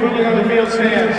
quickly 0.00 0.24
on 0.24 0.36
the 0.38 0.48
field 0.48 0.70
stands. 0.70 1.16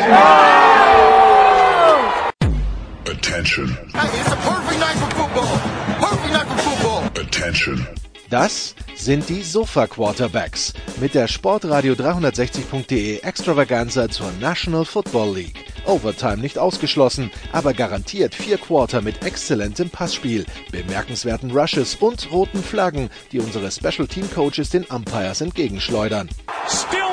Attention. 3.06 3.68
Hey, 3.94 4.10
it's 4.20 4.32
a 4.32 4.36
perfect 4.38 4.80
night 4.80 4.98
for 4.98 5.12
football. 5.20 5.58
Perfect 6.00 6.34
night 6.34 6.48
for 6.48 6.58
football. 6.58 7.24
Attention. 7.24 7.88
Das 8.30 8.76
sind 8.96 9.28
die 9.28 9.44
Sofa 9.44 9.88
Quarterbacks 9.88 10.74
mit 11.02 11.14
der 11.14 11.28
Sportradio 11.28 11.94
360.de 11.94 13.20
Extravaganza 13.20 14.08
zur 14.10 14.32
National 14.40 14.86
Football 14.86 15.36
League. 15.36 15.66
Overtime 15.86 16.38
nicht 16.38 16.58
ausgeschlossen, 16.58 17.30
aber 17.52 17.74
garantiert 17.74 18.34
vier 18.34 18.58
Quarter 18.58 19.02
mit 19.02 19.26
exzellentem 19.26 19.90
Passspiel, 19.90 20.46
bemerkenswerten 20.72 21.52
Rushes 21.52 21.96
und 21.96 22.32
roten 22.32 22.64
Flaggen, 22.64 23.10
die 23.32 23.40
unsere 23.40 23.70
Special 23.70 24.08
Team 24.08 24.30
Coaches 24.34 24.70
den 24.70 24.86
Umpires 24.86 25.42
entgegenschleudern. 25.42 26.30
Still 26.70 27.11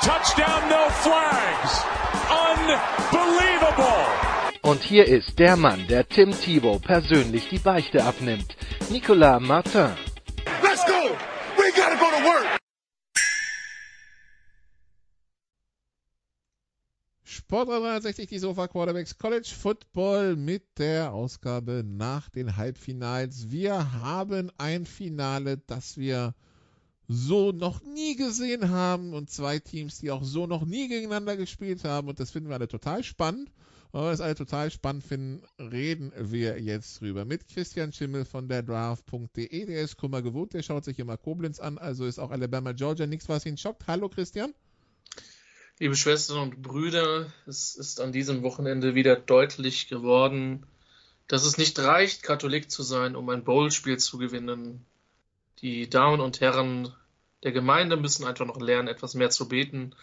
touchdown, 0.00 0.68
no 0.68 0.88
flags. 0.90 1.84
Unbelievable. 2.28 4.06
Und 4.62 4.82
hier 4.82 5.06
ist 5.06 5.38
der 5.38 5.56
Mann, 5.56 5.86
der 5.88 6.08
Tim 6.08 6.32
Thibault 6.32 6.82
persönlich 6.82 7.48
die 7.48 7.58
Beichte 7.58 8.04
abnimmt. 8.04 8.56
Nicolas 8.90 9.40
Martin. 9.40 9.92
Let's 10.62 10.84
go. 10.86 11.16
We 11.56 11.70
gotta 11.74 11.94
go 11.94 12.06
to 12.10 12.24
work. 12.24 12.58
Sport 17.22 17.68
360, 17.68 18.26
die 18.26 18.38
Sofa 18.40 18.66
Quarterbacks 18.66 19.18
College 19.18 19.54
Football 19.56 20.34
mit 20.34 20.78
der 20.78 21.12
Ausgabe 21.12 21.84
nach 21.86 22.28
den 22.28 22.56
Halbfinals. 22.56 23.52
Wir 23.52 23.92
haben 23.92 24.50
ein 24.58 24.84
Finale, 24.84 25.58
das 25.58 25.96
wir 25.96 26.34
so 27.08 27.52
noch 27.52 27.82
nie 27.82 28.16
gesehen 28.16 28.70
haben 28.70 29.14
und 29.14 29.30
zwei 29.30 29.58
Teams, 29.58 29.98
die 29.98 30.10
auch 30.10 30.24
so 30.24 30.46
noch 30.46 30.64
nie 30.64 30.88
gegeneinander 30.88 31.36
gespielt 31.36 31.84
haben 31.84 32.08
und 32.08 32.18
das 32.20 32.30
finden 32.30 32.48
wir 32.48 32.56
alle 32.56 32.68
total 32.68 33.04
spannend. 33.04 33.50
Weil 33.92 34.02
wir 34.02 34.10
es 34.10 34.20
alle 34.20 34.34
total 34.34 34.70
spannend 34.70 35.04
finden, 35.04 35.42
reden 35.58 36.12
wir 36.18 36.60
jetzt 36.60 37.00
drüber 37.00 37.24
mit 37.24 37.48
Christian 37.48 37.92
Schimmel 37.92 38.24
von 38.24 38.48
der 38.48 38.62
Draft.de. 38.62 39.64
Der 39.64 39.80
ist 39.80 39.96
Kummer 39.96 40.22
gewohnt, 40.22 40.52
der 40.52 40.62
schaut 40.62 40.84
sich 40.84 40.98
immer 40.98 41.16
Koblenz 41.16 41.60
an, 41.60 41.78
also 41.78 42.04
ist 42.04 42.18
auch 42.18 42.30
Alabama, 42.30 42.72
Georgia 42.72 43.06
nichts, 43.06 43.28
was 43.28 43.46
ihn 43.46 43.56
schockt. 43.56 43.86
Hallo 43.86 44.08
Christian. 44.08 44.52
Liebe 45.78 45.94
Schwestern 45.94 46.38
und 46.38 46.62
Brüder, 46.62 47.32
es 47.46 47.76
ist 47.76 48.00
an 48.00 48.10
diesem 48.10 48.42
Wochenende 48.42 48.94
wieder 48.94 49.14
deutlich 49.14 49.88
geworden, 49.88 50.66
dass 51.28 51.44
es 51.44 51.56
nicht 51.56 51.78
reicht, 51.78 52.22
Katholik 52.22 52.70
zu 52.70 52.82
sein, 52.82 53.14
um 53.14 53.28
ein 53.28 53.44
Bowl-Spiel 53.44 53.98
zu 53.98 54.18
gewinnen. 54.18 54.84
Die 55.60 55.88
Damen 55.88 56.20
und 56.20 56.40
Herren 56.40 56.92
der 57.42 57.52
Gemeinde 57.52 57.96
müssen 57.96 58.24
einfach 58.24 58.46
noch 58.46 58.60
lernen, 58.60 58.88
etwas 58.88 59.14
mehr 59.14 59.30
zu 59.30 59.48
beten. 59.48 59.94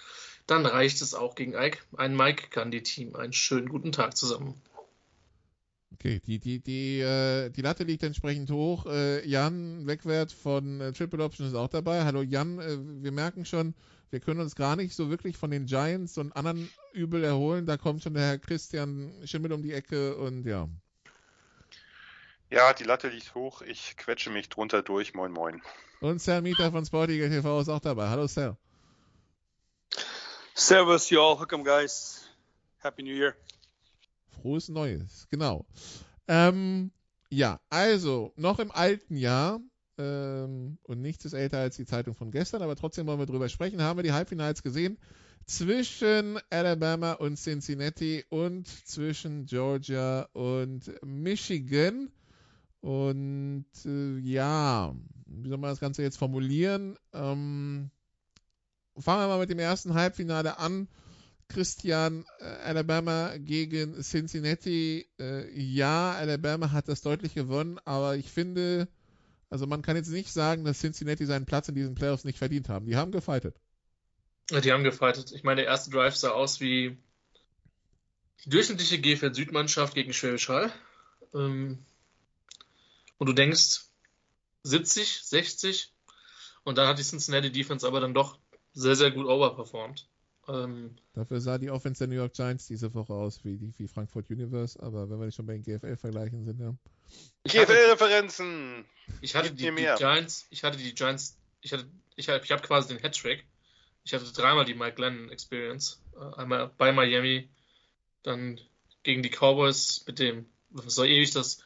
Dann 0.48 0.66
reicht 0.66 1.02
es 1.02 1.14
auch 1.14 1.36
gegen 1.36 1.54
Ike. 1.54 1.80
Ein 1.96 2.16
Mike 2.16 2.50
kann 2.50 2.72
die 2.72 2.84
Team. 2.84 3.16
Einen 3.16 3.34
schönen 3.34 3.70
guten 3.70 3.92
Tag 3.92 4.18
zusammen. 4.18 4.56
Okay, 5.94 6.20
die, 6.26 6.40
die, 6.40 6.60
die, 6.60 7.00
äh, 7.00 7.50
die 7.50 7.62
Latte 7.62 7.84
liegt 7.84 8.04
entsprechend 8.04 8.50
hoch. 8.52 8.86
Äh, 8.88 9.28
Jan 9.28 9.88
Wegwert 9.88 10.32
von 10.32 10.82
äh, 10.82 10.92
Triple 10.92 11.24
Option 11.24 11.48
ist 11.48 11.54
auch 11.54 11.70
dabei. 11.70 12.04
Hallo 12.04 12.22
Jan, 12.22 12.60
äh, 12.60 12.78
wir 13.04 13.12
merken 13.12 13.46
schon, 13.46 13.74
wir 14.10 14.20
können 14.20 14.42
uns 14.42 14.56
gar 14.56 14.76
nicht 14.76 14.96
so 14.96 15.10
wirklich 15.10 15.38
von 15.38 15.50
den 15.50 15.66
Giants 15.66 16.18
und 16.18 16.36
anderen 16.36 16.70
Übel 16.94 17.24
erholen. 17.24 17.66
Da 17.66 17.78
kommt 17.78 18.04
schon 18.04 18.16
der 18.16 18.24
Herr 18.24 18.38
Christian 18.38 19.14
Schimmel 19.24 19.54
um 19.54 19.64
die 19.64 19.72
Ecke 19.72 20.18
und 20.18 20.46
ja. 20.46 20.68
Ja, 22.54 22.72
die 22.72 22.84
Latte 22.84 23.08
liegt 23.08 23.34
hoch. 23.34 23.64
Ich 23.64 23.98
quetsche 23.98 24.30
mich 24.30 24.48
drunter 24.48 24.84
durch. 24.84 25.16
Moin, 25.16 25.32
moin. 25.32 25.60
Und 26.02 26.22
Sal 26.22 26.44
Mieter 26.44 26.72
von 26.72 26.86
Sportiger 26.86 27.28
TV 27.28 27.62
ist 27.62 27.68
auch 27.70 27.80
dabei. 27.80 28.10
Hallo 28.10 28.28
Sal. 28.28 28.58
Servus, 30.54 31.10
you 31.10 31.20
all. 31.20 31.40
Welcome, 31.40 31.64
guys. 31.64 32.30
Happy 32.78 33.02
New 33.02 33.16
Year. 33.16 33.34
Frohes 34.40 34.70
Neues, 34.70 35.28
genau. 35.32 35.66
Ähm, 36.28 36.92
ja, 37.32 37.60
also, 37.72 38.34
noch 38.36 38.60
im 38.60 38.70
alten 38.70 39.18
Jahr 39.18 39.60
ähm, 39.98 40.78
und 40.84 41.02
nichts 41.02 41.26
ist 41.26 41.34
älter 41.34 41.58
als 41.58 41.78
die 41.78 41.88
Zeitung 41.88 42.14
von 42.14 42.30
gestern, 42.30 42.62
aber 42.62 42.76
trotzdem 42.76 43.08
wollen 43.08 43.18
wir 43.18 43.26
drüber 43.26 43.50
sprechen. 43.50 43.82
Haben 43.82 43.98
wir 43.98 44.04
die 44.04 44.14
Halbfinals 44.14 44.62
gesehen 44.62 45.00
zwischen 45.48 46.40
Alabama 46.52 47.14
und 47.14 47.38
Cincinnati 47.38 48.26
und 48.30 48.68
zwischen 48.68 49.48
Georgia 49.48 50.30
und 50.34 50.92
Michigan. 51.04 52.12
Und 52.84 53.66
äh, 53.86 54.18
ja, 54.20 54.94
wie 55.26 55.48
soll 55.48 55.58
man 55.58 55.70
das 55.70 55.80
Ganze 55.80 56.02
jetzt 56.02 56.18
formulieren? 56.18 56.98
Ähm, 57.14 57.90
fangen 58.98 59.22
wir 59.22 59.28
mal 59.30 59.40
mit 59.40 59.50
dem 59.50 59.60
ersten 59.60 59.94
Halbfinale 59.94 60.60
an. 60.60 60.90
Christian, 61.48 62.26
äh, 62.40 62.44
Alabama 62.44 63.38
gegen 63.38 64.02
Cincinnati. 64.02 65.08
Äh, 65.18 65.50
ja, 65.58 66.12
Alabama 66.12 66.74
hat 66.74 66.90
das 66.90 67.00
deutlich 67.00 67.34
gewonnen, 67.34 67.80
aber 67.86 68.18
ich 68.18 68.30
finde, 68.30 68.90
also 69.50 69.66
man 69.66 69.82
kann 69.82 69.96
jetzt 69.96 70.10
nicht 70.10 70.34
sagen, 70.34 70.66
dass 70.66 70.80
Cincinnati 70.80 71.26
seinen 71.26 71.46
Platz 71.46 71.70
in 71.70 71.76
diesen 71.76 71.96
Playoffs 71.96 72.26
nicht 72.26 72.38
verdient 72.38 72.68
haben. 72.68 72.86
Die 72.86 72.98
haben 72.98 73.14
gefightet. 73.14 73.56
Ja, 74.50 74.60
die 74.60 74.74
haben 74.74 74.84
gefightet. 74.84 75.32
Ich 75.32 75.46
meine, 75.46 75.62
der 75.62 75.70
erste 75.70 75.90
Drive 75.90 76.18
sah 76.18 76.32
aus 76.32 76.60
wie 76.60 76.98
die 78.44 78.50
durchschnittliche 78.50 79.00
GFL 79.00 79.34
Südmannschaft 79.34 79.96
gegen 79.96 80.12
Schwäbisch 80.12 80.50
Hall. 80.50 80.70
Ähm, 81.34 81.80
und 83.18 83.28
du 83.28 83.34
denkst 83.34 83.82
70, 84.64 85.24
60 85.24 85.94
und 86.64 86.78
dann 86.78 86.88
hat 86.88 87.00
die 87.00 87.04
Cincinnati 87.04 87.52
Defense 87.52 87.86
aber 87.86 88.00
dann 88.00 88.14
doch 88.14 88.38
sehr, 88.74 88.96
sehr 88.96 89.12
gut 89.12 89.26
overperformed. 89.26 90.08
Ähm, 90.48 90.96
Dafür 91.14 91.40
sah 91.40 91.58
die 91.58 91.70
Offense 91.70 92.00
der 92.00 92.08
New 92.08 92.22
York 92.22 92.34
Giants 92.34 92.68
diese 92.68 92.94
Woche 92.94 93.14
aus 93.14 93.46
wie, 93.46 93.58
die, 93.58 93.74
wie 93.78 93.88
Frankfurt 93.88 94.30
Universe, 94.30 94.82
aber 94.82 95.10
wenn 95.10 95.20
wir 95.20 95.26
nicht 95.26 95.36
schon 95.36 95.46
bei 95.46 95.58
den 95.58 95.64
GFL-Vergleichen 95.64 96.44
sind, 96.44 96.60
ja. 96.60 96.76
GFL-Referenzen! 97.46 98.86
Ich 99.22 99.36
hatte 99.36 99.52
die. 99.52 99.70
Giants, 99.98 100.48
ich 100.50 100.64
hatte 100.64 100.78
die 100.78 100.94
Giants, 100.94 101.38
ich 101.62 101.72
hatte, 101.72 101.88
ich 102.16 102.28
habe 102.28 102.44
ich 102.44 102.52
hab 102.52 102.64
quasi 102.64 102.94
den 102.94 103.02
Hattrick. 103.02 103.46
Ich 104.04 104.14
hatte 104.14 104.32
dreimal 104.34 104.66
die 104.66 104.74
Mike 104.74 104.96
Glennon 104.96 105.30
Experience. 105.30 106.02
Äh, 106.16 106.42
Einmal 106.42 106.72
bei 106.78 106.92
Miami, 106.92 107.50
dann 108.24 108.60
gegen 109.04 109.24
die 109.24 109.30
Cowboys 109.30 110.04
mit 110.08 110.20
dem, 110.20 110.46
was 110.72 110.96
so 110.96 111.06
ewig 111.06 111.32
das 111.32 111.64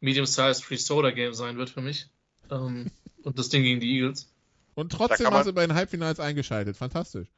Medium-Sized 0.00 0.64
Free 0.64 0.76
Soda 0.76 1.10
Game 1.10 1.34
sein 1.34 1.56
wird 1.56 1.70
für 1.70 1.80
mich. 1.80 2.08
Ähm, 2.50 2.90
und 3.22 3.38
das 3.38 3.48
Ding 3.48 3.62
gegen 3.62 3.80
die 3.80 3.96
Eagles. 3.96 4.32
Und 4.74 4.92
trotzdem 4.92 5.24
man- 5.24 5.34
hast 5.34 5.46
du 5.46 5.52
bei 5.52 5.66
den 5.66 5.74
Halbfinals 5.74 6.20
eingeschaltet. 6.20 6.76
Fantastisch. 6.76 7.28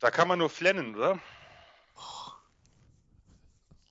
Da 0.00 0.10
kann 0.10 0.26
man 0.26 0.38
nur 0.38 0.50
flennen, 0.50 0.96
oder? 0.96 1.20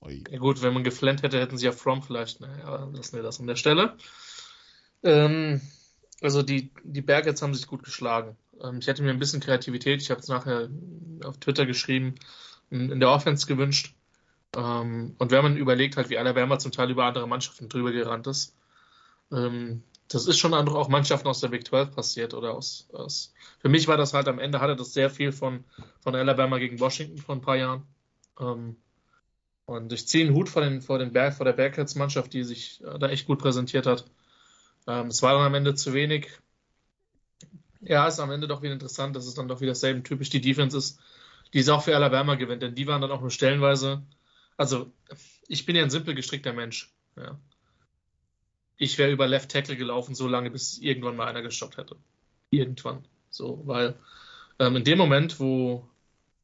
Ui. 0.02 0.24
Ja 0.30 0.38
gut, 0.38 0.62
wenn 0.62 0.74
man 0.74 0.84
geflennt 0.84 1.22
hätte, 1.22 1.40
hätten 1.40 1.56
sie 1.56 1.66
ja 1.66 1.72
From 1.72 2.02
vielleicht. 2.02 2.40
Naja, 2.40 2.90
lassen 2.92 3.16
wir 3.16 3.22
das 3.22 3.40
an 3.40 3.46
der 3.46 3.56
Stelle. 3.56 3.96
Ähm, 5.04 5.60
also 6.20 6.42
die, 6.42 6.70
die 6.82 7.02
Bergets 7.02 7.40
haben 7.40 7.54
sich 7.54 7.66
gut 7.66 7.84
geschlagen. 7.84 8.36
Ähm, 8.60 8.78
ich 8.80 8.86
hätte 8.88 9.02
mir 9.02 9.10
ein 9.10 9.18
bisschen 9.18 9.40
Kreativität, 9.40 10.02
ich 10.02 10.10
habe 10.10 10.20
es 10.20 10.28
nachher 10.28 10.68
auf 11.24 11.38
Twitter 11.38 11.66
geschrieben, 11.66 12.16
in, 12.70 12.90
in 12.90 13.00
der 13.00 13.10
Offense 13.10 13.46
gewünscht. 13.46 13.94
Ähm, 14.56 15.14
und 15.18 15.30
wenn 15.30 15.42
man 15.42 15.56
überlegt 15.56 15.96
halt, 15.96 16.10
wie 16.10 16.18
Alabama 16.18 16.58
zum 16.58 16.72
Teil 16.72 16.90
über 16.90 17.04
andere 17.04 17.26
Mannschaften 17.28 17.68
drüber 17.68 17.92
gerannt 17.92 18.26
ist, 18.26 18.56
ähm, 19.32 19.82
das 20.08 20.26
ist 20.26 20.38
schon 20.38 20.52
auch 20.52 20.88
Mannschaften 20.88 21.28
aus 21.28 21.40
der 21.40 21.48
Big 21.48 21.66
12 21.66 21.94
passiert 21.94 22.34
oder 22.34 22.52
aus, 22.54 22.86
aus 22.92 23.32
für 23.60 23.68
mich 23.68 23.88
war 23.88 23.96
das 23.96 24.12
halt 24.12 24.28
am 24.28 24.38
Ende 24.38 24.60
hatte 24.60 24.76
das 24.76 24.92
sehr 24.92 25.08
viel 25.08 25.32
von, 25.32 25.64
von 26.00 26.14
Alabama 26.14 26.58
gegen 26.58 26.80
Washington 26.80 27.18
vor 27.18 27.34
ein 27.34 27.40
paar 27.40 27.56
Jahren. 27.56 27.86
Ähm, 28.38 28.76
und 29.64 29.92
ich 29.92 30.06
ziehe 30.06 30.26
einen 30.26 30.34
Hut 30.34 30.48
vor, 30.48 30.62
den, 30.62 30.82
vor, 30.82 30.98
den 30.98 31.12
Berg, 31.12 31.34
vor 31.34 31.46
der 31.46 31.52
Bearcats-Mannschaft, 31.52 32.32
die 32.32 32.44
sich 32.44 32.82
äh, 32.84 32.98
da 32.98 33.08
echt 33.08 33.26
gut 33.26 33.38
präsentiert 33.38 33.86
hat. 33.86 34.04
Ähm, 34.86 35.06
es 35.06 35.22
war 35.22 35.32
dann 35.34 35.46
am 35.46 35.54
Ende 35.54 35.74
zu 35.74 35.94
wenig. 35.94 36.28
Ja, 37.80 38.06
ist 38.06 38.20
am 38.20 38.30
Ende 38.30 38.48
doch 38.48 38.62
wieder 38.62 38.72
interessant, 38.72 39.16
dass 39.16 39.26
es 39.26 39.34
dann 39.34 39.48
doch 39.48 39.60
wieder 39.60 39.74
selben 39.74 40.04
typisch 40.04 40.30
die 40.30 40.40
Defense 40.40 40.76
ist, 40.76 41.00
die 41.52 41.60
es 41.60 41.68
auch 41.68 41.82
für 41.82 41.96
Alabama 41.96 42.34
gewinnt, 42.34 42.62
denn 42.62 42.74
die 42.74 42.86
waren 42.86 43.00
dann 43.00 43.10
auch 43.10 43.20
nur 43.20 43.30
stellenweise. 43.30 44.02
Also, 44.56 44.92
ich 45.48 45.66
bin 45.66 45.76
ja 45.76 45.82
ein 45.82 45.90
simpel 45.90 46.14
gestrickter 46.14 46.52
Mensch. 46.52 46.94
Ja. 47.16 47.38
Ich 48.76 48.98
wäre 48.98 49.12
über 49.12 49.28
Left 49.28 49.50
Tackle 49.50 49.76
gelaufen, 49.76 50.14
so 50.14 50.28
lange, 50.28 50.50
bis 50.50 50.78
irgendwann 50.78 51.16
mal 51.16 51.28
einer 51.28 51.42
gestoppt 51.42 51.76
hätte. 51.76 51.96
Irgendwann. 52.50 53.06
So, 53.30 53.62
weil 53.66 53.98
ähm, 54.58 54.76
in 54.76 54.84
dem 54.84 54.98
Moment, 54.98 55.40
wo, 55.40 55.88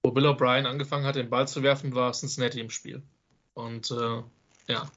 wo 0.02 0.10
Bill 0.10 0.26
O'Brien 0.26 0.66
angefangen 0.66 1.04
hat, 1.04 1.16
den 1.16 1.30
Ball 1.30 1.48
zu 1.48 1.62
werfen, 1.62 1.94
war 1.94 2.12
Cincinnati 2.12 2.60
im 2.60 2.70
Spiel. 2.70 3.02
Und 3.54 3.90
äh, 3.90 4.22
ja. 4.68 4.90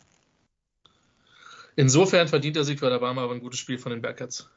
Insofern 1.76 2.28
verdient 2.28 2.56
der 2.56 2.64
Sieg 2.64 2.80
für 2.80 2.88
Alabama 2.88 3.24
aber 3.24 3.34
ein 3.34 3.40
gutes 3.40 3.60
Spiel 3.60 3.78
von 3.78 3.92
den 3.92 4.02
Bearcats. 4.02 4.50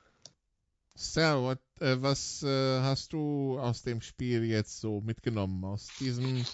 Sal, 0.97 1.43
what, 1.43 1.59
äh, 1.81 1.97
was 2.01 2.43
äh, 2.43 2.81
hast 2.81 3.13
du 3.13 3.59
aus 3.59 3.83
dem 3.83 4.01
Spiel 4.01 4.45
jetzt 4.45 4.81
so 4.81 5.01
mitgenommen? 5.01 5.65
Aus 5.65 5.89
diesem 5.99 6.45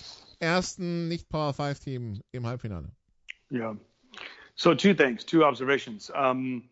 ersten 0.41 1.09
Nicht-Power 1.09 1.53
5-Team 1.53 2.23
im 2.33 2.47
Halbfinale? 2.47 2.91
Yeah. 3.51 3.75
So 4.57 4.75
two 4.75 4.95
things, 4.95 5.25
two 5.25 5.45
observations. 5.45 6.11
Um, 6.15 6.69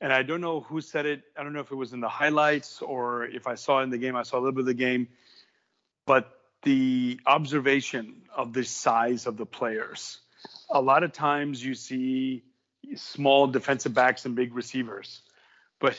and 0.00 0.12
I 0.12 0.22
don't 0.22 0.40
know 0.40 0.60
who 0.60 0.80
said 0.80 1.06
it. 1.06 1.22
I 1.36 1.42
don't 1.42 1.52
know 1.52 1.60
if 1.60 1.70
it 1.70 1.76
was 1.76 1.92
in 1.92 2.00
the 2.00 2.08
highlights 2.08 2.82
or 2.82 3.26
if 3.26 3.46
I 3.46 3.54
saw 3.54 3.80
it 3.80 3.84
in 3.84 3.90
the 3.90 3.98
game. 3.98 4.16
I 4.16 4.24
saw 4.24 4.36
a 4.36 4.40
little 4.40 4.52
bit 4.52 4.60
of 4.60 4.66
the 4.66 4.74
game. 4.74 5.08
but 6.06 6.38
the 6.62 7.20
observation 7.26 8.22
of 8.36 8.52
the 8.52 8.64
size 8.64 9.26
of 9.26 9.36
the 9.36 9.46
players. 9.46 10.18
A 10.70 10.80
lot 10.80 11.02
of 11.02 11.12
times 11.12 11.64
you 11.64 11.74
see 11.74 12.44
small 12.94 13.46
defensive 13.46 13.94
backs 13.94 14.24
and 14.24 14.34
big 14.34 14.54
receivers, 14.54 15.22
but 15.80 15.96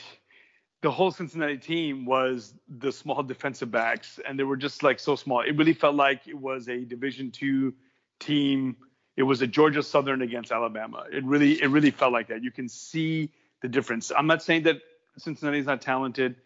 the 0.84 0.90
whole 0.90 1.10
Cincinnati 1.10 1.56
team 1.56 2.04
was 2.04 2.52
the 2.68 2.92
small 2.92 3.22
defensive 3.22 3.70
backs, 3.70 4.20
and 4.28 4.38
they 4.38 4.44
were 4.44 4.58
just 4.58 4.82
like 4.82 5.00
so 5.00 5.16
small. 5.16 5.40
It 5.40 5.56
really 5.56 5.72
felt 5.72 5.94
like 5.94 6.28
it 6.28 6.36
was 6.36 6.68
a 6.68 6.84
Division 6.84 7.30
two 7.30 7.72
team. 8.20 8.76
It 9.16 9.22
was 9.22 9.40
a 9.40 9.46
Georgia 9.46 9.82
Southern 9.82 10.20
against 10.20 10.52
Alabama. 10.52 11.06
It 11.10 11.24
really, 11.24 11.52
it 11.62 11.68
really 11.68 11.90
felt 11.90 12.12
like 12.12 12.28
that. 12.28 12.42
You 12.42 12.50
can 12.50 12.68
see 12.68 13.30
the 13.62 13.68
difference. 13.68 14.12
I'm 14.14 14.26
not 14.26 14.42
saying 14.42 14.64
that 14.64 14.82
Cincinnati 15.16 15.58
is 15.58 15.64
not 15.64 15.80
talented, 15.80 16.36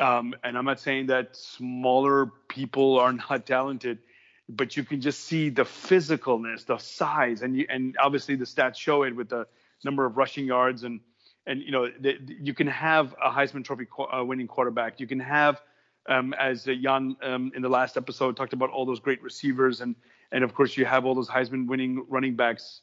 um, 0.00 0.34
and 0.42 0.58
I'm 0.58 0.64
not 0.64 0.80
saying 0.80 1.06
that 1.06 1.36
smaller 1.36 2.26
people 2.48 2.98
are 2.98 3.12
not 3.30 3.46
talented, 3.46 4.00
but 4.48 4.76
you 4.76 4.82
can 4.82 5.00
just 5.00 5.20
see 5.20 5.48
the 5.48 5.62
physicalness, 5.62 6.66
the 6.66 6.78
size, 6.78 7.42
and 7.42 7.56
you, 7.56 7.66
and 7.68 7.96
obviously 8.02 8.34
the 8.34 8.46
stats 8.46 8.78
show 8.78 9.04
it 9.04 9.14
with 9.14 9.28
the 9.28 9.46
number 9.84 10.04
of 10.04 10.16
rushing 10.16 10.44
yards 10.44 10.82
and 10.82 10.98
and 11.46 11.62
you 11.62 11.72
know 11.72 11.88
the, 12.00 12.18
you 12.40 12.54
can 12.54 12.66
have 12.66 13.14
a 13.22 13.30
Heisman 13.30 13.64
Trophy 13.64 13.86
uh, 13.98 14.24
winning 14.24 14.46
quarterback. 14.46 15.00
You 15.00 15.06
can 15.06 15.20
have, 15.20 15.60
um, 16.08 16.34
as 16.34 16.64
Jan 16.64 17.16
um, 17.22 17.52
in 17.54 17.62
the 17.62 17.68
last 17.68 17.96
episode 17.96 18.36
talked 18.36 18.52
about 18.52 18.70
all 18.70 18.86
those 18.86 19.00
great 19.00 19.22
receivers, 19.22 19.80
and 19.80 19.94
and 20.32 20.44
of 20.44 20.54
course 20.54 20.76
you 20.76 20.84
have 20.84 21.06
all 21.06 21.14
those 21.14 21.28
Heisman 21.28 21.66
winning 21.66 22.04
running 22.08 22.36
backs. 22.36 22.82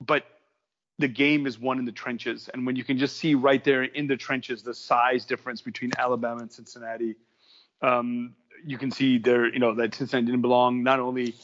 But 0.00 0.24
the 0.98 1.08
game 1.08 1.46
is 1.46 1.58
won 1.58 1.78
in 1.78 1.84
the 1.84 1.92
trenches, 1.92 2.48
and 2.52 2.66
when 2.66 2.76
you 2.76 2.84
can 2.84 2.98
just 2.98 3.16
see 3.16 3.34
right 3.34 3.62
there 3.64 3.84
in 3.84 4.06
the 4.06 4.16
trenches 4.16 4.62
the 4.62 4.74
size 4.74 5.24
difference 5.24 5.60
between 5.60 5.90
Alabama 5.98 6.42
and 6.42 6.52
Cincinnati, 6.52 7.16
um, 7.82 8.34
you 8.64 8.78
can 8.78 8.90
see 8.90 9.18
there 9.18 9.52
you 9.52 9.58
know 9.58 9.74
that 9.74 9.94
Cincinnati 9.94 10.26
didn't 10.26 10.42
belong 10.42 10.82
not 10.82 11.00
only 11.00 11.34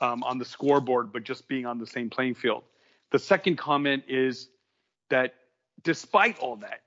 um, 0.00 0.22
on 0.22 0.38
the 0.38 0.44
scoreboard 0.44 1.12
but 1.12 1.24
just 1.24 1.48
being 1.48 1.66
on 1.66 1.78
the 1.78 1.86
same 1.86 2.08
playing 2.08 2.34
field. 2.34 2.62
The 3.10 3.18
second 3.18 3.56
comment 3.56 4.04
is 4.06 4.48
that 5.10 5.34
despite 5.82 6.38
all 6.38 6.56
that, 6.56 6.80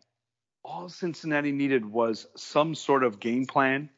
all 0.63 0.89
Cincinnati 0.89 1.51
needed 1.51 1.85
was 1.85 2.27
some 2.35 2.75
sort 2.75 3.03
of 3.03 3.19
game 3.19 3.45
plan 3.45 3.89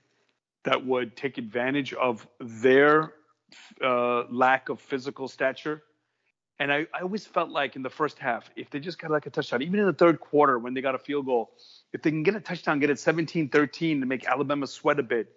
that 0.63 0.85
would 0.85 1.17
take 1.17 1.37
advantage 1.37 1.93
of 1.93 2.25
their 2.39 3.13
uh, 3.83 4.23
lack 4.29 4.69
of 4.69 4.79
physical 4.79 5.27
stature. 5.27 5.83
And 6.59 6.71
I, 6.71 6.87
I, 6.93 7.01
always 7.01 7.25
felt 7.25 7.49
like 7.49 7.75
in 7.75 7.81
the 7.81 7.89
first 7.89 8.19
half, 8.19 8.49
if 8.55 8.69
they 8.69 8.79
just 8.79 8.99
got 8.99 9.11
like 9.11 9.25
a 9.25 9.29
touchdown, 9.29 9.61
even 9.63 9.79
in 9.79 9.85
the 9.85 9.93
third 9.93 10.19
quarter 10.19 10.57
when 10.57 10.73
they 10.73 10.81
got 10.81 10.95
a 10.95 10.99
field 10.99 11.25
goal, 11.25 11.51
if 11.91 12.01
they 12.01 12.11
can 12.11 12.23
get 12.23 12.35
a 12.35 12.39
touchdown, 12.39 12.79
get 12.79 12.89
it 12.89 12.99
17 12.99 13.49
13 13.49 13.99
to 13.99 14.05
make 14.05 14.25
Alabama 14.25 14.67
sweat 14.67 14.99
a 14.99 15.03
bit. 15.03 15.27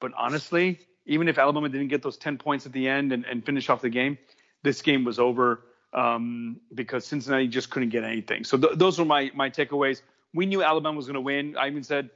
But 0.00 0.12
honestly, 0.16 0.80
even 1.06 1.28
if 1.28 1.38
Alabama 1.38 1.68
didn't 1.68 1.88
get 1.88 2.02
those 2.02 2.16
10 2.16 2.38
points 2.38 2.66
at 2.66 2.72
the 2.72 2.88
end 2.88 3.12
and, 3.12 3.24
and 3.24 3.44
finish 3.44 3.68
off 3.68 3.82
the 3.82 3.90
game, 3.90 4.18
this 4.62 4.82
game 4.82 5.04
was 5.04 5.18
over 5.18 5.62
um, 5.94 6.60
because 6.74 7.06
Cincinnati 7.06 7.48
just 7.48 7.70
couldn't 7.70 7.90
get 7.90 8.04
anything. 8.04 8.44
So 8.44 8.58
th- 8.58 8.74
those 8.76 8.98
were 8.98 9.04
my 9.04 9.30
my 9.34 9.48
takeaways. 9.50 10.02
We 10.34 10.46
knew 10.46 10.62
Alabama 10.62 10.96
was 10.96 11.06
going 11.06 11.14
to 11.14 11.20
win. 11.20 11.56
I 11.56 11.68
even 11.68 11.84
said 11.84 12.10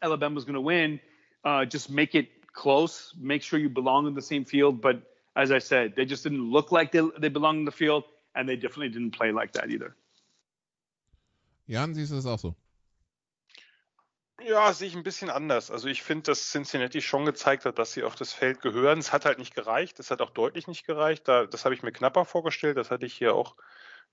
Alabama 0.00 0.34
was 0.34 0.44
going 0.44 0.54
to 0.54 0.60
win. 0.60 1.00
Uh, 1.44 1.64
just 1.64 1.90
make 1.90 2.14
it 2.14 2.28
close. 2.52 3.12
Make 3.18 3.42
sure 3.42 3.58
you 3.58 3.68
belong 3.68 4.06
in 4.06 4.14
the 4.14 4.22
same 4.22 4.44
field. 4.44 4.80
But 4.80 5.02
as 5.34 5.50
I 5.50 5.58
said, 5.58 5.94
they 5.96 6.04
just 6.04 6.22
didn't 6.22 6.50
look 6.50 6.72
like 6.72 6.92
they 6.92 7.02
they 7.18 7.28
belonged 7.28 7.58
in 7.58 7.64
the 7.64 7.72
field, 7.72 8.04
and 8.34 8.48
they 8.48 8.56
definitely 8.56 8.90
didn't 8.90 9.12
play 9.12 9.32
like 9.32 9.52
that 9.52 9.70
either. 9.70 9.94
Jan, 11.68 11.94
siehst 11.94 12.10
this 12.10 12.24
das 12.24 12.26
auch 12.26 12.38
so? 12.38 12.54
Ja, 14.42 14.72
sehe 14.72 14.88
ich 14.88 14.94
ein 14.94 15.02
bisschen 15.02 15.30
anders. 15.30 15.70
Also 15.70 15.88
ich 15.88 16.02
finde, 16.02 16.24
dass 16.24 16.50
Cincinnati 16.50 17.00
schon 17.00 17.24
gezeigt 17.24 17.64
hat, 17.64 17.78
dass 17.78 17.92
sie 17.92 18.02
auf 18.04 18.14
das 18.14 18.32
Feld 18.34 18.60
gehören. 18.60 18.98
Es 18.98 19.12
hat 19.12 19.24
halt 19.24 19.38
nicht 19.38 19.54
gereicht. 19.54 19.98
Es 19.98 20.10
hat 20.10 20.20
auch 20.20 20.30
deutlich 20.30 20.66
nicht 20.68 20.86
gereicht. 20.86 21.26
Da, 21.26 21.46
das 21.46 21.64
habe 21.64 21.74
ich 21.74 21.82
mir 21.82 21.92
knapper 21.92 22.24
vorgestellt. 22.26 22.76
Das 22.76 22.90
hatte 22.90 23.06
ich 23.06 23.14
hier 23.14 23.34
auch 23.34 23.56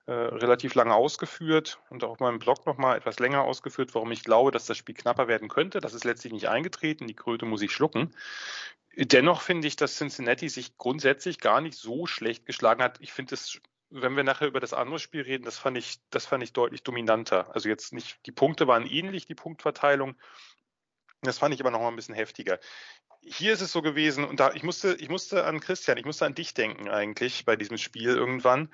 äh, 0.06 0.12
relativ 0.14 0.76
lange 0.76 0.96
ausgeführt 0.96 1.80
und 1.90 2.04
auch 2.04 2.20
meinem 2.20 2.40
Blog 2.40 2.66
nochmal 2.66 2.98
etwas 2.98 3.20
länger 3.20 3.44
ausgeführt, 3.44 3.94
warum 3.96 4.12
ich 4.12 4.24
glaube, 4.24 4.52
dass 4.52 4.66
das 4.66 4.78
Spiel 4.78 4.96
knapper 4.96 5.28
werden 5.28 5.50
könnte. 5.50 5.82
Das 5.82 5.94
ist 5.94 6.06
letztlich 6.06 6.34
nicht 6.34 6.48
eingetreten. 6.48 7.08
Die 7.08 7.16
Kröte 7.16 7.46
muss 7.46 7.62
ich 7.62 7.72
schlucken. 7.72 8.16
Dennoch 8.96 9.42
finde 9.42 9.68
ich, 9.68 9.76
dass 9.76 9.98
Cincinnati 9.98 10.50
sich 10.50 10.78
grundsätzlich 10.78 11.40
gar 11.40 11.62
nicht 11.62 11.78
so 11.78 12.06
schlecht 12.06 12.46
geschlagen 12.46 12.84
hat. 12.84 12.98
Ich 13.02 13.12
finde 13.12 13.36
es 13.36 13.60
wenn 13.94 14.16
wir 14.16 14.24
nachher 14.24 14.48
über 14.48 14.60
das 14.60 14.74
andere 14.74 15.00
Spiel 15.00 15.22
reden, 15.22 15.46
das 15.46 15.60
fand 15.60 15.78
ich, 15.78 16.00
das 16.10 16.26
fand 16.26 16.44
ich 16.44 16.52
deutlich 16.52 16.84
dominanter. 16.84 17.54
Also 17.54 17.70
jetzt 17.70 17.94
nicht, 17.94 18.26
die 18.26 18.32
Punkte 18.32 18.68
waren 18.68 18.88
ähnlich, 18.88 19.28
die 19.28 19.36
Punktverteilung. 19.36 20.16
Das 21.22 21.38
fand 21.38 21.54
ich 21.54 21.62
aber 21.62 21.72
noch 21.72 21.80
mal 21.80 21.90
ein 21.90 21.96
bisschen 21.96 22.16
heftiger. 22.16 22.60
Hier 23.22 23.54
ist 23.54 23.62
es 23.62 23.72
so 23.72 23.82
gewesen, 23.82 24.26
und 24.26 24.40
da, 24.40 24.52
ich 24.54 24.64
musste, 24.64 24.96
ich 24.96 25.10
musste 25.10 25.46
an 25.46 25.60
Christian, 25.60 25.98
ich 25.98 26.06
musste 26.06 26.26
an 26.26 26.36
dich 26.36 26.54
denken 26.54 26.90
eigentlich 26.90 27.46
bei 27.46 27.56
diesem 27.56 27.78
Spiel 27.78 28.10
irgendwann. 28.10 28.70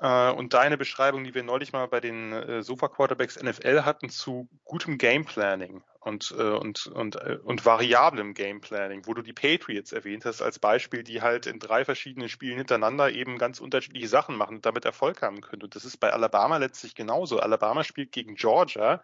Äh, 0.00 0.30
und 0.30 0.54
deine 0.54 0.78
Beschreibung, 0.78 1.24
die 1.24 1.34
wir 1.34 1.42
neulich 1.42 1.72
mal 1.72 1.86
bei 1.86 2.00
den 2.00 2.32
äh, 2.32 2.62
Sofa 2.62 2.88
Quarterbacks 2.88 3.40
NFL 3.40 3.82
hatten, 3.82 4.08
zu 4.08 4.48
gutem 4.64 4.96
Game 4.96 5.26
Planning 5.26 5.82
und, 6.00 6.34
äh, 6.38 6.42
und, 6.42 6.86
und, 6.86 7.16
und 7.16 7.66
variablem 7.66 8.32
Game 8.32 8.62
Planning, 8.62 9.06
wo 9.06 9.12
du 9.12 9.20
die 9.20 9.34
Patriots 9.34 9.92
erwähnt 9.92 10.24
hast 10.24 10.40
als 10.40 10.58
Beispiel, 10.58 11.02
die 11.02 11.20
halt 11.20 11.44
in 11.44 11.58
drei 11.58 11.84
verschiedenen 11.84 12.30
Spielen 12.30 12.56
hintereinander 12.56 13.10
eben 13.10 13.36
ganz 13.36 13.60
unterschiedliche 13.60 14.08
Sachen 14.08 14.36
machen 14.36 14.56
und 14.56 14.66
damit 14.66 14.86
Erfolg 14.86 15.20
haben 15.20 15.42
können. 15.42 15.62
Und 15.62 15.76
das 15.76 15.84
ist 15.84 15.98
bei 15.98 16.10
Alabama 16.10 16.56
letztlich 16.56 16.94
genauso. 16.94 17.38
Alabama 17.38 17.84
spielt 17.84 18.10
gegen 18.10 18.36
Georgia 18.36 19.02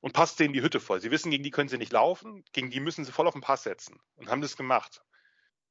und 0.00 0.12
passt 0.12 0.38
denen 0.38 0.54
die 0.54 0.62
Hütte 0.62 0.78
voll. 0.78 1.00
Sie 1.00 1.10
wissen, 1.10 1.32
gegen 1.32 1.42
die 1.42 1.50
können 1.50 1.68
sie 1.68 1.78
nicht 1.78 1.92
laufen, 1.92 2.44
gegen 2.52 2.70
die 2.70 2.78
müssen 2.78 3.04
sie 3.04 3.10
voll 3.10 3.26
auf 3.26 3.34
den 3.34 3.42
Pass 3.42 3.64
setzen 3.64 3.98
und 4.14 4.30
haben 4.30 4.42
das 4.42 4.56
gemacht. 4.56 5.02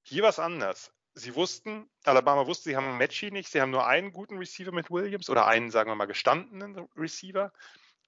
Hier 0.02 0.24
war 0.24 0.30
es 0.30 0.40
anders 0.40 0.92
sie 1.18 1.36
wussten, 1.36 1.90
Alabama 2.04 2.46
wusste, 2.48 2.70
sie 2.70 2.78
haben 2.78 2.98
Matchy 2.98 3.32
nicht, 3.32 3.52
sie 3.52 3.62
haben 3.62 3.72
nur 3.72 3.88
einen 3.88 4.12
guten 4.12 4.38
Receiver 4.38 4.72
mit 4.72 4.90
Williams 4.92 5.30
oder 5.30 5.48
einen, 5.48 5.72
sagen 5.72 5.90
wir 5.90 5.96
mal, 5.96 6.06
gestandenen 6.06 6.88
Receiver. 6.96 7.52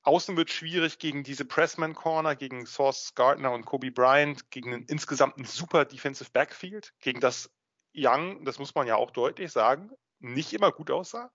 Außen 0.03 0.37
wird 0.37 0.49
schwierig 0.49 0.99
gegen 0.99 1.23
diese 1.23 1.43
Pressman 1.43 1.93
Corner, 1.93 2.35
gegen 2.35 2.65
Source 2.65 3.13
Gardner 3.15 3.51
und 3.51 3.65
Kobe 3.65 3.91
Bryant, 3.91 4.49
gegen 4.51 4.73
einen 4.73 4.85
insgesamt 4.85 5.37
ein 5.37 5.45
super 5.45 5.85
Defensive 5.85 6.29
Backfield, 6.31 6.93
gegen 6.99 7.19
das 7.19 7.51
Young, 7.93 8.45
das 8.45 8.59
muss 8.59 8.75
man 8.75 8.87
ja 8.87 8.95
auch 8.95 9.11
deutlich 9.11 9.51
sagen, 9.51 9.91
nicht 10.19 10.53
immer 10.53 10.71
gut 10.71 10.91
aussah. 10.91 11.31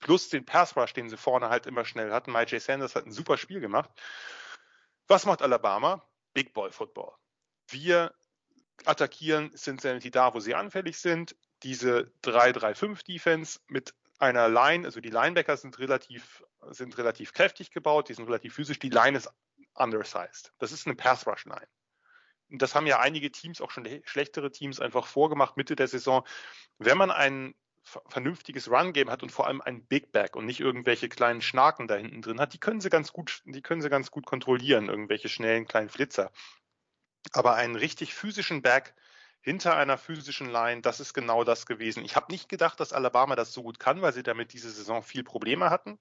Plus 0.00 0.28
den 0.28 0.44
Pass 0.44 0.76
Rush, 0.76 0.92
den 0.92 1.08
sie 1.08 1.16
vorne 1.16 1.48
halt 1.48 1.66
immer 1.66 1.84
schnell 1.84 2.12
hatten. 2.12 2.32
Mike 2.32 2.52
J. 2.52 2.62
Sanders 2.62 2.94
hat 2.94 3.06
ein 3.06 3.12
super 3.12 3.36
Spiel 3.36 3.60
gemacht. 3.60 3.90
Was 5.06 5.26
macht 5.26 5.42
Alabama? 5.42 6.06
Big 6.34 6.52
Boy 6.52 6.70
Football. 6.70 7.14
Wir 7.68 8.14
attackieren 8.84 9.50
Cincinnati 9.54 10.10
da, 10.10 10.34
wo 10.34 10.40
sie 10.40 10.54
anfällig 10.54 10.98
sind. 10.98 11.36
Diese 11.62 12.12
3-3-5-Defense 12.22 13.60
mit 13.68 13.94
einer 14.18 14.48
Line, 14.48 14.84
also 14.84 15.00
die 15.00 15.10
Linebacker 15.10 15.56
sind 15.56 15.78
relativ, 15.78 16.44
sind 16.70 16.98
relativ 16.98 17.32
kräftig 17.32 17.70
gebaut, 17.70 18.08
die 18.08 18.14
sind 18.14 18.26
relativ 18.26 18.54
physisch, 18.54 18.78
die 18.78 18.90
Line 18.90 19.16
ist 19.16 19.30
undersized. 19.74 20.52
Das 20.58 20.72
ist 20.72 20.86
eine 20.86 20.96
Pass-Rush-Line. 20.96 21.68
Und 22.50 22.62
das 22.62 22.74
haben 22.74 22.86
ja 22.86 22.98
einige 22.98 23.30
Teams, 23.30 23.60
auch 23.60 23.70
schon 23.70 23.86
schlechtere 24.04 24.50
Teams, 24.50 24.80
einfach 24.80 25.06
vorgemacht 25.06 25.56
Mitte 25.56 25.76
der 25.76 25.88
Saison. 25.88 26.26
Wenn 26.78 26.96
man 26.98 27.10
ein 27.10 27.54
vernünftiges 27.82 28.70
Run-Game 28.70 29.10
hat 29.10 29.22
und 29.22 29.32
vor 29.32 29.46
allem 29.46 29.60
ein 29.60 29.84
Big 29.86 30.12
Back 30.12 30.36
und 30.36 30.46
nicht 30.46 30.60
irgendwelche 30.60 31.08
kleinen 31.08 31.40
Schnaken 31.40 31.88
da 31.88 31.96
hinten 31.96 32.22
drin 32.22 32.40
hat, 32.40 32.52
die 32.52 32.58
können 32.58 32.80
sie 32.80 32.90
ganz 32.90 33.12
gut, 33.12 33.42
die 33.44 33.62
können 33.62 33.80
sie 33.80 33.88
ganz 33.88 34.10
gut 34.10 34.26
kontrollieren, 34.26 34.88
irgendwelche 34.88 35.28
schnellen 35.28 35.66
kleinen 35.66 35.88
Flitzer. 35.88 36.30
Aber 37.32 37.54
einen 37.54 37.76
richtig 37.76 38.14
physischen 38.14 38.62
Back 38.62 38.94
hinter 39.40 39.76
einer 39.76 39.98
physischen 39.98 40.50
Line, 40.50 40.82
das 40.82 41.00
ist 41.00 41.14
genau 41.14 41.44
das 41.44 41.66
gewesen. 41.66 42.04
Ich 42.04 42.16
habe 42.16 42.32
nicht 42.32 42.48
gedacht, 42.48 42.80
dass 42.80 42.92
Alabama 42.92 43.36
das 43.36 43.52
so 43.52 43.62
gut 43.62 43.78
kann, 43.78 44.02
weil 44.02 44.12
sie 44.12 44.22
damit 44.22 44.52
diese 44.52 44.70
Saison 44.70 45.02
viel 45.02 45.24
Probleme 45.24 45.70
hatten. 45.70 45.98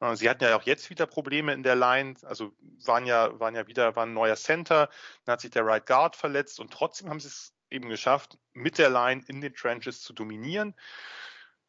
Äh, 0.00 0.16
sie 0.16 0.28
hatten 0.28 0.44
ja 0.44 0.56
auch 0.56 0.62
jetzt 0.62 0.90
wieder 0.90 1.06
Probleme 1.06 1.52
in 1.52 1.62
der 1.62 1.76
Line, 1.76 2.14
also 2.22 2.52
waren 2.84 3.06
ja, 3.06 3.38
waren 3.38 3.54
ja 3.54 3.66
wieder, 3.66 3.96
war 3.96 4.06
ein 4.06 4.14
neuer 4.14 4.36
Center, 4.36 4.88
dann 5.24 5.34
hat 5.34 5.40
sich 5.40 5.50
der 5.50 5.64
Right 5.64 5.86
Guard 5.86 6.16
verletzt 6.16 6.58
und 6.60 6.72
trotzdem 6.72 7.08
haben 7.10 7.20
sie 7.20 7.28
es 7.28 7.54
eben 7.70 7.88
geschafft, 7.88 8.38
mit 8.52 8.78
der 8.78 8.90
Line 8.90 9.22
in 9.28 9.40
den 9.40 9.54
Trenches 9.54 10.02
zu 10.02 10.12
dominieren. 10.12 10.74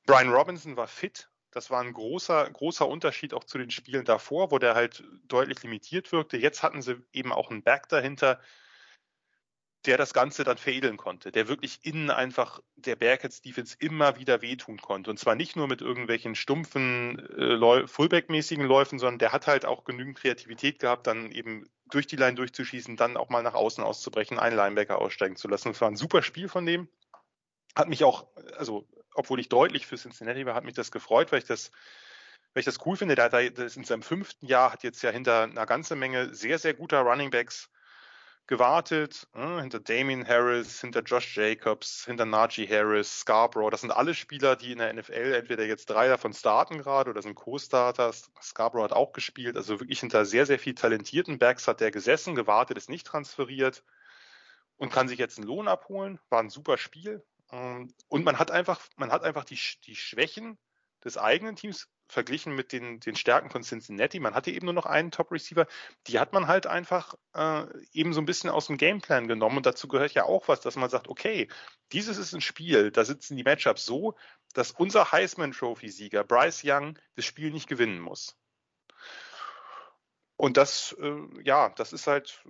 Brian 0.06 0.32
Robinson 0.32 0.76
war 0.78 0.88
fit. 0.88 1.30
Das 1.52 1.70
war 1.70 1.82
ein 1.82 1.94
großer, 1.94 2.50
großer 2.50 2.88
Unterschied 2.88 3.34
auch 3.34 3.44
zu 3.44 3.58
den 3.58 3.72
Spielen 3.72 4.06
davor, 4.06 4.52
wo 4.52 4.58
der 4.58 4.74
halt 4.74 5.04
deutlich 5.28 5.62
limitiert 5.64 6.12
wirkte. 6.12 6.38
Jetzt 6.38 6.64
hatten 6.64 6.82
sie 6.82 7.04
eben 7.12 7.34
auch 7.34 7.52
einen 7.52 7.62
Back 7.62 7.90
dahinter, 7.90 8.40
der 9.86 9.98
das 9.98 10.14
Ganze 10.14 10.44
dann 10.44 10.58
veredeln 10.58 10.98
konnte, 10.98 11.32
der 11.32 11.48
wirklich 11.48 11.80
innen 11.84 12.12
einfach 12.12 12.62
der 12.76 12.96
Bearcats 12.96 13.42
Defense 13.42 13.76
immer 13.80 14.18
wieder 14.18 14.42
wehtun 14.42 14.78
konnte. 14.78 15.10
Und 15.10 15.18
zwar 15.18 15.36
nicht 15.36 15.56
nur 15.56 15.68
mit 15.68 15.82
irgendwelchen 15.82 16.36
stumpfen 16.36 17.20
äh, 17.38 17.88
Fullback-mäßigen 17.88 18.66
Läufen, 18.66 19.00
sondern 19.00 19.20
der 19.20 19.32
hat 19.32 19.48
halt 19.48 19.66
auch 19.66 19.84
genügend 19.84 20.18
Kreativität 20.18 20.80
gehabt, 20.80 21.08
dann 21.08 21.32
eben 21.32 21.68
durch 21.90 22.08
die 22.08 22.16
Line 22.16 22.36
durchzuschießen, 22.36 22.96
dann 22.96 23.18
auch 23.18 23.30
mal 23.30 23.44
nach 23.44 23.56
außen 23.56 23.84
auszubrechen, 23.84 24.40
einen 24.40 24.56
Linebacker 24.56 25.00
aussteigen 25.00 25.36
zu 25.36 25.48
lassen. 25.48 25.70
Das 25.70 25.82
war 25.82 25.90
ein 25.90 25.98
super 25.98 26.22
Spiel 26.22 26.48
von 26.48 26.66
dem. 26.66 26.88
Hat 27.76 27.90
mich 27.90 28.04
auch, 28.04 28.28
also 28.58 28.88
obwohl 29.14 29.40
ich 29.40 29.50
deutlich 29.50 29.88
für 29.88 29.98
Cincinnati 29.98 30.46
war, 30.46 30.56
hat 30.56 30.64
mich 30.64 30.76
das 30.76 30.92
gefreut, 30.92 31.32
weil 31.32 31.40
ich 31.40 31.46
das 31.46 31.72
weil 32.54 32.62
ich 32.62 32.66
das 32.66 32.86
cool 32.86 32.98
finde. 32.98 33.16
Der 33.16 33.26
hat 33.26 33.34
in 33.34 33.84
seinem 33.84 34.04
fünften 34.04 34.46
Jahr 34.46 34.74
hat 34.74 34.84
jetzt 34.84 35.02
ja 35.02 35.10
hinter 35.10 35.44
einer 35.44 35.66
ganzen 35.66 35.98
Menge 36.00 36.34
sehr, 36.34 36.60
sehr 36.60 36.74
guter 36.74 37.00
Running 37.02 37.30
Backs 37.30 37.70
gewartet, 38.52 39.30
äh, 39.34 39.62
hinter 39.62 39.80
Damien 39.80 40.28
Harris, 40.28 40.82
hinter 40.82 41.04
Josh 41.04 41.38
Jacobs, 41.38 42.04
hinter 42.04 42.26
Najee 42.26 42.68
Harris, 42.68 43.22
Scarborough. 43.22 43.72
Das 43.72 43.80
sind 43.80 43.92
alle 43.92 44.14
Spieler, 44.14 44.58
die 44.58 44.74
in 44.74 44.80
der 44.80 44.94
NFL 44.94 45.36
entweder 45.36 45.64
jetzt 45.64 45.90
drei 45.90 46.10
davon 46.10 46.34
starten 46.34 46.80
gerade 46.80 47.12
oder 47.12 47.22
sind 47.22 47.36
Co-Starters. 47.36 48.30
Scarborough 48.42 48.84
hat 48.84 48.92
auch 48.92 49.14
gespielt, 49.14 49.56
also 49.56 49.80
wirklich 49.80 50.02
hinter 50.02 50.26
sehr, 50.26 50.46
sehr 50.46 50.60
viel 50.60 50.76
talentierten 50.76 51.40
Backs 51.40 51.66
hat 51.66 51.80
der 51.80 51.92
gesessen, 51.92 52.36
gewartet, 52.36 52.76
ist 52.76 52.90
nicht 52.90 53.08
transferiert 53.08 53.86
und 54.76 54.92
kann 54.92 55.08
sich 55.08 55.18
jetzt 55.18 55.38
einen 55.38 55.48
Lohn 55.48 55.70
abholen. 55.70 56.20
War 56.28 56.42
ein 56.42 56.50
super 56.50 56.78
Spiel. 56.78 57.24
Ähm, 57.54 57.94
und 58.10 58.26
man 58.26 58.38
hat 58.38 58.52
einfach, 58.52 58.82
man 58.98 59.14
hat 59.14 59.24
einfach 59.24 59.46
die, 59.46 59.60
die 59.86 59.96
Schwächen 59.96 60.58
des 61.06 61.18
eigenen 61.18 61.56
Teams 61.56 61.88
verglichen 62.12 62.54
mit 62.54 62.72
den, 62.72 63.00
den 63.00 63.16
Stärken 63.16 63.50
von 63.50 63.64
Cincinnati. 63.64 64.20
Man 64.20 64.36
hatte 64.36 64.52
eben 64.52 64.66
nur 64.66 64.74
noch 64.74 64.86
einen 64.86 65.12
Top-Receiver. 65.12 65.66
Die 66.08 66.20
hat 66.20 66.34
man 66.34 66.48
halt 66.48 66.68
einfach 66.68 67.16
äh, 67.34 67.66
eben 67.94 68.14
so 68.14 68.22
ein 68.22 68.26
bisschen 68.26 68.50
aus 68.50 68.68
dem 68.68 68.78
Gameplan 68.78 69.28
genommen. 69.28 69.58
Und 69.58 69.66
dazu 69.66 69.88
gehört 69.88 70.14
ja 70.14 70.26
auch 70.26 70.48
was, 70.48 70.62
dass 70.62 70.76
man 70.76 70.90
sagt, 70.90 71.08
okay, 71.08 71.48
dieses 71.92 72.18
ist 72.18 72.34
ein 72.34 72.42
Spiel, 72.42 72.92
da 72.92 73.06
sitzen 73.06 73.38
die 73.38 73.44
Matchups 73.44 73.86
so, 73.86 74.16
dass 74.54 74.72
unser 74.72 75.12
Heisman-Trophy-Sieger 75.12 76.24
Bryce 76.24 76.64
Young 76.66 77.00
das 77.16 77.26
Spiel 77.26 77.52
nicht 77.52 77.68
gewinnen 77.68 78.00
muss. 78.00 78.38
Und 80.42 80.58
das, 80.58 80.96
äh, 81.00 81.44
ja, 81.44 81.70
das 81.70 81.94
ist 81.94 82.08
halt, 82.08 82.44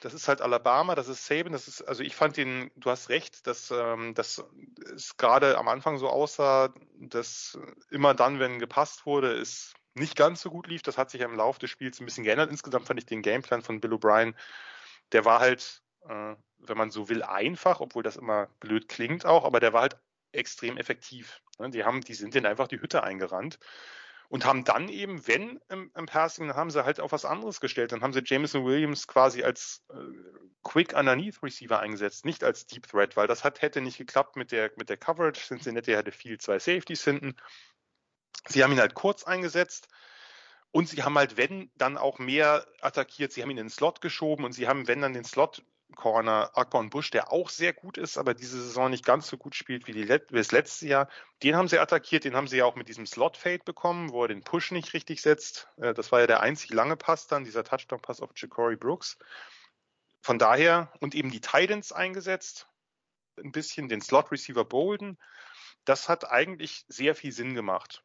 das 0.00 0.14
ist 0.14 0.26
halt 0.26 0.40
Alabama, 0.40 0.96
das 0.96 1.06
ist 1.06 1.24
Saban, 1.24 1.52
das 1.52 1.68
ist, 1.68 1.80
also 1.80 2.02
ich 2.02 2.16
fand 2.16 2.36
den, 2.36 2.72
du 2.74 2.90
hast 2.90 3.08
recht, 3.08 3.46
dass, 3.46 3.70
ähm, 3.70 4.14
dass 4.14 4.44
es 4.92 5.16
gerade 5.16 5.56
am 5.56 5.68
Anfang 5.68 5.96
so 5.96 6.08
aussah, 6.08 6.74
dass 6.98 7.56
immer 7.88 8.14
dann, 8.14 8.40
wenn 8.40 8.58
gepasst 8.58 9.06
wurde, 9.06 9.32
es 9.32 9.74
nicht 9.94 10.16
ganz 10.16 10.40
so 10.42 10.50
gut 10.50 10.66
lief. 10.66 10.82
Das 10.82 10.98
hat 10.98 11.08
sich 11.08 11.20
im 11.20 11.36
Laufe 11.36 11.60
des 11.60 11.70
Spiels 11.70 12.00
ein 12.00 12.06
bisschen 12.06 12.24
geändert. 12.24 12.50
Insgesamt 12.50 12.88
fand 12.88 12.98
ich 12.98 13.06
den 13.06 13.22
Gameplan 13.22 13.62
von 13.62 13.80
Bill 13.80 13.92
O'Brien, 13.92 14.34
der 15.12 15.24
war 15.24 15.38
halt, 15.38 15.84
äh, 16.08 16.34
wenn 16.58 16.76
man 16.76 16.90
so 16.90 17.08
will, 17.08 17.22
einfach, 17.22 17.78
obwohl 17.78 18.02
das 18.02 18.16
immer 18.16 18.48
blöd 18.58 18.88
klingt 18.88 19.24
auch, 19.24 19.44
aber 19.44 19.60
der 19.60 19.72
war 19.72 19.82
halt 19.82 19.96
extrem 20.32 20.78
effektiv. 20.78 21.40
Ne? 21.60 21.70
Die 21.70 21.84
haben, 21.84 22.00
die 22.00 22.14
sind 22.14 22.34
denen 22.34 22.46
einfach 22.46 22.66
die 22.66 22.80
Hütte 22.80 23.04
eingerannt 23.04 23.60
und 24.28 24.44
haben 24.44 24.64
dann 24.64 24.88
eben, 24.88 25.26
wenn 25.26 25.60
im, 25.68 25.90
im 25.94 26.06
Passing, 26.06 26.48
dann 26.48 26.56
haben 26.56 26.70
sie 26.70 26.84
halt 26.84 27.00
auf 27.00 27.12
was 27.12 27.24
anderes 27.24 27.60
gestellt. 27.60 27.92
Dann 27.92 28.02
haben 28.02 28.12
sie 28.12 28.22
Jameson 28.24 28.64
Williams 28.64 29.06
quasi 29.06 29.42
als 29.42 29.82
äh, 29.90 29.96
Quick 30.62 30.94
Underneath 30.94 31.42
Receiver 31.42 31.78
eingesetzt, 31.78 32.24
nicht 32.24 32.42
als 32.42 32.66
Deep 32.66 32.88
Threat, 32.88 33.16
weil 33.16 33.28
das 33.28 33.44
hat, 33.44 33.62
hätte 33.62 33.80
nicht 33.80 33.98
geklappt 33.98 34.36
mit 34.36 34.52
der, 34.52 34.72
mit 34.76 34.88
der 34.88 34.96
Coverage. 34.96 35.40
Cincinnati 35.46 35.92
hatte 35.92 36.12
viel 36.12 36.38
zwei 36.38 36.58
Safeties 36.58 37.04
hinten. 37.04 37.36
Sie 38.48 38.62
haben 38.62 38.72
ihn 38.72 38.80
halt 38.80 38.94
kurz 38.94 39.24
eingesetzt. 39.24 39.88
Und 40.72 40.88
sie 40.88 41.02
haben 41.02 41.16
halt, 41.16 41.36
wenn, 41.36 41.70
dann 41.76 41.96
auch 41.96 42.18
mehr 42.18 42.66
attackiert. 42.80 43.32
Sie 43.32 43.42
haben 43.42 43.50
ihn 43.50 43.58
in 43.58 43.66
den 43.66 43.70
Slot 43.70 44.00
geschoben 44.00 44.44
und 44.44 44.52
sie 44.52 44.68
haben, 44.68 44.86
wenn, 44.88 45.00
dann 45.00 45.14
den 45.14 45.24
Slot 45.24 45.62
Corner 45.94 46.50
Akbon 46.54 46.90
Bush, 46.90 47.10
der 47.10 47.32
auch 47.32 47.48
sehr 47.48 47.72
gut 47.72 47.96
ist, 47.96 48.18
aber 48.18 48.34
diese 48.34 48.60
Saison 48.60 48.90
nicht 48.90 49.04
ganz 49.04 49.28
so 49.28 49.36
gut 49.36 49.54
spielt 49.54 49.86
wie, 49.86 49.92
die, 49.92 50.08
wie 50.08 50.36
das 50.36 50.50
letzte 50.50 50.88
Jahr. 50.88 51.08
Den 51.42 51.56
haben 51.56 51.68
sie 51.68 51.78
attackiert, 51.78 52.24
den 52.24 52.34
haben 52.34 52.48
sie 52.48 52.58
ja 52.58 52.64
auch 52.64 52.74
mit 52.74 52.88
diesem 52.88 53.06
Slot-Fade 53.06 53.62
bekommen, 53.64 54.10
wo 54.10 54.22
er 54.22 54.28
den 54.28 54.42
Push 54.42 54.72
nicht 54.72 54.92
richtig 54.94 55.22
setzt. 55.22 55.68
Äh, 55.76 55.94
das 55.94 56.10
war 56.10 56.20
ja 56.20 56.26
der 56.26 56.40
einzig 56.40 56.72
lange 56.72 56.96
Pass 56.96 57.28
dann, 57.28 57.44
dieser 57.44 57.64
Touchdown-Pass 57.64 58.20
auf 58.20 58.32
Ja'Cory 58.32 58.76
Brooks. 58.76 59.18
Von 60.22 60.38
daher, 60.38 60.92
und 61.00 61.14
eben 61.14 61.30
die 61.30 61.40
Titans 61.40 61.92
eingesetzt, 61.92 62.68
ein 63.38 63.52
bisschen 63.52 63.88
den 63.88 64.00
Slot-Receiver 64.00 64.64
Bolden. 64.64 65.18
Das 65.84 66.08
hat 66.08 66.28
eigentlich 66.28 66.84
sehr 66.88 67.14
viel 67.14 67.32
Sinn 67.32 67.54
gemacht. 67.54 68.02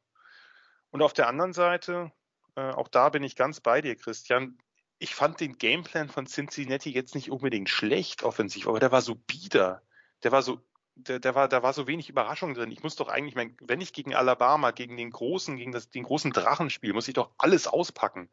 Und 0.91 1.01
auf 1.01 1.13
der 1.13 1.27
anderen 1.27 1.53
Seite, 1.53 2.11
äh, 2.55 2.61
auch 2.61 2.89
da 2.89 3.09
bin 3.09 3.23
ich 3.23 3.35
ganz 3.35 3.59
bei 3.59 3.81
dir, 3.81 3.95
Christian, 3.95 4.57
ich 5.01 5.15
fand 5.15 5.39
den 5.39 5.57
Gameplan 5.57 6.09
von 6.09 6.27
Cincinnati 6.27 6.91
jetzt 6.91 7.15
nicht 7.15 7.31
unbedingt 7.31 7.69
schlecht 7.69 8.21
offensiv, 8.21 8.67
aber 8.67 8.79
der 8.79 8.91
war 8.91 9.01
so 9.01 9.15
bieder. 9.15 9.81
Der 10.21 10.31
war 10.31 10.43
so, 10.43 10.61
der, 10.93 11.19
der 11.19 11.33
war, 11.33 11.47
da 11.47 11.63
war 11.63 11.73
so 11.73 11.87
wenig 11.87 12.07
Überraschung 12.07 12.53
drin. 12.53 12.71
Ich 12.71 12.83
muss 12.83 12.97
doch 12.97 13.07
eigentlich, 13.07 13.33
mein, 13.33 13.57
wenn 13.61 13.81
ich 13.81 13.93
gegen 13.93 14.13
Alabama, 14.13 14.69
gegen 14.69 14.97
den 14.97 15.09
großen, 15.09 15.57
gegen 15.57 15.71
das, 15.71 15.89
den 15.89 16.03
großen 16.03 16.31
Drachen 16.31 16.69
spiele, 16.69 16.93
muss 16.93 17.07
ich 17.07 17.15
doch 17.15 17.31
alles 17.39 17.65
auspacken. 17.65 18.29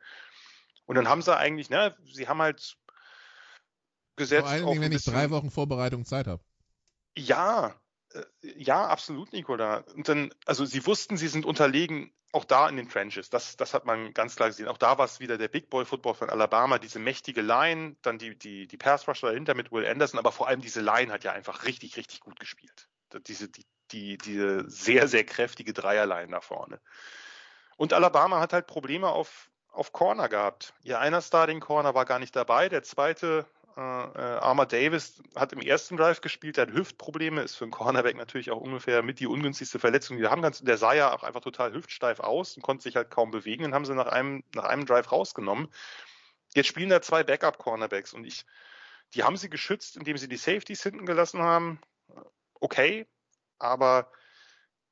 Und 0.85 0.97
dann 0.97 1.09
haben 1.09 1.23
sie 1.23 1.35
eigentlich, 1.35 1.71
ne, 1.71 1.97
sie 2.05 2.29
haben 2.29 2.43
halt 2.43 2.77
gesetzt. 4.17 4.43
Vor 4.43 4.51
allen 4.51 4.67
Dingen, 4.67 4.83
wenn 4.83 4.93
ich 4.93 5.05
drei 5.05 5.31
Wochen 5.31 5.51
Vorbereitung 5.51 6.05
Zeit 6.05 6.27
habe. 6.27 6.43
Ja, 7.17 7.81
ja, 8.43 8.87
absolut, 8.87 9.33
Nicola. 9.33 9.85
Und 9.95 10.09
dann, 10.09 10.33
also 10.47 10.65
sie 10.65 10.87
wussten, 10.87 11.17
sie 11.17 11.29
sind 11.29 11.45
unterlegen, 11.45 12.13
auch 12.33 12.45
da 12.45 12.69
in 12.69 12.77
den 12.77 12.89
Trenches. 12.89 13.31
Das, 13.31 13.57
das 13.57 13.75
hat 13.75 13.87
man 13.87 14.13
ganz 14.13 14.37
klar 14.37 14.49
gesehen. 14.49 14.69
Auch 14.69 14.79
da 14.79 14.99
war 14.99 15.05
es 15.05 15.21
wieder 15.21 15.39
der 15.39 15.49
Big 15.49 15.71
Boy 15.71 15.85
Football 15.85 16.15
von 16.15 16.31
Alabama, 16.31 16.79
diese 16.79 16.99
mächtige 16.99 17.41
Line, 17.41 17.97
dann 18.03 18.19
die, 18.19 18.37
die, 18.37 18.67
die 18.67 18.77
Pass 18.77 19.09
Rusher 19.09 19.29
dahinter 19.29 19.55
mit 19.55 19.73
Will 19.73 19.87
Anderson, 19.87 20.19
aber 20.19 20.33
vor 20.33 20.49
allem 20.49 20.61
diese 20.61 20.81
Line 20.81 21.13
hat 21.13 21.25
ja 21.25 21.33
einfach 21.33 21.65
richtig, 21.65 21.97
richtig 21.97 22.21
gut 22.21 22.39
gespielt. 22.39 22.89
Diese, 23.27 23.49
die, 23.49 23.65
die, 23.91 24.19
diese 24.19 24.69
sehr, 24.69 25.09
sehr 25.09 25.25
kräftige 25.25 25.73
Dreierline 25.73 26.31
da 26.31 26.41
vorne. 26.41 26.81
Und 27.77 27.93
Alabama 27.93 28.41
hat 28.41 28.53
halt 28.53 28.67
Probleme 28.67 29.09
auf, 29.09 29.51
auf 29.71 29.93
Corner 29.93 30.29
gehabt. 30.29 30.75
Ihr 30.83 30.99
einer 31.01 31.23
Starting 31.23 31.61
Corner 31.61 31.95
war 31.95 32.05
gar 32.05 32.19
nicht 32.19 32.37
dabei, 32.37 32.69
der 32.69 32.83
zweite 32.83 33.47
äh, 33.79 33.81
äh, 33.81 34.39
Arma 34.41 34.67
Davis 34.67 35.23
hat 35.37 35.53
im 35.53 35.61
ersten 35.61 35.97
Drive 35.97 36.21
gespielt, 36.21 36.57
der 36.57 36.67
hat 36.67 36.75
Hüftprobleme, 36.75 37.43
ist 37.43 37.55
für 37.55 37.63
einen 37.63 37.71
Cornerback 37.71 38.17
natürlich 38.17 38.51
auch 38.51 38.61
ungefähr 38.61 39.05
mit 39.05 39.21
die 39.21 39.29
ungünstigste 39.29 39.79
Verletzung, 39.79 40.17
die 40.17 40.25
wir 40.25 40.33
haben. 40.33 40.43
Der 40.43 40.79
sah 40.79 40.95
ja 40.95 41.15
auch 41.15 41.23
einfach 41.23 41.43
total 41.43 41.73
hüftsteif 41.73 42.19
aus 42.19 42.57
und 42.57 42.65
konnte 42.65 42.83
sich 42.83 42.97
halt 42.97 43.13
kaum 43.13 43.31
bewegen. 43.31 43.63
Den 43.63 43.75
haben 43.75 43.85
sie 43.85 43.95
nach 43.95 44.09
einem, 44.09 44.43
nach 44.53 44.65
einem 44.65 44.85
Drive 44.85 45.13
rausgenommen. 45.13 45.69
Jetzt 46.57 46.67
spielen 46.67 46.89
da 46.89 47.01
zwei 47.01 47.23
Backup-Cornerbacks 47.23 48.15
und 48.15 48.25
ich, 48.25 48.47
die 49.15 49.23
haben 49.23 49.37
sie 49.37 49.49
geschützt, 49.49 49.97
indem 49.97 50.19
sie 50.19 50.29
die 50.29 50.39
Safeties 50.39 50.83
hinten 50.83 51.07
gelassen 51.07 51.41
haben. 51.41 51.81
Okay, 52.55 53.07
aber 53.61 54.11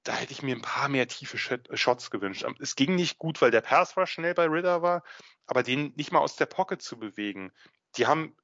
da 0.04 0.14
hätte 0.14 0.32
ich 0.32 0.44
mir 0.44 0.54
ein 0.54 0.62
paar 0.62 0.88
mehr 0.88 1.08
tiefe 1.08 1.38
Shots 1.38 2.12
gewünscht. 2.12 2.46
Es 2.60 2.76
ging 2.76 2.94
nicht 2.94 3.18
gut, 3.18 3.42
weil 3.42 3.50
der 3.50 3.62
Pass 3.62 3.96
war 3.96 4.06
schnell 4.06 4.34
bei 4.34 4.46
Ritter 4.46 4.80
war, 4.80 5.02
aber 5.46 5.64
den 5.64 5.92
nicht 5.96 6.12
mal 6.12 6.20
aus 6.20 6.36
der 6.36 6.46
Pocket 6.46 6.80
zu 6.80 7.00
bewegen. 7.00 7.50
Die 7.96 8.06
haben 8.06 8.36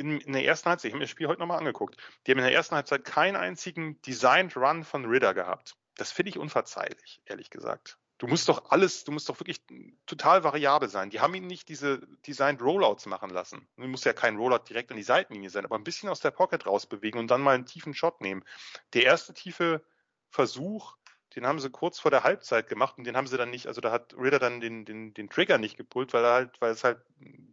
in, 0.00 0.20
in 0.20 0.32
der 0.32 0.44
ersten 0.44 0.68
Halbzeit, 0.68 0.88
ich 0.88 0.92
habe 0.92 0.98
mir 0.98 1.04
das 1.04 1.10
Spiel 1.10 1.28
heute 1.28 1.40
nochmal 1.40 1.58
angeguckt, 1.58 1.96
die 2.26 2.32
haben 2.32 2.38
in 2.38 2.44
der 2.44 2.54
ersten 2.54 2.74
Halbzeit 2.74 3.04
keinen 3.04 3.36
einzigen 3.36 4.00
Designed 4.02 4.56
Run 4.56 4.82
von 4.82 5.04
Ritter 5.04 5.34
gehabt. 5.34 5.76
Das 5.96 6.10
finde 6.10 6.30
ich 6.30 6.38
unverzeihlich, 6.38 7.20
ehrlich 7.26 7.50
gesagt. 7.50 7.98
Du 8.18 8.26
musst 8.26 8.48
doch 8.48 8.70
alles, 8.70 9.04
du 9.04 9.12
musst 9.12 9.28
doch 9.28 9.40
wirklich 9.40 9.62
total 10.04 10.44
variabel 10.44 10.90
sein. 10.90 11.08
Die 11.08 11.20
haben 11.20 11.34
ihn 11.34 11.46
nicht 11.46 11.68
diese 11.68 12.00
Designed 12.26 12.60
Rollouts 12.60 13.06
machen 13.06 13.30
lassen. 13.30 13.66
Du 13.76 13.86
musst 13.86 14.04
ja 14.04 14.12
kein 14.12 14.36
Rollout 14.36 14.64
direkt 14.68 14.90
an 14.90 14.98
die 14.98 15.02
Seitenlinie 15.02 15.48
sein, 15.48 15.64
aber 15.64 15.76
ein 15.76 15.84
bisschen 15.84 16.10
aus 16.10 16.20
der 16.20 16.30
Pocket 16.30 16.66
rausbewegen 16.66 17.18
und 17.18 17.30
dann 17.30 17.40
mal 17.40 17.54
einen 17.54 17.64
tiefen 17.64 17.94
Shot 17.94 18.20
nehmen. 18.20 18.44
Der 18.92 19.04
erste 19.04 19.32
tiefe 19.32 19.82
Versuch 20.28 20.96
den 21.36 21.46
haben 21.46 21.60
sie 21.60 21.70
kurz 21.70 22.00
vor 22.00 22.10
der 22.10 22.24
Halbzeit 22.24 22.68
gemacht 22.68 22.98
und 22.98 23.04
den 23.04 23.16
haben 23.16 23.26
sie 23.26 23.36
dann 23.36 23.50
nicht, 23.50 23.66
also 23.66 23.80
da 23.80 23.92
hat 23.92 24.14
Ritter 24.16 24.38
dann 24.38 24.60
den, 24.60 24.84
den, 24.84 25.14
den 25.14 25.30
Trigger 25.30 25.58
nicht 25.58 25.76
gepult, 25.76 26.12
weil 26.12 26.24
er 26.24 26.32
halt, 26.32 26.60
weil 26.60 26.72
es 26.72 26.82
halt 26.82 27.00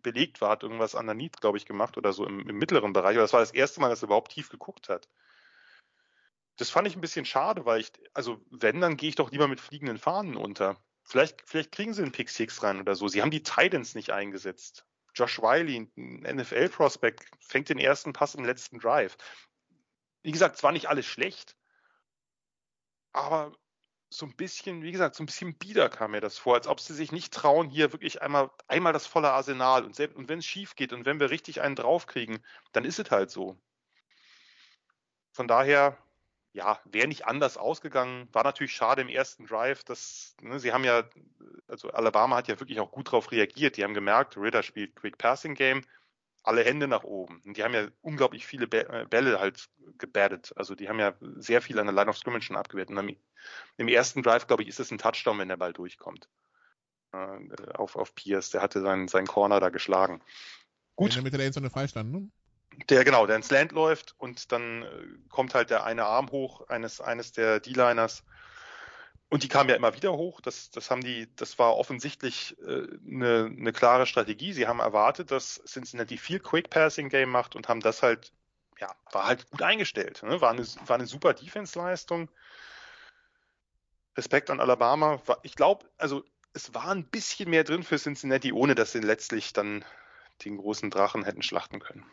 belegt 0.01 0.41
war, 0.41 0.49
hat 0.49 0.63
irgendwas 0.63 0.95
underneath, 0.95 1.39
glaube 1.39 1.57
ich, 1.57 1.65
gemacht 1.65 1.97
oder 1.97 2.11
so 2.11 2.25
im, 2.25 2.47
im 2.47 2.57
mittleren 2.57 2.93
Bereich. 2.93 3.15
Aber 3.15 3.23
das 3.23 3.33
war 3.33 3.39
das 3.39 3.51
erste 3.51 3.79
Mal, 3.79 3.89
dass 3.89 4.01
er 4.01 4.07
überhaupt 4.07 4.31
tief 4.31 4.49
geguckt 4.49 4.89
hat. 4.89 5.07
Das 6.57 6.71
fand 6.71 6.87
ich 6.87 6.95
ein 6.95 7.01
bisschen 7.01 7.25
schade, 7.25 7.65
weil 7.65 7.81
ich, 7.81 7.91
also 8.13 8.41
wenn, 8.49 8.81
dann 8.81 8.97
gehe 8.97 9.09
ich 9.09 9.15
doch 9.15 9.31
lieber 9.31 9.47
mit 9.47 9.61
fliegenden 9.61 9.99
Fahnen 9.99 10.35
unter. 10.35 10.77
Vielleicht, 11.03 11.43
vielleicht 11.45 11.71
kriegen 11.71 11.93
sie 11.93 12.01
einen 12.01 12.11
Pick 12.11 12.29
Six 12.29 12.63
rein 12.63 12.81
oder 12.81 12.95
so. 12.95 13.07
Sie 13.07 13.21
haben 13.21 13.31
die 13.31 13.43
Titans 13.43 13.93
nicht 13.93 14.09
eingesetzt. 14.09 14.85
Josh 15.13 15.39
Wiley, 15.39 15.89
ein 15.95 16.37
NFL-Prospect, 16.37 17.25
fängt 17.39 17.69
den 17.69 17.79
ersten 17.79 18.11
Pass 18.11 18.35
im 18.35 18.43
letzten 18.43 18.79
Drive. 18.79 19.17
Wie 20.23 20.31
gesagt, 20.31 20.57
es 20.57 20.63
war 20.63 20.71
nicht 20.71 20.89
alles 20.89 21.05
schlecht, 21.05 21.55
aber 23.13 23.53
so 24.09 24.25
ein 24.25 24.35
bisschen, 24.35 24.83
wie 24.83 24.91
gesagt, 24.91 25.15
so 25.15 25.23
ein 25.23 25.25
bisschen 25.25 25.55
bieder 25.55 25.89
kam 25.89 26.11
mir 26.11 26.21
das 26.21 26.37
vor, 26.37 26.55
als 26.55 26.67
ob 26.67 26.79
sie 26.79 26.93
sich 26.93 27.11
nicht 27.11 27.33
trauen, 27.33 27.69
hier 27.69 27.91
wirklich 27.91 28.21
einmal, 28.21 28.49
einmal 28.67 28.93
das 28.93 29.05
volle 29.05 29.31
Arsenal 29.31 29.83
und, 29.83 29.99
und 29.99 30.29
wenn 30.29 30.39
es 30.39 30.45
schief 30.45 30.75
geht 30.75 30.93
und 30.93 31.05
wenn 31.05 31.19
wir 31.19 31.29
richtig 31.29 31.61
einen 31.61 31.75
draufkriegen, 31.75 32.39
dann 32.71 32.85
ist 32.85 32.99
es 32.99 33.11
halt 33.11 33.31
so. 33.31 33.57
Von 35.31 35.47
daher, 35.47 35.97
ja, 36.53 36.79
wäre 36.85 37.07
nicht 37.07 37.27
anders 37.27 37.57
ausgegangen. 37.57 38.27
War 38.31 38.43
natürlich 38.43 38.73
schade 38.73 39.01
im 39.01 39.09
ersten 39.09 39.45
Drive, 39.45 39.83
dass, 39.83 40.35
ne, 40.41 40.59
sie 40.59 40.73
haben 40.73 40.83
ja, 40.83 41.03
also 41.67 41.91
Alabama 41.91 42.37
hat 42.37 42.47
ja 42.47 42.59
wirklich 42.59 42.79
auch 42.79 42.91
gut 42.91 43.11
drauf 43.11 43.31
reagiert. 43.31 43.77
Die 43.77 43.83
haben 43.83 43.93
gemerkt, 43.93 44.37
Ritter 44.37 44.63
spielt 44.63 44.95
Quick 44.95 45.17
Passing 45.17 45.53
Game, 45.53 45.83
alle 46.47 46.63
Hände 46.63 46.87
nach 46.87 47.03
oben. 47.03 47.41
Und 47.45 47.57
die 47.57 47.63
haben 47.63 47.73
ja 47.73 47.87
unglaublich 48.01 48.45
viele 48.45 48.65
äh, 48.65 49.05
Bälle 49.05 49.39
halt 49.39 49.69
gebattet. 49.97 50.53
Also 50.55 50.75
die 50.75 50.89
haben 50.89 50.99
ja 50.99 51.13
sehr 51.35 51.61
viel 51.61 51.77
an 51.79 51.87
der 51.87 51.95
Line 51.95 52.09
of 52.09 52.17
Scrimmage 52.17 52.45
schon 52.45 52.55
abgewehrt. 52.55 52.89
Und 52.89 53.17
im 53.77 53.87
ersten 53.87 54.23
Drive, 54.23 54.47
glaube 54.47 54.63
ich, 54.63 54.69
ist 54.69 54.79
es 54.79 54.91
ein 54.91 54.97
Touchdown, 54.97 55.39
wenn 55.39 55.49
der 55.49 55.57
Ball 55.57 55.73
durchkommt. 55.73 56.29
Äh, 57.11 57.71
auf, 57.73 57.95
auf 57.95 58.15
Pierce. 58.15 58.51
Der 58.51 58.61
hatte 58.61 58.81
seinen, 58.81 59.07
seinen 59.07 59.27
Corner 59.27 59.59
da 59.59 59.69
geschlagen. 59.69 60.21
Gut. 60.95 61.09
In 61.09 61.15
der 61.15 61.23
Mitte 61.23 61.37
der 61.37 61.47
Endzone 61.47 61.69
freistand, 61.69 62.11
ne? 62.11 62.29
Der, 62.89 63.03
genau, 63.03 63.25
der 63.25 63.37
ins 63.37 63.49
Land 63.49 63.71
läuft 63.71 64.15
und 64.17 64.51
dann 64.51 64.83
äh, 64.83 64.87
kommt 65.29 65.53
halt 65.53 65.69
der 65.69 65.83
eine 65.83 66.05
Arm 66.05 66.29
hoch 66.31 66.67
eines, 66.69 67.01
eines 67.01 67.31
der 67.31 67.59
D-Liners 67.59 68.23
und 69.29 69.43
die 69.43 69.49
kamen 69.49 69.69
ja 69.69 69.75
immer 69.75 69.95
wieder 69.95 70.13
hoch. 70.13 70.39
Das, 70.41 70.69
das 70.71 70.89
haben 70.89 71.03
die, 71.03 71.27
das 71.35 71.59
war 71.59 71.75
offensichtlich 71.75 72.55
äh, 72.61 72.87
eine, 73.05 73.45
eine 73.45 73.73
klare 73.73 74.05
Strategie. 74.05 74.53
Sie 74.53 74.67
haben 74.67 74.79
erwartet, 74.79 75.31
dass 75.31 75.61
Cincinnati 75.65 76.17
viel 76.17 76.39
Quick 76.39 76.69
Passing 76.69 77.09
Game 77.09 77.29
macht 77.29 77.55
und 77.55 77.67
haben 77.67 77.81
das 77.81 78.03
halt, 78.03 78.31
ja, 78.79 78.95
war 79.11 79.25
halt 79.25 79.49
gut 79.49 79.61
eingestellt. 79.61 80.23
Ne? 80.23 80.39
War 80.39 80.51
eine, 80.51 80.65
war 80.85 80.95
eine 80.95 81.07
super 81.07 81.33
Defense-Leistung. 81.33 82.29
Respekt 84.15 84.49
an 84.49 84.61
Alabama. 84.61 85.21
Ich 85.43 85.55
glaube, 85.55 85.85
also 85.97 86.23
es 86.53 86.73
war 86.73 86.87
ein 86.87 87.05
bisschen 87.05 87.49
mehr 87.49 87.65
drin 87.65 87.83
für 87.83 87.97
Cincinnati, 87.97 88.53
ohne 88.53 88.75
dass 88.75 88.93
sie 88.93 88.99
letztlich 88.99 89.51
dann 89.51 89.83
den 90.45 90.57
großen 90.57 90.89
Drachen 90.89 91.23
hätten 91.25 91.43
schlachten 91.43 91.79
können. 91.79 92.05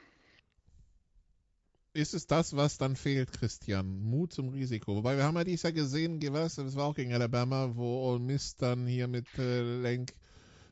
Ist 1.95 2.13
es 2.13 2.27
das, 2.27 2.57
was 2.57 2.77
dann 2.77 2.97
fehlt, 2.97 3.33
Christian? 3.33 4.03
Mut 4.03 4.33
zum 4.33 4.49
Risiko. 4.49 4.97
Wobei 4.97 5.17
wir 5.17 5.23
haben 5.23 5.37
ja 5.37 5.45
dieses 5.45 5.63
Jahr 5.63 5.73
gesehen, 5.73 6.21
was, 6.33 6.57
das 6.57 6.75
war 6.75 6.87
auch 6.87 6.95
gegen 6.97 7.15
Alabama, 7.15 7.71
wo 7.75 8.11
Ole 8.11 8.19
Miss 8.19 8.57
dann 8.57 8.87
hier 8.87 9.07
mit 9.07 9.27
äh, 9.39 9.63
Lenk 9.81 10.13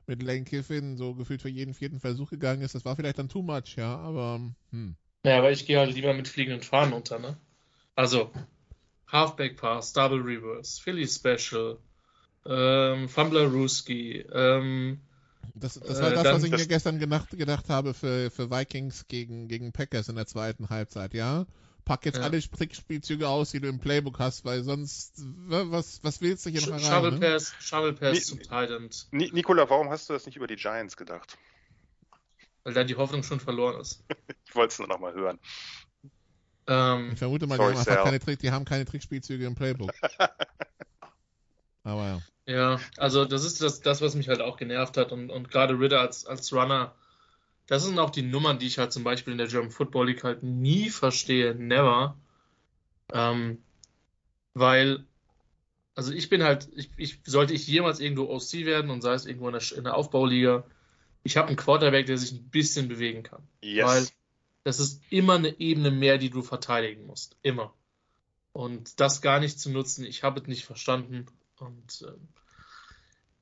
mit 0.09 0.21
Lane 0.21 0.43
Kiffin 0.43 0.97
so 0.97 1.15
gefühlt 1.15 1.41
für 1.41 1.49
jeden 1.49 1.75
vierten 1.75 2.01
Versuch 2.01 2.31
gegangen 2.31 2.63
ist. 2.63 2.75
Das 2.75 2.85
war 2.85 2.97
vielleicht 2.97 3.19
dann 3.19 3.29
too 3.29 3.43
much, 3.43 3.77
ja, 3.77 3.97
aber 3.97 4.41
hm. 4.71 4.97
Ja, 5.25 5.39
aber 5.39 5.53
ich 5.53 5.65
gehe 5.65 5.79
halt 5.79 5.95
lieber 5.95 6.13
mit 6.13 6.27
fliegenden 6.27 6.63
Fahnen 6.63 6.93
unter, 6.93 7.21
ne? 7.21 7.37
Also, 7.95 8.33
Halfback 9.07 9.57
Pass, 9.57 9.93
Double 9.93 10.21
Reverse, 10.21 10.83
Philly 10.83 11.07
Special, 11.07 11.79
ähm, 12.47 13.09
Fumbler 13.09 13.47
Ruski, 13.47 14.27
ähm, 14.33 15.01
das, 15.55 15.75
das 15.75 16.01
war 16.01 16.13
äh, 16.13 16.15
das, 16.15 16.25
was 16.25 16.45
ich 16.45 16.51
mir 16.51 16.67
gestern 16.67 16.99
gedacht, 16.99 17.31
gedacht 17.31 17.69
habe 17.69 17.95
für, 17.95 18.31
für 18.31 18.51
Vikings 18.51 19.07
gegen, 19.09 19.49
gegen 19.49 19.73
Packers 19.73 20.09
in 20.09 20.17
der 20.17 20.27
zweiten 20.27 20.71
Halbzeit, 20.71 21.15
ja? 21.15 21.47
Pack 21.85 22.07
jetzt 22.07 22.19
ja. 22.19 22.23
alle 22.23 22.41
Trickspielzüge 22.41 23.29
aus, 23.29 23.51
die 23.51 23.61
du 23.61 23.69
im 23.69 23.81
Playbook 23.81 24.19
hast, 24.19 24.45
weil 24.45 24.63
sonst, 24.63 25.15
was, 25.17 26.03
was 26.05 26.21
willst 26.21 26.47
du 26.47 26.51
hier 26.51 26.61
noch 26.61 26.69
erreichen? 26.69 26.87
Shovel 26.87 27.13
ne? 27.13 27.19
Pass, 27.19 27.55
Shovel 27.59 27.93
Pass 27.93 28.13
Ni 28.13 28.21
zum 28.21 28.43
Tight 28.43 28.71
Nikola, 29.11 29.69
warum 29.69 29.91
hast 29.91 30.09
du 30.09 30.13
das 30.13 30.27
nicht 30.27 30.37
über 30.37 30.47
die 30.47 30.57
Giants 30.57 30.97
gedacht? 30.97 31.37
Weil 32.63 32.75
da 32.75 32.85
die 32.85 32.95
Hoffnung 32.95 33.25
schon 33.25 33.41
verloren 33.41 33.81
ist. 33.81 34.05
ich 34.47 34.55
wollte 34.55 34.73
es 34.73 34.79
nur 34.79 34.89
noch 34.89 35.01
mal 35.01 35.13
hören. 35.13 35.41
Ähm, 36.69 37.11
ich 37.13 37.19
vermute 37.19 37.49
mal, 37.49 37.57
sorry, 37.57 37.75
die, 37.75 37.91
haben 37.91 38.05
keine 38.05 38.21
Trick, 38.21 38.39
die 38.39 38.51
haben 38.53 38.65
keine 38.65 38.85
Trickspielzüge 38.85 39.45
im 39.45 39.57
Playbook. 39.57 39.93
Aber 41.83 42.07
ja. 42.07 42.23
Ja, 42.47 42.81
also 42.97 43.25
das 43.25 43.45
ist 43.45 43.63
das, 43.63 43.81
das 43.81 44.01
was 44.01 44.15
mich 44.15 44.29
halt 44.29 44.41
auch 44.41 44.57
genervt 44.57 44.97
hat. 44.97 45.13
Und, 45.13 45.31
und 45.31 45.51
gerade 45.51 45.79
Ritter 45.79 46.01
als, 46.01 46.27
als 46.27 46.53
Runner, 46.53 46.95
das 47.67 47.85
sind 47.85 47.99
auch 47.99 48.11
die 48.11 48.23
Nummern, 48.23 48.59
die 48.59 48.67
ich 48.67 48.79
halt 48.79 48.93
zum 48.93 49.05
Beispiel 49.05 49.33
in 49.33 49.39
der 49.39 49.47
German 49.47 49.71
Football 49.71 50.09
League 50.09 50.25
halt 50.25 50.43
nie 50.43 50.91
verstehe. 50.91 51.55
Never. 51.55 52.17
Ähm, 53.13 53.59
weil, 54.55 55.05
also 55.95 56.13
ich 56.13 56.29
bin 56.29 56.43
halt, 56.43 56.69
ich, 56.75 56.91
ich, 56.97 57.21
sollte 57.25 57.55
ich 57.55 57.67
jemals 57.67 58.01
irgendwo 58.01 58.25
OC 58.25 58.65
werden 58.65 58.91
und 58.91 59.03
sei 59.03 59.15
es 59.15 59.27
irgendwo 59.27 59.49
in 59.49 59.55
der, 59.55 59.77
in 59.77 59.85
der 59.85 59.95
Aufbauliga, 59.95 60.65
ich 61.23 61.37
habe 61.37 61.49
einen 61.49 61.57
Quarterback, 61.57 62.07
der 62.07 62.19
sich 62.19 62.33
ein 62.33 62.51
bisschen 62.51 62.89
bewegen 62.89 63.23
kann. 63.23 63.43
Yes. 63.63 63.87
Weil 63.87 64.07
das 64.65 64.81
ist 64.81 65.01
immer 65.11 65.35
eine 65.35 65.61
Ebene 65.61 65.91
mehr, 65.91 66.19
die 66.19 66.31
du 66.31 66.43
verteidigen 66.43 67.07
musst. 67.07 67.37
Immer. 67.43 67.73
Und 68.53 69.01
das 69.01 69.23
gar 69.23 69.41
nicht 69.41 69.59
zu 69.59 69.71
nutzen, 69.71 70.05
ich 70.05 70.25
habe 70.25 70.41
es 70.41 70.47
nicht 70.47 70.65
verstanden. 70.65 71.27
Und 71.63 72.03
äh, 72.03 72.13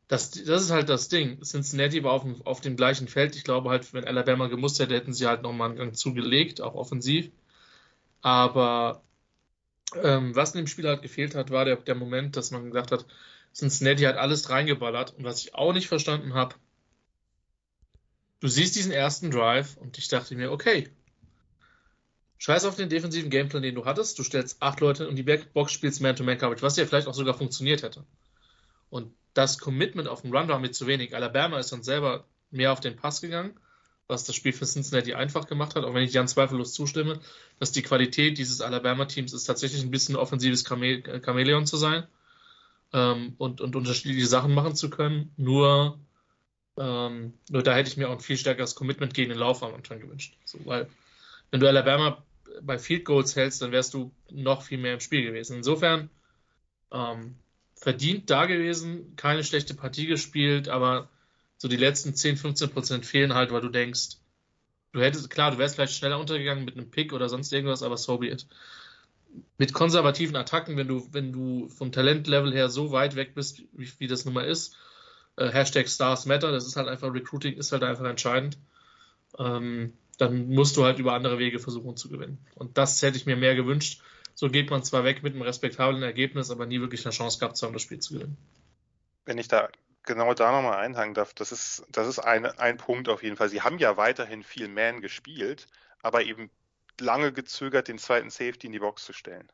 das, 0.09 0.31
das 0.31 0.63
ist 0.63 0.71
halt 0.71 0.89
das 0.89 1.09
Ding. 1.09 1.41
Cincinnati 1.43 2.03
war 2.03 2.13
auf 2.13 2.23
dem, 2.23 2.45
auf 2.45 2.61
dem 2.61 2.77
gleichen 2.77 3.09
Feld. 3.09 3.37
Ich 3.37 3.45
glaube 3.45 3.71
halt, 3.71 3.93
wenn 3.95 4.05
Alabama 4.05 4.49
gemusst 4.49 4.79
hätte, 4.81 4.95
hätten 4.95 5.15
sie 5.15 5.27
halt 5.27 5.43
nochmal 5.43 5.69
einen 5.69 5.79
Gang 5.79 5.97
zugelegt, 5.97 6.61
auch 6.61 6.75
offensiv. 6.75 7.31
Aber 8.21 9.03
ähm, 10.03 10.35
was 10.37 10.55
in 10.55 10.59
dem 10.59 10.67
Spiel 10.67 10.89
halt 10.89 11.03
gefehlt 11.03 11.35
hat, 11.35 11.51
war 11.51 11.65
der, 11.65 11.77
der 11.77 11.95
Moment, 11.95 12.37
dass 12.37 12.51
man 12.51 12.67
gesagt 12.67 12.93
hat, 12.93 13.07
Cincinnati 13.55 14.03
hat 14.03 14.17
alles 14.17 14.51
reingeballert. 14.51 15.15
Und 15.17 15.25
was 15.25 15.41
ich 15.41 15.55
auch 15.55 15.73
nicht 15.73 15.89
verstanden 15.89 16.35
habe, 16.35 16.55
du 18.41 18.49
siehst 18.49 18.77
diesen 18.77 18.93
ersten 18.93 19.31
Drive 19.31 19.77
und 19.77 19.97
ich 19.99 20.09
dachte 20.09 20.35
mir, 20.35 20.51
okay, 20.53 20.89
Scheiß 22.41 22.65
auf 22.65 22.75
den 22.75 22.89
defensiven 22.89 23.29
Gameplan, 23.29 23.63
den 23.63 23.75
du 23.75 23.85
hattest. 23.85 24.19
Du 24.19 24.23
stellst 24.23 24.63
acht 24.63 24.81
Leute 24.81 25.07
und 25.07 25.17
die 25.17 25.23
Backbox 25.23 25.73
spielst 25.73 26.01
Man-to-Man-Coverage, 26.01 26.63
was 26.63 26.79
ja 26.79 26.87
vielleicht 26.87 27.07
auch 27.07 27.15
sogar 27.15 27.35
funktioniert 27.35 27.83
hätte. 27.83 28.03
Und 28.89 29.13
das 29.35 29.59
Commitment 29.59 30.09
auf 30.09 30.23
den 30.23 30.35
Run 30.35 30.49
war 30.49 30.59
mir 30.59 30.71
zu 30.71 30.87
wenig. 30.87 31.15
Alabama 31.15 31.59
ist 31.59 31.71
dann 31.71 31.83
selber 31.83 32.25
mehr 32.51 32.73
auf 32.73 32.81
den 32.81 32.97
Pass 32.97 33.21
gegangen, 33.21 33.61
was 34.09 34.25
das 34.25 34.35
Spiel 34.37 34.55
für 34.55 34.65
Cincinnati 34.65 35.13
einfach 35.13 35.47
gemacht 35.47 35.77
hat, 35.77 35.85
auch 35.85 35.93
wenn 35.93 36.03
ich 36.03 36.15
Jan 36.15 36.29
zweifellos 36.29 36.73
zustimme, 36.73 37.21
dass 37.59 37.73
die 37.73 37.83
Qualität 37.83 38.39
dieses 38.39 38.63
Alabama-Teams 38.63 39.35
ist, 39.35 39.45
tatsächlich 39.45 39.83
ein 39.83 39.91
bisschen 39.91 40.17
offensives 40.17 40.65
Chame 40.65 41.03
Chamäleon 41.23 41.67
zu 41.67 41.77
sein 41.77 42.07
ähm, 42.95 43.35
und, 43.37 43.61
und 43.61 43.77
unterschiedliche 43.77 44.27
Sachen 44.27 44.55
machen 44.55 44.75
zu 44.75 44.89
können. 44.89 45.35
Nur, 45.37 45.99
ähm, 46.79 47.35
nur 47.51 47.63
da 47.63 47.75
hätte 47.75 47.91
ich 47.91 47.99
mir 47.99 48.09
auch 48.09 48.15
ein 48.15 48.21
viel 48.21 48.39
stärkeres 48.39 48.75
Commitment 48.75 49.13
gegen 49.13 49.29
den 49.29 49.39
Lauf 49.39 49.63
am 49.63 49.75
Anfang 49.75 50.01
gewünscht. 50.01 50.39
So, 50.47 50.59
weil 50.65 50.89
wenn 51.51 51.61
du 51.61 51.69
Alabama 51.69 52.25
bei 52.63 52.79
Field 52.79 53.05
Goals 53.05 53.37
hältst, 53.37 53.63
dann 53.63 53.73
wärst 53.73 53.95
du 53.95 54.13
noch 54.31 54.63
viel 54.63 54.79
mehr 54.79 54.95
im 54.95 55.01
Spiel 55.01 55.23
gewesen. 55.23 55.57
Insofern 55.57 56.11
ähm, 56.93 57.37
verdient 57.75 58.31
da 58.31 58.47
gewesen, 58.47 59.15
keine 59.17 59.45
schlechte 59.45 59.75
Partie 59.75 60.07
gespielt, 60.07 60.69
aber 60.69 61.09
so 61.57 61.69
die 61.69 61.77
letzten 61.77 62.15
10, 62.15 62.37
15 62.37 62.71
Prozent 62.71 63.07
fehlen 63.07 63.35
halt, 63.35 63.53
weil 63.53 63.61
du 63.61 63.69
denkst, 63.69 64.17
du 64.93 65.01
hättest, 65.01 65.31
klar, 65.31 65.51
du 65.51 65.59
wärst 65.59 65.77
vielleicht 65.77 65.95
schneller 65.95 66.19
untergegangen 66.19 66.65
mit 66.65 66.77
einem 66.77 66.91
Pick 66.91 67.13
oder 67.13 67.29
sonst 67.29 67.53
irgendwas, 67.53 67.83
aber 67.83 67.97
so 67.97 68.19
be 68.19 68.29
it. 68.29 68.47
Mit 69.59 69.73
konservativen 69.73 70.37
Attacken, 70.37 70.77
wenn 70.77 70.89
du, 70.89 71.09
wenn 71.13 71.33
du 71.33 71.69
vom 71.69 71.93
Talentlevel 71.93 72.53
her 72.53 72.69
so 72.69 72.91
weit 72.91 73.15
weg 73.15 73.35
bist, 73.35 73.63
wie, 73.73 73.91
wie 73.99 74.07
das 74.09 74.25
nun 74.25 74.35
mal 74.35 74.47
ist, 74.47 74.77
äh, 75.37 75.49
Hashtag 75.51 75.89
Stars 75.89 76.27
Matter, 76.27 76.51
das 76.51 76.67
ist 76.67 76.77
halt 76.77 76.89
einfach, 76.89 77.13
Recruiting 77.13 77.55
ist 77.55 77.73
halt 77.73 77.85
einfach 77.85 78.07
entscheidend. 78.07 78.59
Ähm, 79.39 79.93
dann 80.21 80.49
musst 80.49 80.77
du 80.77 80.85
halt 80.85 80.99
über 80.99 81.15
andere 81.15 81.39
Wege 81.39 81.59
versuchen 81.59 81.97
zu 81.97 82.09
gewinnen. 82.09 82.39
Und 82.55 82.77
das 82.77 83.01
hätte 83.03 83.17
ich 83.17 83.27
mir 83.27 83.37
mehr 83.37 83.55
gewünscht. 83.55 84.03
So 84.35 84.49
geht 84.49 84.71
man 84.71 84.85
zwar 84.85 85.05
weg 85.05 85.23
mit 85.23 85.35
einem 85.35 85.43
respektablen 85.43 86.03
Ergebnis, 86.03 86.51
aber 86.51 86.67
nie 86.67 86.81
wirklich 86.81 87.05
eine 87.05 87.15
Chance 87.15 87.39
gehabt 87.39 87.57
zu 87.57 87.67
haben, 87.67 87.73
das 87.73 87.83
Spiel 87.83 87.99
zu 87.99 88.15
gewinnen. 88.15 88.37
Wenn 89.25 89.39
ich 89.39 89.49
da 89.49 89.69
genau 90.05 90.35
da 90.35 90.53
nochmal 90.53 90.79
einhaken 90.79 91.15
darf, 91.15 91.35
das 91.35 91.53
ist, 91.53 91.85
das 91.91 92.07
ist 92.07 92.19
ein, 92.19 92.47
ein 92.47 92.77
Punkt 92.77 93.09
auf 93.09 93.23
jeden 93.23 93.37
Fall. 93.37 93.49
Sie 93.49 93.63
haben 93.63 93.79
ja 93.79 93.97
weiterhin 93.97 94.43
viel 94.43 94.69
Man 94.69 95.01
gespielt, 95.01 95.67
aber 96.03 96.23
eben 96.23 96.51
lange 96.99 97.33
gezögert, 97.33 97.89
den 97.89 97.99
zweiten 97.99 98.31
Safety 98.31 98.67
in 98.67 98.73
die 98.73 98.79
Box 98.79 99.05
zu 99.05 99.13
stellen. 99.13 99.49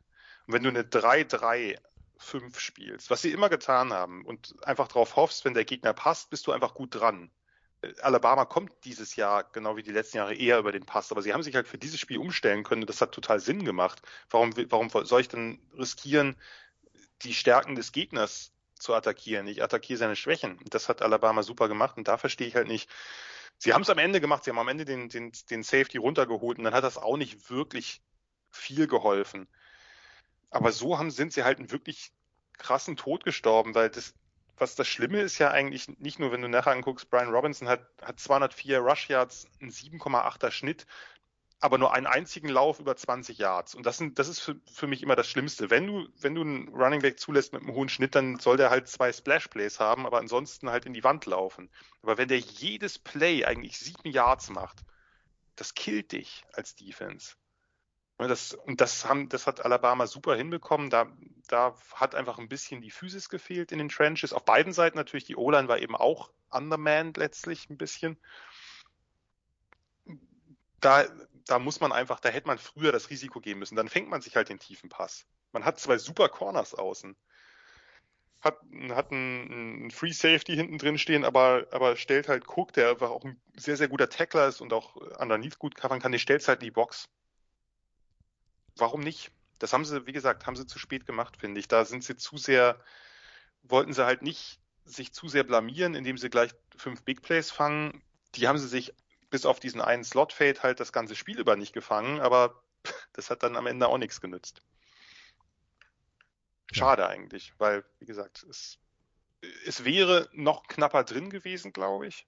Und 0.47 0.55
wenn 0.55 0.63
du 0.63 0.69
eine 0.69 0.83
3-3 0.83 1.79
5 2.19 2.59
spielst, 2.59 3.11
was 3.11 3.23
sie 3.23 3.33
immer 3.33 3.49
getan 3.49 3.93
haben 3.93 4.25
und 4.25 4.55
einfach 4.67 4.89
darauf 4.89 5.17
hoffst, 5.17 5.45
wenn 5.45 5.55
der 5.55 5.65
Gegner 5.65 5.93
passt, 5.93 6.31
bist 6.31 6.47
du 6.47 6.53
einfach 6.53 6.75
gut 6.75 6.95
dran. 6.95 7.31
Alabama 8.01 8.45
kommt 8.45 8.73
dieses 8.85 9.17
Jahr, 9.17 9.45
genau 9.53 9.77
wie 9.77 9.83
die 9.83 9.93
letzten 9.93 10.19
Jahre, 10.19 10.35
eher 10.35 10.59
über 10.59 10.73
den 10.73 10.87
Pass. 10.87 11.11
Aber 11.13 11.23
sie 11.23 11.33
haben 11.33 11.43
sich 11.43 11.55
halt 11.55 11.69
für 11.69 11.79
dieses 11.79 12.01
Spiel 12.01 12.19
umstellen 12.19 12.63
können. 12.63 12.87
Das 12.87 13.01
hat 13.01 13.13
total 13.13 13.41
Sinn 13.41 13.65
gemacht. 13.65 14.03
Warum, 14.31 14.53
warum 14.71 14.89
soll 15.05 15.21
ich 15.21 15.29
denn 15.29 15.61
riskieren, 15.77 16.37
die 17.23 17.35
Stärken 17.35 17.75
des 17.75 17.93
Gegners 17.93 18.53
zu 18.79 18.95
attackieren? 18.95 19.47
Ich 19.47 19.63
attackiere 19.63 19.99
seine 19.99 20.17
Schwächen. 20.17 20.59
Das 20.71 20.89
hat 20.89 21.03
Alabama 21.03 21.43
super 21.43 21.69
gemacht 21.69 21.97
und 21.97 22.09
da 22.09 22.19
verstehe 22.19 22.47
ich 22.49 22.55
halt 22.55 22.69
nicht. 22.69 22.91
Sie 23.59 23.73
haben 23.73 23.83
es 23.83 23.91
am 23.91 23.99
Ende 23.99 24.21
gemacht. 24.21 24.45
Sie 24.45 24.51
haben 24.51 24.59
am 24.59 24.69
Ende 24.69 24.85
den, 24.85 25.09
den, 25.09 25.33
den 25.51 25.63
Safety 25.63 25.99
runtergeholt 25.99 26.59
und 26.59 26.65
dann 26.65 26.75
hat 26.75 26.85
das 26.85 26.99
auch 26.99 27.17
nicht 27.17 27.51
wirklich 27.51 28.03
viel 28.51 28.87
geholfen. 28.87 29.49
Aber 30.51 30.73
so 30.73 30.99
haben, 30.99 31.11
sind 31.11 31.33
sie 31.33 31.45
halt 31.45 31.59
einen 31.59 31.71
wirklich 31.71 32.13
krassen 32.59 32.97
Tod 32.97 33.25
gestorben, 33.25 33.75
weil 33.75 33.91
das, 33.91 34.15
was 34.59 34.75
das 34.75 34.89
Schlimme 34.89 35.21
ist 35.21 35.39
ja 35.39 35.51
eigentlich 35.51 35.89
nicht 35.99 36.19
nur, 36.19 36.33
wenn 36.33 36.43
du 36.43 36.49
nachher 36.49 36.73
anguckst, 36.73 37.11
Brian 37.11 37.31
Robinson 37.31 37.69
hat, 37.69 37.87
hat 38.03 38.19
204 38.19 38.79
Rush 38.79 39.09
Yards, 39.09 39.47
ein 39.61 39.71
7,8er 39.71 40.51
Schnitt, 40.51 40.87
aber 41.61 41.79
nur 41.79 41.93
einen 41.95 42.07
einzigen 42.07 42.49
Lauf 42.49 42.81
über 42.81 42.97
20 42.97 43.39
Yards. 43.39 43.75
Und 43.75 43.87
das, 43.87 43.97
sind, 43.99 44.19
das 44.19 44.29
ist 44.29 44.41
für, 44.41 44.57
für 44.71 44.87
mich 44.87 45.03
immer 45.03 45.17
das 45.17 45.29
Schlimmste. 45.29 45.71
Wenn 45.71 45.87
du, 45.87 46.09
wenn 46.21 46.35
du 46.35 46.43
einen 46.43 46.69
Running 46.69 47.01
Back 47.01 47.19
zulässt 47.19 47.53
mit 47.53 47.63
einem 47.63 47.75
hohen 47.75 47.89
Schnitt, 47.89 48.15
dann 48.15 48.39
soll 48.39 48.57
der 48.57 48.71
halt 48.71 48.89
zwei 48.89 49.13
Splash 49.13 49.49
Plays 49.49 49.81
haben, 49.81 50.07
aber 50.07 50.19
ansonsten 50.19 50.71
halt 50.71 50.87
in 50.87 50.93
die 50.93 51.05
Wand 51.05 51.27
laufen. 51.27 51.71
Aber 52.03 52.19
wenn 52.19 52.29
der 52.29 52.39
jedes 52.39 52.99
Play 52.99 53.45
eigentlich 53.45 53.79
sieben 53.79 54.11
Yards 54.11 54.51
macht, 54.51 54.81
das 55.57 55.75
killt 55.75 56.13
dich 56.13 56.45
als 56.53 56.75
Defense. 56.75 57.35
Ne, 58.19 58.29
das, 58.29 58.55
und 58.55 58.81
das, 58.81 59.05
haben, 59.05 59.29
das 59.29 59.47
hat 59.47 59.65
Alabama 59.65 60.07
super 60.07 60.37
hinbekommen. 60.37 60.89
Da, 60.89 61.07
da 61.49 61.75
hat 61.95 62.15
einfach 62.15 62.39
ein 62.39 62.49
bisschen 62.49 62.81
die 62.81 62.91
Physis 62.91 63.29
gefehlt 63.29 63.73
in 63.73 63.79
den 63.79 63.91
Trenches. 63.91 64.33
Auf 64.33 64.45
beiden 64.45 64.73
Seiten 64.73 64.97
natürlich. 64.97 65.25
Die 65.25 65.37
O-Line 65.37 65.69
war 65.69 65.79
eben 65.79 65.95
auch 65.95 66.31
undermanned 66.51 67.19
letztlich 67.19 67.69
ein 67.69 67.77
bisschen. 67.77 68.17
Da, 70.81 71.05
da 71.47 71.59
muss 71.59 71.81
man 71.81 71.93
einfach, 71.93 72.21
da 72.21 72.31
hätte 72.31 72.47
man 72.47 72.59
früher 72.59 72.93
das 72.93 73.11
Risiko 73.11 73.41
gehen 73.41 73.59
müssen. 73.59 73.77
Dann 73.77 73.89
fängt 73.89 74.09
man 74.09 74.23
sich 74.23 74.35
halt 74.37 74.49
den 74.49 74.59
tiefen 74.59 74.89
Pass. 74.89 75.27
Man 75.53 75.65
hat 75.65 75.79
zwei 75.79 75.99
super 75.99 76.29
Corners 76.31 76.75
außen. 76.75 77.17
Hat, 78.41 78.59
hat 78.91 79.11
einen, 79.11 79.53
einen 79.53 79.91
Free 79.91 80.13
Safety 80.13 80.55
hinten 80.55 80.79
drin 80.79 80.99
stehen, 80.99 81.25
aber, 81.25 81.67
aber 81.71 81.97
stellt 81.97 82.29
halt 82.29 82.45
Cook, 82.47 82.73
der 82.73 82.91
einfach 82.91 83.11
auch 83.11 83.25
ein 83.25 83.41
sehr, 83.57 83.77
sehr 83.77 83.89
guter 83.89 84.09
Tackler 84.09 84.49
ist 84.49 84.61
und 84.61 84.73
auch 84.73 84.97
underneath 85.19 85.59
gut 85.59 85.75
covern 85.75 86.01
kann, 86.01 86.13
den 86.13 86.19
stellt 86.19 86.47
halt 86.47 86.61
in 86.61 86.67
die 86.67 86.71
Box 86.71 87.09
warum 88.77 89.01
nicht? 89.01 89.31
Das 89.59 89.73
haben 89.73 89.85
sie, 89.85 90.07
wie 90.07 90.13
gesagt, 90.13 90.47
haben 90.47 90.57
sie 90.57 90.67
zu 90.67 90.79
spät 90.79 91.07
gemacht, 91.07 91.37
finde 91.39 91.61
ich. 91.61 91.69
Da 91.69 91.85
sind 91.85 92.05
sie 92.05 92.17
zu 92.17 92.37
sehr 92.37 92.79
wollten 93.71 93.93
sie 93.93 94.05
halt 94.05 94.23
nicht 94.23 94.61
sich 94.85 95.13
zu 95.13 95.29
sehr 95.29 95.45
blamieren, 95.45 95.95
indem 95.95 96.19
sie 96.19 96.31
gleich 96.31 96.53
fünf 96.77 97.03
Big 97.03 97.23
Plays 97.23 97.51
fangen. 97.51 98.03
Die 98.35 98.47
haben 98.47 98.59
sie 98.59 98.69
sich 98.69 98.95
bis 99.31 99.47
auf 99.47 99.59
diesen 99.59 99.81
einen 99.81 100.05
Slot-Fade 100.05 100.63
halt 100.63 100.81
das 100.81 100.93
ganze 100.93 101.17
Spiel 101.17 101.39
über 101.39 101.57
nicht 101.57 101.73
gefangen, 101.73 102.21
aber 102.21 102.63
das 103.13 103.31
hat 103.31 103.43
dann 103.43 103.57
am 103.57 103.67
Ende 103.67 103.89
auch 103.89 103.99
nichts 103.99 104.21
genützt. 104.21 104.63
Schade 106.73 107.03
ja. 107.03 107.09
eigentlich, 107.09 107.53
weil, 107.59 107.85
wie 107.99 108.07
gesagt, 108.07 108.45
es, 108.45 108.79
es 109.65 109.85
wäre 109.85 110.29
noch 110.33 110.67
knapper 110.67 111.05
drin 111.05 111.31
gewesen, 111.31 111.73
glaube 111.73 112.07
ich. 112.07 112.27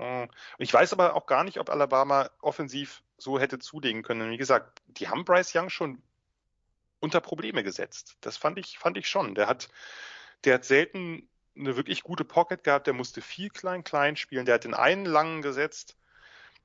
Äh, 0.00 0.28
ich 0.58 0.72
weiß 0.72 0.92
aber 0.92 1.14
auch 1.14 1.26
gar 1.26 1.44
nicht, 1.44 1.60
ob 1.60 1.70
Alabama 1.70 2.30
offensiv 2.40 3.02
so 3.18 3.38
hätte 3.38 3.58
zulegen 3.58 4.02
können. 4.02 4.30
Wie 4.30 4.38
gesagt, 4.38 4.82
die 4.86 5.08
haben 5.08 5.24
Bryce 5.24 5.54
Young 5.54 5.68
schon 5.68 6.02
unter 7.00 7.20
Probleme 7.20 7.62
gesetzt. 7.62 8.16
Das 8.20 8.36
fand 8.36 8.58
ich, 8.58 8.78
fand 8.78 8.96
ich 8.96 9.08
schon. 9.08 9.34
Der 9.34 9.46
hat, 9.46 9.68
der 10.44 10.54
hat 10.54 10.64
selten 10.64 11.28
eine 11.56 11.76
wirklich 11.76 12.02
gute 12.02 12.24
Pocket 12.24 12.64
gehabt, 12.64 12.86
der 12.86 12.94
musste 12.94 13.20
viel 13.20 13.50
klein-klein 13.50 14.16
spielen, 14.16 14.46
der 14.46 14.54
hat 14.54 14.64
den 14.64 14.74
einen 14.74 15.04
langen 15.04 15.42
gesetzt, 15.42 15.96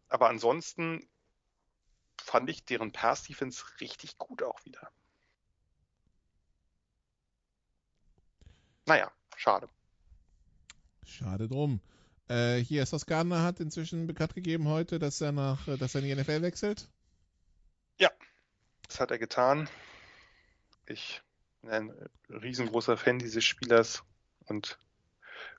aber 0.08 0.30
ansonsten 0.30 1.06
fand 2.22 2.50
ich 2.50 2.64
deren 2.64 2.92
Pass-Defense 2.92 3.66
richtig 3.82 4.18
gut 4.18 4.44
auch 4.44 4.64
wieder. 4.64 4.90
Naja, 8.86 9.12
schade. 9.36 9.68
Schade 11.04 11.50
drum. 11.50 11.82
Äh, 12.28 12.58
hier 12.58 12.86
das 12.86 13.06
Gardner 13.06 13.44
hat 13.44 13.60
inzwischen 13.60 14.08
bekannt 14.08 14.34
gegeben 14.34 14.68
heute, 14.68 15.00
dass 15.00 15.22
er 15.22 15.32
nach, 15.32 15.66
dass 15.78 15.96
er 15.96 16.02
in 16.02 16.08
die 16.08 16.16
NFL 16.16 16.42
wechselt. 16.42 16.88
Ja, 18.00 18.10
das 18.88 19.00
hat 19.00 19.12
er 19.12 19.20
getan. 19.20 19.70
Ich 20.88 21.22
bin 21.62 21.72
ein 21.72 21.94
riesengroßer 22.30 22.98
Fan 22.98 23.20
dieses 23.20 23.44
Spielers 23.44 24.04
und 24.46 24.80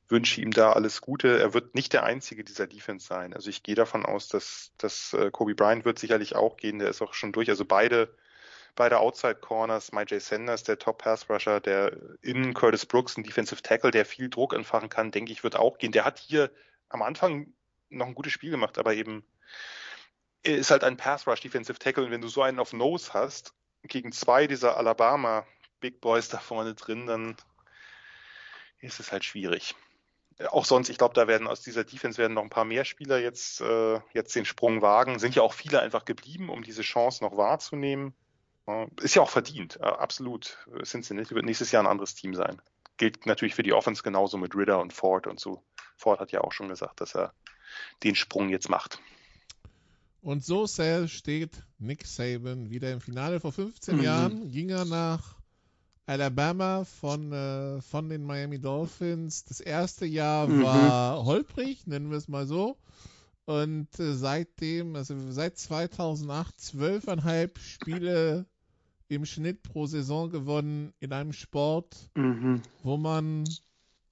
wünsche 0.09 0.41
ihm 0.41 0.51
da 0.51 0.73
alles 0.73 1.01
Gute. 1.01 1.39
Er 1.39 1.55
wird 1.55 1.75
nicht 1.75 1.93
der 1.93 2.05
einzige 2.05 2.45
dieser 2.45 2.67
Defense 2.67 3.07
sein. 3.07 3.33
Also 3.33 3.51
ich 3.51 3.63
gehe 3.63 3.75
davon 3.75 4.05
aus, 4.05 4.29
dass, 4.29 4.73
dass 4.79 5.13
äh, 5.13 5.31
Kobe 5.31 5.55
Bryant 5.55 5.85
wird 5.85 5.99
sicherlich 5.99 6.37
auch 6.37 6.57
gehen. 6.57 6.79
Der 6.79 6.89
ist 6.89 7.03
auch 7.03 7.15
schon 7.15 7.33
durch. 7.33 7.49
Also 7.49 7.65
beide, 7.65 8.15
beide 8.77 8.99
Outside 8.99 9.37
Corners, 9.37 9.93
My 9.93 10.03
J. 10.03 10.23
Sanders, 10.23 10.63
der 10.63 10.79
Top 10.79 10.99
Pass 10.99 11.29
Rusher, 11.29 11.61
der 11.61 11.97
innen 12.23 12.55
Curtis 12.55 12.87
Brooks, 12.87 13.17
ein 13.17 13.25
Defensive 13.25 13.63
Tackle, 13.63 13.91
der 13.91 14.07
viel 14.07 14.31
Druck 14.31 14.55
entfachen 14.55 14.89
kann, 14.89 15.11
denke 15.11 15.33
ich, 15.33 15.43
wird 15.43 15.57
auch 15.57 15.79
gehen. 15.79 15.93
Der 15.93 16.05
hat 16.05 16.19
hier 16.19 16.51
am 16.89 17.03
Anfang 17.03 17.53
noch 17.89 18.07
ein 18.07 18.15
gutes 18.15 18.33
Spiel 18.33 18.51
gemacht, 18.51 18.79
aber 18.79 18.95
eben 18.95 19.25
ist 20.43 20.71
halt 20.71 20.85
ein 20.85 20.97
Pass 20.97 21.27
Rush 21.27 21.41
Defensive 21.41 21.79
Tackle 21.79 22.05
und 22.05 22.11
wenn 22.13 22.21
du 22.21 22.29
so 22.29 22.43
einen 22.43 22.61
auf 22.61 22.73
Nose 22.73 23.13
hast, 23.13 23.53
gegen 23.83 24.13
zwei 24.13 24.47
dieser 24.47 24.77
Alabama 24.77 25.47
Big 25.81 26.01
Boys 26.01 26.29
da 26.29 26.39
vorne 26.39 26.75
drin, 26.75 27.07
dann 27.07 27.37
ist 28.81 29.01
es 29.01 29.11
halt 29.11 29.25
schwierig 29.25 29.75
auch 30.51 30.65
sonst, 30.65 30.89
ich 30.89 30.99
glaube, 30.99 31.15
da 31.15 31.27
werden 31.27 31.47
aus 31.47 31.63
dieser 31.63 31.85
Defense 31.85 32.19
werden 32.19 32.35
noch 32.35 32.43
ein 32.43 32.51
paar 32.51 32.65
mehr 32.65 32.85
Spieler 32.85 33.19
jetzt, 33.19 33.61
äh, 33.61 34.01
jetzt 34.13 34.35
den 34.35 34.45
Sprung 34.45 34.83
wagen. 34.83 35.19
Sind 35.19 35.35
ja 35.35 35.43
auch 35.43 35.55
viele 35.55 35.81
einfach 35.81 36.05
geblieben, 36.05 36.51
um 36.51 36.63
diese 36.63 36.83
Chance 36.83 37.25
noch 37.25 37.37
wahrzunehmen. 37.37 38.15
Ist 39.01 39.15
ja 39.15 39.23
auch 39.23 39.31
verdient, 39.31 39.79
äh, 39.81 39.85
absolut. 39.85 40.59
Cincinnati 40.83 41.35
wird 41.35 41.45
nächstes 41.45 41.71
Jahr 41.71 41.85
ein 41.85 41.89
anderes 41.89 42.15
Team 42.15 42.35
sein. 42.35 42.61
Gilt 42.97 43.27
natürlich 43.27 43.55
für 43.55 43.63
die 43.63 43.73
Offense 43.73 44.03
genauso 44.03 44.39
mit 44.39 44.57
Ritter 44.57 44.81
und 44.81 44.93
Ford 44.93 45.27
und 45.27 45.39
so. 45.39 45.63
Ford 45.97 46.19
hat 46.19 46.33
ja 46.33 46.41
auch 46.41 46.53
schon 46.53 46.69
gesagt, 46.69 47.01
dass 47.01 47.15
er 47.15 47.33
den 48.03 48.15
Sprung 48.15 48.49
jetzt 48.49 48.69
macht. 48.69 48.99
Und 50.21 50.45
so 50.45 50.67
steht 50.67 51.63
Nick 51.79 52.05
Saban 52.05 52.71
wieder 52.71 52.93
im 52.93 53.01
Finale. 53.01 53.39
Vor 53.39 53.53
15 53.53 53.99
mhm. 53.99 54.03
Jahren 54.03 54.51
ging 54.51 54.71
er 54.71 54.85
nach 54.85 55.37
Alabama 56.07 56.85
von, 56.85 57.33
äh, 57.33 57.81
von 57.83 58.09
den 58.09 58.25
Miami 58.25 58.61
Dolphins. 58.61 59.45
Das 59.45 59.61
erste 59.61 60.07
Jahr 60.07 60.49
mhm. 60.49 60.65
war 60.65 61.25
holprig, 61.25 61.87
nennen 61.87 62.11
wir 62.11 62.19
es 62.19 62.27
mal 62.27 62.47
so. 62.47 62.77
Und 63.45 63.89
äh, 64.01 64.15
seitdem, 64.15 64.97
also 64.97 65.15
seit 65.31 65.59
2008, 65.59 66.61
zwölfeinhalb 66.61 67.59
Spiele 67.61 68.47
im 69.09 69.25
Schnitt 69.25 69.63
pro 69.63 69.87
Saison 69.87 70.31
gewonnen 70.31 70.93
in 70.99 71.13
einem 71.13 71.33
Sport, 71.33 71.97
mhm. 72.15 72.63
wo 72.83 72.97
man 72.97 73.45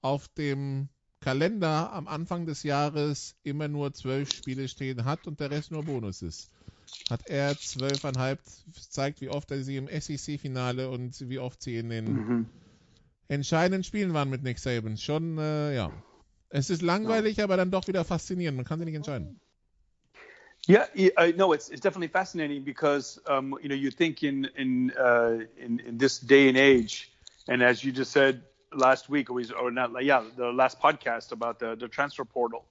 auf 0.01 0.27
dem 0.29 0.89
Kalender 1.19 1.91
am 1.91 2.07
Anfang 2.07 2.45
des 2.45 2.63
Jahres 2.63 3.35
immer 3.43 3.67
nur 3.67 3.93
zwölf 3.93 4.33
Spiele 4.33 4.67
stehen 4.67 5.05
hat 5.05 5.27
und 5.27 5.39
der 5.39 5.51
Rest 5.51 5.71
nur 5.71 5.83
Bonus 5.83 6.21
ist 6.21 6.51
hat 7.09 7.27
er 7.27 7.57
zwölfeinhalb, 7.57 8.39
zeigt, 8.89 9.21
wie 9.21 9.29
oft 9.29 9.51
er 9.51 9.63
sie 9.63 9.77
im 9.77 9.87
SEC-Finale 9.87 10.89
und 10.89 11.29
wie 11.29 11.39
oft 11.39 11.61
sie 11.61 11.77
in 11.77 11.89
den 11.89 12.13
mhm. 12.13 12.45
entscheidenden 13.27 13.83
Spielen 13.83 14.13
waren 14.13 14.29
mit 14.29 14.43
Nick 14.43 14.59
Saban. 14.59 14.97
Schon, 14.97 15.37
äh, 15.37 15.75
ja. 15.75 15.91
Es 16.49 16.69
ist 16.69 16.81
langweilig, 16.81 17.43
aber 17.43 17.57
dann 17.57 17.71
doch 17.71 17.87
wieder 17.87 18.05
faszinierend. 18.05 18.55
Man 18.55 18.65
kann 18.65 18.79
sie 18.79 18.85
nicht 18.85 18.95
entscheiden. 18.95 19.39
Yeah, 20.67 20.87
I 21.17 21.31
know 21.31 21.53
it's 21.53 21.69
it's 21.69 21.81
definitely 21.81 22.07
fascinating 22.07 22.63
because 22.63 23.19
um, 23.27 23.55
you 23.61 23.69
know 23.69 23.75
you 23.75 23.91
think 23.91 24.23
in 24.23 24.45
in, 24.55 24.91
uh, 24.97 25.39
in 25.57 25.79
in 25.81 25.97
this 25.97 26.19
day 26.19 26.49
and 26.49 26.57
age, 26.57 27.11
and 27.47 27.61
as 27.61 27.83
you 27.83 27.91
just 27.91 28.11
said 28.11 28.43
last 28.73 29.09
week, 29.09 29.29
or, 29.29 29.41
or 29.59 29.71
not, 29.71 30.03
yeah, 30.03 30.23
the 30.35 30.47
last 30.51 30.79
podcast 30.81 31.31
about 31.31 31.59
the 31.59 31.75
the 31.75 31.87
transfer 31.87 32.25
portal. 32.25 32.65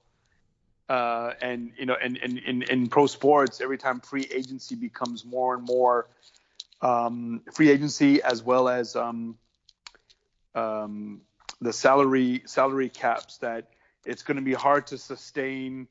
uh, 0.89 1.33
and 1.41 1.71
you 1.77 1.85
know, 1.85 1.95
and, 2.01 2.17
in 2.17 2.63
in 2.63 2.87
pro 2.89 3.07
sports, 3.07 3.61
every 3.61 3.77
time 3.77 3.99
free 4.01 4.27
agency 4.31 4.75
becomes 4.75 5.25
more 5.25 5.55
and 5.55 5.63
more 5.63 6.07
um, 6.81 7.41
free 7.53 7.69
agency, 7.69 8.21
as 8.21 8.43
well 8.43 8.69
as 8.69 8.95
um, 8.95 9.37
um, 10.55 11.21
the 11.61 11.73
salary 11.73 12.43
salary 12.45 12.89
caps, 12.89 13.37
that 13.39 13.67
it's 14.05 14.23
going 14.23 14.37
to 14.37 14.43
be 14.43 14.53
hard 14.53 14.87
to 14.87 14.97
sustain 14.97 15.87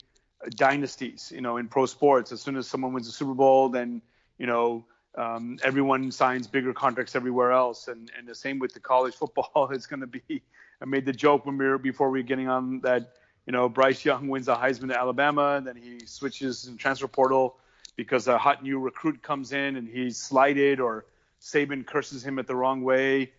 dynasties. 0.50 1.32
You 1.34 1.40
know, 1.40 1.56
in 1.56 1.68
pro 1.68 1.86
sports, 1.86 2.32
as 2.32 2.40
soon 2.40 2.56
as 2.56 2.66
someone 2.66 2.92
wins 2.92 3.08
a 3.08 3.12
Super 3.12 3.34
Bowl, 3.34 3.68
then 3.68 4.02
you 4.38 4.46
know 4.46 4.84
um, 5.16 5.58
everyone 5.62 6.10
signs 6.10 6.46
bigger 6.46 6.72
contracts 6.72 7.14
everywhere 7.16 7.52
else, 7.52 7.88
and 7.88 8.10
and 8.16 8.26
the 8.26 8.34
same 8.34 8.58
with 8.58 8.74
the 8.74 8.80
college 8.80 9.14
football. 9.20 9.70
It's 9.72 9.86
going 9.86 10.00
to 10.00 10.06
be. 10.06 10.42
I 10.80 10.86
made 10.86 11.06
the 11.06 11.12
joke 11.12 11.46
when 11.46 11.56
we 11.56 11.66
were 11.66 11.78
before 11.78 12.10
we 12.10 12.18
were 12.18 12.26
getting 12.26 12.48
on 12.48 12.80
that 12.80 13.12
you 13.46 13.52
know, 13.52 13.68
Bryce 13.68 14.04
Young 14.04 14.28
wins 14.28 14.46
the 14.46 14.54
Heisman 14.54 14.88
to 14.88 14.98
Alabama, 14.98 15.56
and 15.56 15.66
then 15.66 15.76
he 15.76 16.06
switches 16.06 16.66
in 16.66 16.76
transfer 16.76 17.08
portal 17.08 17.56
because 17.96 18.26
a 18.26 18.38
hot 18.38 18.62
new 18.62 18.78
recruit 18.78 19.22
comes 19.22 19.52
in 19.52 19.76
and 19.76 19.88
he's 19.88 20.16
slighted 20.16 20.80
or 20.80 21.04
Saban 21.40 21.86
curses 21.86 22.24
him 22.24 22.38
at 22.38 22.46
the 22.46 22.56
wrong 22.56 22.82
way, 22.82 23.32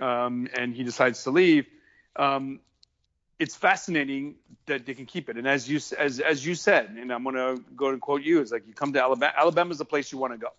um, 0.00 0.48
and 0.56 0.74
he 0.74 0.84
decides 0.84 1.22
to 1.24 1.30
leave. 1.30 1.66
Um, 2.16 2.60
it's 3.42 3.56
fascinating 3.56 4.36
that 4.66 4.86
they 4.86 4.94
can 4.94 5.06
keep 5.06 5.28
it. 5.28 5.36
And 5.36 5.46
as 5.46 5.68
you 5.68 5.80
as 5.98 6.20
as 6.20 6.44
you 6.46 6.54
said, 6.54 6.90
and 6.90 7.12
I'm 7.12 7.24
going 7.24 7.36
to 7.36 7.62
go 7.76 7.88
and 7.88 8.00
quote 8.00 8.22
you, 8.22 8.40
it's 8.40 8.52
like 8.52 8.66
you 8.66 8.74
come 8.74 8.92
to 8.92 9.02
Alabama. 9.02 9.32
Alabama 9.36 9.70
is 9.70 9.78
the 9.78 9.84
place 9.84 10.12
you 10.12 10.18
want 10.18 10.32
to 10.32 10.38
go 10.38 10.52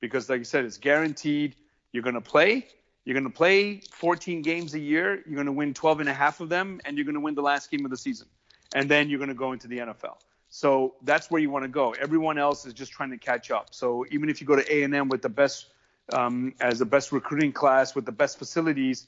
because, 0.00 0.28
like 0.28 0.38
you 0.38 0.44
said, 0.44 0.64
it's 0.64 0.78
guaranteed. 0.78 1.56
You're 1.92 2.02
going 2.02 2.14
to 2.14 2.20
play. 2.20 2.66
You're 3.04 3.14
going 3.14 3.24
to 3.24 3.36
play 3.36 3.82
14 3.92 4.42
games 4.42 4.74
a 4.74 4.78
year. 4.78 5.22
You're 5.26 5.34
going 5.34 5.46
to 5.46 5.52
win 5.52 5.74
12 5.74 6.00
and 6.00 6.08
a 6.08 6.14
half 6.14 6.40
of 6.40 6.48
them, 6.48 6.80
and 6.84 6.96
you're 6.96 7.04
going 7.04 7.14
to 7.14 7.20
win 7.20 7.34
the 7.34 7.42
last 7.42 7.70
game 7.70 7.84
of 7.84 7.90
the 7.90 7.96
season 7.96 8.26
and 8.74 8.90
then 8.90 9.08
you're 9.08 9.18
going 9.18 9.28
to 9.28 9.34
go 9.34 9.52
into 9.52 9.68
the 9.68 9.78
NFL. 9.78 10.16
So 10.48 10.94
that's 11.02 11.30
where 11.30 11.40
you 11.40 11.50
want 11.50 11.64
to 11.64 11.68
go. 11.68 11.92
Everyone 11.92 12.38
else 12.38 12.66
is 12.66 12.74
just 12.74 12.92
trying 12.92 13.10
to 13.10 13.18
catch 13.18 13.50
up. 13.50 13.68
So 13.72 14.04
even 14.10 14.28
if 14.28 14.40
you 14.40 14.46
go 14.46 14.56
to 14.56 14.74
A&M 14.74 15.08
with 15.08 15.22
the 15.22 15.28
best, 15.28 15.66
um, 16.12 16.54
as 16.60 16.78
the 16.78 16.86
best 16.86 17.12
recruiting 17.12 17.52
class 17.52 17.94
with 17.94 18.04
the 18.04 18.12
best 18.12 18.38
facilities, 18.38 19.06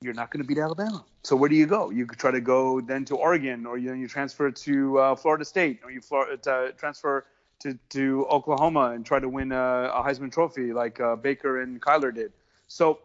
you're 0.00 0.14
not 0.14 0.30
going 0.30 0.42
to 0.42 0.46
beat 0.46 0.58
Alabama. 0.58 1.04
So 1.22 1.36
where 1.36 1.48
do 1.48 1.56
you 1.56 1.66
go? 1.66 1.90
You 1.90 2.06
could 2.06 2.18
try 2.18 2.30
to 2.30 2.40
go 2.40 2.80
then 2.80 3.04
to 3.06 3.16
Oregon, 3.16 3.66
or 3.66 3.78
you, 3.78 3.92
you 3.94 4.08
transfer 4.08 4.50
to 4.50 4.98
uh, 4.98 5.14
Florida 5.16 5.44
State, 5.44 5.80
or 5.84 5.90
you 5.90 6.00
uh, 6.12 6.68
transfer 6.76 7.26
to, 7.60 7.78
to 7.90 8.26
Oklahoma 8.30 8.92
and 8.94 9.04
try 9.04 9.18
to 9.18 9.28
win 9.28 9.52
a, 9.52 9.90
a 9.94 10.02
Heisman 10.02 10.32
Trophy 10.32 10.72
like 10.72 11.00
uh, 11.00 11.16
Baker 11.16 11.60
and 11.60 11.80
Kyler 11.80 12.14
did. 12.14 12.32
So 12.68 13.00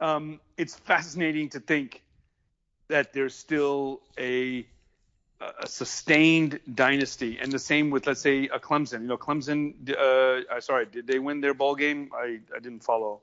um, 0.00 0.40
it's 0.56 0.74
fascinating 0.74 1.48
to 1.50 1.60
think 1.60 2.02
that 2.88 3.12
there's 3.12 3.34
still 3.34 4.00
a 4.18 4.66
a 5.60 5.66
sustained 5.66 6.60
dynasty, 6.72 7.38
and 7.38 7.52
the 7.52 7.58
same 7.58 7.90
with 7.90 8.06
let's 8.06 8.22
say 8.22 8.44
a 8.44 8.58
Clemson. 8.58 9.02
You 9.02 9.08
know, 9.08 9.18
Clemson. 9.18 9.90
Uh, 9.90 10.60
sorry, 10.60 10.86
did 10.86 11.06
they 11.06 11.18
win 11.18 11.42
their 11.42 11.52
bowl 11.52 11.74
game? 11.74 12.10
I, 12.14 12.38
I 12.54 12.58
didn't 12.58 12.84
follow, 12.84 13.20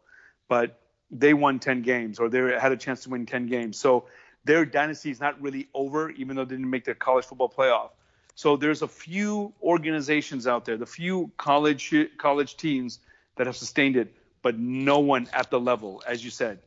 but 0.47 0.79
they 1.13 1.33
won 1.33 1.59
10 1.59 1.81
games, 1.81 2.19
or 2.19 2.29
they 2.29 2.39
had 2.59 2.71
a 2.71 2.77
chance 2.77 3.03
to 3.03 3.09
win 3.09 3.25
10 3.25 3.47
games. 3.47 3.77
So 3.77 4.05
their 4.43 4.65
dynasty 4.65 5.11
is 5.11 5.19
not 5.19 5.41
really 5.41 5.67
over, 5.73 6.09
even 6.11 6.35
though 6.35 6.45
they 6.45 6.55
didn't 6.55 6.69
make 6.69 6.85
the 6.85 6.95
college 6.95 7.25
football 7.25 7.49
playoff. 7.49 7.89
So 8.35 8.57
there's 8.57 8.81
a 8.81 8.87
few 8.87 9.53
organizations 9.61 10.47
out 10.47 10.65
there, 10.65 10.75
the 10.77 10.85
few 10.85 11.31
college 11.37 11.93
college 12.17 12.57
teams 12.57 12.99
that 13.37 13.47
have 13.47 13.55
sustained 13.55 13.95
it, 13.95 14.13
but 14.41 14.57
no 14.57 14.99
one 14.99 15.29
at 15.33 15.49
the 15.49 15.59
level, 15.59 16.03
as 16.07 16.25
you 16.25 16.31
said, 16.31 16.59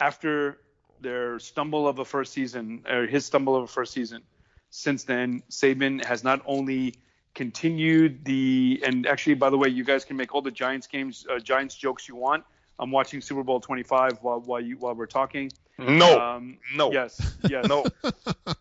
after 0.00 0.58
their 1.00 1.38
stumble 1.38 1.88
of 1.88 1.98
a 1.98 2.04
first 2.04 2.32
season, 2.32 2.84
or 2.88 3.06
his 3.06 3.24
stumble 3.24 3.56
of 3.56 3.64
a 3.64 3.66
first 3.66 3.92
season 3.92 4.22
since 4.70 5.04
then. 5.04 5.42
Saban 5.50 6.04
has 6.04 6.22
not 6.22 6.42
only 6.46 6.94
continued 7.34 8.24
the 8.24 8.82
and 8.84 9.06
actually 9.06 9.34
by 9.34 9.48
the 9.50 9.56
way 9.56 9.68
you 9.68 9.84
guys 9.84 10.04
can 10.04 10.16
make 10.16 10.34
all 10.34 10.42
the 10.42 10.50
Giants 10.50 10.88
games 10.88 11.24
uh, 11.30 11.38
Giants 11.38 11.74
jokes 11.74 12.08
you 12.08 12.16
want. 12.16 12.44
I'm 12.80 12.90
watching 12.90 13.20
Super 13.20 13.42
Bowl 13.44 13.60
25 13.60 14.18
while 14.22 14.40
while 14.40 14.60
you 14.60 14.76
while 14.78 14.94
we're 14.94 15.06
talking. 15.06 15.52
No, 15.78 16.18
Um, 16.20 16.58
no, 16.74 16.90
Yes. 16.92 17.20
Yes. 17.48 17.66
no, 17.68 17.84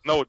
no. 0.05 0.25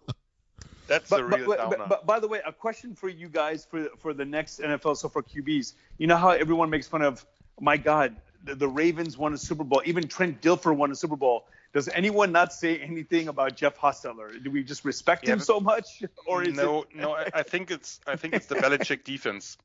That's 0.86 1.08
the 1.08 1.22
real 1.24 1.46
but, 1.46 1.58
downer. 1.58 1.76
but, 1.78 1.88
but 1.88 2.06
by 2.06 2.18
the 2.18 2.26
way, 2.26 2.40
a 2.44 2.52
question 2.52 2.94
for 2.94 3.08
you 3.08 3.28
guys 3.28 3.64
for 3.64 3.88
for 3.98 4.12
the 4.14 4.24
next 4.24 4.60
NFL 4.60 4.96
so 4.96 5.08
for 5.08 5.22
QBs. 5.22 5.74
You 5.98 6.06
know 6.06 6.16
how 6.16 6.30
everyone 6.30 6.70
makes 6.70 6.88
fun 6.88 7.02
of, 7.02 7.24
my 7.60 7.76
God, 7.76 8.16
the, 8.44 8.54
the 8.56 8.66
Ravens 8.68 9.16
won 9.18 9.32
a 9.34 9.38
Super 9.38 9.62
Bowl. 9.64 9.82
Even 9.84 10.08
Trent 10.08 10.40
Dilfer 10.40 10.74
won 10.74 10.90
a 10.90 10.96
Super 10.96 11.16
Bowl. 11.16 11.46
Does 11.72 11.88
anyone 11.88 12.32
not 12.32 12.52
say 12.52 12.78
anything 12.78 13.28
about 13.28 13.54
Jeff 13.56 13.78
Hostetler? 13.78 14.42
Do 14.42 14.50
we 14.50 14.64
just 14.64 14.84
respect 14.84 15.28
Yeah, 15.28 15.34
him 15.34 15.40
so 15.40 15.60
much, 15.60 16.02
or 16.26 16.42
is 16.42 16.56
no, 16.56 16.82
it? 16.82 16.96
no. 16.96 17.12
I, 17.12 17.28
I 17.34 17.42
think 17.44 17.70
it's 17.70 18.00
I 18.08 18.16
think 18.16 18.34
it's 18.34 18.46
the 18.46 18.56
Belichick 18.56 19.04
defense. 19.04 19.56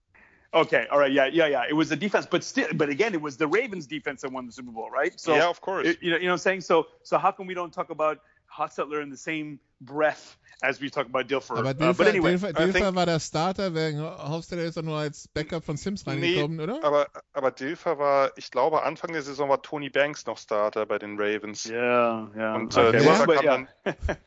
Okay, 0.55 0.87
all 0.89 0.97
right, 0.99 1.11
yeah, 1.11 1.25
yeah, 1.27 1.47
yeah. 1.47 1.63
It 1.69 1.73
was 1.75 1.89
the 1.89 1.97
defense, 1.97 2.25
but 2.25 2.41
still, 2.43 2.67
but 2.73 2.87
again, 2.89 3.13
it 3.13 3.21
was 3.21 3.35
the 3.35 3.45
Ravens 3.47 3.87
defense 3.87 4.21
that 4.21 4.31
won 4.31 4.45
the 4.45 4.53
Super 4.53 4.71
Bowl, 4.71 4.89
right? 4.89 5.13
So 5.19 5.35
yeah, 5.35 5.49
of 5.49 5.59
course. 5.59 5.85
it- 5.85 6.01
you 6.01 6.11
know, 6.11 6.17
you 6.17 6.23
know 6.23 6.29
what 6.29 6.33
I'm 6.35 6.37
saying? 6.39 6.61
So, 6.61 6.87
so 7.03 7.17
how 7.17 7.31
come 7.33 7.45
we 7.45 7.53
don't 7.53 7.73
talk 7.73 7.89
about 7.89 8.19
Hostetler 8.57 9.01
in 9.03 9.09
the 9.09 9.17
same 9.17 9.59
breath 9.81 10.37
as 10.63 10.79
we 10.79 10.89
talk 10.89 11.07
about 11.07 11.27
Dilfer? 11.27 11.57
Aber 11.57 11.71
uh, 11.77 11.91
but 11.93 12.07
anyway, 12.07 12.31
Dilfer, 12.37 12.49
I 12.49 12.51
Dilfer 12.53 12.71
think- 12.71 12.95
war 12.95 13.05
der 13.05 13.19
Starter, 13.19 13.73
während 13.73 13.99
Hofstadter 13.99 14.63
ist 14.63 14.77
doch 14.77 14.83
nur 14.83 14.97
als 14.97 15.27
Backup 15.27 15.65
von 15.65 15.75
Sims 15.75 16.05
Nee, 16.05 16.13
reingekommen, 16.13 16.61
oder? 16.61 16.81
aber, 16.85 17.07
aber 17.33 17.51
Dilfer 17.51 17.99
war, 17.99 18.31
ich 18.37 18.49
glaube, 18.49 18.83
Anfang 18.83 19.11
der 19.11 19.23
Saison 19.23 19.49
war 19.49 19.61
Tony 19.61 19.89
Banks 19.89 20.25
noch 20.25 20.37
Starter 20.37 20.85
bei 20.85 20.97
den 20.99 21.19
Ravens. 21.19 21.65
yeah, 21.65 22.29
yeah. 22.33 22.55
Und 22.55 22.77
äh, 22.77 22.79
okay, 22.79 22.91
Dilfer 22.99 23.27
well, 23.27 23.37
kam 23.39 23.67
yeah. 23.85 23.93
dann 24.07 24.17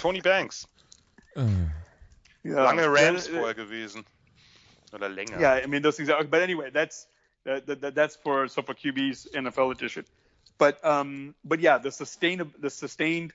Tony 0.00 0.22
Banks. 0.22 0.66
Äh. 1.36 1.42
Yeah. 2.48 2.62
Lange 2.64 2.86
Rams 2.86 3.28
Yeah, 3.28 3.38
vorher 3.40 3.54
gewesen. 3.54 4.06
Oder 4.92 5.08
länger. 5.08 5.40
Yeah, 5.40 5.52
I 5.52 5.66
mean 5.66 5.82
those 5.82 5.96
things. 5.96 6.08
Are, 6.10 6.24
but 6.24 6.42
anyway, 6.42 6.70
that's 6.72 7.06
that, 7.44 7.66
that, 7.66 7.94
that's 7.94 8.16
for 8.16 8.48
so 8.48 8.62
for 8.62 8.74
QB's 8.74 9.28
NFL 9.34 9.72
edition. 9.72 10.04
But 10.58 10.84
um, 10.84 11.34
but 11.44 11.60
yeah, 11.60 11.78
the 11.78 11.90
sustained 11.90 12.52
the 12.58 12.70
sustained 12.70 13.32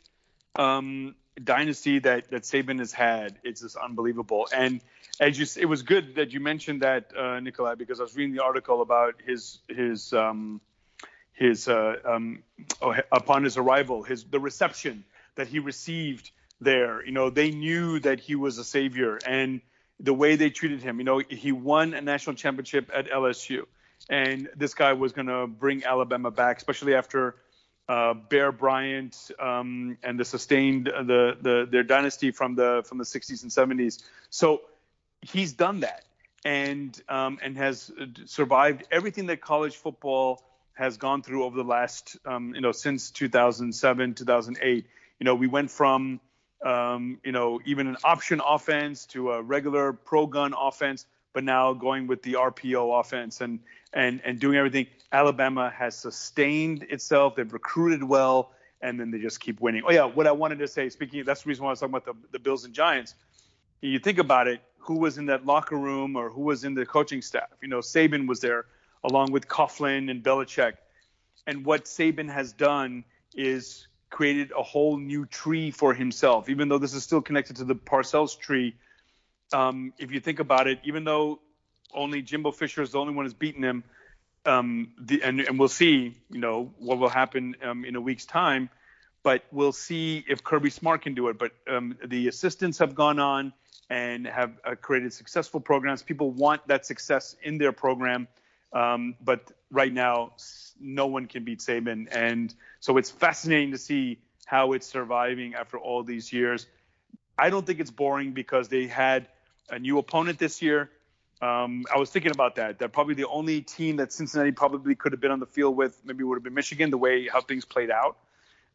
um 0.55 1.15
dynasty 1.41 1.99
that 1.99 2.29
that 2.31 2.43
Saban 2.43 2.79
has 2.79 2.91
had, 2.91 3.37
it's 3.43 3.61
just 3.61 3.75
unbelievable. 3.75 4.47
And 4.53 4.81
as 5.19 5.37
you, 5.37 5.45
it 5.61 5.65
was 5.65 5.83
good 5.83 6.15
that 6.15 6.31
you 6.31 6.39
mentioned 6.39 6.81
that, 6.81 7.15
uh, 7.15 7.39
Nikolai, 7.39 7.75
because 7.75 7.99
I 7.99 8.03
was 8.03 8.15
reading 8.15 8.35
the 8.35 8.43
article 8.43 8.81
about 8.81 9.15
his 9.25 9.59
his 9.67 10.13
um 10.13 10.61
his 11.33 11.67
uh, 11.67 11.95
um 12.05 12.43
oh, 12.81 12.95
upon 13.11 13.43
his 13.43 13.57
arrival, 13.57 14.03
his 14.03 14.23
the 14.23 14.39
reception 14.39 15.03
that 15.35 15.47
he 15.47 15.59
received 15.59 16.31
there. 16.59 17.05
You 17.05 17.11
know, 17.11 17.29
they 17.29 17.51
knew 17.51 17.99
that 17.99 18.19
he 18.19 18.35
was 18.35 18.57
a 18.57 18.63
savior, 18.63 19.19
and 19.25 19.61
the 20.01 20.13
way 20.13 20.35
they 20.35 20.49
treated 20.49 20.81
him. 20.81 20.99
You 20.99 21.05
know, 21.05 21.21
he 21.27 21.51
won 21.51 21.93
a 21.93 22.01
national 22.01 22.35
championship 22.35 22.89
at 22.93 23.09
LSU, 23.09 23.65
and 24.09 24.49
this 24.55 24.73
guy 24.73 24.93
was 24.93 25.13
going 25.13 25.27
to 25.27 25.47
bring 25.47 25.85
Alabama 25.85 26.31
back, 26.31 26.57
especially 26.57 26.95
after 26.95 27.35
uh, 27.87 28.13
Bear 28.13 28.51
Bryant 28.51 29.31
um, 29.39 29.97
and 30.03 30.19
the 30.19 30.25
sustained 30.25 30.89
uh, 30.89 31.03
the 31.03 31.37
the 31.41 31.67
their 31.69 31.83
dynasty 31.83 32.31
from 32.31 32.55
the 32.55 32.83
from 32.85 32.97
the 32.97 33.03
60s 33.03 33.43
and 33.43 33.51
70s. 33.51 34.03
So 34.29 34.61
he's 35.21 35.53
done 35.53 35.81
that 35.81 36.03
and 36.43 36.99
um, 37.09 37.39
and 37.41 37.57
has 37.57 37.91
survived 38.25 38.87
everything 38.91 39.27
that 39.27 39.41
college 39.41 39.75
football 39.75 40.41
has 40.73 40.97
gone 40.97 41.21
through 41.21 41.43
over 41.43 41.55
the 41.55 41.63
last 41.63 42.17
um, 42.25 42.55
you 42.55 42.61
know 42.61 42.71
since 42.71 43.11
2007 43.11 44.15
2008 44.15 44.85
you 45.19 45.25
know 45.25 45.35
we 45.35 45.47
went 45.47 45.69
from 45.69 46.19
um, 46.63 47.19
you 47.23 47.31
know 47.31 47.59
even 47.65 47.87
an 47.87 47.97
option 48.03 48.41
offense 48.45 49.05
to 49.07 49.31
a 49.31 49.41
regular 49.41 49.93
pro 49.93 50.25
gun 50.25 50.53
offense 50.57 51.05
but 51.33 51.43
now 51.43 51.73
going 51.73 52.07
with 52.07 52.21
the 52.23 52.33
RPO 52.33 52.99
offense 52.99 53.41
and 53.41 53.59
and 53.93 54.21
and 54.23 54.39
doing 54.39 54.57
everything 54.57 54.87
Alabama 55.11 55.69
has 55.69 55.95
sustained 55.95 56.83
itself 56.83 57.35
they've 57.35 57.51
recruited 57.51 58.03
well 58.03 58.51
and 58.81 58.99
then 58.99 59.11
they 59.11 59.19
just 59.19 59.39
keep 59.39 59.59
winning 59.61 59.83
oh 59.85 59.91
yeah 59.91 60.05
what 60.05 60.27
I 60.27 60.31
wanted 60.31 60.59
to 60.59 60.67
say 60.67 60.89
speaking 60.89 61.23
that's 61.23 61.43
the 61.43 61.49
reason 61.49 61.63
why 61.63 61.69
I 61.69 61.73
was 61.73 61.79
talking 61.79 61.95
about 61.95 62.05
the, 62.05 62.13
the 62.31 62.39
Bills 62.39 62.65
and 62.65 62.73
Giants 62.73 63.15
you 63.81 63.99
think 63.99 64.19
about 64.19 64.47
it, 64.47 64.61
who 64.77 64.99
was 64.99 65.17
in 65.17 65.25
that 65.27 65.45
locker 65.45 65.77
room 65.77 66.15
or 66.15 66.29
who 66.29 66.41
was 66.41 66.63
in 66.63 66.73
the 66.73 66.85
coaching 66.85 67.21
staff? 67.21 67.49
You 67.61 67.67
know, 67.67 67.79
Saban 67.79 68.27
was 68.27 68.39
there 68.39 68.65
along 69.03 69.31
with 69.31 69.47
Coughlin 69.47 70.09
and 70.09 70.23
Belichick. 70.23 70.73
And 71.47 71.65
what 71.65 71.85
Saban 71.85 72.31
has 72.31 72.53
done 72.53 73.03
is 73.35 73.87
created 74.11 74.51
a 74.55 74.61
whole 74.61 74.97
new 74.97 75.25
tree 75.25 75.71
for 75.71 75.93
himself, 75.93 76.49
even 76.49 76.69
though 76.69 76.77
this 76.77 76.93
is 76.93 77.03
still 77.03 77.21
connected 77.21 77.55
to 77.55 77.63
the 77.63 77.75
Parcells 77.75 78.37
tree. 78.37 78.75
Um, 79.53 79.93
if 79.97 80.11
you 80.11 80.19
think 80.19 80.39
about 80.39 80.67
it, 80.67 80.79
even 80.83 81.03
though 81.03 81.39
only 81.93 82.21
Jimbo 82.21 82.51
Fisher 82.51 82.81
is 82.81 82.91
the 82.91 82.99
only 82.99 83.13
one 83.13 83.25
who's 83.25 83.33
beaten 83.33 83.63
him, 83.63 83.83
um, 84.45 84.91
the, 84.99 85.23
and, 85.23 85.39
and 85.41 85.57
we'll 85.57 85.67
see, 85.67 86.17
you 86.29 86.39
know, 86.39 86.71
what 86.77 86.99
will 86.99 87.09
happen 87.09 87.55
um, 87.63 87.85
in 87.85 87.95
a 87.95 88.01
week's 88.01 88.25
time. 88.25 88.69
But 89.23 89.43
we'll 89.51 89.71
see 89.71 90.25
if 90.27 90.43
Kirby 90.43 90.71
Smart 90.71 91.03
can 91.03 91.13
do 91.13 91.29
it. 91.29 91.37
But 91.37 91.51
um, 91.67 91.97
the 92.05 92.27
assistants 92.27 92.79
have 92.79 92.95
gone 92.95 93.19
on 93.19 93.53
and 93.89 94.25
have 94.25 94.51
uh, 94.65 94.75
created 94.75 95.13
successful 95.13 95.59
programs. 95.59 96.01
People 96.01 96.31
want 96.31 96.67
that 96.67 96.85
success 96.85 97.35
in 97.43 97.57
their 97.57 97.71
program, 97.71 98.27
um, 98.73 99.15
but 99.21 99.51
right 99.71 99.91
now, 99.91 100.33
no 100.79 101.07
one 101.07 101.25
can 101.27 101.43
beat 101.43 101.59
Saban, 101.59 102.07
and 102.11 102.53
so 102.79 102.97
it's 102.97 103.09
fascinating 103.09 103.71
to 103.71 103.77
see 103.77 104.19
how 104.45 104.73
it's 104.73 104.87
surviving 104.87 105.55
after 105.55 105.77
all 105.77 106.03
these 106.03 106.33
years. 106.33 106.67
I 107.37 107.49
don't 107.49 107.65
think 107.65 107.79
it's 107.79 107.91
boring 107.91 108.33
because 108.33 108.67
they 108.67 108.87
had 108.87 109.27
a 109.69 109.79
new 109.79 109.97
opponent 109.97 110.37
this 110.39 110.61
year. 110.61 110.89
Um, 111.41 111.85
I 111.93 111.97
was 111.97 112.11
thinking 112.11 112.31
about 112.31 112.55
that. 112.55 112.79
That 112.79 112.91
probably 112.91 113.15
the 113.15 113.27
only 113.27 113.61
team 113.61 113.95
that 113.95 114.13
Cincinnati 114.13 114.51
probably 114.51 114.93
could 114.93 115.11
have 115.11 115.21
been 115.21 115.31
on 115.31 115.39
the 115.39 115.47
field 115.47 115.75
with 115.75 115.99
maybe 116.05 116.23
would 116.23 116.35
have 116.35 116.43
been 116.43 116.53
Michigan, 116.53 116.91
the 116.91 116.97
way 116.97 117.27
how 117.27 117.41
things 117.41 117.65
played 117.65 117.89
out. 117.89 118.17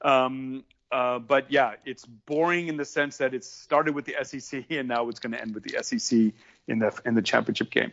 Um, 0.02 0.64
uh, 0.90 1.18
but 1.18 1.50
yeah, 1.50 1.74
it's 1.84 2.04
boring 2.04 2.68
in 2.68 2.76
the 2.76 2.84
sense 2.84 3.18
that 3.18 3.34
it 3.34 3.44
started 3.44 3.94
with 3.94 4.04
the 4.04 4.14
SEC 4.22 4.64
and 4.70 4.88
now 4.88 5.08
it's 5.08 5.20
going 5.20 5.32
to 5.32 5.40
end 5.40 5.54
with 5.54 5.64
the 5.64 5.82
SEC 5.82 6.32
in 6.66 6.78
the 6.78 6.98
in 7.04 7.14
the 7.14 7.22
championship 7.22 7.70
game. 7.70 7.92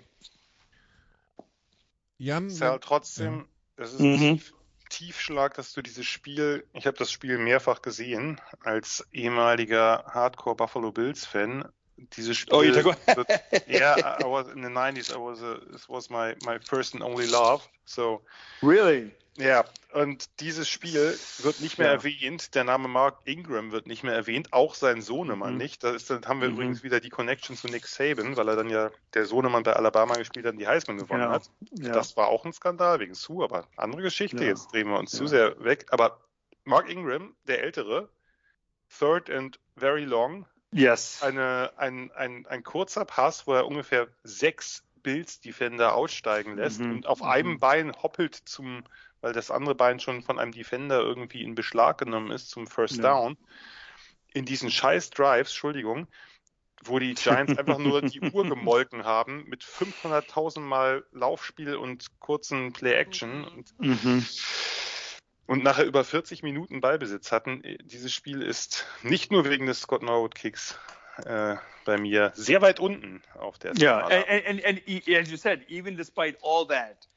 Jan, 2.24 2.48
ist 2.48 2.60
ja 2.60 2.72
halt 2.72 2.84
trotzdem, 2.84 3.48
es 3.76 3.94
ist 3.94 4.02
Mhm. 4.02 4.42
Tiefschlag, 4.90 5.56
dass 5.56 5.74
du 5.74 5.82
dieses 5.82 6.06
Spiel, 6.06 6.68
ich 6.74 6.86
habe 6.86 6.98
das 6.98 7.12
Spiel 7.12 7.38
mehrfach 7.38 7.82
gesehen, 7.82 8.40
als 8.62 9.06
ehemaliger 9.12 10.06
Hardcore 10.08 10.56
Buffalo 10.56 10.92
Bills 10.92 11.26
Fan. 11.26 11.66
Dieses 11.98 12.38
Spiel, 12.38 12.54
Oh, 12.56 12.64
you 12.64 12.74
talk 12.74 12.98
about- 13.08 13.18
wird, 13.18 13.70
yeah, 13.70 14.20
I 14.20 14.24
was 14.26 14.48
in 14.50 14.64
the 14.64 14.70
90s, 14.70 15.12
I 15.12 15.16
was 15.20 15.42
a, 15.42 15.60
this 15.72 15.88
was 15.88 16.10
my, 16.10 16.36
my 16.46 16.60
first 16.60 16.94
and 16.96 17.04
only 17.04 17.26
love, 17.28 17.64
so, 17.86 18.22
Really? 18.64 19.12
ja, 19.38 19.64
und 19.94 20.28
dieses 20.42 20.68
Spiel 20.68 21.18
wird 21.40 21.62
nicht 21.62 21.78
mehr 21.78 21.88
Ja. 21.90 21.94
erwähnt, 21.94 22.56
der 22.56 22.64
Name 22.64 22.88
Mark 22.88 23.20
Ingram 23.26 23.72
wird 23.72 23.86
nicht 23.88 24.04
mehr 24.04 24.16
erwähnt, 24.16 24.52
auch 24.54 24.74
sein 24.74 25.02
Sohnemann 25.02 25.54
Mhm. 25.54 25.58
nicht, 25.60 25.84
da 25.84 25.92
ist, 25.92 26.10
dann 26.10 26.26
haben 26.26 26.42
wir 26.42 26.50
Mhm. 26.50 26.56
übrigens 26.56 26.84
wieder 26.84 27.00
die 27.00 27.10
Connection 27.10 27.56
zu 27.56 27.68
Nick 27.68 27.86
Saban, 27.86 28.36
weil 28.38 28.48
er 28.50 28.56
dann 28.56 28.70
ja, 28.70 28.90
der 29.14 29.26
Sohnemann 29.26 29.64
bei 29.64 29.74
Alabama 29.74 30.16
gespielt 30.16 30.46
hat 30.48 30.54
und 30.54 30.60
die 30.60 30.68
Heisman 30.68 30.98
gewonnen 30.98 31.22
Genau. 31.22 31.34
hat. 31.34 31.50
Ja. 31.80 31.92
Das 31.94 32.18
war 32.18 32.28
auch 32.28 32.44
ein 32.44 32.54
Skandal 32.54 33.00
wegen 33.00 33.14
Sue, 33.14 33.44
aber 33.44 33.68
andere 33.78 34.02
Geschichte. 34.02 34.38
Ja. 34.44 34.50
Jetzt 34.50 34.74
drehen 34.74 34.88
wir 34.90 34.98
uns 34.98 35.12
zu 35.12 35.24
Ja. 35.26 35.30
sehr 35.30 35.64
weg. 35.64 35.86
Aber 35.92 36.20
Mark 36.64 36.90
Ingram, 36.90 37.36
der 37.48 37.62
Ältere, 37.64 38.10
third 39.00 39.30
and 39.30 39.60
very 39.78 40.06
long, 40.06 40.46
yes. 40.74 41.22
eine, 41.22 41.72
ein, 41.78 42.12
ein, 42.12 42.46
ein 42.48 42.64
kurzer 42.64 43.06
Pass, 43.06 43.48
wo 43.48 43.54
er 43.54 43.68
ungefähr 43.68 44.08
sechs 44.24 44.84
Bills-Defender 45.04 45.96
aussteigen 45.96 46.56
lässt 46.56 46.80
Mhm. 46.80 46.92
und 46.92 47.08
auf 47.08 47.22
einem 47.22 47.60
Bein 47.60 47.92
hoppelt 48.02 48.36
zum, 48.46 48.84
weil 49.22 49.34
das 49.34 49.52
andere 49.52 49.76
Bein 49.76 50.00
schon 50.00 50.22
von 50.24 50.40
einem 50.40 50.52
Defender 50.54 51.00
irgendwie 51.02 51.44
in 51.44 51.56
Beschlag 51.56 51.98
genommen 51.98 52.32
ist, 52.32 52.50
zum 52.50 52.68
First 52.68 52.98
Ja. 52.98 53.04
Down. 53.04 53.38
In 54.34 54.46
diesen 54.46 54.72
scheiß 54.72 55.12
Drives, 55.12 55.50
Entschuldigung, 55.50 56.08
wo 56.86 57.00
die 57.00 57.14
Giants 57.14 57.58
einfach 57.58 57.78
nur 57.78 58.02
die 58.02 58.20
Uhr 58.34 58.48
gemolken 58.48 59.04
haben 59.06 59.44
mit 59.48 59.64
500.000 59.64 60.60
Mal 60.62 61.06
Laufspiel 61.12 61.76
und 61.76 62.08
kurzen 62.20 62.74
Play-Action 62.74 63.64
Mhm. 63.80 64.26
Und 65.48 65.64
nachher 65.64 65.86
über 65.86 66.04
40 66.04 66.44
Minuten 66.44 66.82
Ballbesitz 66.82 67.32
hatten. 67.32 67.62
Dieses 67.84 68.14
Spiel 68.14 68.42
ist 68.42 68.86
nicht 69.04 69.32
nur 69.32 69.46
wegen 69.50 69.66
des 69.66 69.82
Scott 69.82 70.02
Norwood 70.04 70.36
Kicks 70.36 70.78
äh, 71.26 71.56
bei 71.86 71.98
mir 71.98 72.32
sehr 72.36 72.62
weit 72.62 72.80
unten 72.80 73.22
auf 73.38 73.60
der 73.60 73.76
Yeah, 73.78 74.00
Skala. 74.06 74.24
and, 74.28 74.46
and 74.48 74.66
and 74.66 74.82
e- 74.88 75.16
as 75.16 75.30
you 75.30 75.38
said, 75.38 75.66
even 75.68 75.96
despite 75.98 76.38
all 76.42 76.66
that, 76.68 77.08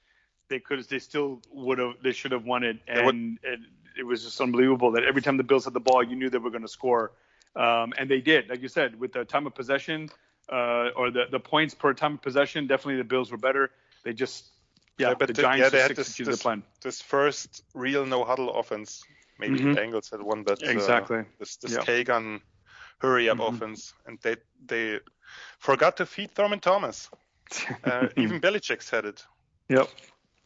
they 0.49 0.61
could 0.61 0.85
they 0.89 0.99
still 0.99 1.41
would 1.53 1.79
have 1.79 1.95
they 2.03 2.13
should 2.13 2.33
have 2.33 2.45
won 2.45 2.63
it, 2.65 2.79
and, 2.89 3.39
and 3.45 3.67
it 3.99 4.05
was 4.05 4.23
just 4.25 4.41
unbelievable 4.41 4.93
that 4.93 5.05
every 5.05 5.23
time 5.23 5.37
the 5.39 5.45
Bills 5.45 5.65
had 5.65 5.73
the 5.75 5.81
ball, 5.81 6.03
you 6.03 6.17
knew 6.17 6.29
they 6.29 6.39
were 6.39 6.51
going 6.51 6.63
to 6.63 6.69
score, 6.69 7.13
um, 7.55 7.93
and 7.97 8.11
they 8.11 8.21
did. 8.21 8.49
Like 8.49 8.61
you 8.61 8.69
said, 8.69 8.99
with 8.99 9.13
the 9.13 9.25
time 9.25 9.47
of 9.47 9.55
possession 9.55 10.11
uh, 10.51 10.91
or 10.97 11.11
the 11.11 11.25
the 11.31 11.41
points 11.41 11.75
per 11.75 11.95
time 11.95 12.15
of 12.15 12.23
possession, 12.23 12.67
definitely 12.67 12.97
the 12.99 13.09
Bills 13.09 13.31
were 13.31 13.39
better. 13.39 13.71
They 14.05 14.13
just 14.13 14.45
yeah, 14.99 15.15
but 15.15 15.29
the 15.29 15.33
the- 15.35 15.43
Giants 15.43 15.73
yeah, 15.73 15.83
had 15.83 15.97
this, 15.97 16.17
this, 16.17 16.43
plan. 16.43 16.63
this 16.83 17.03
first 17.03 17.63
real 17.75 18.07
no 18.07 18.25
huddle 18.25 18.51
offense. 18.59 19.03
Maybe 19.39 19.59
Mhm. 19.61 19.75
the 19.75 19.81
Bengals 19.81 20.11
had 20.11 20.21
one, 20.23 20.45
but 20.45 20.63
uh, 20.63 20.71
Exactly. 20.71 21.25
this 21.39 21.59
this 21.59 21.73
Yeah. 21.73 21.85
K 21.85 22.05
gun 22.05 22.41
hurry 23.01 23.29
up 23.29 23.39
Mhm. 23.39 23.49
offense, 23.49 23.95
and 24.07 24.19
they 24.23 24.37
they 24.67 25.01
forgot 25.59 25.97
to 25.97 26.07
feed 26.07 26.31
Thurman 26.35 26.61
Thomas. 26.61 27.11
Uh, 27.85 28.09
even 28.17 28.41
Belichick's 28.41 28.91
had 28.91 29.05
it. 29.05 29.25
Yep. 29.69 29.89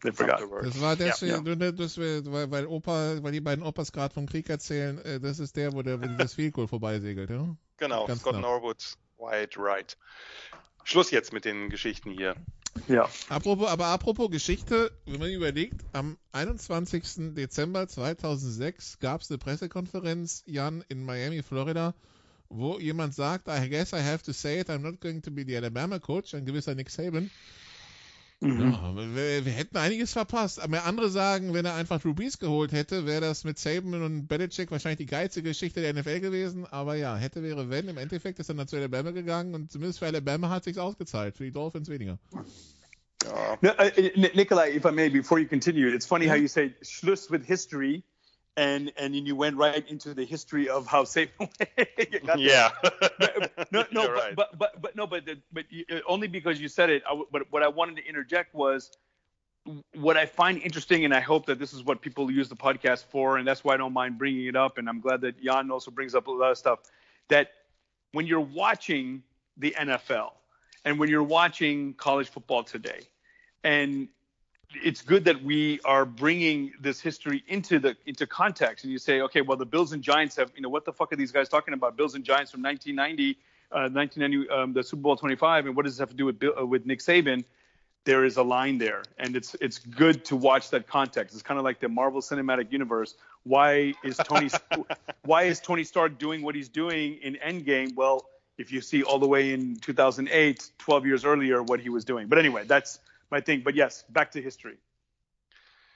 They 0.03 0.13
forgot. 0.13 0.41
Das 0.63 0.81
war 0.81 0.97
deswegen, 0.97 1.47
ja. 1.61 1.73
das, 1.73 1.97
weil, 1.99 2.51
weil 2.51 2.67
Opa, 2.67 3.23
weil 3.23 3.33
die 3.33 3.41
beiden 3.41 3.63
Opas 3.65 3.93
gerade 3.93 4.13
vom 4.15 4.27
Krieg 4.27 4.49
erzählen, 4.51 4.99
äh, 5.05 5.21
das 5.21 5.39
ist 5.39 5.57
der, 5.57 5.73
wo 5.73 5.83
der, 5.83 6.01
wo 6.01 6.07
das 6.19 6.35
Field 6.35 6.55
Goal 6.55 6.69
vorbeisegelt, 6.69 7.31
ja? 7.31 7.47
Genau, 7.77 8.07
Ganz 8.07 8.21
Scott 8.21 8.33
knapp. 8.33 8.43
Norwood, 8.43 8.83
White, 9.19 9.59
right. 9.59 9.97
Schluss 10.85 11.11
jetzt 11.11 11.33
mit 11.33 11.45
den 11.45 11.69
Geschichten 11.71 12.11
hier. 12.11 12.35
Ja. 12.89 13.09
Apropos, 13.29 13.69
aber 13.69 13.87
apropos 13.87 14.31
Geschichte, 14.31 14.91
wenn 15.07 15.21
man 15.21 15.31
überlegt, 15.31 15.85
am 15.93 16.19
21. 16.33 17.35
Dezember 17.35 17.87
2006 17.89 18.99
gab 19.01 19.21
es 19.21 19.31
eine 19.31 19.39
Pressekonferenz, 19.39 20.43
Jan, 20.47 20.85
in 20.89 21.05
Miami, 21.05 21.43
Florida, 21.43 21.95
wo 22.49 22.79
jemand 22.79 23.15
sagt, 23.15 23.49
I 23.49 23.69
guess 23.69 23.93
I 23.93 24.01
have 24.01 24.23
to 24.25 24.33
say 24.33 24.61
it, 24.61 24.69
I'm 24.69 24.83
not 24.83 25.01
going 25.01 25.23
to 25.23 25.31
be 25.31 25.45
the 25.45 25.57
Alabama 25.57 25.99
coach, 25.99 26.35
ein 26.35 26.45
gewisser 26.45 26.75
Nick 26.75 26.91
Saban. 26.91 27.31
Mhm. 28.43 28.73
Ja, 28.73 28.97
wir, 28.97 29.45
wir 29.45 29.53
hätten 29.53 29.77
einiges 29.77 30.13
verpasst. 30.13 30.61
Aber 30.61 30.85
andere 30.85 31.11
sagen, 31.11 31.53
wenn 31.53 31.67
er 31.67 31.75
einfach 31.75 32.01
Drew 32.01 32.15
Brees 32.15 32.39
geholt 32.39 32.73
hätte, 32.73 33.05
wäre 33.05 33.21
das 33.21 33.45
mit 33.45 33.59
Saban 33.59 34.03
und 34.03 34.29
Belichick 34.29 34.71
wahrscheinlich 34.71 34.99
die 34.99 35.07
geilste 35.07 35.43
Geschichte 35.43 35.83
der 35.83 35.93
NFL 35.93 36.21
gewesen. 36.21 36.67
Aber 36.67 36.95
ja, 36.95 37.17
hätte, 37.17 37.43
wäre, 37.43 37.69
wenn. 37.69 37.89
Im 37.89 37.99
Endeffekt 37.99 38.39
ist 38.39 38.49
er 38.49 38.55
dann 38.55 38.67
zu 38.67 38.77
Alabama 38.77 39.11
gegangen 39.11 39.55
und 39.55 39.71
zumindest 39.71 39.99
für 39.99 40.07
Alabama 40.07 40.49
hat 40.49 40.65
sich's 40.65 40.79
ausgezahlt. 40.79 41.37
Für 41.37 41.45
die 41.45 41.53
Dolphins 41.53 41.91
weniger. 41.91 42.19
Ja. 43.23 43.59
No, 43.61 43.71
uh, 43.73 43.83
N- 43.97 44.31
Nikolai, 44.35 44.75
if 44.75 44.87
I 44.87 44.91
may, 44.91 45.11
before 45.11 45.39
you 45.39 45.47
continue, 45.47 45.89
it's 45.89 46.07
funny 46.07 46.27
how 46.27 46.35
you 46.35 46.49
say 46.49 46.75
Schluss 46.81 47.31
with 47.31 47.45
history, 47.45 48.03
and 48.57 48.93
and 48.97 49.15
then 49.15 49.27
you 49.27 49.37
went 49.37 49.57
right 49.57 49.89
into 49.89 50.15
the 50.15 50.25
history 50.25 50.69
of 50.69 50.87
how 50.87 51.05
got 52.27 52.39
Yeah. 52.39 52.71
no, 53.71 53.85
no, 53.93 54.03
but, 54.07 54.13
right. 54.13 54.37
but 54.37 54.59
but 54.59 54.83
but 54.83 54.97
no, 54.97 55.07
but 55.07 55.25
the, 55.27 55.39
but 55.53 55.65
you, 55.71 55.85
uh, 55.91 56.01
only 56.07 56.29
because 56.29 56.61
you 56.61 56.69
said 56.69 56.91
it. 56.91 57.03
I 57.09 57.21
but 57.31 57.51
what 57.51 57.63
I 57.63 57.69
wanted 57.69 57.97
to 57.97 58.07
interject 58.07 58.55
was 58.55 58.91
what 59.95 60.17
I 60.17 60.27
find 60.27 60.61
interesting, 60.63 61.05
and 61.05 61.15
I 61.15 61.21
hope 61.21 61.47
that 61.47 61.59
this 61.59 61.73
is 61.73 61.85
what 61.85 62.01
people 62.01 62.31
use 62.31 62.49
the 62.49 62.57
podcast 62.57 63.05
for, 63.05 63.37
and 63.39 63.47
that's 63.47 63.63
why 63.65 63.75
I 63.75 63.77
don't 63.77 63.93
mind 63.93 64.19
bringing 64.19 64.47
it 64.47 64.57
up. 64.57 64.79
And 64.79 64.89
I'm 64.89 65.01
glad 65.01 65.21
that 65.23 65.43
Jan 65.43 65.71
also 65.71 65.91
brings 65.91 66.15
up 66.15 66.27
a 66.27 66.31
lot 66.31 66.51
of 66.51 66.59
stuff. 66.59 66.81
That 67.29 67.53
when 68.13 68.27
you're 68.27 68.41
watching 68.41 69.23
the 69.57 69.75
NFL 69.79 70.33
and 70.85 70.99
when 70.99 71.09
you're 71.09 71.23
watching 71.23 71.95
college 71.95 72.29
football 72.29 72.65
today, 72.65 73.01
and 73.63 74.09
it's 74.75 75.03
good 75.03 75.25
that 75.25 75.43
we 75.43 75.81
are 75.85 76.05
bringing 76.05 76.73
this 76.81 77.01
history 77.01 77.43
into 77.49 77.79
the 77.79 77.97
into 78.07 78.27
context. 78.27 78.85
And 78.85 78.93
you 78.93 78.99
say 78.99 79.21
okay 79.23 79.41
well 79.41 79.57
the 79.57 79.67
bills 79.67 79.93
and 79.93 80.03
giants 80.03 80.37
have 80.37 80.53
you 80.55 80.63
know 80.63 80.69
what 80.69 80.85
the 80.85 80.93
fuck 80.93 81.13
are 81.13 81.17
these 81.17 81.33
guys 81.33 81.49
talking 81.49 81.75
about? 81.75 81.97
Bills 81.97 82.15
and 82.15 82.25
giants 82.25 82.51
from 82.51 82.63
1990 82.63 83.39
uh, 83.73 83.89
1990 83.89 84.51
um, 84.51 84.73
the 84.73 84.83
super 84.83 85.03
bowl 85.03 85.17
25 85.17 85.67
and 85.67 85.77
what 85.77 85.85
does 85.85 85.95
this 85.95 86.01
have 86.01 86.11
to 86.11 86.17
do 86.17 86.25
with 86.25 86.39
Bill, 86.39 86.53
uh, 86.61 86.67
with 86.67 86.87
nick 86.87 87.01
saban? 87.01 87.45
There 88.05 88.25
is 88.25 88.37
a 88.37 88.43
line 88.43 88.79
there 88.79 89.03
and 89.19 89.37
it's 89.37 89.57
it's 89.61 89.79
good 89.79 90.25
to 90.27 90.37
watch 90.37 90.71
that 90.71 90.87
context. 90.87 91.35
It's 91.35 91.43
kind 91.43 91.59
of 91.59 91.65
like 91.65 91.81
the 91.81 91.89
marvel 91.89 92.21
cinematic 92.21 92.73
universe. 92.73 93.17
Why 93.43 93.95
is 94.05 94.17
tony 94.19 94.51
why 95.25 95.45
is 95.45 95.61
tony 95.61 95.85
stark 95.85 96.19
doing 96.19 96.43
what 96.43 96.55
he's 96.55 96.69
doing 96.69 97.19
in 97.23 97.35
endgame? 97.45 97.95
Well 97.95 98.27
if 98.57 98.71
you 98.71 98.83
see 98.83 99.03
all 99.03 99.19
the 99.19 99.27
way 99.27 99.53
in 99.53 99.77
2008 99.77 100.71
12 100.79 101.07
years 101.07 101.25
earlier 101.25 101.63
what 101.63 101.81
he 101.81 101.89
was 101.89 102.05
doing. 102.05 102.29
But 102.29 102.39
anyway 102.39 102.65
that's 102.67 103.01
my 103.31 103.41
thing 103.41 103.63
but 103.63 103.75
yes 103.75 104.05
back 104.09 104.31
to 104.31 104.41
history 104.41 104.79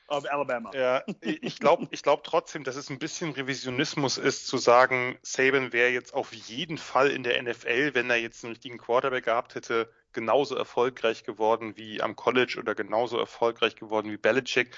of 0.09 0.27
alabama 0.27 0.71
Ja, 0.75 1.03
ich 1.21 1.59
glaube 1.59 1.89
ich 1.91 2.03
glaub 2.03 2.25
trotzdem, 2.25 2.65
dass 2.65 2.77
es 2.77 2.91
ein 2.91 2.99
bisschen 2.99 3.33
Revisionismus 3.33 4.19
ist, 4.19 4.47
zu 4.47 4.59
sagen, 4.59 5.19
Saban 5.23 5.73
wäre 5.73 5.91
jetzt 5.91 6.13
auf 6.13 6.33
jeden 6.33 6.79
Fall 6.79 7.11
in 7.11 7.23
der 7.23 7.43
NFL, 7.43 7.95
wenn 7.95 8.11
er 8.11 8.17
jetzt 8.17 8.45
einen 8.45 8.53
richtigen 8.53 8.79
Quarterback 8.79 9.25
gehabt 9.25 9.55
hätte, 9.55 9.91
genauso 10.13 10.57
erfolgreich 10.57 11.25
geworden 11.25 11.77
wie 11.77 12.03
am 12.03 12.17
College 12.17 12.57
oder 12.59 12.75
genauso 12.75 13.19
erfolgreich 13.19 13.77
geworden 13.77 14.11
wie 14.11 14.17
Belichick. 14.19 14.77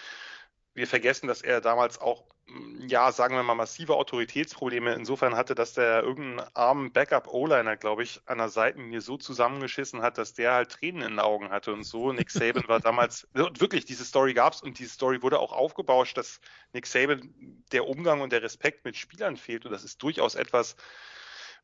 Wir 0.76 0.86
vergessen, 0.86 1.26
dass 1.26 1.40
er 1.40 1.62
damals 1.62 1.98
auch, 1.98 2.24
mm, 2.48 2.86
ja, 2.86 3.10
sagen 3.10 3.34
wir 3.34 3.42
mal, 3.42 3.54
massive 3.54 3.96
Autoritätsprobleme 3.96 4.92
insofern 4.92 5.34
hatte, 5.34 5.54
dass 5.54 5.72
der 5.72 6.02
irgendeinen 6.02 6.46
armen 6.54 6.92
Backup-O-Liner, 6.92 7.78
glaube 7.78 8.02
ich, 8.02 8.20
an 8.26 8.36
der 8.36 8.50
Seitenlinie 8.50 9.00
so 9.00 9.16
zusammengeschissen 9.16 10.02
hat, 10.02 10.18
dass 10.18 10.34
der 10.34 10.52
halt 10.52 10.72
Tränen 10.72 11.00
in 11.00 11.08
den 11.12 11.20
Augen 11.20 11.48
hatte 11.48 11.72
und 11.72 11.84
so. 11.84 12.12
Nick 12.12 12.30
Saban 12.30 12.68
war 12.68 12.80
damals, 12.80 13.26
wirklich, 13.32 13.86
diese 13.86 14.04
Story 14.04 14.34
gab's 14.34 14.62
und 14.62 14.78
diese 14.78 14.90
Story 14.90 15.22
wurde 15.22 15.38
auch 15.38 15.52
aufgebauscht, 15.52 16.18
dass 16.18 16.40
Nick 16.74 16.86
Saban 16.86 17.64
der 17.72 17.88
Umgang 17.88 18.20
und 18.20 18.30
der 18.30 18.42
Respekt 18.42 18.84
mit 18.84 18.96
Spielern 18.96 19.38
fehlt 19.38 19.64
und 19.64 19.72
das 19.72 19.82
ist 19.82 20.02
durchaus 20.02 20.34
etwas, 20.34 20.76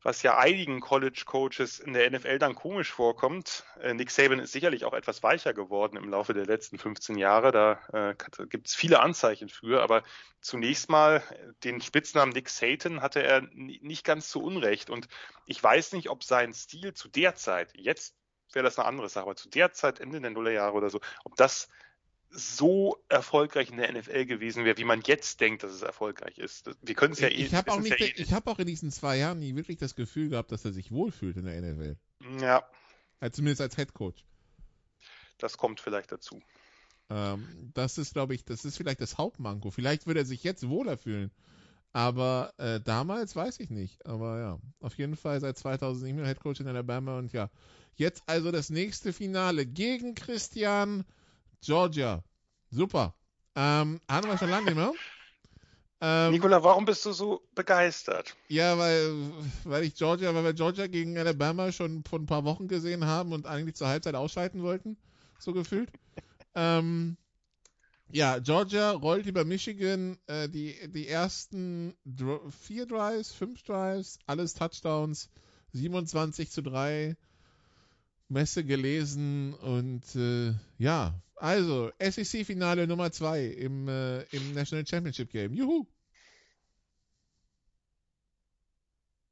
was 0.03 0.21
ja 0.21 0.37
einigen 0.37 0.81
College-Coaches 0.81 1.79
in 1.79 1.93
der 1.93 2.09
NFL 2.11 2.37
dann 2.37 2.55
komisch 2.55 2.91
vorkommt. 2.91 3.63
Äh, 3.81 3.93
Nick 3.93 4.11
Saban 4.11 4.39
ist 4.39 4.51
sicherlich 4.51 4.85
auch 4.85 4.93
etwas 4.93 5.23
weicher 5.23 5.53
geworden 5.53 5.97
im 5.97 6.09
Laufe 6.09 6.33
der 6.33 6.45
letzten 6.45 6.77
15 6.77 7.17
Jahre. 7.17 7.51
Da 7.51 7.79
äh, 7.93 8.45
gibt 8.47 8.67
es 8.67 8.75
viele 8.75 8.99
Anzeichen 8.99 9.49
für. 9.49 9.81
Aber 9.81 10.03
zunächst 10.41 10.89
mal 10.89 11.23
den 11.63 11.81
Spitznamen 11.81 12.33
Nick 12.33 12.49
Satan 12.49 13.01
hatte 13.01 13.23
er 13.23 13.41
nicht 13.53 14.03
ganz 14.03 14.29
zu 14.29 14.43
Unrecht. 14.43 14.89
Und 14.89 15.07
ich 15.45 15.63
weiß 15.63 15.93
nicht, 15.93 16.09
ob 16.09 16.23
sein 16.23 16.53
Stil 16.53 16.93
zu 16.93 17.07
der 17.07 17.35
Zeit, 17.35 17.71
jetzt 17.75 18.15
wäre 18.51 18.63
das 18.63 18.77
eine 18.77 18.87
andere 18.87 19.09
Sache, 19.09 19.23
aber 19.23 19.35
zu 19.35 19.49
der 19.49 19.71
Zeit, 19.71 19.99
Ende 19.99 20.21
der 20.21 20.29
Nullerjahre 20.29 20.73
oder 20.73 20.89
so, 20.89 20.99
ob 21.23 21.35
das 21.37 21.69
so 22.33 22.97
erfolgreich 23.09 23.69
in 23.69 23.77
der 23.77 23.91
NFL 23.93 24.25
gewesen 24.25 24.65
wäre, 24.65 24.77
wie 24.77 24.83
man 24.83 25.01
jetzt 25.05 25.39
denkt, 25.39 25.63
dass 25.63 25.71
es 25.71 25.81
erfolgreich 25.81 26.37
ist. 26.37 26.69
Wir 26.81 26.95
können 26.95 27.13
es 27.13 27.19
ja 27.19 27.27
eh. 27.27 27.31
ich 27.31 27.53
habe 27.53 27.71
auch, 27.71 27.79
nicht, 27.79 27.99
ja 27.99 28.05
eh 28.05 28.13
ich 28.15 28.33
hab 28.33 28.47
auch 28.47 28.59
in 28.59 28.67
diesen 28.67 28.91
zwei 28.91 29.17
Jahren 29.17 29.39
nie 29.39 29.55
wirklich 29.55 29.77
das 29.77 29.95
Gefühl 29.95 30.29
gehabt, 30.29 30.51
dass 30.51 30.65
er 30.65 30.73
sich 30.73 30.91
wohlfühlt 30.91 31.37
in 31.37 31.45
der 31.45 31.61
NFL. 31.61 31.95
Ja, 32.41 32.67
Also 33.19 33.35
zumindest 33.35 33.61
als 33.61 33.75
Head 33.75 33.93
Coach. 33.93 34.23
das 35.37 35.57
kommt 35.57 35.79
vielleicht 35.79 36.11
dazu. 36.11 36.41
Ähm, 37.09 37.71
das 37.73 37.97
ist, 37.97 38.13
glaube 38.13 38.33
ich, 38.33 38.45
das 38.45 38.65
ist 38.65 38.77
vielleicht 38.77 39.01
das 39.01 39.17
Hauptmanko. 39.17 39.71
Vielleicht 39.71 40.07
würde 40.07 40.21
er 40.21 40.25
sich 40.25 40.43
jetzt 40.43 40.67
wohler 40.67 40.97
fühlen. 40.97 41.31
Aber 41.91 42.53
äh, 42.57 42.79
damals 42.81 43.35
weiß 43.35 43.59
ich 43.59 43.69
nicht. 43.69 44.03
Aber 44.07 44.39
ja, 44.39 44.59
auf 44.79 44.97
jeden 44.97 45.15
Fall 45.15 45.39
seit 45.39 45.57
2007 45.57 46.25
Head 46.25 46.39
Coach 46.39 46.59
in 46.59 46.67
Alabama 46.67 47.19
und 47.19 47.31
ja. 47.33 47.51
Jetzt 47.95 48.23
also 48.25 48.51
das 48.51 48.71
nächste 48.71 49.13
Finale 49.13 49.67
gegen 49.67 50.15
Christian 50.15 51.05
Georgia. 51.63 52.23
Super. 52.71 53.13
Ähm, 53.55 54.01
nicht 54.09 54.75
mehr. 54.75 54.93
Ähm, 56.01 56.31
Nikola, 56.31 56.61
warum 56.61 56.83
bist 56.83 57.05
du 57.05 57.13
so 57.13 57.41
begeistert? 57.55 58.35
ja, 58.49 58.77
weil, 58.77 59.31
weil 59.63 59.83
ich 59.83 59.95
Georgia, 59.95 60.35
weil 60.35 60.43
wir 60.43 60.53
Georgia 60.53 60.87
gegen 60.87 61.17
Alabama 61.17 61.71
schon 61.71 62.03
vor 62.03 62.19
ein 62.19 62.25
paar 62.25 62.43
Wochen 62.43 62.67
gesehen 62.67 63.05
haben 63.05 63.31
und 63.31 63.45
eigentlich 63.45 63.75
zur 63.75 63.87
Halbzeit 63.87 64.15
ausschalten 64.15 64.63
wollten, 64.63 64.97
so 65.39 65.53
gefühlt. 65.53 65.89
ähm, 66.55 67.15
ja, 68.11 68.39
Georgia 68.39 68.91
rollt 68.91 69.25
über 69.27 69.45
Michigan 69.45 70.17
äh, 70.27 70.49
die, 70.49 70.75
die 70.91 71.07
ersten 71.07 71.95
vier 72.49 72.85
Drives, 72.85 73.31
fünf 73.31 73.63
Drives, 73.63 74.19
alles 74.27 74.55
Touchdowns, 74.55 75.29
27 75.71 76.51
zu 76.51 76.61
3, 76.61 77.15
Messe 78.33 78.65
gelesen 78.65 79.53
und 79.53 80.03
äh, 80.15 80.53
ja, 80.77 81.21
also 81.35 81.91
SEC-Finale 81.99 82.87
Nummer 82.87 83.11
2 83.11 83.45
im, 83.45 83.87
äh, 83.87 84.23
im 84.23 84.53
National 84.53 84.85
Championship 84.85 85.31
Game. 85.31 85.53
Juhu! 85.53 85.85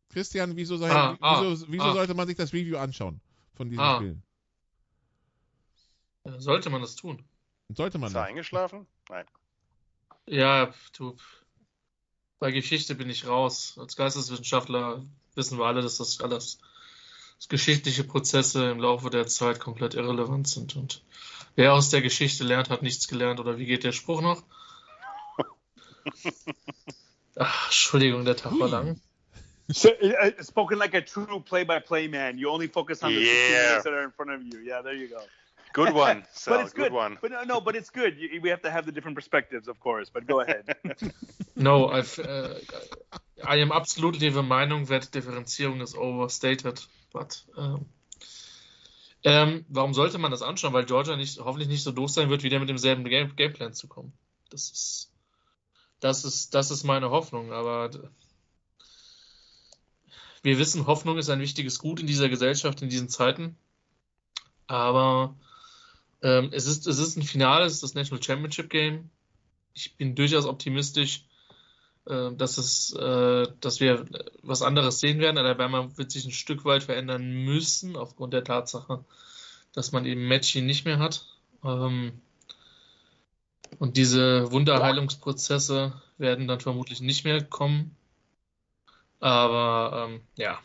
Christian, 0.09 0.55
wieso, 0.55 0.77
soll, 0.77 0.91
Ah, 0.91 1.17
ah, 1.21 1.41
wieso, 1.41 1.65
wieso 1.71 1.83
ah. 1.83 1.93
sollte 1.93 2.13
man 2.13 2.27
sich 2.27 2.35
das 2.37 2.53
Review 2.53 2.77
anschauen 2.77 3.21
von 3.55 3.69
diesem 3.69 3.83
Ah. 3.83 3.95
Spiel? 3.97 4.21
Äh, 6.23 6.39
Sollte 6.39 6.69
man 6.69 6.81
das 6.81 6.95
tun? 6.95 7.23
Sollte 7.69 7.97
man 7.97 8.09
Ist 8.09 8.15
er 8.15 8.23
eingeschlafen? 8.23 8.85
Nein. 9.09 9.25
Ja, 10.27 10.73
du. 10.97 11.15
Bei 12.39 12.51
Geschichte 12.51 12.95
bin 12.95 13.09
ich 13.09 13.25
raus. 13.25 13.77
Als 13.79 13.95
Geisteswissenschaftler 13.95 15.05
wissen 15.35 15.57
wir 15.57 15.65
alle, 15.65 15.81
dass 15.81 15.97
das 15.97 16.19
alles 16.19 16.59
geschichtliche 17.49 18.04
Prozesse 18.04 18.69
im 18.71 18.80
Laufe 18.80 19.10
der 19.10 19.27
Zeit 19.27 19.60
komplett 19.60 19.93
irrelevant 19.93 20.47
sind. 20.47 20.75
Und 20.75 21.01
wer 21.56 21.73
aus 21.73 21.89
der 21.89 22.01
Geschichte 22.01 22.43
lernt, 22.43 22.69
hat 22.69 22.82
nichts 22.84 23.08
gelernt. 23.08 23.39
Oder 23.39 23.58
wie 23.58 23.65
geht 23.65 23.84
der 23.84 23.91
Spruch 23.91 24.21
noch? 24.21 24.43
Ach, 27.36 27.65
Entschuldigung, 27.65 28.25
der 28.25 28.36
Tag 28.36 28.60
war 28.60 28.67
lang. 28.69 28.99
So, 29.69 29.89
uh, 29.89 30.32
spoken 30.44 30.77
like 30.79 30.94
a 30.94 31.02
true 31.02 31.39
play-by-play 31.39 32.08
man. 32.10 32.37
You 32.37 32.50
only 32.50 32.67
focus 32.67 33.04
on 33.04 33.13
the 33.13 33.19
Yeah. 33.21 33.75
16 33.81 33.83
that 33.83 33.94
are 33.94 34.04
in 34.04 34.12
front 34.12 34.31
of 34.31 34.42
you. 34.44 34.60
Yeah, 34.60 34.81
there 34.81 34.94
you 34.94 35.08
go. 35.08 35.21
Good 35.73 35.94
one, 36.08 36.25
Sal. 36.33 36.56
but 36.58 36.63
it's 36.65 36.73
good 36.73 36.89
good. 36.89 36.92
one. 36.94 37.17
But 37.21 37.31
no, 37.31 37.44
no, 37.44 37.62
but 37.62 37.75
it's 37.77 37.89
good. 37.89 38.17
You, 38.17 38.42
we 38.42 38.50
have 38.50 38.62
to 38.63 38.69
have 38.71 38.85
the 38.85 38.92
different 38.92 39.15
perspectives, 39.15 39.69
of 39.69 39.79
course. 39.79 40.10
But 40.10 40.27
go 40.27 40.42
ahead. 40.42 40.75
No, 41.56 41.89
I've, 41.89 42.17
uh, 42.17 42.56
I 43.46 43.58
am 43.58 43.71
absolutely 43.71 44.29
the 44.29 44.42
Meinung 44.42 44.87
that 44.87 45.12
Differenzierung 45.12 45.81
is 45.81 45.94
overstated. 45.94 46.81
But, 47.12 47.45
ähm, 47.57 47.85
ähm, 49.23 49.65
warum 49.69 49.93
sollte 49.93 50.17
man 50.17 50.31
das 50.31 50.41
anschauen? 50.41 50.73
Weil 50.73 50.85
Georgia 50.85 51.15
nicht, 51.15 51.39
hoffentlich 51.39 51.69
nicht 51.69 51.83
so 51.83 51.91
doof 51.91 52.09
sein 52.09 52.29
wird, 52.29 52.43
wieder 52.43 52.59
mit 52.59 52.69
demselben 52.69 53.03
Game 53.03 53.35
Gameplan 53.35 53.73
zu 53.73 53.87
kommen. 53.87 54.13
Das 54.49 54.71
ist, 54.71 55.12
das 55.99 56.25
ist, 56.25 56.53
das 56.53 56.71
ist 56.71 56.83
meine 56.83 57.09
Hoffnung. 57.12 57.51
Aber 57.53 57.91
wir 60.43 60.57
wissen, 60.57 60.87
Hoffnung 60.87 61.17
ist 61.17 61.29
ein 61.29 61.39
wichtiges 61.39 61.79
Gut 61.79 61.99
in 61.99 62.07
dieser 62.07 62.29
Gesellschaft, 62.29 62.81
in 62.81 62.89
diesen 62.89 63.09
Zeiten. 63.09 63.57
Aber 64.67 65.35
Ähm, 66.23 66.49
es, 66.53 66.67
ist, 66.67 66.85
es 66.85 66.99
ist 66.99 67.17
ein 67.17 67.23
Finale, 67.23 67.65
es 67.65 67.73
ist 67.73 67.83
das 67.83 67.95
National 67.95 68.21
Championship 68.21 68.69
Game. 68.69 69.09
Ich 69.73 69.95
bin 69.97 70.13
durchaus 70.13 70.45
optimistisch, 70.45 71.25
dass, 72.06 72.58
es, 72.58 72.93
äh, 72.93 73.47
dass 73.60 73.79
wir 73.79 74.06
was 74.41 74.62
anderes 74.62 74.99
sehen 74.99 75.19
werden. 75.19 75.37
Alabama 75.37 75.89
wird 75.95 76.12
sich 76.12 76.25
ein 76.25 76.31
Stück 76.31 76.65
weit 76.65 76.83
verändern 76.83 77.45
müssen, 77.45 77.95
aufgrund 77.95 78.33
der 78.33 78.43
Tatsache, 78.43 79.06
dass 79.73 79.91
man 79.91 80.06
eben 80.06 80.27
Matchy 80.27 80.62
nicht 80.62 80.85
mehr 80.85 80.99
hat. 80.99 81.25
Ähm, 81.63 82.13
und 83.79 83.97
diese 83.97 84.52
Wunderheilungsprozesse 84.52 85.93
werden 86.17 86.47
dann 86.47 86.60
vermutlich 86.60 87.02
nicht 87.02 87.23
mehr 87.23 87.43
kommen. 87.43 87.95
Aber 89.19 90.10
ähm, 90.10 90.21
ja, 90.35 90.60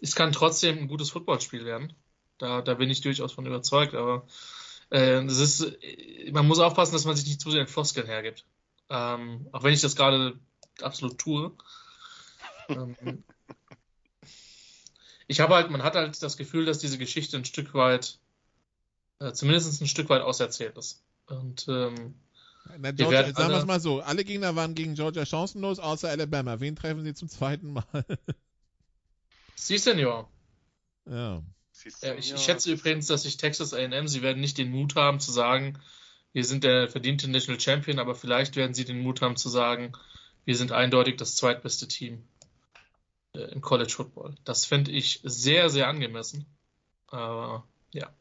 es 0.00 0.14
kann 0.14 0.32
trotzdem 0.32 0.78
ein 0.78 0.88
gutes 0.88 1.10
Footballspiel 1.10 1.64
werden. 1.64 1.92
Da, 2.38 2.62
da 2.62 2.74
bin 2.74 2.90
ich 2.90 3.02
durchaus 3.02 3.32
von 3.32 3.46
überzeugt. 3.46 3.94
Aber 3.94 4.26
äh, 4.90 5.24
das 5.24 5.38
ist, 5.38 5.76
man 6.32 6.46
muss 6.46 6.58
aufpassen, 6.58 6.94
dass 6.94 7.04
man 7.04 7.16
sich 7.16 7.26
nicht 7.26 7.40
zu 7.40 7.50
sehr 7.50 7.60
in 7.60 7.66
Floskeln 7.66 8.06
hergibt. 8.06 8.44
Ähm, 8.90 9.48
auch 9.52 9.62
wenn 9.62 9.72
ich 9.72 9.80
das 9.80 9.96
gerade 9.96 10.38
absolut 10.80 11.18
tue. 11.18 11.52
ähm, 12.68 13.24
ich 15.26 15.40
habe 15.40 15.54
halt, 15.54 15.70
man 15.70 15.82
hat 15.82 15.94
halt 15.94 16.22
das 16.22 16.36
Gefühl, 16.36 16.66
dass 16.66 16.78
diese 16.78 16.98
Geschichte 16.98 17.36
ein 17.36 17.44
Stück 17.44 17.74
weit, 17.74 18.18
äh, 19.20 19.32
zumindest 19.32 19.80
ein 19.80 19.86
Stück 19.86 20.08
weit 20.08 20.22
auserzählt 20.22 20.76
ist. 20.76 21.02
Und 21.26 21.66
ähm, 21.68 22.14
Na, 22.78 22.90
Georgia, 22.90 23.32
sagen 23.32 23.50
wir 23.50 23.58
es 23.58 23.66
mal 23.66 23.80
so, 23.80 24.00
alle 24.00 24.24
Gegner 24.24 24.56
waren 24.56 24.74
gegen 24.74 24.94
Georgia 24.94 25.24
chancenlos, 25.24 25.78
außer 25.78 26.08
Alabama. 26.08 26.60
Wen 26.60 26.76
treffen 26.76 27.04
sie 27.04 27.14
zum 27.14 27.28
zweiten 27.28 27.72
Mal? 27.72 27.84
Sie, 29.56 29.78
Senior. 29.78 30.28
Ja. 31.06 31.42
ja 32.02 32.14
ich, 32.16 32.34
ich 32.34 32.40
schätze 32.42 32.72
übrigens, 32.72 33.06
dass 33.06 33.22
sich 33.22 33.38
Texas 33.38 33.72
A&M, 33.72 34.08
sie 34.08 34.20
werden 34.20 34.40
nicht 34.40 34.58
den 34.58 34.70
Mut 34.70 34.94
haben 34.94 35.20
zu 35.20 35.32
sagen, 35.32 35.78
wir 36.34 36.44
sind 36.44 36.64
der 36.64 36.88
verdiente 36.88 37.30
National 37.30 37.60
Champion, 37.60 38.00
aber 38.00 38.14
vielleicht 38.14 38.56
werden 38.56 38.74
sie 38.74 38.84
den 38.84 39.00
Mut 39.00 39.22
haben 39.22 39.36
zu 39.36 39.48
sagen, 39.48 39.92
wir 40.44 40.56
sind 40.56 40.72
eindeutig 40.72 41.16
das 41.16 41.36
zweitbeste 41.36 41.86
Team 41.86 42.24
äh, 43.34 43.52
im 43.52 43.62
College 43.62 43.92
Football. 43.92 44.34
Das 44.44 44.66
fände 44.66 44.90
ich 44.90 45.20
sehr, 45.22 45.70
sehr 45.70 45.86
angemessen. 45.88 46.44
Aber 47.06 47.64
ja. 47.92 48.12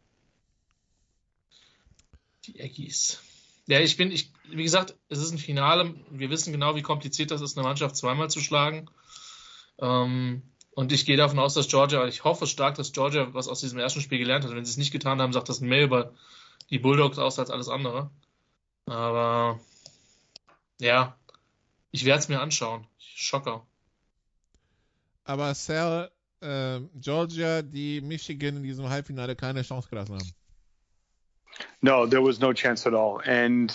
Die 2.46 2.62
Aggies. 2.62 3.20
Ja, 3.66 3.80
ich 3.80 3.98
bin, 3.98 4.12
ich, 4.12 4.32
wie 4.48 4.64
gesagt, 4.64 4.96
es 5.10 5.18
ist 5.18 5.32
ein 5.32 5.40
Finale. 5.40 5.96
Wir 6.12 6.30
wissen 6.30 6.54
genau, 6.54 6.76
wie 6.76 6.82
kompliziert 6.84 7.32
das 7.32 7.42
ist, 7.42 7.58
eine 7.58 7.68
Mannschaft 7.68 7.96
zweimal 7.96 8.30
zu 8.30 8.42
schlagen. 8.42 8.92
Ähm, 9.80 10.44
und 10.76 10.92
ich 10.92 11.06
gehe 11.06 11.18
davon 11.18 11.40
aus, 11.40 11.56
dass 11.56 11.68
Georgia, 11.68 12.06
ich 12.06 12.24
hoffe 12.24 12.46
stark, 12.46 12.76
dass 12.76 12.92
Georgia 12.92 13.34
was 13.34 13.48
aus 13.48 13.62
diesem 13.62 13.80
ersten 13.80 14.02
Spiel 14.02 14.20
gelernt 14.20 14.46
hat. 14.46 14.54
Wenn 14.54 14.66
sie 14.66 14.72
es 14.72 14.78
nicht 14.78 14.92
getan 14.92 15.20
haben, 15.20 15.34
sagt 15.34 15.50
das 15.50 15.62
mehr 15.62 15.84
über 15.84 16.14
die 16.74 16.80
Bulldogs 16.80 17.20
aus 17.20 17.38
als 17.38 17.52
alles 17.52 17.70
andere. 17.70 18.10
Aber 18.88 19.60
ja, 20.80 21.16
ich 21.92 22.04
werde 22.04 22.20
es 22.20 22.30
mir 22.30 22.42
anschauen. 22.42 22.88
Schocker. 22.98 23.64
Aber 25.24 25.54
Sal, 25.54 26.12
äh, 26.42 26.80
Georgia, 26.96 27.62
die 27.62 28.02
Michigan 28.02 28.58
in 28.58 28.64
diesem 28.64 28.90
Halbfinale 28.90 29.36
keine 29.36 29.62
Chance 29.62 29.88
gelassen 29.88 30.16
haben. 30.16 30.34
No, 31.82 32.08
there 32.08 32.24
was 32.24 32.40
no 32.40 32.52
chance 32.52 32.88
at 32.88 32.96
all. 32.96 33.22
And 33.24 33.72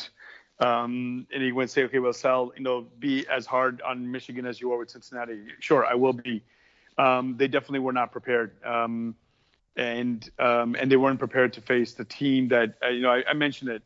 um, 0.58 1.28
and 1.32 1.44
you 1.44 1.54
would 1.54 1.70
say, 1.70 1.84
okay, 1.84 2.00
well, 2.00 2.12
Sal, 2.12 2.52
you 2.56 2.64
know, 2.64 2.84
be 2.98 3.24
as 3.28 3.46
hard 3.46 3.80
on 3.82 4.10
Michigan 4.10 4.44
as 4.44 4.60
you 4.60 4.72
are 4.72 4.78
with 4.78 4.90
Cincinnati. 4.90 5.38
Sure, 5.60 5.86
I 5.86 5.94
will 5.94 6.12
be. 6.12 6.42
Um, 6.98 7.36
they 7.36 7.46
definitely 7.46 7.78
were 7.78 7.92
not 7.92 8.10
prepared, 8.10 8.50
um, 8.64 9.14
and 9.78 10.28
um, 10.38 10.76
and 10.78 10.90
they 10.90 10.96
weren't 10.96 11.18
prepared 11.18 11.54
to 11.54 11.60
face 11.60 11.94
the 11.94 12.04
team 12.04 12.48
that 12.48 12.74
uh, 12.84 12.88
you 12.88 13.00
know. 13.00 13.10
I, 13.10 13.24
I, 13.30 13.32
mentioned 13.32 13.70
it 13.70 13.82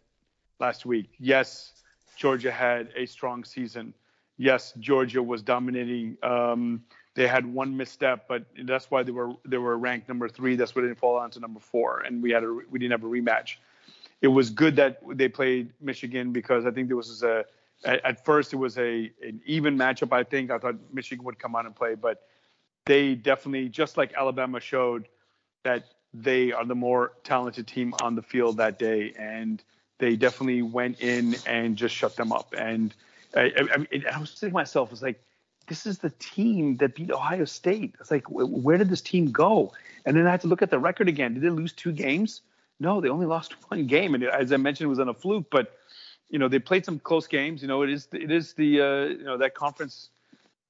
last 0.58 0.84
week. 0.84 1.10
Yes, 1.20 1.72
Georgia 2.16 2.50
had 2.50 2.88
a 2.96 3.06
strong 3.06 3.44
season. 3.44 3.94
Yes, 4.38 4.72
Georgia 4.80 5.22
was 5.22 5.42
dominating. 5.42 6.16
Um, 6.24 6.82
they 7.14 7.28
had 7.28 7.46
one 7.46 7.76
misstep, 7.76 8.26
but 8.26 8.46
that's 8.64 8.90
why 8.90 9.04
they 9.04 9.12
were 9.12 9.34
they 9.44 9.58
were 9.58 9.78
ranked 9.78 10.08
number 10.08 10.28
three. 10.28 10.56
That's 10.56 10.74
why 10.74 10.82
they 10.82 10.88
didn't 10.88 10.98
fall 10.98 11.16
on 11.18 11.30
to 11.30 11.40
number 11.40 11.60
four, 11.60 12.00
and 12.00 12.20
we 12.20 12.32
had 12.32 12.42
a 12.42 12.52
we 12.70 12.80
didn't 12.80 12.92
have 12.92 13.04
a 13.04 13.12
rematch 13.12 13.56
it 14.22 14.28
was 14.28 14.50
good 14.50 14.76
that 14.76 15.00
they 15.14 15.28
played 15.28 15.72
Michigan 15.80 16.32
because 16.32 16.64
I 16.64 16.70
think 16.70 16.88
there 16.88 16.96
was 16.96 17.22
a 17.22 17.44
at, 17.84 18.04
at 18.04 18.24
first 18.24 18.52
it 18.52 18.56
was 18.56 18.78
a 18.78 19.10
an 19.20 19.42
even 19.44 19.76
matchup. 19.76 20.12
I 20.12 20.22
think 20.22 20.50
I 20.50 20.58
thought 20.58 20.76
Michigan 20.92 21.24
would 21.24 21.38
come 21.38 21.54
on 21.56 21.66
and 21.66 21.74
play, 21.74 21.96
but 21.96 22.22
they 22.86 23.14
definitely 23.16 23.68
just 23.68 23.96
like 23.96 24.14
Alabama 24.14 24.60
showed 24.60 25.08
that 25.64 25.84
they 26.14 26.52
are 26.52 26.64
the 26.64 26.74
more 26.74 27.12
talented 27.24 27.66
team 27.66 27.94
on 28.02 28.14
the 28.14 28.22
field 28.22 28.58
that 28.58 28.78
day, 28.78 29.14
and 29.18 29.62
they 29.98 30.16
definitely 30.16 30.62
went 30.62 31.00
in 31.00 31.36
and 31.46 31.76
just 31.76 31.94
shut 31.94 32.16
them 32.16 32.32
up. 32.32 32.54
And 32.56 32.94
I, 33.34 33.52
I, 33.56 34.14
I 34.14 34.18
was 34.20 34.30
thinking 34.30 34.50
to 34.50 34.54
myself, 34.54 34.88
I 34.88 34.90
was 34.90 35.02
like, 35.02 35.22
this 35.68 35.86
is 35.86 35.98
the 35.98 36.10
team 36.18 36.76
that 36.78 36.94
beat 36.94 37.10
Ohio 37.10 37.44
State. 37.44 37.94
It's 38.00 38.10
like, 38.10 38.24
where 38.28 38.76
did 38.76 38.88
this 38.88 39.00
team 39.00 39.30
go? 39.30 39.72
And 40.04 40.16
then 40.16 40.26
I 40.26 40.30
had 40.32 40.40
to 40.42 40.48
look 40.48 40.60
at 40.60 40.70
the 40.70 40.78
record 40.78 41.08
again. 41.08 41.34
Did 41.34 41.42
they 41.42 41.50
lose 41.50 41.72
two 41.72 41.92
games? 41.92 42.42
No, 42.80 43.00
they 43.00 43.08
only 43.08 43.26
lost 43.26 43.54
one 43.70 43.86
game, 43.86 44.14
and 44.14 44.24
as 44.24 44.52
I 44.52 44.56
mentioned, 44.56 44.86
it 44.86 44.90
was 44.90 44.98
on 44.98 45.08
a 45.08 45.14
fluke. 45.14 45.46
But 45.50 45.76
you 46.28 46.38
know, 46.38 46.48
they 46.48 46.58
played 46.58 46.84
some 46.84 46.98
close 46.98 47.26
games. 47.26 47.62
You 47.62 47.68
know, 47.68 47.82
it 47.82 47.90
is 47.90 48.08
it 48.12 48.30
is 48.30 48.54
the 48.54 48.80
uh, 48.80 49.04
you 49.04 49.24
know 49.24 49.38
that 49.38 49.54
conference. 49.54 50.10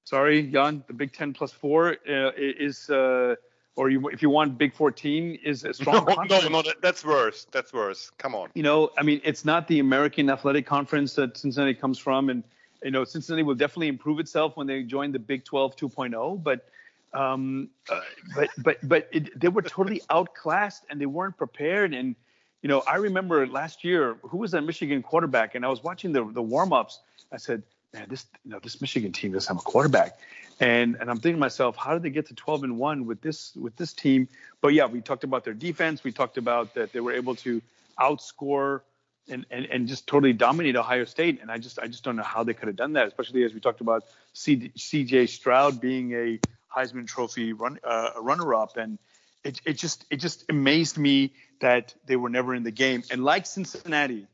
Sorry, 0.05 0.43
Jan, 0.43 0.83
the 0.89 0.93
Big 0.93 1.13
Ten 1.13 1.33
plus 1.33 1.53
four 1.53 1.97
uh, 2.09 2.33
is. 2.37 2.91
Uh, 2.91 3.37
or 3.77 3.89
you, 3.91 4.09
if 4.09 4.23
you 4.23 4.31
want 4.31 4.59
Big 4.59 4.75
14 4.75 5.39
is 5.43 5.65
a 5.65 5.73
strong 5.73 6.05
no, 6.07 6.15
conference. 6.15 6.45
No, 6.45 6.61
no, 6.61 6.73
that's 6.83 7.05
worse. 7.05 7.47
That's 7.51 7.73
worse. 7.73 8.11
Come 8.19 8.35
on. 8.35 8.51
You 8.55 8.63
know, 8.63 8.91
I 8.99 9.03
mean, 9.03 9.21
it's 9.25 9.45
not 9.45 9.67
the 9.69 9.79
American 9.79 10.29
Athletic 10.29 10.67
Conference 10.67 11.15
that 11.15 11.37
Cincinnati 11.37 11.75
comes 11.75 11.99
from, 11.99 12.29
and 12.29 12.45
you 12.83 12.91
know, 12.91 13.05
Cincinnati 13.05 13.43
will 13.43 13.55
definitely 13.55 13.89
improve 13.89 14.19
itself 14.19 14.57
when 14.57 14.67
they 14.67 14.83
join 14.83 15.13
the 15.13 15.19
Big 15.19 15.45
12 15.45 15.77
2.0. 15.77 16.43
But 16.43 16.69
um, 17.15 17.69
uh, 17.91 18.01
but 18.35 18.49
but 18.59 18.89
but 18.89 19.09
it, 19.13 19.39
they 19.39 19.49
were 19.49 19.63
totally 19.63 20.03
outclassed 20.11 20.85
and 20.91 21.01
they 21.01 21.07
weren't 21.07 21.37
prepared. 21.37 21.95
And 21.95 22.15
you 22.63 22.69
know, 22.69 22.83
I 22.87 22.97
remember 22.97 23.47
last 23.47 23.85
year 23.85 24.19
who 24.23 24.39
was 24.39 24.51
that 24.53 24.63
Michigan 24.63 25.03
quarterback, 25.03 25.55
and 25.55 25.65
I 25.65 25.69
was 25.69 25.83
watching 25.83 26.13
the 26.13 26.25
the 26.25 26.43
warm 26.43 26.73
ups. 26.73 27.01
I 27.33 27.39
said, 27.39 27.63
man, 27.93 28.07
this 28.09 28.27
you 28.45 28.51
know 28.51 28.59
this 28.63 28.81
Michigan 28.81 29.13
team 29.13 29.33
doesn't 29.33 29.55
have 29.55 29.63
a 29.63 29.65
quarterback. 29.65 30.19
And 30.61 30.97
and 31.01 31.11
I'm 31.11 31.17
thinking 31.17 31.37
to 31.37 31.41
myself, 31.41 31.77
how 31.77 31.95
did 31.95 32.03
they 32.03 32.11
get 32.11 32.27
to 32.27 32.35
12 32.35 32.65
and 32.65 32.79
one 32.79 33.07
with 33.07 33.21
this 33.21 33.55
with 33.57 33.77
this 33.77 33.93
team? 33.93 34.29
But 34.61 34.75
yeah, 34.75 34.87
we 34.87 35.01
talked 35.01 35.25
about 35.25 35.45
their 35.45 35.55
defense. 35.55 36.05
We 36.05 36.13
talked 36.13 36.39
about 36.39 36.75
that 36.75 36.93
they 36.93 37.01
were 37.01 37.13
able 37.13 37.35
to 37.37 37.61
outscore 37.99 38.81
and, 39.29 39.47
and, 39.51 39.67
and 39.67 39.89
just 39.89 40.07
totally 40.07 40.33
dominate 40.33 40.77
Ohio 40.77 41.05
State. 41.05 41.41
And 41.41 41.51
I 41.51 41.59
just 41.59 41.79
I 41.79 41.87
just 41.87 42.05
don't 42.05 42.17
know 42.17 42.23
how 42.23 42.45
they 42.45 42.55
could 42.55 42.69
have 42.69 42.77
done 42.77 42.95
that, 42.95 43.07
especially 43.09 43.45
as 43.45 43.55
we 43.55 43.61
talked 43.61 43.81
about 43.81 44.05
C.J. 44.35 45.27
Stroud 45.27 45.81
being 45.81 46.13
a 46.13 46.39
Heisman 46.75 47.07
Trophy 47.07 47.53
run, 47.53 47.79
uh, 47.85 48.11
runner-up, 48.19 48.77
and 48.77 48.99
it, 49.45 49.61
it 49.65 49.75
just 49.75 50.05
it 50.11 50.17
just 50.17 50.45
amazed 50.49 50.97
me 50.97 51.33
that 51.61 51.95
they 52.07 52.17
were 52.17 52.31
never 52.31 52.55
in 52.55 52.63
the 52.63 52.71
game. 52.71 53.03
And 53.11 53.25
like 53.25 53.47
Cincinnati, 53.47 54.27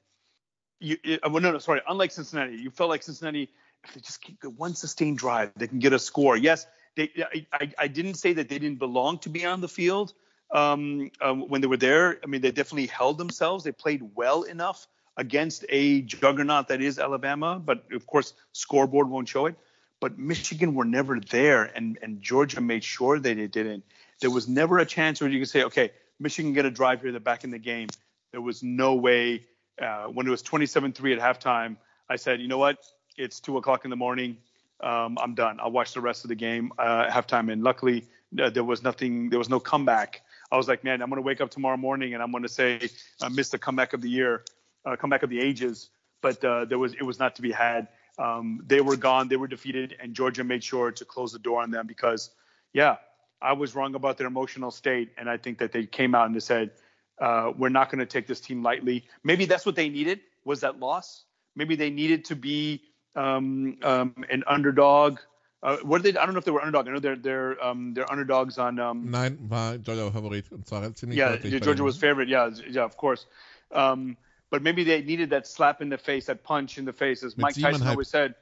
you 0.80 0.96
it, 1.04 1.20
well, 1.30 1.42
no 1.42 1.52
no 1.52 1.58
sorry, 1.58 1.80
unlike 1.88 2.10
Cincinnati, 2.10 2.56
you 2.56 2.70
felt 2.70 2.90
like 2.90 3.02
Cincinnati 3.02 3.50
if 3.84 3.94
they 3.94 4.00
just 4.00 4.22
keep 4.22 4.42
one 4.44 4.74
sustained 4.74 5.18
drive, 5.18 5.52
they 5.56 5.68
can 5.68 5.78
get 5.78 5.92
a 5.92 5.98
score. 5.98 6.36
Yes, 6.36 6.66
they 6.96 7.10
I, 7.52 7.72
I 7.78 7.88
didn't 7.88 8.14
say 8.14 8.32
that 8.34 8.48
they 8.48 8.58
didn't 8.58 8.78
belong 8.78 9.18
to 9.20 9.28
be 9.28 9.44
on 9.44 9.60
the 9.60 9.68
field 9.68 10.12
um, 10.50 11.10
um, 11.20 11.48
when 11.48 11.60
they 11.60 11.66
were 11.66 11.76
there. 11.76 12.18
I 12.22 12.26
mean, 12.26 12.40
they 12.40 12.50
definitely 12.50 12.86
held 12.86 13.18
themselves. 13.18 13.64
They 13.64 13.72
played 13.72 14.02
well 14.14 14.42
enough 14.42 14.86
against 15.16 15.64
a 15.68 16.02
juggernaut 16.02 16.68
that 16.68 16.80
is 16.80 16.98
Alabama, 16.98 17.60
but 17.64 17.84
of 17.92 18.06
course, 18.06 18.34
scoreboard 18.52 19.08
won't 19.08 19.28
show 19.28 19.46
it 19.46 19.56
but 20.00 20.18
Michigan 20.18 20.74
were 20.74 20.84
never 20.84 21.18
there, 21.20 21.64
and 21.64 21.98
and 22.02 22.22
Georgia 22.22 22.60
made 22.60 22.84
sure 22.84 23.18
that 23.18 23.36
they 23.36 23.46
didn't. 23.46 23.84
There 24.20 24.30
was 24.30 24.48
never 24.48 24.78
a 24.78 24.86
chance 24.86 25.20
where 25.20 25.30
you 25.30 25.40
could 25.40 25.48
say, 25.48 25.64
okay, 25.64 25.92
Michigan 26.18 26.52
get 26.52 26.64
a 26.66 26.70
drive 26.70 27.02
here, 27.02 27.10
they're 27.12 27.20
back 27.20 27.44
in 27.44 27.50
the 27.50 27.58
game. 27.58 27.88
There 28.32 28.40
was 28.40 28.62
no 28.62 28.94
way. 28.94 29.46
Uh, 29.80 30.06
when 30.06 30.26
it 30.26 30.30
was 30.30 30.42
27-3 30.42 31.18
at 31.18 31.40
halftime, 31.40 31.76
I 32.08 32.16
said, 32.16 32.40
you 32.40 32.48
know 32.48 32.58
what? 32.58 32.78
It's 33.16 33.40
two 33.40 33.56
o'clock 33.56 33.84
in 33.84 33.90
the 33.90 33.96
morning. 33.96 34.38
Um, 34.80 35.18
I'm 35.20 35.34
done. 35.34 35.58
I'll 35.60 35.70
watch 35.70 35.92
the 35.92 36.00
rest 36.00 36.24
of 36.24 36.28
the 36.28 36.34
game 36.34 36.72
uh, 36.78 37.08
halftime. 37.10 37.52
And 37.52 37.62
luckily, 37.62 38.04
uh, 38.40 38.50
there 38.50 38.64
was 38.64 38.82
nothing. 38.82 39.30
There 39.30 39.38
was 39.38 39.48
no 39.48 39.58
comeback. 39.58 40.22
I 40.50 40.56
was 40.56 40.68
like, 40.68 40.84
man, 40.84 41.02
I'm 41.02 41.10
going 41.10 41.20
to 41.20 41.26
wake 41.26 41.40
up 41.40 41.50
tomorrow 41.50 41.76
morning 41.76 42.14
and 42.14 42.22
I'm 42.22 42.30
going 42.30 42.42
to 42.42 42.48
say 42.48 42.88
I 43.20 43.28
missed 43.28 43.52
the 43.52 43.58
comeback 43.58 43.92
of 43.92 44.00
the 44.00 44.08
year, 44.08 44.44
uh, 44.84 44.96
comeback 44.96 45.22
of 45.22 45.30
the 45.30 45.40
ages. 45.40 45.90
But 46.20 46.42
uh, 46.44 46.64
there 46.64 46.78
was 46.78 46.94
it 46.94 47.02
was 47.02 47.18
not 47.18 47.36
to 47.36 47.42
be 47.42 47.52
had. 47.52 47.88
Um, 48.18 48.64
they 48.66 48.80
were 48.80 48.96
gone, 48.96 49.28
they 49.28 49.36
were 49.36 49.46
defeated, 49.46 49.96
and 50.00 50.12
Georgia 50.12 50.42
made 50.42 50.64
sure 50.64 50.90
to 50.90 51.04
close 51.04 51.32
the 51.32 51.38
door 51.38 51.62
on 51.62 51.70
them 51.70 51.86
because, 51.86 52.30
yeah, 52.72 52.96
I 53.40 53.52
was 53.52 53.76
wrong 53.76 53.94
about 53.94 54.18
their 54.18 54.26
emotional 54.26 54.72
state, 54.72 55.12
and 55.16 55.30
I 55.30 55.36
think 55.36 55.58
that 55.58 55.70
they 55.70 55.86
came 55.86 56.16
out 56.16 56.26
and 56.26 56.34
they 56.34 56.40
said, 56.40 56.72
uh, 57.20 57.52
"We're 57.56 57.68
not 57.68 57.90
going 57.90 58.00
to 58.00 58.06
take 58.06 58.26
this 58.26 58.40
team 58.40 58.62
lightly." 58.62 59.04
Maybe 59.24 59.46
that's 59.46 59.66
what 59.66 59.76
they 59.76 59.88
needed 59.88 60.20
was 60.44 60.60
that 60.60 60.78
loss. 60.78 61.24
Maybe 61.54 61.76
they 61.76 61.90
needed 61.90 62.24
to 62.26 62.36
be 62.36 62.82
um, 63.16 63.76
um, 63.82 64.14
an 64.30 64.44
underdog 64.46 65.18
Uh, 65.60 65.76
what 65.82 66.02
did 66.02 66.14
they? 66.14 66.18
I 66.20 66.24
don't 66.24 66.34
know 66.34 66.38
if 66.38 66.44
they 66.44 66.52
were 66.52 66.60
underdog. 66.60 66.86
I 66.86 66.92
know 66.92 67.00
they're 67.00 67.16
they're 67.16 67.64
um, 67.64 67.92
they're 67.92 68.10
underdogs 68.10 68.58
on. 68.58 68.78
Um, 68.78 69.10
Nein, 69.10 69.38
war 69.50 69.76
Georgia 69.78 70.10
Favorit 70.10 70.52
und 70.52 70.66
zwar 70.68 70.94
ziemlich 70.94 71.18
yeah, 71.18 71.36
Georgia 71.36 71.82
was 71.82 71.96
favorite. 71.96 72.28
Yeah, 72.28 72.50
yeah, 72.70 72.84
of 72.84 72.96
course. 72.96 73.26
Um, 73.72 74.16
but 74.50 74.62
maybe 74.62 74.84
they 74.84 75.02
needed 75.02 75.30
that 75.30 75.46
slap 75.46 75.82
in 75.82 75.88
the 75.88 75.98
face, 75.98 76.26
that 76.26 76.44
punch 76.44 76.78
in 76.78 76.84
the 76.84 76.92
face, 76.92 77.24
as 77.24 77.36
Mike 77.36 77.56
Tyson 77.56 77.86
always 77.88 78.08
said. 78.08 78.36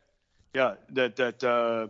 Yeah, 0.52 0.74
that 0.90 1.16
that. 1.16 1.42
Uh, 1.42 1.88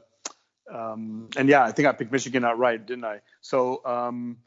um, 0.72 1.28
and 1.36 1.48
yeah, 1.48 1.64
I 1.64 1.72
think 1.72 1.88
I 1.88 1.92
picked 1.92 2.12
Michigan 2.12 2.44
outright, 2.44 2.86
didn't 2.86 3.04
I? 3.04 3.20
So 3.40 3.82
um, 3.84 4.38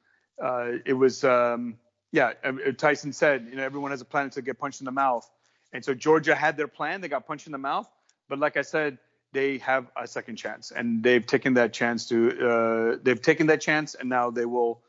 uh, 0.42 0.80
it 0.86 0.94
was. 0.94 1.24
Um, 1.26 1.76
yeah, 2.12 2.34
uh, 2.43 2.53
Tyson 2.78 3.14
said, 3.14 3.47
you 3.49 3.55
know, 3.55 3.64
everyone 3.64 3.91
has 3.91 4.01
a 4.01 4.05
plan 4.05 4.30
to 4.32 4.41
get 4.41 4.57
punched 4.57 4.82
in 4.82 4.86
the 4.86 4.91
mouth, 4.91 5.30
and 5.74 5.84
so 5.84 5.93
Georgia 5.93 6.36
had 6.36 6.57
their 6.57 6.68
plan. 6.68 7.01
They 7.01 7.07
got 7.07 7.28
punched 7.28 7.45
in 7.45 7.51
the 7.51 7.57
mouth, 7.57 7.88
but 8.28 8.39
like 8.39 8.57
I 8.57 8.64
said, 8.64 8.97
they 9.32 9.60
have 9.60 9.88
a 9.95 10.07
second 10.07 10.38
chance, 10.38 10.72
and 10.72 11.03
they've 11.03 11.26
taken 11.26 11.53
that 11.55 11.74
chance 11.74 12.07
to. 12.10 12.49
Uh, 12.49 12.97
they've 13.01 13.22
taken 13.22 13.47
that 13.47 13.62
chance, 13.62 13.95
and 13.95 14.10
now 14.10 14.32
they 14.32 14.45
will 14.45 14.82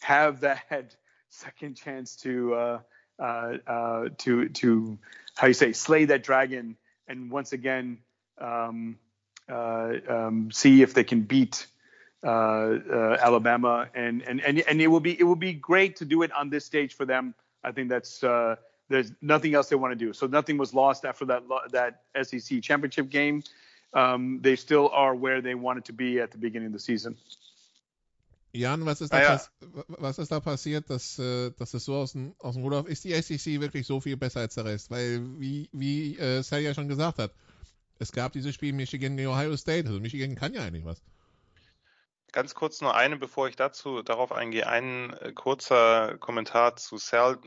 have 0.00 0.40
that 0.40 0.96
second 1.30 1.76
chance 1.76 2.16
to 2.16 2.54
uh, 2.54 2.78
uh, 3.18 3.52
uh, 3.66 4.08
to 4.18 4.48
to 4.48 4.98
how 5.36 5.46
you 5.46 5.54
say 5.54 5.72
slay 5.72 6.06
that 6.06 6.24
dragon, 6.24 6.76
and 7.06 7.30
once 7.30 7.52
again 7.52 7.98
um, 8.38 8.98
uh, 9.48 9.92
um, 10.08 10.50
see 10.50 10.82
if 10.82 10.94
they 10.94 11.04
can 11.04 11.22
beat 11.22 11.66
Alabama, 12.24 13.88
and, 13.94 14.22
and 14.22 14.40
and 14.40 14.60
and 14.60 14.80
it 14.80 14.88
will 14.88 15.00
be 15.00 15.18
it 15.18 15.24
will 15.24 15.36
be 15.36 15.52
great 15.52 15.96
to 15.96 16.04
do 16.04 16.22
it 16.22 16.32
on 16.32 16.50
this 16.50 16.64
stage 16.64 16.94
for 16.94 17.04
them. 17.06 17.34
I 17.62 17.72
think 17.72 17.88
that's 17.90 18.22
uh, 18.22 18.56
there's 18.88 19.12
nothing 19.20 19.54
else 19.54 19.68
they 19.68 19.76
want 19.76 19.92
to 19.98 20.06
do. 20.06 20.12
So 20.12 20.26
nothing 20.26 20.58
was 20.58 20.72
lost 20.74 21.04
after 21.04 21.26
that 21.26 21.42
that 21.72 22.02
SEC 22.26 22.62
championship 22.62 23.10
game. 23.10 23.42
Um, 23.92 24.40
they 24.42 24.56
still 24.56 24.88
are 24.92 25.14
where 25.14 25.40
they 25.40 25.54
wanted 25.54 25.84
to 25.84 25.92
be 25.92 26.20
at 26.20 26.30
the 26.32 26.38
beginning 26.38 26.66
of 26.68 26.72
the 26.72 26.80
season. 26.80 27.16
Jan, 28.52 28.84
was 28.86 29.00
ist, 29.00 29.12
da 29.12 29.18
Naja. 29.18 29.28
pass 29.30 29.50
was 29.98 30.18
ist 30.18 30.30
da 30.30 30.40
passiert, 30.40 30.88
dass, 30.88 31.16
dass 31.16 31.74
es 31.74 31.84
so 31.84 31.94
aus 31.96 32.12
dem, 32.12 32.34
aus 32.38 32.54
dem 32.54 32.62
Ruder 32.62 32.80
auf- 32.80 32.88
Ist 32.88 33.02
die 33.04 33.12
SEC 33.20 33.60
wirklich 33.60 33.86
so 33.86 34.00
viel 34.00 34.16
besser 34.16 34.40
als 34.40 34.54
der 34.54 34.64
Rest? 34.64 34.90
Weil, 34.92 35.20
wie, 35.40 35.68
wie 35.72 36.16
äh, 36.18 36.42
Sal 36.42 36.60
ja 36.62 36.72
schon 36.74 36.86
gesagt 36.88 37.18
hat, 37.18 37.32
es 37.98 38.12
gab 38.12 38.32
dieses 38.32 38.54
Spiel 38.54 38.72
Michigan 38.72 39.16
gegen 39.16 39.28
Ohio 39.28 39.56
State. 39.56 39.88
Also 39.88 39.98
Michigan 40.00 40.34
kann 40.36 40.54
ja 40.54 40.62
eigentlich 40.62 40.84
was. 40.84 41.02
Ganz 42.34 42.56
kurz 42.56 42.80
nur 42.80 42.96
eine, 42.96 43.16
bevor 43.16 43.46
ich 43.46 43.54
dazu 43.54 44.02
darauf 44.02 44.32
eingehe, 44.32 44.66
ein 44.66 45.12
äh, 45.20 45.32
kurzer 45.32 46.18
Kommentar 46.18 46.74
zu 46.74 46.96
Sal. 46.96 47.38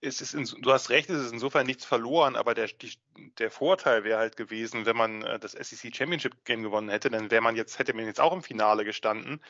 Es 0.00 0.20
ist 0.20 0.34
in, 0.34 0.44
du 0.62 0.72
hast 0.72 0.88
recht, 0.88 1.10
es 1.10 1.20
ist 1.20 1.32
insofern 1.32 1.66
nichts 1.66 1.84
verloren, 1.84 2.36
aber 2.36 2.54
der, 2.54 2.68
die, 2.68 2.96
der 3.38 3.50
Vorteil 3.50 4.04
wäre 4.04 4.20
halt 4.20 4.36
gewesen, 4.36 4.86
wenn 4.86 4.96
man 4.96 5.22
äh, 5.22 5.40
das 5.40 5.50
SEC 5.50 5.96
Championship 5.96 6.44
Game 6.44 6.62
gewonnen 6.62 6.90
hätte, 6.90 7.10
dann 7.10 7.32
wäre 7.32 7.42
man 7.42 7.56
jetzt, 7.56 7.80
hätte 7.80 7.92
man 7.92 8.06
jetzt 8.06 8.20
auch 8.20 8.32
im 8.32 8.44
Finale 8.44 8.84
gestanden. 8.84 9.42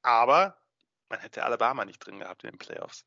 Aber 0.00 0.56
man 1.10 1.20
hätte 1.20 1.44
Alabama 1.44 1.84
nicht 1.84 1.98
drin 1.98 2.20
gehabt 2.20 2.42
in 2.44 2.52
den 2.52 2.58
Playoffs. 2.58 3.04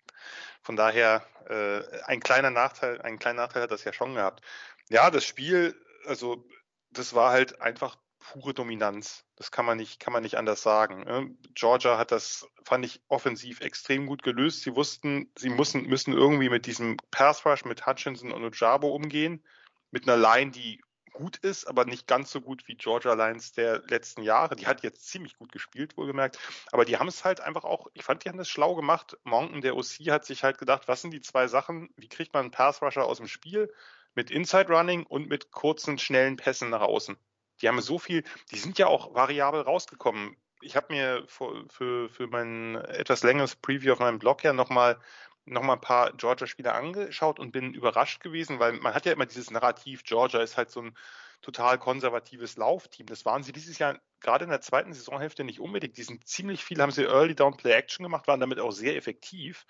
Von 0.61 0.75
daher 0.75 1.25
äh, 1.49 2.03
ein 2.03 2.19
kleiner 2.19 2.51
Nachteil, 2.51 3.01
einen 3.01 3.17
kleinen 3.17 3.37
Nachteil 3.37 3.63
hat 3.63 3.71
das 3.71 3.83
ja 3.83 3.93
schon 3.93 4.13
gehabt. 4.13 4.43
Ja, 4.89 5.09
das 5.09 5.25
Spiel, 5.25 5.75
also 6.05 6.47
das 6.91 7.15
war 7.15 7.31
halt 7.31 7.61
einfach 7.61 7.97
pure 8.31 8.53
Dominanz. 8.53 9.23
Das 9.35 9.51
kann 9.51 9.65
man 9.65 9.77
nicht, 9.77 9.99
kann 9.99 10.13
man 10.13 10.23
nicht 10.23 10.37
anders 10.37 10.61
sagen. 10.61 11.03
ne? 11.03 11.35
Georgia 11.53 11.97
hat 11.97 12.11
das, 12.11 12.47
fand 12.63 12.85
ich, 12.85 13.01
offensiv 13.07 13.61
extrem 13.61 14.07
gut 14.07 14.23
gelöst. 14.23 14.61
Sie 14.61 14.75
wussten, 14.75 15.31
sie 15.37 15.49
müssen, 15.49 15.83
müssen 15.83 16.13
irgendwie 16.13 16.49
mit 16.49 16.65
diesem 16.65 16.97
Pass 17.11 17.45
Rush 17.45 17.65
mit 17.65 17.85
Hutchinson 17.85 18.31
und 18.31 18.43
Ojabo 18.43 18.89
umgehen. 18.89 19.43
Mit 19.91 20.07
einer 20.07 20.17
Line, 20.17 20.51
die 20.51 20.81
gut 21.13 21.37
ist, 21.37 21.65
aber 21.65 21.85
nicht 21.85 22.07
ganz 22.07 22.31
so 22.31 22.41
gut 22.41 22.67
wie 22.67 22.75
Georgia 22.75 23.13
Lines 23.13 23.53
der 23.53 23.81
letzten 23.87 24.21
Jahre. 24.21 24.55
Die 24.55 24.67
hat 24.67 24.83
jetzt 24.83 25.07
ziemlich 25.07 25.37
gut 25.37 25.51
gespielt, 25.51 25.95
wohlgemerkt. 25.95 26.37
Aber 26.71 26.83
die 26.83 26.97
haben 26.97 27.07
es 27.07 27.23
halt 27.23 27.39
einfach 27.39 27.63
auch, 27.63 27.87
ich 27.93 28.03
fand, 28.03 28.25
die 28.25 28.29
haben 28.29 28.37
das 28.37 28.49
schlau 28.49 28.75
gemacht. 28.75 29.17
Monken, 29.23 29.61
der 29.61 29.77
OC, 29.77 30.09
hat 30.09 30.25
sich 30.25 30.43
halt 30.43 30.57
gedacht, 30.57 30.87
was 30.87 31.01
sind 31.01 31.11
die 31.11 31.21
zwei 31.21 31.47
Sachen? 31.47 31.89
Wie 31.95 32.09
kriegt 32.09 32.33
man 32.33 32.41
einen 32.41 32.51
Pass 32.51 32.81
Rusher 32.81 33.05
aus 33.05 33.17
dem 33.17 33.27
Spiel? 33.27 33.73
Mit 34.13 34.29
Inside 34.31 34.67
Running 34.67 35.05
und 35.05 35.29
mit 35.29 35.51
kurzen, 35.51 35.97
schnellen 35.97 36.37
Pässen 36.37 36.69
nach 36.69 36.81
außen. 36.81 37.17
Die 37.61 37.67
haben 37.67 37.81
so 37.81 37.99
viel, 37.99 38.23
die 38.51 38.59
sind 38.59 38.77
ja 38.77 38.87
auch 38.87 39.13
variabel 39.13 39.61
rausgekommen. 39.61 40.35
Ich 40.61 40.75
habe 40.75 40.93
mir 40.93 41.23
für, 41.27 41.65
für, 41.69 42.09
für 42.09 42.27
mein 42.27 42.75
etwas 42.75 43.23
längeres 43.23 43.55
Preview 43.55 43.93
auf 43.93 43.99
meinem 43.99 44.19
Blog 44.19 44.43
ja 44.43 44.53
nochmal 44.53 44.99
noch 45.45 45.61
mal 45.61 45.73
ein 45.73 45.81
paar 45.81 46.11
Georgia-Spieler 46.13 46.73
angeschaut 46.73 47.39
und 47.39 47.51
bin 47.51 47.73
überrascht 47.73 48.21
gewesen, 48.21 48.59
weil 48.59 48.73
man 48.73 48.95
hat 48.95 49.05
ja 49.05 49.13
immer 49.13 49.27
dieses 49.27 49.51
Narrativ, 49.51 50.03
Georgia 50.03 50.41
ist 50.41 50.57
halt 50.57 50.71
so 50.71 50.81
ein 50.81 50.97
total 51.41 51.77
konservatives 51.77 52.57
Laufteam. 52.57 53.05
Das 53.05 53.25
waren 53.25 53.43
sie 53.43 53.51
dieses 53.51 53.77
Jahr 53.77 53.99
gerade 54.19 54.45
in 54.45 54.49
der 54.49 54.61
zweiten 54.61 54.93
Saisonhälfte 54.93 55.43
nicht 55.43 55.59
unbedingt. 55.59 55.97
Die 55.97 56.03
sind 56.03 56.27
ziemlich 56.27 56.65
viel, 56.65 56.81
haben 56.81 56.91
sie 56.91 57.03
Early 57.03 57.35
Down 57.35 57.57
Play 57.57 57.73
Action 57.73 58.03
gemacht, 58.03 58.27
waren 58.27 58.39
damit 58.39 58.59
auch 58.59 58.71
sehr 58.71 58.95
effektiv. 58.95 59.67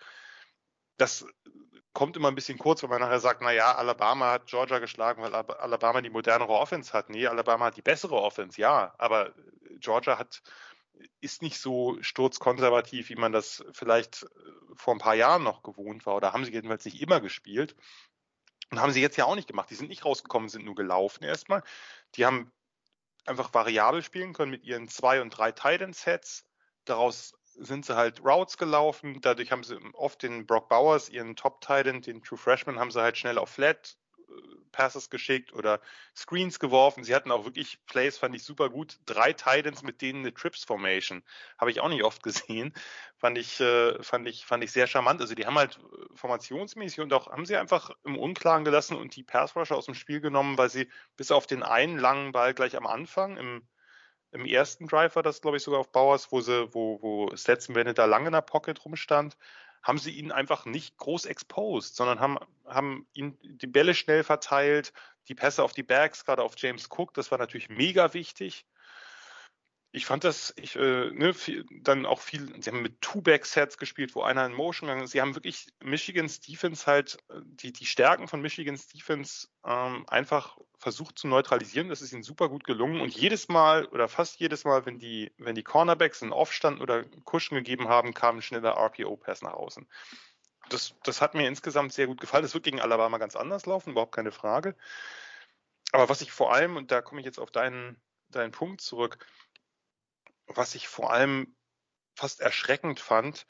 Das 0.97 1.25
kommt 1.95 2.15
immer 2.15 2.27
ein 2.27 2.35
bisschen 2.35 2.59
kurz, 2.59 2.83
wenn 2.83 2.91
man 2.91 3.01
nachher 3.01 3.19
sagt, 3.19 3.41
na 3.41 3.51
ja, 3.51 3.73
Alabama 3.73 4.33
hat 4.33 4.45
Georgia 4.45 4.77
geschlagen, 4.77 5.23
weil 5.23 5.33
Al- 5.33 5.49
Alabama 5.57 6.01
die 6.01 6.11
modernere 6.11 6.53
Offense 6.53 6.93
hat. 6.93 7.09
Nee, 7.09 7.25
Alabama 7.25 7.65
hat 7.65 7.77
die 7.77 7.81
bessere 7.81 8.21
Offense, 8.21 8.61
ja, 8.61 8.93
aber 8.99 9.33
Georgia 9.79 10.19
hat 10.19 10.43
ist 11.19 11.41
nicht 11.41 11.59
so 11.59 11.97
sturzkonservativ, 12.01 13.09
wie 13.09 13.15
man 13.15 13.31
das 13.31 13.63
vielleicht 13.73 14.23
äh, 14.23 14.27
vor 14.75 14.93
ein 14.93 14.99
paar 14.99 15.15
Jahren 15.15 15.43
noch 15.43 15.63
gewohnt 15.63 16.05
war. 16.05 16.15
Oder 16.15 16.33
haben 16.33 16.45
sie 16.45 16.53
jedenfalls 16.53 16.85
nicht 16.85 17.01
immer 17.01 17.19
gespielt. 17.19 17.75
Und 18.71 18.79
haben 18.79 18.91
sie 18.91 19.01
jetzt 19.01 19.17
ja 19.17 19.25
auch 19.25 19.35
nicht 19.35 19.47
gemacht. 19.47 19.69
Die 19.69 19.75
sind 19.75 19.89
nicht 19.89 20.05
rausgekommen, 20.05 20.49
sind 20.49 20.65
nur 20.65 20.75
gelaufen 20.75 21.23
erstmal. 21.23 21.63
Die 22.15 22.25
haben 22.25 22.51
einfach 23.25 23.53
variabel 23.53 24.03
spielen 24.03 24.33
können 24.33 24.51
mit 24.51 24.63
ihren 24.63 24.87
zwei 24.87 25.21
und 25.21 25.31
drei 25.31 25.51
Titan 25.51 25.93
Sets. 25.93 26.45
Daraus 26.85 27.33
sind 27.57 27.85
sie 27.85 27.95
halt 27.95 28.23
Routes 28.23 28.57
gelaufen. 28.57 29.19
Dadurch 29.21 29.51
haben 29.51 29.63
sie 29.63 29.77
oft 29.93 30.21
den 30.23 30.45
Brock 30.45 30.69
Bowers, 30.69 31.09
ihren 31.09 31.35
Top 31.35 31.61
Titan, 31.61 32.01
den 32.01 32.23
True 32.23 32.37
Freshman, 32.37 32.79
haben 32.79 32.91
sie 32.91 33.01
halt 33.01 33.17
schnell 33.17 33.37
auf 33.37 33.49
Flat 33.49 33.97
äh, 34.27 34.33
Passes 34.71 35.09
geschickt 35.09 35.53
oder 35.53 35.79
Screens 36.15 36.59
geworfen. 36.59 37.03
Sie 37.03 37.15
hatten 37.15 37.31
auch 37.31 37.45
wirklich 37.45 37.79
Plays, 37.85 38.17
fand 38.17 38.35
ich 38.35 38.43
super 38.43 38.69
gut. 38.69 38.99
Drei 39.05 39.33
Titans 39.33 39.83
mit 39.83 40.01
denen 40.01 40.19
eine 40.19 40.33
Trips 40.33 40.65
Formation. 40.65 41.23
Habe 41.57 41.71
ich 41.71 41.79
auch 41.79 41.89
nicht 41.89 42.03
oft 42.03 42.23
gesehen. 42.23 42.73
Fand 43.17 43.37
ich, 43.37 43.59
äh, 43.59 44.01
fand 44.03 44.27
ich, 44.27 44.45
fand 44.45 44.63
ich 44.63 44.71
sehr 44.71 44.87
charmant. 44.87 45.21
Also 45.21 45.35
die 45.35 45.45
haben 45.45 45.57
halt 45.57 45.77
äh, 45.77 46.15
formationsmäßig 46.15 46.99
und 46.99 47.13
auch 47.13 47.31
haben 47.31 47.45
sie 47.45 47.55
einfach 47.55 47.91
im 48.03 48.17
Unklaren 48.17 48.65
gelassen 48.65 48.97
und 48.97 49.15
die 49.15 49.23
Pass 49.23 49.55
Rusher 49.55 49.77
aus 49.77 49.85
dem 49.85 49.95
Spiel 49.95 50.19
genommen, 50.21 50.57
weil 50.57 50.69
sie 50.69 50.89
bis 51.15 51.31
auf 51.31 51.47
den 51.47 51.63
einen 51.63 51.97
langen 51.97 52.31
Ball 52.31 52.53
gleich 52.53 52.75
am 52.75 52.87
Anfang 52.87 53.37
im 53.37 53.67
im 54.35 54.45
ersten 54.45 54.87
Drive 54.87 55.15
war 55.15 55.23
das, 55.23 55.41
glaube 55.41 55.57
ich, 55.57 55.63
sogar 55.63 55.79
auf 55.79 55.91
Bowers, 55.91 56.31
wo 56.31 56.41
sie, 56.41 56.73
wo, 56.73 57.01
wo 57.01 57.35
Stetson 57.35 57.73
Bennett 57.73 57.97
da 57.97 58.05
lange 58.05 58.27
in 58.27 58.33
der 58.33 58.41
Pocket 58.41 58.83
rumstand, 58.83 59.37
haben 59.81 59.97
sie 59.97 60.11
ihn 60.11 60.31
einfach 60.31 60.65
nicht 60.65 60.97
groß 60.97 61.25
exposed, 61.25 61.95
sondern 61.95 62.19
haben, 62.19 62.37
haben 62.65 63.07
ihn 63.13 63.37
die 63.41 63.67
Bälle 63.67 63.93
schnell 63.95 64.23
verteilt, 64.23 64.93
die 65.27 65.35
Pässe 65.35 65.63
auf 65.63 65.71
die 65.71 65.83
Bags, 65.83 66.25
gerade 66.25 66.43
auf 66.43 66.55
James 66.57 66.89
Cook, 66.89 67.13
das 67.13 67.31
war 67.31 67.37
natürlich 67.37 67.69
mega 67.69 68.13
wichtig. 68.13 68.65
Ich 69.95 70.05
fand 70.05 70.25
das, 70.25 70.53
ich, 70.57 70.75
äh, 70.75 71.09
ne, 71.11 71.33
viel, 71.33 71.65
dann 71.71 72.05
auch 72.05 72.19
viel, 72.19 72.61
sie 72.61 72.69
haben 72.69 72.81
mit 72.81 72.99
Two-Back-Sets 72.99 73.77
gespielt, 73.77 74.13
wo 74.13 74.23
einer 74.23 74.45
in 74.45 74.51
Motion 74.51 74.87
gegangen 74.87 75.05
ist. 75.05 75.11
Sie 75.11 75.21
haben 75.21 75.35
wirklich 75.35 75.67
Michigans 75.81 76.41
Defense 76.41 76.85
halt, 76.85 77.17
äh, 77.29 77.39
die, 77.45 77.71
die 77.71 77.85
Stärken 77.85 78.27
von 78.27 78.41
Michigans 78.41 78.87
Defense 78.87 79.47
ähm, 79.65 80.03
einfach 80.09 80.57
versucht 80.79 81.17
zu 81.17 81.29
neutralisieren. 81.29 81.87
Das 81.87 82.01
ist 82.01 82.11
ihnen 82.11 82.23
super 82.23 82.49
gut 82.49 82.65
gelungen. 82.65 82.99
Und 82.99 83.15
jedes 83.15 83.47
Mal 83.47 83.85
oder 83.85 84.09
fast 84.09 84.37
jedes 84.37 84.65
Mal, 84.65 84.85
wenn 84.85 84.99
die, 84.99 85.31
wenn 85.37 85.55
die 85.55 85.63
Cornerbacks 85.63 86.21
einen 86.21 86.33
Aufstand 86.33 86.81
oder 86.81 87.05
Cushion 87.23 87.57
gegeben 87.57 87.87
haben, 87.87 88.13
kam 88.13 88.39
ein 88.39 88.41
schneller 88.41 88.75
RPO-Pass 88.75 89.43
nach 89.43 89.53
außen. 89.53 89.87
Das, 90.67 90.93
das 91.03 91.21
hat 91.21 91.35
mir 91.35 91.47
insgesamt 91.47 91.93
sehr 91.93 92.07
gut 92.07 92.19
gefallen. 92.19 92.43
Das 92.43 92.53
wird 92.53 92.65
gegen 92.65 92.81
Alabama 92.81 93.17
ganz 93.17 93.37
anders 93.37 93.65
laufen, 93.65 93.91
überhaupt 93.91 94.13
keine 94.13 94.33
Frage. 94.33 94.75
Aber 95.93 96.09
was 96.09 96.19
ich 96.19 96.33
vor 96.33 96.53
allem, 96.53 96.75
und 96.75 96.91
da 96.91 97.01
komme 97.01 97.21
ich 97.21 97.25
jetzt 97.25 97.39
auf 97.39 97.51
deinen, 97.51 97.95
deinen 98.27 98.51
Punkt 98.51 98.81
zurück, 98.81 99.25
was 100.47 100.75
ich 100.75 100.87
vor 100.87 101.11
allem 101.11 101.55
fast 102.15 102.39
erschreckend 102.39 102.99
fand, 102.99 103.45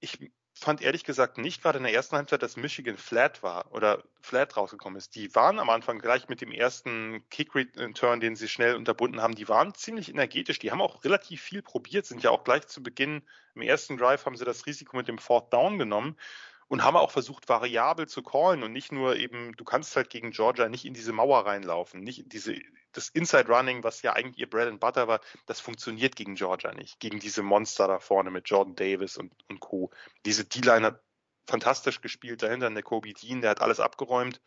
ich 0.00 0.18
fand 0.54 0.82
ehrlich 0.82 1.04
gesagt 1.04 1.38
nicht 1.38 1.62
gerade 1.62 1.78
in 1.78 1.84
der 1.84 1.94
ersten 1.94 2.16
Halbzeit, 2.16 2.42
dass 2.42 2.56
Michigan 2.56 2.96
flat 2.96 3.42
war 3.42 3.72
oder 3.72 4.04
flat 4.20 4.56
rausgekommen 4.56 4.98
ist. 4.98 5.14
Die 5.14 5.34
waren 5.34 5.58
am 5.58 5.70
Anfang 5.70 5.98
gleich 5.98 6.28
mit 6.28 6.40
dem 6.40 6.52
ersten 6.52 7.26
Kick-Return, 7.30 8.20
den 8.20 8.36
sie 8.36 8.48
schnell 8.48 8.76
unterbunden 8.76 9.20
haben, 9.20 9.34
die 9.34 9.48
waren 9.48 9.74
ziemlich 9.74 10.08
energetisch. 10.08 10.58
Die 10.58 10.70
haben 10.70 10.82
auch 10.82 11.04
relativ 11.04 11.40
viel 11.42 11.62
probiert, 11.62 12.06
sind 12.06 12.22
ja 12.22 12.30
auch 12.30 12.44
gleich 12.44 12.66
zu 12.66 12.82
Beginn 12.82 13.22
im 13.54 13.62
ersten 13.62 13.96
Drive 13.96 14.24
haben 14.24 14.36
sie 14.36 14.44
das 14.44 14.66
Risiko 14.66 14.96
mit 14.96 15.08
dem 15.08 15.18
Fourth 15.18 15.52
Down 15.52 15.78
genommen 15.78 16.16
und 16.68 16.82
haben 16.82 16.96
auch 16.96 17.10
versucht, 17.10 17.48
variabel 17.48 18.08
zu 18.08 18.22
callen 18.22 18.62
und 18.62 18.72
nicht 18.72 18.92
nur 18.92 19.16
eben, 19.16 19.54
du 19.56 19.64
kannst 19.64 19.94
halt 19.96 20.10
gegen 20.10 20.30
Georgia 20.30 20.68
nicht 20.68 20.84
in 20.84 20.94
diese 20.94 21.12
Mauer 21.12 21.46
reinlaufen, 21.46 22.02
nicht 22.02 22.32
diese, 22.32 22.56
das 22.92 23.08
Inside 23.08 23.48
Running, 23.48 23.84
was 23.84 24.02
ja 24.02 24.12
eigentlich 24.14 24.38
ihr 24.38 24.48
Bread 24.48 24.68
and 24.68 24.80
Butter 24.80 25.08
war, 25.08 25.20
das 25.46 25.60
funktioniert 25.60 26.16
gegen 26.16 26.34
Georgia 26.34 26.72
nicht, 26.72 27.00
gegen 27.00 27.20
diese 27.20 27.42
Monster 27.42 27.88
da 27.88 27.98
vorne 28.00 28.30
mit 28.30 28.48
Jordan 28.48 28.74
Davis 28.74 29.16
und, 29.16 29.32
und 29.48 29.60
Co. 29.60 29.90
Diese 30.24 30.44
D-Line 30.44 30.86
hat 30.86 31.02
fantastisch 31.46 32.00
gespielt, 32.00 32.42
dahinter 32.42 32.70
der 32.70 32.82
Kobe 32.82 33.12
Dean, 33.12 33.40
der 33.40 33.50
hat 33.50 33.60
alles 33.60 33.80
abgeräumt. 33.80 34.40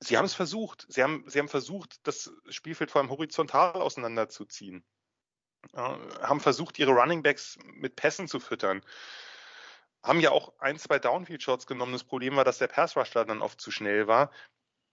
sie 0.00 0.16
haben 0.16 0.24
es 0.24 0.34
versucht. 0.34 0.86
Sie 0.88 1.02
haben, 1.02 1.24
sie 1.28 1.38
haben 1.38 1.48
versucht, 1.48 2.06
das 2.06 2.32
Spielfeld 2.48 2.90
vor 2.90 3.00
allem 3.00 3.10
horizontal 3.10 3.72
auseinanderzuziehen. 3.74 4.84
Äh, 5.74 5.78
haben 5.78 6.40
versucht, 6.40 6.78
ihre 6.78 6.90
Running 6.90 7.22
Backs 7.22 7.58
mit 7.64 7.96
Pässen 7.96 8.26
zu 8.26 8.40
füttern. 8.40 8.82
Haben 10.02 10.20
ja 10.20 10.30
auch 10.30 10.58
ein, 10.58 10.78
zwei 10.78 10.98
Downfield-Shots 10.98 11.66
genommen. 11.66 11.92
Das 11.92 12.04
Problem 12.04 12.36
war, 12.36 12.44
dass 12.44 12.58
der 12.58 12.68
Pass-Rush 12.68 13.10
da 13.10 13.24
dann 13.24 13.42
oft 13.42 13.60
zu 13.60 13.70
schnell 13.70 14.06
war. 14.06 14.30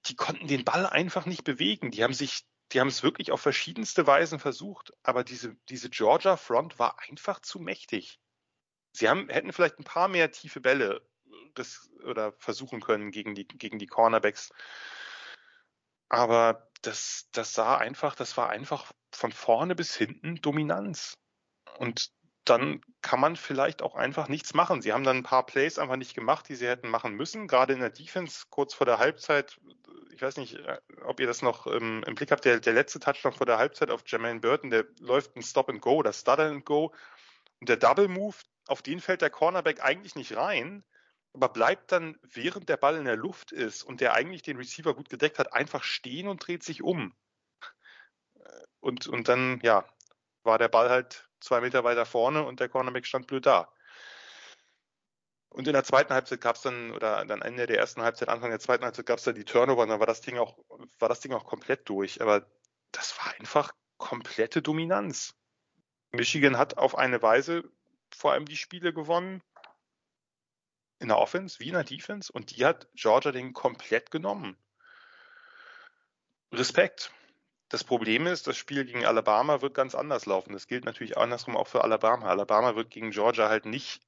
Die 0.05 0.15
konnten 0.15 0.47
den 0.47 0.63
Ball 0.63 0.85
einfach 0.85 1.25
nicht 1.25 1.43
bewegen. 1.43 1.91
Die 1.91 2.03
haben 2.03 2.13
sich, 2.13 2.45
die 2.71 2.79
haben 2.79 2.87
es 2.87 3.03
wirklich 3.03 3.31
auf 3.31 3.41
verschiedenste 3.41 4.05
Weisen 4.05 4.39
versucht. 4.39 4.93
Aber 5.03 5.23
diese, 5.23 5.55
diese 5.67 5.89
Georgia 5.89 6.37
Front 6.37 6.77
war 6.79 6.99
einfach 6.99 7.39
zu 7.39 7.59
mächtig. 7.59 8.19
Sie 8.91 9.09
haben, 9.09 9.29
hätten 9.29 9.53
vielleicht 9.53 9.79
ein 9.79 9.83
paar 9.83 10.07
mehr 10.07 10.31
tiefe 10.31 10.61
Bälle 10.61 11.01
das, 11.55 11.89
oder 12.03 12.33
versuchen 12.33 12.81
können 12.81 13.11
gegen 13.11 13.35
die, 13.35 13.47
gegen 13.47 13.79
die 13.79 13.87
Cornerbacks. 13.87 14.51
Aber 16.09 16.69
das, 16.81 17.29
das 17.31 17.53
sah 17.53 17.77
einfach, 17.77 18.15
das 18.15 18.37
war 18.37 18.49
einfach 18.49 18.91
von 19.11 19.31
vorne 19.31 19.75
bis 19.75 19.95
hinten 19.95 20.35
Dominanz. 20.35 21.17
Und 21.77 22.11
dann 22.45 22.81
kann 23.01 23.19
man 23.19 23.35
vielleicht 23.35 23.81
auch 23.81 23.95
einfach 23.95 24.27
nichts 24.27 24.53
machen. 24.53 24.81
Sie 24.81 24.93
haben 24.93 25.03
dann 25.03 25.17
ein 25.17 25.23
paar 25.23 25.45
Plays 25.45 25.77
einfach 25.77 25.97
nicht 25.97 26.15
gemacht, 26.15 26.49
die 26.49 26.55
sie 26.55 26.67
hätten 26.67 26.89
machen 26.89 27.13
müssen. 27.13 27.47
Gerade 27.47 27.73
in 27.73 27.79
der 27.79 27.89
Defense, 27.89 28.45
kurz 28.49 28.73
vor 28.73 28.85
der 28.85 28.97
Halbzeit. 28.97 29.59
Ich 30.13 30.21
weiß 30.21 30.37
nicht, 30.37 30.55
äh, 30.55 30.79
ob 31.03 31.19
ihr 31.19 31.27
das 31.27 31.41
noch 31.41 31.67
im, 31.67 32.03
im 32.03 32.15
Blick 32.15 32.31
habt. 32.31 32.45
Der, 32.45 32.59
der 32.59 32.73
letzte 32.73 32.99
Touchdown 32.99 33.33
vor 33.33 33.45
der 33.45 33.57
Halbzeit 33.57 33.91
auf 33.91 34.03
Jermaine 34.05 34.39
Burton, 34.39 34.69
der 34.69 34.85
läuft 34.99 35.35
ein 35.35 35.43
Stop 35.43 35.69
and 35.69 35.81
Go, 35.81 36.01
das 36.01 36.21
Stutter 36.21 36.47
and 36.47 36.65
Go. 36.65 36.93
Und 37.59 37.69
der 37.69 37.77
Double 37.77 38.07
Move, 38.07 38.35
auf 38.67 38.81
den 38.81 38.99
fällt 38.99 39.21
der 39.21 39.29
Cornerback 39.29 39.83
eigentlich 39.83 40.15
nicht 40.15 40.35
rein 40.35 40.83
aber 41.33 41.49
bleibt 41.49 41.91
dann, 41.91 42.17
während 42.21 42.69
der 42.69 42.77
Ball 42.77 42.97
in 42.97 43.05
der 43.05 43.15
Luft 43.15 43.51
ist 43.51 43.83
und 43.83 44.01
der 44.01 44.13
eigentlich 44.13 44.41
den 44.41 44.57
Receiver 44.57 44.95
gut 44.95 45.09
gedeckt 45.09 45.39
hat, 45.39 45.53
einfach 45.53 45.83
stehen 45.83 46.27
und 46.27 46.45
dreht 46.45 46.63
sich 46.63 46.81
um. 46.81 47.15
Und, 48.79 49.07
und 49.07 49.27
dann, 49.27 49.59
ja, 49.61 49.85
war 50.43 50.57
der 50.57 50.69
Ball 50.69 50.89
halt 50.89 51.28
zwei 51.39 51.61
Meter 51.61 51.83
weiter 51.83 52.05
vorne 52.05 52.43
und 52.43 52.59
der 52.59 52.69
Cornerback 52.69 53.05
stand 53.05 53.27
blöd 53.27 53.45
da. 53.45 53.71
Und 55.49 55.67
in 55.67 55.73
der 55.73 55.83
zweiten 55.83 56.13
Halbzeit 56.13 56.41
gab 56.41 56.55
es 56.55 56.61
dann, 56.61 56.91
oder 56.91 57.25
dann 57.25 57.41
Ende 57.41 57.65
der 57.65 57.79
ersten 57.79 58.03
Halbzeit, 58.03 58.29
Anfang 58.29 58.51
der 58.51 58.59
zweiten 58.59 58.85
Halbzeit 58.85 59.05
gab 59.07 59.17
es 59.17 59.25
dann 59.25 59.35
die 59.35 59.45
Turnover 59.45 59.81
und 59.81 59.89
dann 59.89 59.99
war 59.99 60.07
das 60.07 60.21
Ding 60.21 60.37
auch, 60.37 60.57
war 60.99 61.09
das 61.09 61.21
Ding 61.21 61.33
auch 61.33 61.45
komplett 61.45 61.89
durch. 61.89 62.21
Aber 62.21 62.45
das 62.91 63.17
war 63.17 63.33
einfach 63.39 63.71
komplette 63.97 64.61
Dominanz. 64.61 65.35
Michigan 66.11 66.57
hat 66.57 66.77
auf 66.77 66.97
eine 66.97 67.21
Weise 67.21 67.63
vor 68.15 68.33
allem 68.33 68.45
die 68.45 68.57
Spiele 68.57 68.93
gewonnen, 68.93 69.41
in 70.99 71.07
der 71.07 71.17
Offense 71.17 71.59
wie 71.59 71.67
in 71.67 71.73
der 71.73 71.83
Defense 71.83 72.31
und 72.31 72.55
die 72.55 72.65
hat 72.65 72.87
Georgia 72.93 73.31
den 73.31 73.53
komplett 73.53 74.11
genommen. 74.11 74.57
Respekt. 76.51 77.11
Das 77.69 77.83
Problem 77.83 78.25
ist, 78.25 78.47
das 78.47 78.57
Spiel 78.57 78.83
gegen 78.83 79.05
Alabama 79.05 79.61
wird 79.61 79.75
ganz 79.75 79.93
anders 79.93 80.25
laufen. 80.25 80.53
Das 80.53 80.67
gilt 80.67 80.85
natürlich 80.85 81.17
andersrum 81.17 81.55
auch 81.55 81.67
für 81.67 81.83
Alabama. 81.83 82.27
Alabama 82.27 82.75
wird 82.75 82.89
gegen 82.89 83.11
Georgia 83.11 83.47
halt 83.47 83.65
nicht 83.65 84.01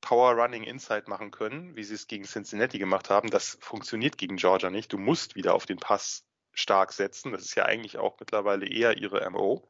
Power 0.00 0.32
Running 0.32 0.64
Inside 0.64 1.04
machen 1.06 1.30
können, 1.30 1.76
wie 1.76 1.84
sie 1.84 1.94
es 1.94 2.08
gegen 2.08 2.24
Cincinnati 2.24 2.78
gemacht 2.78 3.10
haben. 3.10 3.30
Das 3.30 3.56
funktioniert 3.60 4.18
gegen 4.18 4.36
Georgia 4.36 4.68
nicht. 4.68 4.92
Du 4.92 4.98
musst 4.98 5.36
wieder 5.36 5.54
auf 5.54 5.64
den 5.64 5.78
Pass 5.78 6.24
stark 6.52 6.92
setzen. 6.92 7.30
Das 7.30 7.42
ist 7.42 7.54
ja 7.54 7.64
eigentlich 7.64 7.98
auch 7.98 8.18
mittlerweile 8.18 8.66
eher 8.66 8.98
ihre 8.98 9.30
MO. 9.30 9.66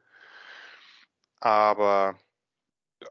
Aber 1.40 2.18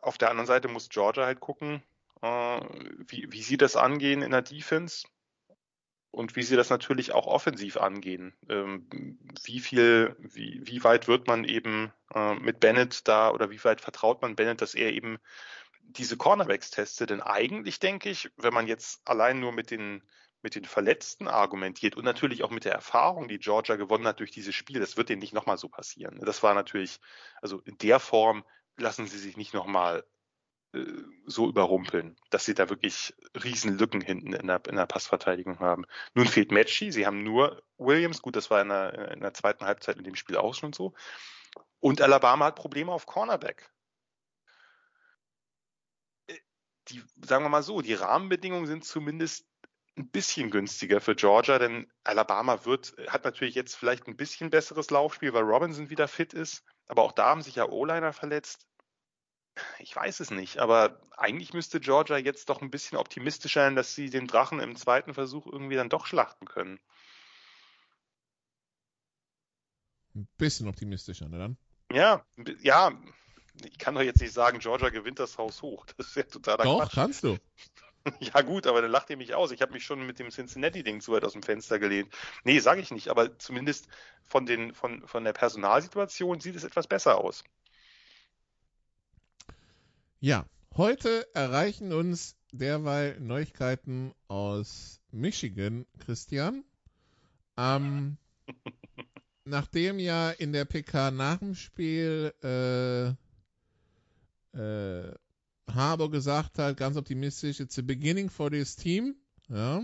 auf 0.02 0.18
der 0.18 0.32
anderen 0.32 0.48
Seite 0.48 0.68
muss 0.68 0.90
Georgia 0.90 1.26
halt 1.26 1.40
gucken, 1.40 1.84
äh, 2.24 2.60
wie, 3.08 3.32
wie 3.32 3.44
sie 3.44 3.58
das 3.58 3.76
angehen 3.76 4.24
in 4.24 4.32
der 4.32 4.42
Defense 4.42 5.08
und 6.14 6.36
wie 6.36 6.44
sie 6.44 6.56
das 6.56 6.70
natürlich 6.70 7.12
auch 7.12 7.26
offensiv 7.26 7.78
angehen. 7.78 8.36
Ähm, 8.48 8.88
wie 9.46 9.60
viel, 9.60 10.16
wie, 10.20 10.62
wie 10.64 10.84
weit 10.84 11.08
wird 11.08 11.26
man 11.26 11.44
eben 11.44 11.92
äh, 12.14 12.36
mit 12.36 12.60
Bennett 12.60 13.08
da 13.08 13.32
oder 13.32 13.50
wie 13.50 13.64
weit 13.64 13.82
vertraut 13.82 14.22
man 14.22 14.36
Bennett, 14.36 14.62
dass 14.62 14.76
er 14.76 14.94
eben 14.94 15.18
diese 15.82 16.16
Cornerbacks 16.16 16.70
testet? 16.70 17.10
Denn 17.10 17.22
eigentlich 17.22 17.80
denke 17.80 18.12
ich, 18.12 18.30
wenn 18.38 18.54
man 18.54 18.68
jetzt 18.68 19.02
allein 19.06 19.40
nur 19.40 19.52
mit 19.52 19.72
den 19.72 20.04
mit 20.44 20.56
den 20.56 20.66
Verletzten 20.66 21.30
argumentiert 21.30 21.96
und 21.96 22.04
natürlich 22.04 22.44
auch 22.44 22.52
mit 22.52 22.66
der 22.66 22.74
Erfahrung, 22.74 23.30
die 23.30 23.40
Georgia 23.40 23.78
gewonnen 23.78 24.06
hat 24.06 24.20
durch 24.20 24.30
dieses 24.30 24.54
Spiel, 24.54 24.82
das 24.82 24.98
wird 24.98 25.08
denen 25.08 25.22
nicht 25.22 25.34
nochmal 25.34 25.58
so 25.58 25.70
passieren. 25.70 26.20
Das 26.20 26.44
war 26.44 26.54
natürlich, 26.54 27.00
also 27.42 27.62
in 27.62 27.78
der 27.78 28.00
Form 28.00 28.44
lassen 28.76 29.08
sie 29.08 29.18
sich 29.18 29.38
nicht 29.38 29.54
nochmal 29.54 30.04
so 31.26 31.48
überrumpeln, 31.48 32.16
dass 32.32 32.46
sie 32.46 32.56
da 32.56 32.70
wirklich 32.70 33.14
riesen 33.44 33.78
Lücken 33.78 34.02
hinten 34.02 34.34
in 34.34 34.48
der, 34.48 34.62
in 34.68 34.76
der 34.76 34.88
Passverteidigung 34.88 35.60
haben. 35.60 35.86
Nun 36.16 36.26
fehlt 36.26 36.52
Matchy, 36.52 36.92
sie 36.92 37.06
haben 37.06 37.24
nur 37.24 37.62
Williams, 37.78 38.22
gut, 38.22 38.36
das 38.36 38.50
war 38.50 38.62
in 38.62 38.70
der, 38.70 39.12
in 39.12 39.22
der 39.22 39.34
zweiten 39.34 39.66
Halbzeit 39.66 39.98
in 39.98 40.04
dem 40.04 40.16
Spiel 40.16 40.36
auch 40.36 40.56
schon 40.56 40.74
so. 40.74 40.94
Und 41.80 42.02
Alabama 42.02 42.46
hat 42.46 42.56
Probleme 42.56 42.92
auf 42.92 43.06
Cornerback. 43.06 43.72
Äh, 46.28 46.40
die, 46.88 47.04
sagen 47.24 47.46
wir 47.46 47.50
mal 47.50 47.64
so, 47.64 47.82
die 47.82 47.94
Rahmenbedingungen 47.94 48.66
sind 48.66 48.84
zumindest 48.84 49.46
ein 49.96 50.10
bisschen 50.10 50.50
günstiger 50.50 51.02
für 51.02 51.14
Georgia, 51.14 51.60
denn 51.60 51.92
Alabama 52.04 52.66
wird, 52.66 52.96
hat 53.08 53.26
natürlich 53.26 53.54
jetzt 53.54 53.76
vielleicht 53.76 54.08
ein 54.08 54.18
bisschen 54.18 54.50
besseres 54.50 54.90
Laufspiel, 54.90 55.34
weil 55.34 55.44
Robinson 55.44 55.92
wieder 55.92 56.08
fit 56.08 56.34
ist. 56.34 56.64
Aber 56.88 57.04
auch 57.04 57.12
da 57.12 57.26
haben 57.26 57.44
sich 57.44 57.56
ja 57.56 57.70
O-Liner 57.70 58.12
verletzt. 58.12 58.66
Ich 59.80 59.96
weiß 59.96 60.20
es 60.20 60.32
nicht, 60.32 60.58
aber 60.58 61.00
eigentlich 61.16 61.54
müsste 61.54 61.80
Georgia 61.80 62.18
jetzt 62.18 62.50
doch 62.50 62.62
ein 62.62 62.72
bisschen 62.72 62.98
optimistischer 62.98 63.62
sein, 63.62 63.76
dass 63.76 63.94
sie 63.94 64.10
den 64.10 64.28
Drachen 64.28 64.60
im 64.60 64.76
zweiten 64.76 65.14
Versuch 65.14 65.46
irgendwie 65.46 65.76
dann 65.76 65.90
doch 65.90 66.06
schlachten 66.06 66.46
können. 66.46 66.80
Ein 70.16 70.28
bisschen 70.38 70.68
optimistischer, 70.68 71.28
ne 71.28 71.38
dann? 71.38 71.58
Ja, 71.92 72.26
ja. 72.62 72.92
Ich 73.64 73.78
kann 73.78 73.94
doch 73.94 74.02
jetzt 74.02 74.22
nicht 74.22 74.34
sagen, 74.34 74.60
Georgia 74.60 74.90
gewinnt 74.90 75.20
das 75.20 75.38
Haus 75.38 75.62
hoch. 75.62 75.86
Das 75.98 76.08
ist 76.08 76.16
ja 76.16 76.24
totaler 76.24 76.64
Doch, 76.64 76.80
Quatsch. 76.80 76.94
kannst 76.94 77.24
du. 77.24 77.38
Ja 78.20 78.42
gut, 78.42 78.68
aber 78.68 78.82
dann 78.82 78.92
lacht 78.92 79.10
ihr 79.12 79.16
mich 79.16 79.34
aus. 79.34 79.52
Ich 79.52 79.62
habe 79.62 79.72
mich 79.72 79.86
schon 79.86 80.06
mit 80.06 80.20
dem 80.20 80.30
Cincinnati-Ding 80.30 81.00
zu 81.00 81.14
weit 81.14 81.24
aus 81.24 81.32
dem 81.32 81.42
Fenster 81.42 81.80
gelehnt. 81.80 82.14
Nee, 82.44 82.60
sage 82.60 82.82
ich 82.82 82.92
nicht, 82.92 83.08
aber 83.08 83.40
zumindest 83.40 83.88
von, 84.24 84.46
den, 84.46 84.74
von, 84.74 85.08
von 85.08 85.24
der 85.24 85.32
Personalsituation 85.32 86.42
sieht 86.42 86.58
es 86.58 86.66
etwas 86.66 86.88
besser 86.88 87.18
aus. 87.18 87.46
Ja, 90.26 90.46
heute 90.78 91.28
erreichen 91.36 91.92
uns 91.92 92.38
derweil 92.54 93.20
Neuigkeiten 93.20 94.14
aus 94.30 95.02
Michigan, 95.12 95.86
Christian. 96.00 96.64
Ähm, 97.58 98.16
nachdem 99.44 100.00
ja 100.00 100.32
in 100.32 100.54
der 100.54 100.64
PK 100.64 101.12
nach 101.12 101.40
dem 101.40 101.56
Spiel 101.56 102.34
äh, 102.42 103.08
äh, 104.58 105.14
Harbour 105.68 106.10
gesagt 106.10 106.58
hat, 106.58 106.78
ganz 106.78 106.96
optimistisch, 106.96 107.60
it's 107.60 107.78
a 107.78 107.82
beginning 107.82 108.30
for 108.30 108.50
this 108.50 108.78
team, 108.78 109.18
ja, 109.50 109.84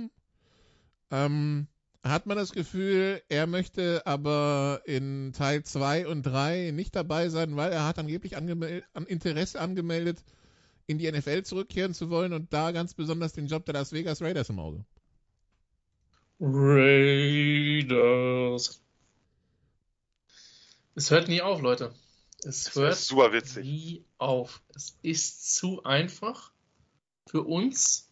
ähm, 1.11 1.67
hat 2.03 2.25
man 2.25 2.37
das 2.37 2.51
Gefühl, 2.53 3.21
er 3.29 3.45
möchte 3.47 4.05
aber 4.05 4.81
in 4.85 5.33
Teil 5.33 5.63
2 5.63 6.07
und 6.07 6.23
3 6.23 6.71
nicht 6.71 6.95
dabei 6.95 7.29
sein, 7.29 7.55
weil 7.57 7.71
er 7.71 7.85
hat 7.85 7.99
angeblich 7.99 8.37
angemel 8.37 8.83
an 8.93 9.05
Interesse 9.05 9.59
angemeldet, 9.59 10.23
in 10.87 10.97
die 10.97 11.11
NFL 11.11 11.43
zurückkehren 11.43 11.93
zu 11.93 12.09
wollen 12.09 12.33
und 12.33 12.53
da 12.53 12.71
ganz 12.71 12.93
besonders 12.93 13.33
den 13.33 13.47
Job 13.47 13.65
der 13.65 13.73
Las 13.75 13.91
Vegas 13.91 14.21
Raiders 14.21 14.49
im 14.49 14.59
Auge. 14.59 14.85
Raiders. 17.49 17.89
Es 20.95 21.11
hört 21.11 21.27
nie 21.27 21.41
auf, 21.41 21.61
Leute. 21.61 21.93
Es 22.43 22.63
Das 22.63 22.75
hört 22.75 22.95
super 22.97 23.33
witzig. 23.33 23.63
nie 23.63 24.05
auf. 24.17 24.61
Es 24.73 24.97
ist 25.01 25.55
zu 25.55 25.83
einfach 25.83 26.51
für 27.27 27.43
uns, 27.43 28.09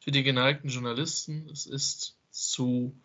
für 0.00 0.10
die 0.12 0.22
geneigten 0.22 0.68
Journalisten. 0.68 1.48
Es 1.50 1.66
ist 1.66 2.16
zu 2.30 2.96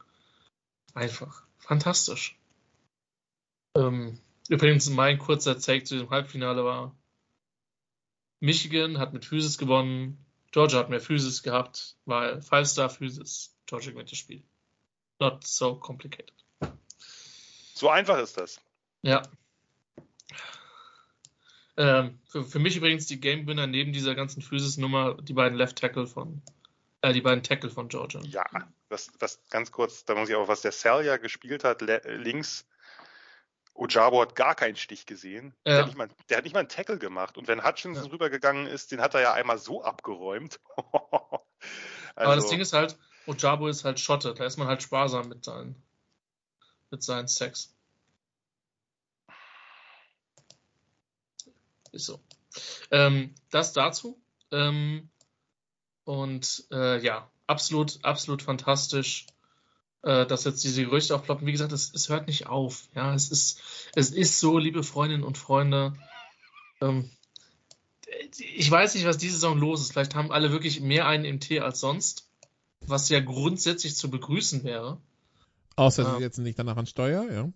einfach. 0.99 1.43
Fantastisch. 1.57 2.37
Ähm, 3.75 4.19
übrigens, 4.49 4.89
mein 4.89 5.17
kurzer 5.17 5.59
Take 5.59 5.85
zu 5.85 5.97
dem 5.97 6.09
Halbfinale 6.09 6.63
war, 6.63 6.95
Michigan 8.39 8.97
hat 8.97 9.13
mit 9.13 9.25
Physis 9.25 9.57
gewonnen, 9.57 10.23
Georgia 10.51 10.79
hat 10.79 10.89
mehr 10.89 11.01
Physis 11.01 11.43
gehabt, 11.43 11.95
weil 12.05 12.41
Five-Star 12.41 12.89
Physis, 12.89 13.55
Georgia 13.65 13.91
gewinnt 13.91 14.11
das 14.11 14.17
Spiel. 14.17 14.43
Not 15.19 15.45
so 15.45 15.75
complicated. 15.75 16.33
So 17.73 17.89
einfach 17.89 18.17
ist 18.19 18.37
das. 18.37 18.61
Ja. 19.01 19.21
Ähm, 21.77 22.19
für, 22.25 22.43
für 22.43 22.59
mich 22.59 22.75
übrigens 22.75 23.05
die 23.05 23.21
Game-Winner 23.21 23.67
neben 23.67 23.93
dieser 23.93 24.15
ganzen 24.15 24.41
Physis-Nummer, 24.41 25.15
die 25.21 25.33
beiden 25.33 25.57
Left 25.57 25.77
Tackle 25.77 26.07
von, 26.07 26.41
äh, 27.01 27.13
die 27.13 27.21
beiden 27.21 27.43
Tackle 27.43 27.69
von 27.69 27.87
Georgia. 27.87 28.21
Ja, 28.21 28.45
das, 28.89 29.11
das 29.19 29.41
ganz 29.49 29.71
kurz, 29.71 30.05
da 30.05 30.15
muss 30.15 30.29
ich 30.29 30.35
auch, 30.35 30.47
was 30.47 30.61
der 30.61 30.71
Cell 30.71 31.05
ja 31.05 31.17
gespielt 31.17 31.63
hat, 31.63 31.81
links, 31.81 32.65
Ojabo 33.79 34.21
hat 34.21 34.35
gar 34.35 34.55
keinen 34.55 34.75
Stich 34.75 35.05
gesehen. 35.05 35.55
Der, 35.65 35.73
Ja. 35.73 35.79
hat 35.79 35.85
nicht 35.87 35.97
mal, 35.97 36.09
der 36.29 36.37
hat 36.37 36.43
nicht 36.43 36.53
mal 36.53 36.59
einen 36.59 36.69
Tackle 36.69 36.99
gemacht. 36.99 37.37
Und 37.37 37.47
wenn 37.47 37.63
Hutchinson 37.63 38.05
Ja. 38.05 38.11
rübergegangen 38.11 38.67
ist, 38.67 38.91
den 38.91 38.99
hat 38.99 39.13
er 39.13 39.21
ja 39.21 39.33
einmal 39.33 39.57
so 39.57 39.83
abgeräumt. 39.83 40.59
Aber 40.77 41.43
das 42.15 42.25
Also, 42.45 42.49
Ding 42.49 42.59
ist 42.59 42.73
halt, 42.73 42.97
Ojabo 43.25 43.67
ist 43.67 43.85
halt 43.85 43.99
Schotte, 43.99 44.33
da 44.33 44.45
ist 44.45 44.57
man 44.57 44.67
halt 44.67 44.83
sparsam 44.83 45.29
mit 45.29 45.45
seinen 45.45 45.81
mit 46.91 47.03
seinen 47.03 47.27
Sex. 47.27 47.75
Ist 51.91 52.05
so. 52.05 52.19
Ähm, 52.91 53.35
das 53.51 53.73
dazu. 53.73 54.19
Ähm, 54.51 55.09
und 56.09 56.65
äh, 56.71 57.05
ja, 57.05 57.29
absolut, 57.45 57.99
absolut 58.01 58.41
fantastisch, 58.41 59.27
äh, 60.01 60.25
dass 60.25 60.43
jetzt 60.43 60.63
diese 60.63 60.83
Gerüchte 60.83 61.13
aufploppen. 61.13 61.45
Wie 61.45 61.51
gesagt, 61.51 61.71
es, 61.71 61.93
es 61.93 62.09
hört 62.09 62.25
nicht 62.25 62.47
auf. 62.47 62.89
Ja, 62.95 63.13
es 63.13 63.29
ist, 63.29 63.61
es 63.93 64.09
ist 64.09 64.39
so, 64.39 64.57
liebe 64.57 64.81
Freundinnen 64.81 65.23
und 65.23 65.37
Freunde. 65.37 65.93
Ähm, 66.81 67.11
ich 68.39 68.71
weiß 68.71 68.95
nicht, 68.95 69.05
was 69.05 69.19
diese 69.19 69.35
Saison 69.35 69.59
los 69.59 69.81
ist. 69.81 69.91
Vielleicht 69.91 70.15
haben 70.15 70.31
alle 70.31 70.51
wirklich 70.51 70.81
mehr 70.81 71.05
einen 71.05 71.25
im 71.25 71.39
Tee 71.39 71.59
als 71.59 71.79
sonst, 71.79 72.27
was 72.87 73.07
ja 73.09 73.19
grundsätzlich 73.19 73.95
zu 73.95 74.09
begrüßen 74.09 74.63
wäre. 74.63 74.97
Außer 75.75 76.15
sie 76.15 76.23
setzen 76.23 76.41
nicht 76.43 76.57
danach 76.57 76.77
an 76.77 76.87
Steuer, 76.87 77.31
ja. 77.31 77.53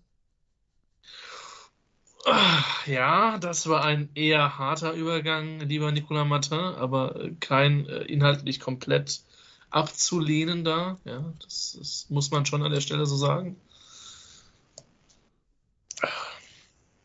Ja, 2.85 3.37
das 3.37 3.67
war 3.67 3.83
ein 3.83 4.09
eher 4.15 4.57
harter 4.57 4.93
Übergang, 4.93 5.59
lieber 5.59 5.91
Nicolas 5.91 6.27
Martin, 6.27 6.57
aber 6.57 7.29
kein 7.39 7.87
äh, 7.87 8.03
inhaltlich 8.03 8.59
komplett 8.59 9.21
abzulehnender. 9.69 10.99
Ja, 11.03 11.33
das, 11.41 11.75
das, 11.77 12.05
muss 12.09 12.31
man 12.31 12.45
schon 12.45 12.63
an 12.63 12.71
der 12.71 12.81
Stelle 12.81 13.05
so 13.05 13.17
sagen. 13.17 13.57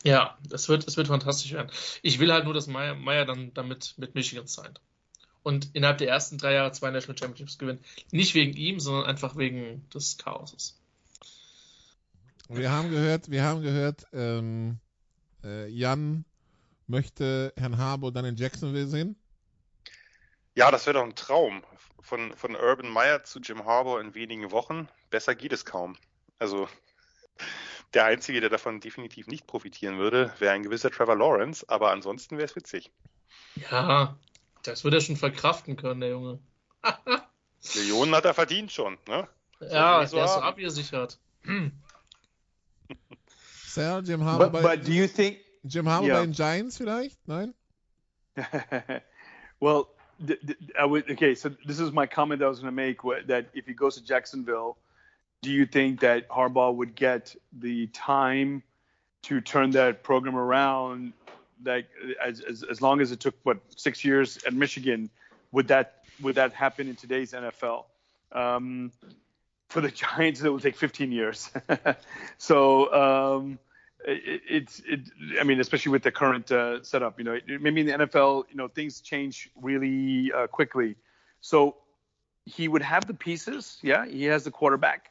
Ja, 0.05 0.39
es 0.51 0.69
wird, 0.69 0.87
es 0.87 0.97
wird 0.97 1.09
fantastisch 1.09 1.53
werden. 1.53 1.71
Ich 2.03 2.19
will 2.19 2.33
halt 2.33 2.45
nur, 2.45 2.55
dass 2.55 2.67
Meyer, 2.67 2.95
Meyer 2.95 3.25
dann 3.25 3.53
damit 3.55 3.95
mit 3.97 4.15
Michigan 4.15 4.47
signed. 4.47 4.81
Und 5.43 5.71
innerhalb 5.73 5.99
der 5.99 6.09
ersten 6.09 6.39
drei 6.39 6.55
Jahre 6.55 6.73
zwei 6.73 6.91
National 6.91 7.19
Championships 7.19 7.59
gewinnt. 7.59 7.81
Nicht 8.13 8.35
wegen 8.35 8.57
ihm, 8.57 8.81
sondern 8.81 9.07
einfach 9.07 9.37
wegen 9.37 9.89
des 9.91 10.17
Chaoses. 10.19 10.79
Wir 12.49 12.71
haben 12.71 12.91
gehört, 12.91 13.31
wir 13.31 13.45
haben 13.45 13.63
gehört, 13.63 14.07
ähm, 14.13 14.79
äh, 15.45 15.69
Jan 15.69 16.25
möchte 16.87 17.53
Herrn 17.57 17.79
Harbour 17.79 18.13
dann 18.13 18.25
in 18.25 18.37
Jacksonville 18.37 18.87
sehen. 18.89 19.17
Ja, 20.55 20.71
das 20.71 20.87
wäre 20.87 20.99
doch 20.99 21.05
ein 21.05 21.15
Traum. 21.15 21.63
Von, 22.01 22.33
von 22.35 22.57
Urban 22.57 22.89
Meyer 22.89 23.23
zu 23.25 23.39
Jim 23.39 23.65
Harbour 23.65 24.01
in 24.01 24.15
wenigen 24.15 24.51
Wochen. 24.51 24.89
Besser 25.11 25.35
geht 25.35 25.53
es 25.53 25.65
kaum. 25.65 25.97
Also 26.39 26.69
der 27.95 28.05
Einzige, 28.05 28.41
der 28.41 28.51
davon 28.51 28.81
definitiv 28.81 29.27
nicht 29.27 29.47
profitieren 29.47 29.99
würde, 29.99 30.33
wäre 30.39 30.55
ein 30.55 30.63
gewisser 30.63 30.91
Trevor 30.91 31.17
Lawrence, 31.17 31.65
aber 31.69 31.91
ansonsten 31.91 32.37
wäre 32.37 32.47
es 32.47 32.57
witzig. 32.57 32.91
Ja, 33.71 34.17
das 34.63 34.85
würde 34.85 34.99
er 34.99 35.01
schon 35.01 35.17
verkraften 35.17 35.77
können, 35.77 36.01
der 36.01 36.11
Junge. 36.11 36.39
Millionen 37.75 38.15
hat 38.15 38.25
er 38.25 38.35
verdient 38.35 38.73
schon, 38.73 38.99
ne? 39.07 39.29
Ja, 39.61 40.07
so 40.07 40.17
der 40.17 40.25
ist 40.27 40.35
so 40.35 40.41
abgesichert. 40.41 41.19
Sal, 43.79 44.03
Jim 44.03 44.21
Harbour 44.21 44.49
but, 44.49 44.63
but 44.63 44.85
do 44.85 44.93
you 44.93 45.07
think 45.07 45.39
Jim 45.67 45.87
Harbour 45.87 46.09
yeah. 46.09 46.15
bei 46.15 46.25
den 46.27 46.33
Giants 46.33 46.79
vielleicht? 46.79 47.17
Nein? 47.27 47.55
well, 49.61 49.89
I 50.79 50.85
would, 50.85 51.11
okay, 51.11 51.35
so 51.35 51.51
this 51.67 51.79
is 51.79 51.93
my 51.93 52.07
comment 52.07 52.41
that 52.41 52.47
I 52.47 52.49
was 52.49 52.59
going 52.61 52.73
to 52.73 52.77
make 52.77 52.99
that 53.27 53.47
if 53.55 53.67
he 53.67 53.75
goes 53.75 53.97
to 53.97 54.05
Jacksonville, 54.05 54.77
do 55.43 55.51
you 55.51 55.67
think 55.67 56.01
that 56.01 56.29
Harbaugh 56.29 56.75
would 56.75 56.95
get 56.95 57.35
the 57.53 57.87
time 57.89 58.63
to 59.23 59.41
turn 59.41 59.71
that 59.73 60.03
program 60.03 60.37
around? 60.37 61.13
Like 61.65 61.87
as, 62.25 62.41
as, 62.41 62.65
as 62.65 62.83
long 62.83 63.01
as 63.01 63.13
it 63.13 63.21
took 63.21 63.35
what 63.45 63.59
six 63.77 64.05
years 64.05 64.39
at 64.47 64.55
Michigan, 64.55 65.11
would 65.53 65.69
that 65.69 66.03
would 66.21 66.35
that 66.35 66.53
happen 66.53 66.89
in 66.89 66.97
today's 66.97 67.33
NFL? 67.33 67.85
Um, 68.33 68.93
for 69.69 69.81
the 69.81 69.91
Giants, 69.93 70.41
it 70.41 70.49
will 70.49 70.61
take 70.61 70.77
15 70.77 71.13
years. 71.13 71.51
so 72.39 72.93
um, 73.37 73.59
it, 74.05 74.43
it's 74.49 74.81
it. 74.87 75.01
I 75.41 75.45
mean, 75.45 75.61
especially 75.61 75.93
with 75.93 76.03
the 76.03 76.13
current 76.13 76.51
uh, 76.51 76.83
setup, 76.83 77.19
you 77.19 77.25
know, 77.25 77.39
maybe 77.61 77.81
in 77.81 77.87
the 77.87 77.93
NFL, 77.93 78.45
you 78.51 78.57
know, 78.57 78.69
things 78.69 79.01
change 79.01 79.51
really 79.61 80.33
uh, 80.33 80.47
quickly. 80.47 80.97
So 81.41 81.77
he 82.45 82.69
would 82.69 82.83
have 82.83 83.07
the 83.07 83.15
pieces. 83.15 83.79
Yeah, 83.83 84.07
he 84.07 84.25
has 84.25 84.45
the 84.45 84.51
quarterback. 84.51 85.11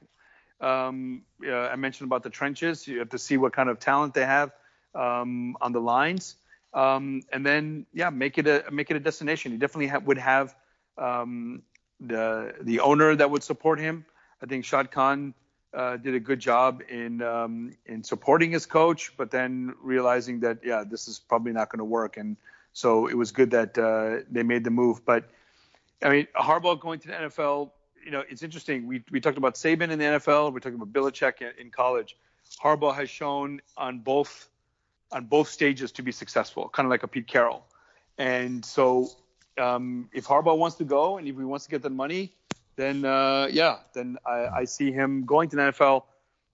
Um, 0.59 1.23
uh, 1.45 1.53
I 1.53 1.75
mentioned 1.75 2.07
about 2.07 2.23
the 2.23 2.29
trenches. 2.29 2.87
You 2.87 2.99
have 2.99 3.09
to 3.09 3.19
see 3.19 3.37
what 3.37 3.53
kind 3.53 3.69
of 3.69 3.79
talent 3.79 4.13
they 4.13 4.25
have 4.25 4.51
um, 4.95 5.55
on 5.61 5.71
the 5.71 5.81
lines, 5.81 6.35
um, 6.73 7.21
and 7.31 7.45
then 7.45 7.85
yeah, 7.93 8.09
make 8.09 8.37
it 8.37 8.47
a 8.47 8.65
make 8.71 8.89
it 8.89 8.97
a 8.97 8.99
destination. 8.99 9.51
He 9.51 9.57
definitely 9.57 9.87
ha- 9.87 9.99
would 9.99 10.17
have 10.17 10.55
um, 10.97 11.61
the 11.99 12.55
the 12.61 12.79
owner 12.79 13.15
that 13.15 13.29
would 13.29 13.43
support 13.43 13.79
him. 13.79 14.05
I 14.41 14.45
think 14.45 14.65
Shad 14.65 14.91
Khan 14.91 15.33
uh, 15.73 15.97
did 15.97 16.15
a 16.15 16.19
good 16.19 16.39
job 16.39 16.81
in 16.89 17.21
um, 17.21 17.71
in 17.85 18.03
supporting 18.03 18.51
his 18.51 18.65
coach, 18.65 19.13
but 19.17 19.31
then 19.31 19.73
realizing 19.81 20.39
that 20.41 20.59
yeah, 20.63 20.83
this 20.87 21.07
is 21.07 21.19
probably 21.19 21.51
not 21.51 21.69
going 21.69 21.79
to 21.79 21.85
work, 21.85 22.17
and 22.17 22.37
so 22.73 23.07
it 23.07 23.15
was 23.15 23.31
good 23.31 23.51
that 23.51 23.77
uh, 23.77 24.23
they 24.29 24.43
made 24.43 24.63
the 24.63 24.71
move. 24.71 25.05
But 25.05 25.29
I 26.03 26.09
mean, 26.09 26.27
Harbaugh 26.35 26.79
going 26.79 26.99
to 26.99 27.07
the 27.07 27.13
NFL, 27.13 27.71
you 28.03 28.11
know, 28.11 28.23
it's 28.29 28.43
interesting. 28.43 28.87
We 28.87 29.03
we 29.11 29.19
talked 29.19 29.37
about 29.37 29.55
Saban 29.55 29.89
in 29.89 29.99
the 29.99 30.05
NFL, 30.05 30.53
we're 30.53 30.59
talking 30.59 30.79
about 30.79 30.93
Belichick 30.93 31.41
in, 31.41 31.51
in 31.59 31.71
college. 31.71 32.15
Harbaugh 32.63 32.95
has 32.95 33.09
shown 33.09 33.61
on 33.75 33.99
both 33.99 34.49
on 35.11 35.25
both 35.25 35.49
stages 35.49 35.91
to 35.93 36.01
be 36.01 36.11
successful, 36.11 36.69
kind 36.69 36.85
of 36.85 36.89
like 36.89 37.03
a 37.03 37.07
Pete 37.07 37.27
Carroll. 37.27 37.65
And 38.17 38.63
so, 38.63 39.09
um, 39.57 40.09
if 40.13 40.25
Harbaugh 40.25 40.57
wants 40.57 40.75
to 40.77 40.83
go 40.83 41.17
and 41.17 41.27
if 41.27 41.35
he 41.35 41.43
wants 41.43 41.65
to 41.65 41.71
get 41.71 41.81
the 41.81 41.89
money, 41.89 42.33
then 42.77 43.03
uh, 43.03 43.49
yeah, 43.51 43.77
then 43.93 44.17
I, 44.25 44.61
I, 44.61 44.65
see 44.65 44.91
him 44.91 45.25
going 45.25 45.49
to 45.49 45.55
the 45.55 45.61
NFL, 45.63 46.03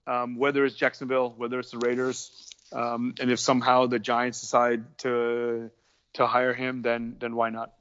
um, 0.06 0.36
whether 0.36 0.64
it's 0.64 0.74
Jacksonville, 0.74 1.34
whether 1.36 1.60
it's 1.60 1.70
the 1.70 1.78
Raiders, 1.78 2.50
um, 2.72 3.14
and 3.20 3.30
if 3.30 3.38
somehow 3.38 3.86
the 3.86 3.98
Giants 3.98 4.40
decide 4.40 4.98
to 4.98 5.70
to 6.14 6.26
hire 6.26 6.54
him, 6.54 6.82
then 6.82 7.16
then 7.20 7.36
why 7.36 7.50
not? 7.50 7.72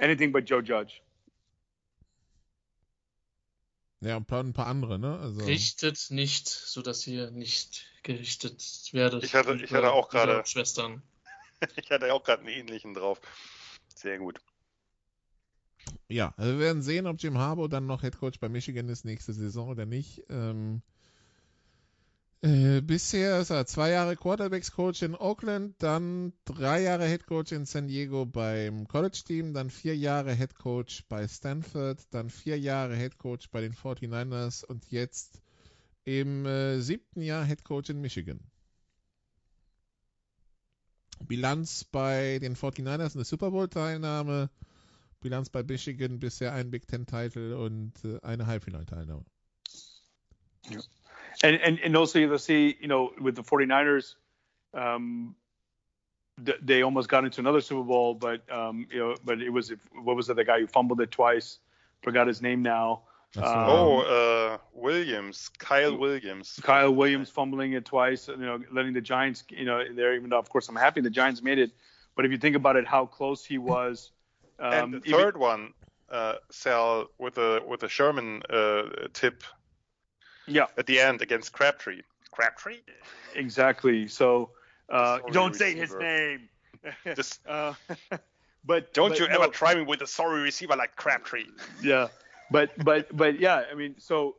Anything 0.00 0.32
but 0.32 0.46
Joe 0.46 0.62
Judge. 0.62 1.02
Ja, 4.02 4.16
ein 4.16 4.24
paar, 4.24 4.42
ein 4.42 4.54
paar 4.54 4.66
andere, 4.66 4.98
ne? 4.98 5.18
Also... 5.18 5.44
Richtet 5.44 6.10
nicht, 6.10 6.48
sodass 6.48 7.06
ihr 7.06 7.30
nicht 7.30 7.84
gerichtet 8.02 8.88
werdet. 8.92 9.22
Ich 9.24 9.34
hatte, 9.34 9.60
ich 9.62 9.70
hatte 9.70 9.92
auch 9.92 10.08
gerade 10.08 10.42
Schwestern. 10.46 11.02
ich 11.76 11.90
hatte 11.90 12.12
auch 12.14 12.24
gerade 12.24 12.40
einen 12.40 12.48
ähnlichen 12.48 12.94
drauf. 12.94 13.20
Sehr 13.94 14.18
gut. 14.18 14.40
Ja, 16.08 16.34
also 16.36 16.52
wir 16.52 16.58
werden 16.60 16.82
sehen, 16.82 17.06
ob 17.06 17.20
Jim 17.20 17.38
Harbour 17.38 17.68
dann 17.68 17.86
noch 17.86 18.02
Head 18.02 18.18
Coach 18.18 18.40
bei 18.40 18.48
Michigan 18.48 18.88
ist 18.88 19.04
nächste 19.04 19.32
Saison 19.32 19.68
oder 19.68 19.86
nicht. 19.86 20.22
Ähm, 20.28 20.82
äh, 22.42 22.80
bisher 22.80 23.38
ist 23.40 23.50
er 23.50 23.66
zwei 23.66 23.90
Jahre 23.90 24.16
Quarterbacks 24.16 24.72
Coach 24.72 25.02
in 25.02 25.14
Oakland, 25.14 25.74
dann 25.78 26.32
drei 26.46 26.82
Jahre 26.82 27.06
Head 27.06 27.26
Coach 27.26 27.52
in 27.52 27.66
San 27.66 27.86
Diego 27.86 28.24
beim 28.24 28.88
College 28.88 29.20
Team, 29.26 29.52
dann 29.52 29.68
vier 29.68 29.94
Jahre 29.94 30.34
Head 30.34 30.54
Coach 30.54 31.04
bei 31.08 31.28
Stanford, 31.28 32.00
dann 32.10 32.30
vier 32.30 32.58
Jahre 32.58 32.96
Head 32.96 33.18
Coach 33.18 33.50
bei 33.50 33.60
den 33.60 33.74
49ers 33.74 34.64
und 34.64 34.90
jetzt 34.90 35.42
im 36.04 36.46
äh, 36.46 36.80
siebten 36.80 37.20
Jahr 37.20 37.44
Head 37.44 37.62
Coach 37.62 37.90
in 37.90 38.00
Michigan. 38.00 38.40
Bilanz 41.28 41.84
bei 41.84 42.38
den 42.38 42.56
49ers 42.56 43.14
eine 43.14 43.24
Super 43.24 43.50
Bowl 43.50 43.68
Teilnahme. 43.68 44.48
Bilanz 45.20 45.50
bei 45.50 45.62
Michigan 45.62 46.18
bisher 46.18 46.52
ein 46.52 46.70
Big 46.70 46.86
Ten 46.88 47.06
Title 47.06 47.56
und 47.56 47.92
äh, 48.04 48.18
eine 48.22 48.46
Halbfinalteilnahme. 48.46 49.24
Yeah. 50.70 50.80
And, 51.42 51.60
and 51.62 51.80
and 51.82 51.96
also 51.96 52.18
you'll 52.18 52.38
see, 52.38 52.76
you 52.80 52.88
know, 52.88 53.12
with 53.20 53.36
the 53.36 53.42
49ers, 53.42 54.16
um, 54.74 55.34
they 56.62 56.82
almost 56.82 57.08
got 57.08 57.24
into 57.24 57.40
another 57.40 57.60
Super 57.60 57.84
Bowl, 57.84 58.14
but 58.14 58.42
um, 58.50 58.86
you 58.90 58.98
know, 58.98 59.14
but 59.24 59.40
it 59.40 59.50
was 59.50 59.72
what 60.02 60.16
was 60.16 60.28
it? 60.28 60.36
The 60.36 60.44
guy 60.44 60.60
who 60.60 60.66
fumbled 60.66 61.00
it 61.00 61.10
twice. 61.10 61.58
Forgot 62.02 62.26
his 62.26 62.40
name 62.40 62.62
now. 62.62 63.02
Um, 63.36 63.44
oh, 63.44 64.00
uh, 64.00 64.58
Williams, 64.72 65.50
Kyle 65.58 65.96
Williams. 65.96 66.58
Kyle 66.62 66.92
Williams 66.92 67.28
fumbling 67.30 67.74
it 67.74 67.84
twice. 67.84 68.26
You 68.28 68.36
know, 68.38 68.58
letting 68.72 68.92
the 68.92 69.00
Giants, 69.00 69.44
you 69.50 69.64
know, 69.64 69.84
there. 69.94 70.14
Even 70.14 70.30
though, 70.30 70.38
of 70.38 70.48
course, 70.48 70.68
I'm 70.68 70.76
happy 70.76 71.00
the 71.00 71.10
Giants 71.10 71.42
made 71.42 71.58
it, 71.58 71.70
but 72.16 72.24
if 72.24 72.32
you 72.32 72.38
think 72.38 72.56
about 72.56 72.76
it, 72.76 72.86
how 72.86 73.06
close 73.06 73.44
he 73.44 73.58
was 73.58 74.10
um, 74.60 74.72
and 74.72 75.02
the 75.02 75.10
third 75.10 75.36
one, 75.36 75.72
uh, 76.10 76.34
Sal, 76.50 77.06
with 77.18 77.38
a 77.38 77.62
with 77.66 77.82
a 77.82 77.88
Sherman 77.88 78.42
uh, 78.50 78.82
tip. 79.12 79.42
Yeah. 80.46 80.66
At 80.76 80.86
the 80.86 81.00
end 81.00 81.22
against 81.22 81.52
Crabtree. 81.52 82.02
Crabtree. 82.30 82.78
Exactly. 83.34 84.08
So 84.08 84.50
uh, 84.88 85.18
don't 85.32 85.52
receiver. 85.52 85.58
say 85.58 85.74
his 85.74 85.94
name. 85.94 86.48
Just. 87.14 87.40
Uh, 87.48 87.74
but 88.64 88.92
don't 88.92 89.10
but, 89.10 89.18
you 89.18 89.28
no. 89.28 89.34
ever 89.34 89.46
try 89.48 89.74
me 89.74 89.82
with 89.82 90.02
a 90.02 90.06
sorry 90.06 90.42
receiver 90.42 90.76
like 90.76 90.96
Crabtree. 90.96 91.46
Yeah. 91.82 92.08
But 92.50 92.70
but 92.84 93.14
but 93.16 93.38
yeah, 93.38 93.62
I 93.70 93.74
mean, 93.74 93.94
so 93.98 94.36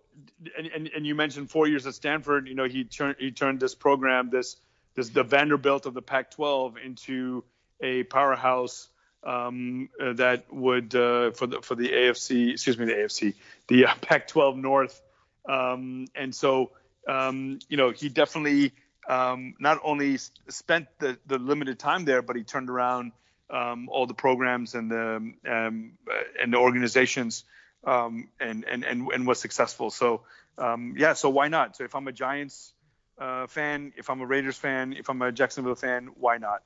and, 0.57 0.67
and 0.67 0.89
and 0.95 1.05
you 1.05 1.15
mentioned 1.15 1.49
four 1.49 1.67
years 1.67 1.87
at 1.87 1.95
Stanford. 1.95 2.47
You 2.47 2.55
know, 2.55 2.67
he 2.67 2.83
turned 2.83 3.15
he 3.19 3.31
turned 3.31 3.59
this 3.59 3.73
program, 3.73 4.29
this 4.29 4.57
this 4.95 5.09
the 5.09 5.23
Vanderbilt 5.23 5.85
of 5.85 5.93
the 5.93 6.01
Pac-12, 6.01 6.83
into 6.83 7.43
a 7.81 8.03
powerhouse 8.03 8.89
um, 9.23 9.89
uh, 9.99 10.13
that 10.13 10.51
would 10.53 10.95
uh, 10.95 11.31
for 11.31 11.47
the 11.47 11.61
for 11.61 11.75
the 11.75 11.89
AFC, 11.89 12.51
excuse 12.51 12.77
me, 12.77 12.85
the 12.85 12.93
AFC, 12.93 13.33
the 13.67 13.85
uh, 13.85 13.93
Pac-12 14.01 14.57
North, 14.57 15.01
Um, 15.47 16.07
and 16.15 16.33
so, 16.35 16.71
um, 17.07 17.59
you 17.69 17.77
know, 17.77 17.91
he 17.91 18.09
definitely 18.09 18.73
um, 19.09 19.55
not 19.59 19.79
only 19.83 20.17
spent 20.49 20.87
the, 20.99 21.17
the 21.25 21.39
limited 21.39 21.79
time 21.79 22.05
there, 22.05 22.21
but 22.21 22.35
he 22.35 22.43
turned 22.43 22.69
around 22.69 23.11
um, 23.49 23.89
all 23.89 24.05
the 24.05 24.13
programs 24.13 24.75
and 24.75 24.89
the 24.91 25.15
um, 25.45 25.97
and 26.41 26.53
the 26.53 26.57
organizations 26.57 27.43
and, 27.83 28.27
and 28.39 28.85
and 28.85 29.07
and 29.13 29.27
was 29.27 29.39
successful. 29.39 29.89
So 29.89 30.21
yeah, 30.57 31.13
so 31.13 31.29
why 31.29 31.47
not? 31.47 31.75
So 31.75 31.83
if 31.83 31.95
I'm 31.95 32.07
a 32.07 32.11
Giants 32.11 32.73
uh, 33.19 33.47
fan, 33.47 33.93
if 33.97 34.09
I'm 34.09 34.21
a 34.21 34.25
Raiders 34.25 34.57
fan, 34.57 34.93
if 34.93 35.09
I'm 35.09 35.21
a 35.21 35.31
Jacksonville 35.31 35.75
fan, 35.75 36.09
why 36.15 36.37
not? 36.37 36.61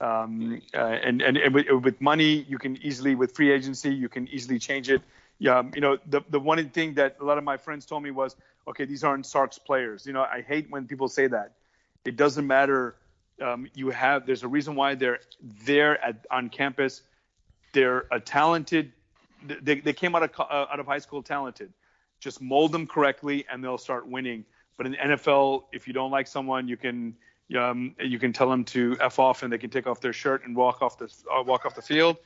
Um, 0.00 0.60
uh, 0.74 0.78
and, 0.78 1.22
and, 1.22 1.38
and 1.38 1.54
with, 1.54 1.66
with, 1.70 2.00
money, 2.02 2.44
you 2.48 2.58
can 2.58 2.76
easily 2.82 3.14
with 3.14 3.34
free 3.34 3.50
agency, 3.50 3.94
you 3.94 4.10
can 4.10 4.28
easily 4.28 4.58
change 4.58 4.90
it. 4.90 5.00
Yeah, 5.38 5.62
you 5.74 5.80
know 5.80 5.98
the 6.06 6.22
the 6.30 6.40
one 6.40 6.66
thing 6.70 6.94
that 6.94 7.16
a 7.20 7.24
lot 7.24 7.36
of 7.36 7.44
my 7.44 7.56
friends 7.56 7.84
told 7.84 8.02
me 8.02 8.10
was, 8.10 8.36
okay, 8.68 8.84
these 8.84 9.04
aren't 9.04 9.26
Sark's 9.26 9.58
players. 9.58 10.06
You 10.06 10.12
know, 10.12 10.22
I 10.22 10.40
hate 10.40 10.70
when 10.70 10.86
people 10.86 11.08
say 11.08 11.26
that. 11.26 11.52
It 12.04 12.16
doesn't 12.16 12.46
matter. 12.46 12.96
Um, 13.42 13.68
you 13.74 13.90
have 13.90 14.26
there's 14.26 14.42
a 14.44 14.48
reason 14.48 14.74
why 14.76 14.94
they're 14.94 15.20
there 15.64 16.02
at 16.02 16.26
on 16.30 16.48
campus. 16.48 17.02
They're 17.72 18.06
a 18.10 18.18
talented. 18.18 18.92
They, 19.46 19.80
they 19.80 19.92
came 19.92 20.14
out 20.14 20.22
of 20.22 20.30
uh, 20.38 20.66
out 20.72 20.80
of 20.80 20.86
high 20.86 21.00
school 21.00 21.22
talented. 21.22 21.70
Just 22.18 22.40
mold 22.40 22.72
them 22.72 22.86
correctly, 22.86 23.44
and 23.50 23.62
they'll 23.62 23.76
start 23.76 24.06
winning. 24.08 24.44
But 24.78 24.86
in 24.86 24.92
the 24.92 24.98
NFL, 24.98 25.64
if 25.72 25.86
you 25.86 25.92
don't 25.92 26.10
like 26.10 26.26
someone, 26.26 26.66
you 26.66 26.78
can 26.78 27.14
um, 27.54 27.94
you 28.00 28.18
can 28.18 28.32
tell 28.32 28.50
them 28.50 28.64
to 28.64 28.96
f 29.00 29.18
off, 29.18 29.42
and 29.42 29.52
they 29.52 29.58
can 29.58 29.70
take 29.70 29.86
off 29.86 30.00
their 30.00 30.12
shirt 30.12 30.44
and 30.44 30.56
walk 30.56 30.82
off 30.82 30.98
the 30.98 31.12
uh, 31.30 31.42
walk 31.42 31.64
off 31.66 31.74
the 31.74 31.82
field, 31.82 32.16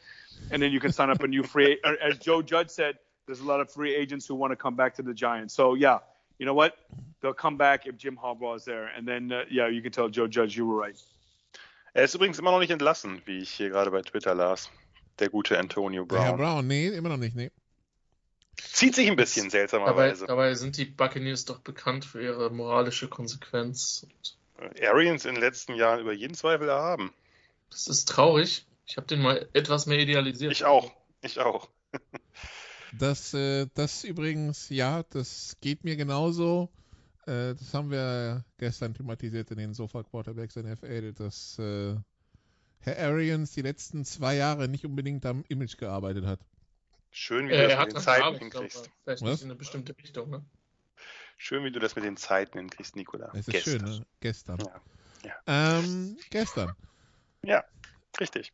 and 0.51 0.63
then 0.63 0.73
you 0.73 0.81
can 0.81 0.93
sign 0.93 1.11
up 1.11 1.23
a 1.23 1.27
new 1.27 1.43
free. 1.43 1.79
As 1.85 2.19
Joe 2.19 2.43
Judge 2.43 2.71
said, 2.71 2.99
there's 3.27 3.41
a 3.41 3.45
lot 3.45 3.61
of 3.61 3.71
free 3.71 3.95
agents 3.95 4.27
who 4.27 4.35
want 4.35 4.53
to 4.53 4.57
come 4.57 4.77
back 4.77 4.95
to 4.97 5.03
the 5.03 5.15
Giants. 5.15 5.55
So 5.55 5.75
yeah, 5.75 5.99
you 6.39 6.47
know 6.47 6.55
what? 6.55 6.77
They'll 7.21 7.35
come 7.35 7.57
back 7.57 7.87
if 7.87 7.97
Jim 7.97 8.17
Harbaugh 8.17 8.57
is 8.57 8.65
there, 8.65 8.87
and 8.87 9.07
then 9.07 9.31
uh, 9.31 9.45
yeah, 9.51 9.69
you 9.69 9.83
can 9.83 9.93
tell 9.93 10.09
Joe 10.09 10.27
Judge 10.27 10.57
you 10.57 10.67
were 10.67 10.77
right. 10.77 10.97
Er 11.93 12.05
ist 12.05 12.15
übrigens 12.15 12.39
immer 12.39 12.53
noch 12.53 12.61
nicht 12.61 12.71
entlassen, 12.71 13.21
wie 13.27 13.39
ich 13.39 13.51
hier 13.51 13.69
gerade 13.69 13.91
bei 13.91 14.03
Twitter 14.03 14.35
las. 14.35 14.71
Der 15.19 15.29
gute 15.29 15.59
Antonio 15.59 16.07
Brown. 16.07 16.23
Ja, 16.23 16.33
Brown, 16.33 16.67
nee, 16.67 16.87
immer 16.89 17.09
noch 17.09 17.17
nicht, 17.17 17.35
nee. 17.35 17.51
Zieht 18.57 18.95
sich 18.95 19.09
ein 19.09 19.17
bisschen 19.17 19.51
seltsamerweise. 19.51 20.27
Dabei, 20.27 20.43
dabei 20.43 20.55
sind 20.55 20.77
die 20.77 20.85
Buccaneers 20.85 21.45
doch 21.47 21.59
bekannt 21.59 22.05
für 22.05 22.23
ihre 22.23 22.51
moralische 22.51 23.09
Konsequenz. 23.09 24.07
Arians 24.83 25.25
in 25.25 25.35
den 25.35 25.43
letzten 25.43 25.75
Jahren 25.75 26.01
über 26.01 26.13
jeden 26.13 26.35
Zweifel 26.35 26.69
erhaben. 26.69 27.13
Das 27.71 27.87
ist 27.87 28.09
traurig. 28.09 28.67
Ich 28.87 28.97
habe 28.97 29.07
den 29.07 29.23
mal 29.23 29.49
etwas 29.53 29.87
mehr 29.87 29.99
idealisiert. 29.99 30.53
Ich 30.53 30.65
auch. 30.65 30.93
Ich 31.23 31.39
auch. 31.39 31.69
das, 32.99 33.35
äh, 33.35 33.67
das 33.75 34.05
übrigens, 34.05 34.69
ja, 34.69 35.05
das 35.11 35.57
geht 35.61 35.85
mir 35.85 35.97
genauso. 35.97 36.71
Äh, 37.27 37.55
das 37.55 37.73
haben 37.75 37.91
wir 37.91 38.45
gestern 38.59 38.95
thematisiert 38.95 39.51
in 39.51 39.59
den 39.59 39.75
Sofa 39.75 40.03
Quarterbacks 40.03 40.57
NFL, 40.57 41.13
dass 41.13 41.59
äh, 41.59 41.97
Herr 42.81 42.99
Arians 42.99 43.53
die 43.53 43.63
letzten 43.63 44.05
zwei 44.05 44.37
Jahre 44.37 44.69
nicht 44.69 44.85
unbedingt 44.85 45.27
am 45.27 45.45
Image 45.49 45.77
gearbeitet 45.77 46.27
hat. 46.27 46.41
Schön, 47.11 47.49
wie 47.49 47.53
äh, 47.53 47.69
du 47.69 47.69
das 47.69 47.79
mit 47.87 47.95
den 47.95 48.01
Zeiten 48.01 48.39
hinkriegst. 48.39 48.91
Vielleicht 49.05 49.23
nicht 49.23 49.43
in 49.43 49.51
eine 49.51 49.57
bestimmte 49.57 49.97
Richtung, 49.99 50.31
ne? 50.31 50.45
Schön, 51.43 51.65
wie 51.65 51.73
du 51.73 51.81
das 51.81 51.97
mit 51.97 52.05
den 52.05 52.19
Zeiten 52.19 52.59
hinkriegst, 52.59 52.97
Nikola. 52.97 53.31
Es 53.33 53.49
ist 53.49 53.53
gestern. 53.55 53.81
schön, 53.81 53.99
ne? 53.99 54.07
Gestern. 54.21 54.59
Ja. 54.59 55.33
ja. 55.47 55.79
Ähm, 55.79 56.19
gestern. 56.29 56.73
Ja, 57.43 57.65
richtig. 58.21 58.53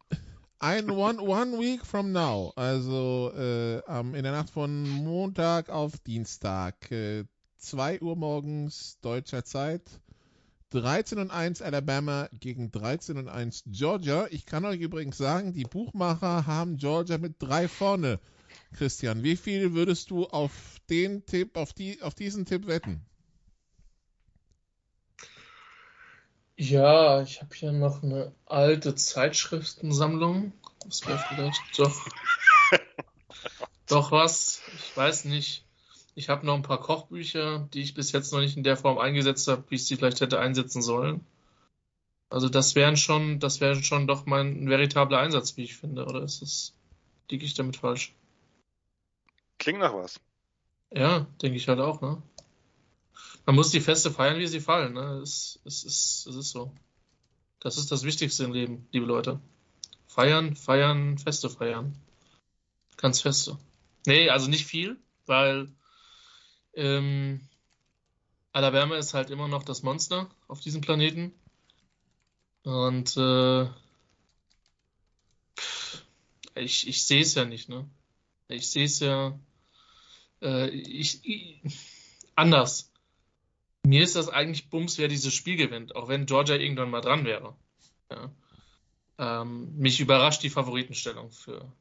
Ein 0.61 0.89
one, 0.89 1.21
one 1.21 1.59
week 1.59 1.85
from 1.85 2.13
now, 2.13 2.53
also 2.55 3.33
äh, 3.37 3.79
in 3.79 4.23
der 4.23 4.31
Nacht 4.31 4.51
von 4.51 4.89
Montag 4.89 5.69
auf 5.69 5.99
Dienstag, 5.99 6.89
äh, 6.93 7.25
2 7.59 8.03
Uhr 8.03 8.15
morgens 8.15 9.01
deutscher 9.01 9.45
Zeit, 9.45 9.83
13 10.71 11.19
und 11.19 11.33
1 11.33 11.63
Alabama 11.63 12.29
gegen 12.39 12.71
13 12.71 13.19
und 13.19 13.29
1 13.29 13.65
Georgia. 13.67 14.29
Ich 14.31 14.47
kann 14.47 14.65
euch 14.65 14.81
übrigens 14.81 15.19
sagen, 15.19 15.53
die 15.53 15.65
Buchmacher 15.65 16.47
haben 16.47 16.77
Georgia 16.77 17.19
mit 17.19 17.35
drei 17.41 17.67
vorne. 17.67 18.21
Christian, 18.77 19.23
wie 19.23 19.37
viel 19.37 19.75
würdest 19.75 20.11
du 20.11 20.27
auf 20.27 20.53
den 20.91 21.25
Tipp, 21.27 21.57
auf, 21.57 21.73
die, 21.73 22.03
auf 22.03 22.15
diesen 22.15 22.45
Tipp 22.45 22.67
wetten? 22.67 23.01
Ja, 26.59 27.23
ich 27.23 27.43
habe 27.43 27.55
hier 27.55 27.73
noch 27.73 28.03
eine 28.03 28.33
alte 28.47 28.95
Zeitschriftensammlung. 28.95 30.53
Das 30.85 31.07
wäre 31.07 31.23
vielleicht 31.29 31.61
doch, 31.79 32.09
doch 33.87 34.11
was. 34.11 34.63
Ich 34.79 34.97
weiß 34.97 35.27
nicht. 35.27 35.65
Ich 36.15 36.31
habe 36.31 36.47
noch 36.47 36.55
ein 36.55 36.63
paar 36.63 36.81
Kochbücher, 36.81 37.69
die 37.75 37.83
ich 37.83 37.93
bis 37.93 38.13
jetzt 38.13 38.33
noch 38.33 38.41
nicht 38.41 38.57
in 38.57 38.65
der 38.65 38.79
Form 38.79 38.97
eingesetzt 38.97 39.49
habe, 39.49 39.65
wie 39.69 39.75
ich 39.75 39.87
sie 39.87 39.97
vielleicht 39.97 40.23
hätte 40.23 40.39
einsetzen 40.39 40.81
sollen. 40.81 41.27
Also 42.31 42.49
das 42.49 42.75
wären 42.75 42.97
schon, 42.97 43.39
das 43.39 43.61
wäre 43.61 43.83
schon 43.83 44.07
doch 44.07 44.25
mein 44.25 44.69
veritabler 44.69 45.19
Einsatz, 45.19 45.57
wie 45.57 45.65
ich 45.65 45.77
finde. 45.77 46.07
Oder 46.07 46.23
ist 46.23 46.41
das, 46.41 46.75
liege 47.31 47.45
ich 47.45 47.53
damit 47.53 47.77
falsch? 47.77 48.15
Klingt 49.59 49.81
nach 49.81 49.95
was. 49.95 50.21
Ja, 50.93 51.27
denke 51.43 51.57
ich 51.57 51.69
halt 51.69 51.81
auch, 51.81 52.01
ne? 52.01 52.23
Man 53.45 53.55
muss 53.55 53.71
die 53.71 53.81
Feste 53.81 54.11
feiern, 54.11 54.39
wie 54.39 54.47
sie 54.47 54.61
fallen, 54.61 54.95
ne? 54.95 55.21
Es, 55.23 55.61
es, 55.65 55.85
es, 55.85 56.27
es 56.27 56.37
ist 56.37 56.51
so. 56.51 56.73
Das 57.61 57.79
ist 57.79 57.91
das 57.91 58.03
Wichtigste 58.05 58.45
im 58.45 58.53
Leben, 58.53 58.89
liebe 58.93 59.07
Leute. 59.07 59.41
Feiern, 60.07 60.57
feiern, 60.57 61.19
Feste 61.19 61.51
feiern. 61.51 61.97
Ganz 62.97 63.21
Feste. 63.21 63.59
Nee, 64.07 64.31
also 64.31 64.49
nicht 64.49 64.67
viel, 64.67 64.99
weil 65.27 65.69
ähm, 66.75 67.49
Alabama 68.53 68.97
ist 68.97 69.15
halt 69.15 69.31
immer 69.31 69.49
noch 69.49 69.65
das 69.65 69.83
Monster 69.83 70.31
auf 70.49 70.61
diesem 70.61 70.81
Planeten. 70.81 71.33
Und 72.63 73.17
äh, 73.17 73.65
ich, 76.55 76.89
ich 76.89 77.05
sehe 77.05 77.23
es 77.23 77.35
ja 77.35 77.45
nicht, 77.45 77.69
ne? 77.69 77.89
Ich 78.49 78.71
sehe 78.71 78.85
es 78.85 79.01
ja 79.01 79.39
äh, 80.43 80.69
ich, 80.69 81.25
ich, 81.25 81.61
anders. 82.35 82.93
Mir 83.85 84.03
ist 84.03 84.17
das 84.17 84.29
eigentlich 84.29 84.69
Bums, 84.69 84.99
wer 84.99 85.09
dieses 85.09 85.33
Spiel 85.33 85.57
gewinnt, 85.57 85.95
auch 85.95 86.09
wenn 86.09 86.27
Georgia 86.27 86.57
irgendwann 86.57 86.91
mal 86.91 87.01
dran 87.01 87.25
wäre. 87.25 87.55
Ja. 88.11 88.33
Ähm, 89.19 89.77
mich 89.77 90.01
überrascht 90.01 90.43
die 90.43 90.51
Favoritenstellung 90.51 91.31
für, 91.31 91.73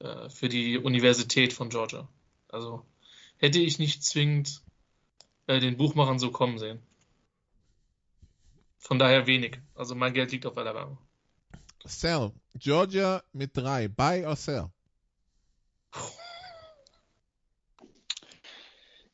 äh, 0.00 0.28
für 0.30 0.48
die 0.48 0.78
Universität 0.78 1.52
von 1.52 1.68
Georgia. 1.68 2.08
Also 2.48 2.84
hätte 3.36 3.60
ich 3.60 3.78
nicht 3.78 4.02
zwingend 4.02 4.62
äh, 5.46 5.60
den 5.60 5.76
Buchmachern 5.76 6.18
so 6.18 6.30
kommen 6.30 6.58
sehen. 6.58 6.80
Von 8.78 8.98
daher 8.98 9.26
wenig. 9.26 9.60
Also 9.74 9.94
mein 9.94 10.14
Geld 10.14 10.32
liegt 10.32 10.46
auf 10.46 10.56
Alabama. 10.56 10.98
Sell. 11.84 12.32
Georgia 12.54 13.22
mit 13.32 13.56
drei. 13.56 13.88
Buy 13.88 14.24
or 14.24 14.36
sell? 14.36 14.70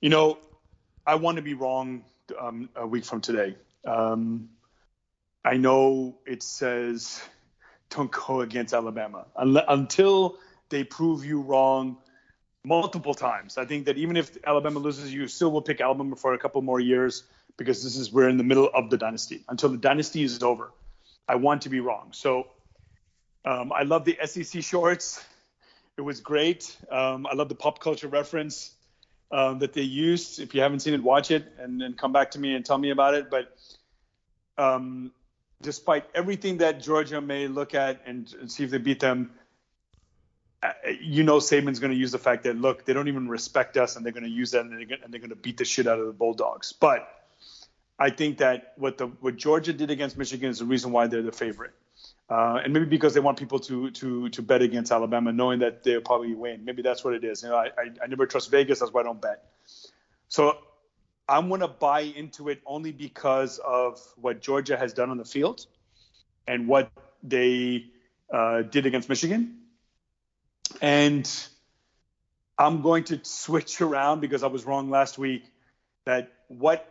You 0.00 0.10
know, 0.10 0.38
I 1.04 1.16
want 1.16 1.38
to 1.38 1.42
be 1.42 1.54
wrong 1.54 2.04
um, 2.38 2.68
a 2.76 2.86
week 2.86 3.04
from 3.04 3.20
today. 3.20 3.56
Um, 3.84 4.50
I 5.44 5.56
know 5.56 6.18
it 6.24 6.44
says 6.44 7.20
don't 7.90 8.10
go 8.10 8.42
against 8.42 8.74
Alabama 8.74 9.26
until 9.36 10.38
they 10.68 10.84
prove 10.84 11.24
you 11.24 11.40
wrong 11.40 11.96
multiple 12.64 13.14
times. 13.14 13.58
I 13.58 13.64
think 13.64 13.86
that 13.86 13.96
even 13.96 14.16
if 14.16 14.36
Alabama 14.46 14.78
loses, 14.78 15.12
you 15.12 15.26
still 15.26 15.50
will 15.50 15.62
pick 15.62 15.80
Alabama 15.80 16.14
for 16.14 16.34
a 16.34 16.38
couple 16.38 16.62
more 16.62 16.78
years 16.78 17.24
because 17.56 17.82
this 17.82 17.96
is 17.96 18.12
we're 18.12 18.28
in 18.28 18.36
the 18.36 18.44
middle 18.44 18.70
of 18.72 18.90
the 18.90 18.98
dynasty. 18.98 19.42
Until 19.48 19.70
the 19.70 19.78
dynasty 19.78 20.22
is 20.22 20.44
over, 20.44 20.70
I 21.26 21.36
want 21.36 21.62
to 21.62 21.70
be 21.70 21.80
wrong. 21.80 22.10
So 22.12 22.46
um, 23.44 23.72
I 23.72 23.82
love 23.82 24.04
the 24.04 24.16
SEC 24.24 24.62
shorts. 24.62 25.24
It 25.96 26.02
was 26.02 26.20
great. 26.20 26.76
Um, 26.88 27.26
I 27.26 27.34
love 27.34 27.48
the 27.48 27.56
pop 27.56 27.80
culture 27.80 28.06
reference 28.06 28.76
um, 29.30 29.58
that 29.60 29.72
they 29.72 29.82
used. 29.82 30.40
If 30.40 30.54
you 30.54 30.62
haven't 30.62 30.80
seen 30.80 30.94
it, 30.94 31.02
watch 31.02 31.30
it 31.30 31.52
and 31.58 31.80
then 31.80 31.94
come 31.94 32.12
back 32.12 32.32
to 32.32 32.38
me 32.38 32.54
and 32.54 32.64
tell 32.64 32.78
me 32.78 32.90
about 32.90 33.14
it. 33.14 33.30
But 33.30 33.56
um, 34.56 35.12
despite 35.60 36.04
everything 36.14 36.58
that 36.58 36.82
Georgia 36.82 37.20
may 37.20 37.48
look 37.48 37.74
at 37.74 38.02
and, 38.06 38.32
and 38.40 38.50
see 38.50 38.64
if 38.64 38.70
they 38.70 38.78
beat 38.78 39.00
them, 39.00 39.32
uh, 40.62 40.72
you 41.00 41.22
know 41.22 41.38
Saban's 41.38 41.78
going 41.78 41.92
to 41.92 41.98
use 41.98 42.10
the 42.10 42.18
fact 42.18 42.42
that 42.44 42.56
look 42.56 42.84
they 42.84 42.92
don't 42.92 43.06
even 43.06 43.28
respect 43.28 43.76
us 43.76 43.94
and 43.94 44.04
they're 44.04 44.12
going 44.12 44.24
to 44.24 44.30
use 44.30 44.50
that 44.52 44.62
and 44.62 44.72
they're, 44.72 44.98
and 45.04 45.12
they're 45.12 45.20
going 45.20 45.30
to 45.30 45.36
beat 45.36 45.56
the 45.56 45.64
shit 45.64 45.86
out 45.86 46.00
of 46.00 46.06
the 46.06 46.12
Bulldogs. 46.12 46.72
But 46.72 47.08
I 47.98 48.10
think 48.10 48.38
that 48.38 48.72
what 48.76 48.98
the 48.98 49.06
what 49.06 49.36
Georgia 49.36 49.72
did 49.72 49.90
against 49.90 50.16
Michigan 50.16 50.50
is 50.50 50.58
the 50.58 50.64
reason 50.64 50.90
why 50.90 51.06
they're 51.06 51.22
the 51.22 51.32
favorite. 51.32 51.72
Uh, 52.30 52.60
and 52.62 52.72
maybe 52.74 52.84
because 52.84 53.14
they 53.14 53.20
want 53.20 53.38
people 53.38 53.58
to 53.58 53.90
to 53.90 54.28
to 54.28 54.42
bet 54.42 54.60
against 54.60 54.92
Alabama, 54.92 55.32
knowing 55.32 55.60
that 55.60 55.82
they'll 55.82 56.00
probably 56.00 56.34
win. 56.34 56.64
Maybe 56.64 56.82
that's 56.82 57.02
what 57.02 57.14
it 57.14 57.24
is. 57.24 57.42
You 57.42 57.48
know, 57.48 57.56
I, 57.56 57.66
I, 57.66 57.90
I 58.02 58.06
never 58.06 58.26
trust 58.26 58.50
Vegas, 58.50 58.80
that's 58.80 58.92
why 58.92 59.00
I 59.00 59.04
don't 59.04 59.20
bet. 59.20 59.44
So 60.28 60.58
I'm 61.28 61.48
going 61.48 61.60
to 61.60 61.68
buy 61.68 62.00
into 62.00 62.48
it 62.48 62.60
only 62.66 62.92
because 62.92 63.58
of 63.58 64.00
what 64.16 64.40
Georgia 64.40 64.76
has 64.76 64.92
done 64.92 65.10
on 65.10 65.18
the 65.18 65.24
field 65.24 65.66
and 66.46 66.68
what 66.68 66.90
they 67.22 67.86
uh, 68.32 68.62
did 68.62 68.86
against 68.86 69.08
Michigan. 69.08 69.58
And 70.80 71.30
I'm 72.58 72.82
going 72.82 73.04
to 73.04 73.20
switch 73.24 73.80
around 73.80 74.20
because 74.20 74.42
I 74.42 74.48
was 74.48 74.64
wrong 74.64 74.90
last 74.90 75.18
week. 75.18 75.44
That 76.06 76.32
what 76.48 76.86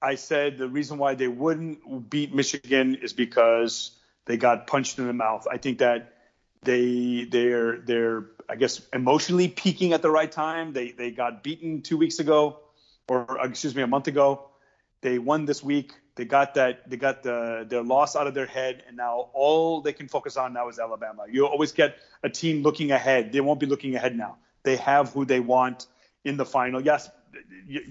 I 0.00 0.14
said, 0.14 0.58
the 0.58 0.68
reason 0.68 0.98
why 0.98 1.14
they 1.14 1.28
wouldn't 1.28 2.10
beat 2.10 2.32
Michigan 2.34 2.96
is 2.96 3.12
because 3.12 3.90
they 4.30 4.36
got 4.36 4.68
punched 4.68 5.00
in 5.00 5.08
the 5.08 5.12
mouth. 5.12 5.48
I 5.50 5.56
think 5.56 5.78
that 5.78 6.14
they 6.62 7.26
they're 7.28 7.78
they're 7.78 8.26
I 8.48 8.54
guess 8.54 8.80
emotionally 8.92 9.48
peaking 9.48 9.92
at 9.92 10.02
the 10.02 10.10
right 10.10 10.30
time. 10.30 10.72
They 10.72 10.92
they 10.92 11.10
got 11.10 11.42
beaten 11.42 11.82
two 11.82 11.96
weeks 11.96 12.20
ago, 12.20 12.60
or 13.08 13.40
uh, 13.40 13.48
excuse 13.48 13.74
me, 13.74 13.82
a 13.82 13.88
month 13.88 14.06
ago. 14.06 14.46
They 15.00 15.18
won 15.18 15.46
this 15.46 15.64
week. 15.64 15.94
They 16.14 16.26
got 16.26 16.54
that 16.54 16.88
they 16.88 16.96
got 16.96 17.24
the 17.24 17.66
their 17.68 17.82
loss 17.82 18.14
out 18.14 18.28
of 18.28 18.34
their 18.34 18.46
head, 18.46 18.84
and 18.86 18.96
now 18.96 19.30
all 19.32 19.80
they 19.80 19.92
can 19.92 20.06
focus 20.06 20.36
on 20.36 20.52
now 20.52 20.68
is 20.68 20.78
Alabama. 20.78 21.24
You 21.28 21.46
always 21.46 21.72
get 21.72 21.96
a 22.22 22.30
team 22.30 22.62
looking 22.62 22.92
ahead. 22.92 23.32
They 23.32 23.40
won't 23.40 23.58
be 23.58 23.66
looking 23.66 23.96
ahead 23.96 24.16
now. 24.16 24.36
They 24.62 24.76
have 24.76 25.12
who 25.12 25.24
they 25.24 25.40
want 25.40 25.88
in 26.24 26.36
the 26.36 26.46
final. 26.46 26.80
Yes, 26.80 27.10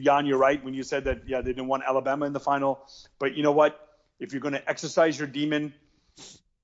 Jan, 0.02 0.26
you're 0.26 0.38
right 0.38 0.64
when 0.64 0.74
you 0.74 0.84
said 0.84 1.04
that. 1.04 1.28
Yeah, 1.28 1.42
they 1.42 1.52
didn't 1.52 1.68
want 1.68 1.84
Alabama 1.86 2.26
in 2.28 2.32
the 2.32 2.40
final, 2.40 2.80
but 3.18 3.36
you 3.36 3.44
know 3.44 3.52
what? 3.52 3.78
If 4.22 4.32
you're 4.32 4.42
going 4.42 4.54
to 4.54 4.70
exercise 4.70 5.18
your 5.18 5.28
demon, 5.28 5.74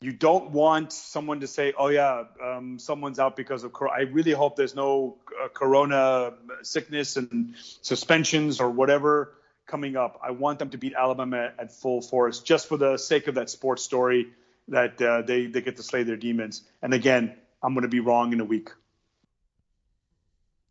you 0.02 0.12
don't 0.12 0.52
want 0.52 0.92
someone 0.92 1.40
to 1.40 1.48
say, 1.48 1.74
"Oh 1.78 1.88
yeah, 1.88 2.24
um, 2.44 2.80
someone's 2.80 3.20
out 3.20 3.36
because 3.36 3.64
of." 3.64 3.74
Corona. 3.74 3.96
I 3.98 4.02
really 4.02 4.34
hope 4.34 4.56
there's 4.56 4.76
no 4.76 5.18
uh, 5.42 5.48
Corona 5.48 6.34
sickness 6.62 7.18
and 7.18 7.56
suspensions 7.82 8.60
or 8.60 8.70
whatever 8.70 9.34
coming 9.66 9.96
up. 9.96 10.20
I 10.24 10.32
want 10.32 10.60
them 10.60 10.70
to 10.72 10.78
beat 10.78 10.94
Alabama 10.94 11.52
at 11.58 11.72
full 11.72 12.02
force, 12.02 12.40
just 12.40 12.68
for 12.68 12.78
the 12.78 12.98
sake 12.98 13.28
of 13.28 13.36
that 13.36 13.50
sports 13.50 13.84
story 13.84 14.28
that 14.68 15.02
uh, 15.02 15.22
they 15.22 15.48
they 15.48 15.62
get 15.62 15.78
to 15.78 15.84
slay 15.84 16.04
their 16.04 16.18
demons. 16.18 16.64
And 16.82 16.94
again, 16.94 17.36
I'm 17.64 17.74
going 17.74 17.84
to 17.84 17.90
be 17.90 18.00
wrong 18.00 18.34
in 18.34 18.40
a 18.40 18.46
week. 18.46 18.70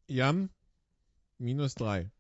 Jan, 0.08 0.50
minus 1.40 1.74
drei. 1.74 2.13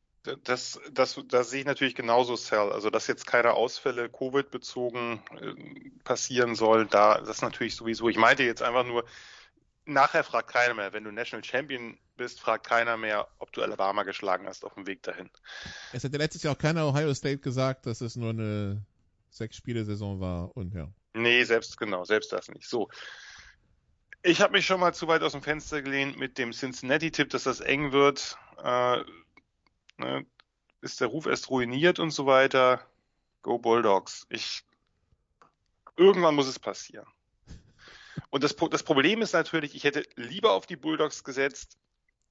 Das, 0.44 0.80
das, 0.90 1.20
das 1.28 1.50
sehe 1.50 1.60
ich 1.60 1.66
natürlich 1.66 1.94
genauso, 1.94 2.36
Cell. 2.36 2.72
Also, 2.72 2.88
dass 2.88 3.06
jetzt 3.06 3.26
keine 3.26 3.52
Ausfälle 3.52 4.08
Covid-bezogen 4.08 5.22
äh, 5.40 5.90
passieren 6.02 6.54
soll, 6.54 6.86
da 6.86 7.20
das 7.20 7.42
natürlich 7.42 7.76
sowieso. 7.76 8.08
Ich 8.08 8.16
meinte 8.16 8.42
jetzt 8.42 8.62
einfach 8.62 8.84
nur, 8.84 9.04
nachher 9.84 10.24
fragt 10.24 10.50
keiner 10.50 10.74
mehr. 10.74 10.92
Wenn 10.94 11.04
du 11.04 11.12
National 11.12 11.44
Champion 11.44 11.98
bist, 12.16 12.40
fragt 12.40 12.66
keiner 12.66 12.96
mehr, 12.96 13.28
ob 13.38 13.52
du 13.52 13.62
Alabama 13.62 14.02
geschlagen 14.04 14.46
hast 14.46 14.64
auf 14.64 14.74
dem 14.74 14.86
Weg 14.86 15.02
dahin. 15.02 15.28
Es 15.92 16.04
hätte 16.04 16.16
letztes 16.16 16.42
Jahr 16.42 16.54
auch 16.54 16.58
keiner 16.58 16.86
Ohio 16.86 17.12
State 17.12 17.38
gesagt, 17.38 17.84
dass 17.86 18.00
es 18.00 18.16
nur 18.16 18.30
eine 18.30 18.82
Sechs-Spiele-Saison 19.30 20.20
war 20.20 20.56
und 20.56 20.74
ja. 20.74 20.88
Nee, 21.12 21.44
selbst 21.44 21.76
genau, 21.76 22.04
selbst 22.04 22.32
das 22.32 22.48
nicht. 22.48 22.68
So. 22.68 22.88
Ich 24.22 24.40
habe 24.40 24.52
mich 24.52 24.64
schon 24.64 24.80
mal 24.80 24.94
zu 24.94 25.06
weit 25.06 25.22
aus 25.22 25.32
dem 25.32 25.42
Fenster 25.42 25.82
gelehnt 25.82 26.18
mit 26.18 26.38
dem 26.38 26.52
Cincinnati-Tipp, 26.52 27.28
dass 27.28 27.44
das 27.44 27.60
eng 27.60 27.92
wird. 27.92 28.38
Äh, 28.62 29.00
ne, 29.98 30.26
ist 30.80 31.00
der 31.00 31.08
Ruf 31.08 31.26
erst 31.26 31.50
ruiniert 31.50 31.98
und 31.98 32.10
so 32.10 32.26
weiter. 32.26 32.86
Go 33.42 33.58
Bulldogs. 33.58 34.26
Ich, 34.28 34.64
irgendwann 35.96 36.34
muss 36.34 36.46
es 36.46 36.58
passieren. 36.58 37.06
Und 38.30 38.42
das, 38.42 38.56
das 38.56 38.82
Problem 38.82 39.22
ist 39.22 39.32
natürlich, 39.32 39.74
ich 39.74 39.84
hätte 39.84 40.04
lieber 40.16 40.52
auf 40.52 40.66
die 40.66 40.76
Bulldogs 40.76 41.24
gesetzt, 41.24 41.78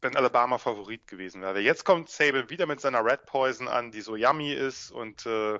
wenn 0.01 0.16
Alabama 0.18 0.57
Favorit 0.57 1.07
gewesen 1.07 1.41
wäre. 1.41 1.59
Jetzt 1.61 1.86
kommt 1.86 2.09
Saban 2.09 2.49
wieder 2.49 2.66
mit 2.66 2.82
seiner 2.82 3.03
Red 3.05 3.26
Poison 3.26 3.68
an, 3.68 3.91
die 3.91 4.01
so 4.01 4.16
yummy 4.16 4.53
ist 4.53 4.91
und 4.91 5.26
äh, 5.26 5.59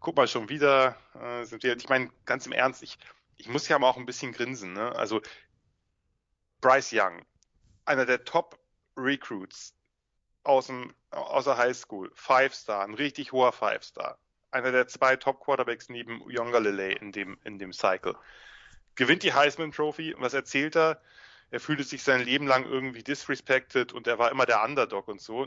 guck 0.00 0.16
mal 0.16 0.26
schon 0.26 0.48
wieder 0.48 0.96
äh, 1.14 1.44
sind 1.44 1.62
wir. 1.62 1.76
Ich 1.76 1.88
meine, 1.88 2.10
ganz 2.24 2.46
im 2.46 2.52
Ernst, 2.52 2.82
ich, 2.82 2.98
ich 3.36 3.48
muss 3.48 3.68
ja 3.68 3.78
mal 3.78 3.88
auch 3.88 3.96
ein 3.96 4.06
bisschen 4.06 4.32
grinsen. 4.32 4.72
Ne? 4.72 4.94
Also 4.96 5.20
Bryce 6.60 6.92
Young, 6.94 7.24
einer 7.84 8.06
der 8.06 8.24
Top 8.24 8.58
Recruits 8.96 9.73
aus, 10.44 10.66
dem, 10.66 10.94
aus 11.10 11.44
der 11.44 11.56
High 11.56 11.76
School, 11.76 12.10
Five 12.14 12.54
Star, 12.54 12.84
ein 12.84 12.94
richtig 12.94 13.32
hoher 13.32 13.52
Five 13.52 13.82
Star, 13.82 14.18
einer 14.50 14.72
der 14.72 14.86
zwei 14.86 15.16
Top 15.16 15.40
Quarterbacks 15.40 15.88
neben 15.88 16.22
Younger 16.30 16.60
Lele 16.60 16.92
in 16.92 17.12
dem, 17.12 17.38
in 17.44 17.58
dem 17.58 17.72
Cycle, 17.72 18.14
gewinnt 18.94 19.22
die 19.22 19.32
Heisman 19.32 19.72
Trophy. 19.72 20.14
Was 20.18 20.34
erzählt 20.34 20.76
er? 20.76 21.00
Er 21.50 21.60
fühlte 21.60 21.84
sich 21.84 22.02
sein 22.02 22.24
Leben 22.24 22.46
lang 22.46 22.64
irgendwie 22.64 23.02
disrespected 23.02 23.92
und 23.92 24.06
er 24.06 24.18
war 24.18 24.30
immer 24.30 24.46
der 24.46 24.62
Underdog 24.62 25.08
und 25.08 25.20
so. 25.20 25.46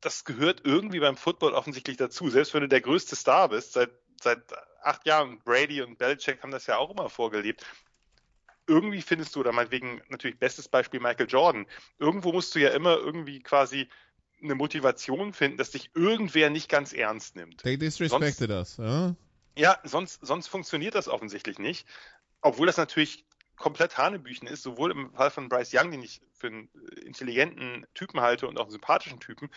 Das 0.00 0.24
gehört 0.24 0.62
irgendwie 0.64 1.00
beim 1.00 1.16
Football 1.16 1.54
offensichtlich 1.54 1.96
dazu. 1.96 2.28
Selbst 2.28 2.54
wenn 2.54 2.60
du 2.62 2.68
der 2.68 2.80
größte 2.80 3.16
Star 3.16 3.48
bist, 3.48 3.72
seit, 3.72 3.90
seit 4.20 4.40
acht 4.82 5.06
Jahren, 5.06 5.38
Brady 5.40 5.82
und 5.82 5.98
Belichick 5.98 6.42
haben 6.42 6.50
das 6.50 6.66
ja 6.66 6.76
auch 6.76 6.90
immer 6.90 7.08
vorgelebt, 7.08 7.64
irgendwie 8.66 9.02
findest 9.02 9.34
du, 9.34 9.40
oder 9.40 9.52
meinetwegen 9.52 10.02
natürlich 10.08 10.38
bestes 10.38 10.68
Beispiel 10.68 11.00
Michael 11.00 11.28
Jordan, 11.28 11.66
irgendwo 11.98 12.32
musst 12.32 12.54
du 12.54 12.58
ja 12.58 12.70
immer 12.70 12.96
irgendwie 12.96 13.40
quasi 13.40 13.88
eine 14.42 14.54
Motivation 14.54 15.32
finden, 15.32 15.56
dass 15.56 15.70
dich 15.70 15.90
irgendwer 15.94 16.50
nicht 16.50 16.68
ganz 16.68 16.92
ernst 16.92 17.36
nimmt. 17.36 17.62
They 17.62 17.78
disrespected 17.78 18.50
us, 18.50 18.76
ja? 18.76 19.14
Ja, 19.56 19.78
sonst, 19.84 20.24
sonst 20.24 20.48
funktioniert 20.48 20.94
das 20.94 21.08
offensichtlich 21.08 21.58
nicht. 21.58 21.86
Obwohl 22.42 22.66
das 22.66 22.76
natürlich 22.76 23.24
komplett 23.56 23.96
Hanebüchen 23.96 24.46
ist, 24.46 24.62
sowohl 24.62 24.90
im 24.90 25.12
Fall 25.14 25.30
von 25.30 25.48
Bryce 25.48 25.72
Young, 25.72 25.90
den 25.90 26.02
ich 26.02 26.20
für 26.34 26.48
einen 26.48 26.68
intelligenten 27.02 27.86
Typen 27.94 28.20
halte 28.20 28.46
und 28.46 28.58
auch 28.58 28.64
einen 28.64 28.72
sympathischen 28.72 29.18
Typen, 29.18 29.48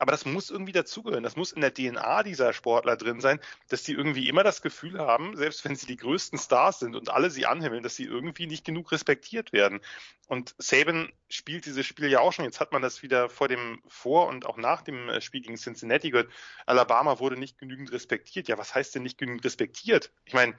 aber 0.00 0.12
das 0.12 0.24
muss 0.24 0.48
irgendwie 0.48 0.72
dazugehören. 0.72 1.22
Das 1.22 1.36
muss 1.36 1.52
in 1.52 1.60
der 1.60 1.74
DNA 1.74 2.22
dieser 2.22 2.54
Sportler 2.54 2.96
drin 2.96 3.20
sein, 3.20 3.38
dass 3.68 3.82
die 3.82 3.92
irgendwie 3.92 4.30
immer 4.30 4.42
das 4.42 4.62
Gefühl 4.62 4.98
haben, 4.98 5.36
selbst 5.36 5.62
wenn 5.66 5.76
sie 5.76 5.86
die 5.86 5.98
größten 5.98 6.38
Stars 6.38 6.78
sind 6.78 6.96
und 6.96 7.10
alle 7.10 7.30
sie 7.30 7.44
anhimmeln, 7.44 7.82
dass 7.82 7.96
sie 7.96 8.06
irgendwie 8.06 8.46
nicht 8.46 8.64
genug 8.64 8.92
respektiert 8.92 9.52
werden. 9.52 9.80
Und 10.26 10.54
Saban 10.56 11.12
spielt 11.28 11.66
dieses 11.66 11.84
Spiel 11.86 12.08
ja 12.08 12.20
auch 12.20 12.32
schon. 12.32 12.46
Jetzt 12.46 12.60
hat 12.60 12.72
man 12.72 12.80
das 12.80 13.02
wieder 13.02 13.28
vor 13.28 13.46
dem, 13.46 13.82
vor 13.88 14.28
und 14.28 14.46
auch 14.46 14.56
nach 14.56 14.80
dem 14.80 15.10
äh, 15.10 15.20
Spiel 15.20 15.42
gegen 15.42 15.58
Cincinnati 15.58 16.10
gehört. 16.10 16.32
Alabama 16.64 17.18
wurde 17.18 17.36
nicht 17.36 17.58
genügend 17.58 17.92
respektiert. 17.92 18.48
Ja, 18.48 18.56
was 18.56 18.74
heißt 18.74 18.94
denn 18.94 19.02
nicht 19.02 19.18
genügend 19.18 19.44
respektiert? 19.44 20.12
Ich 20.24 20.32
meine, 20.32 20.54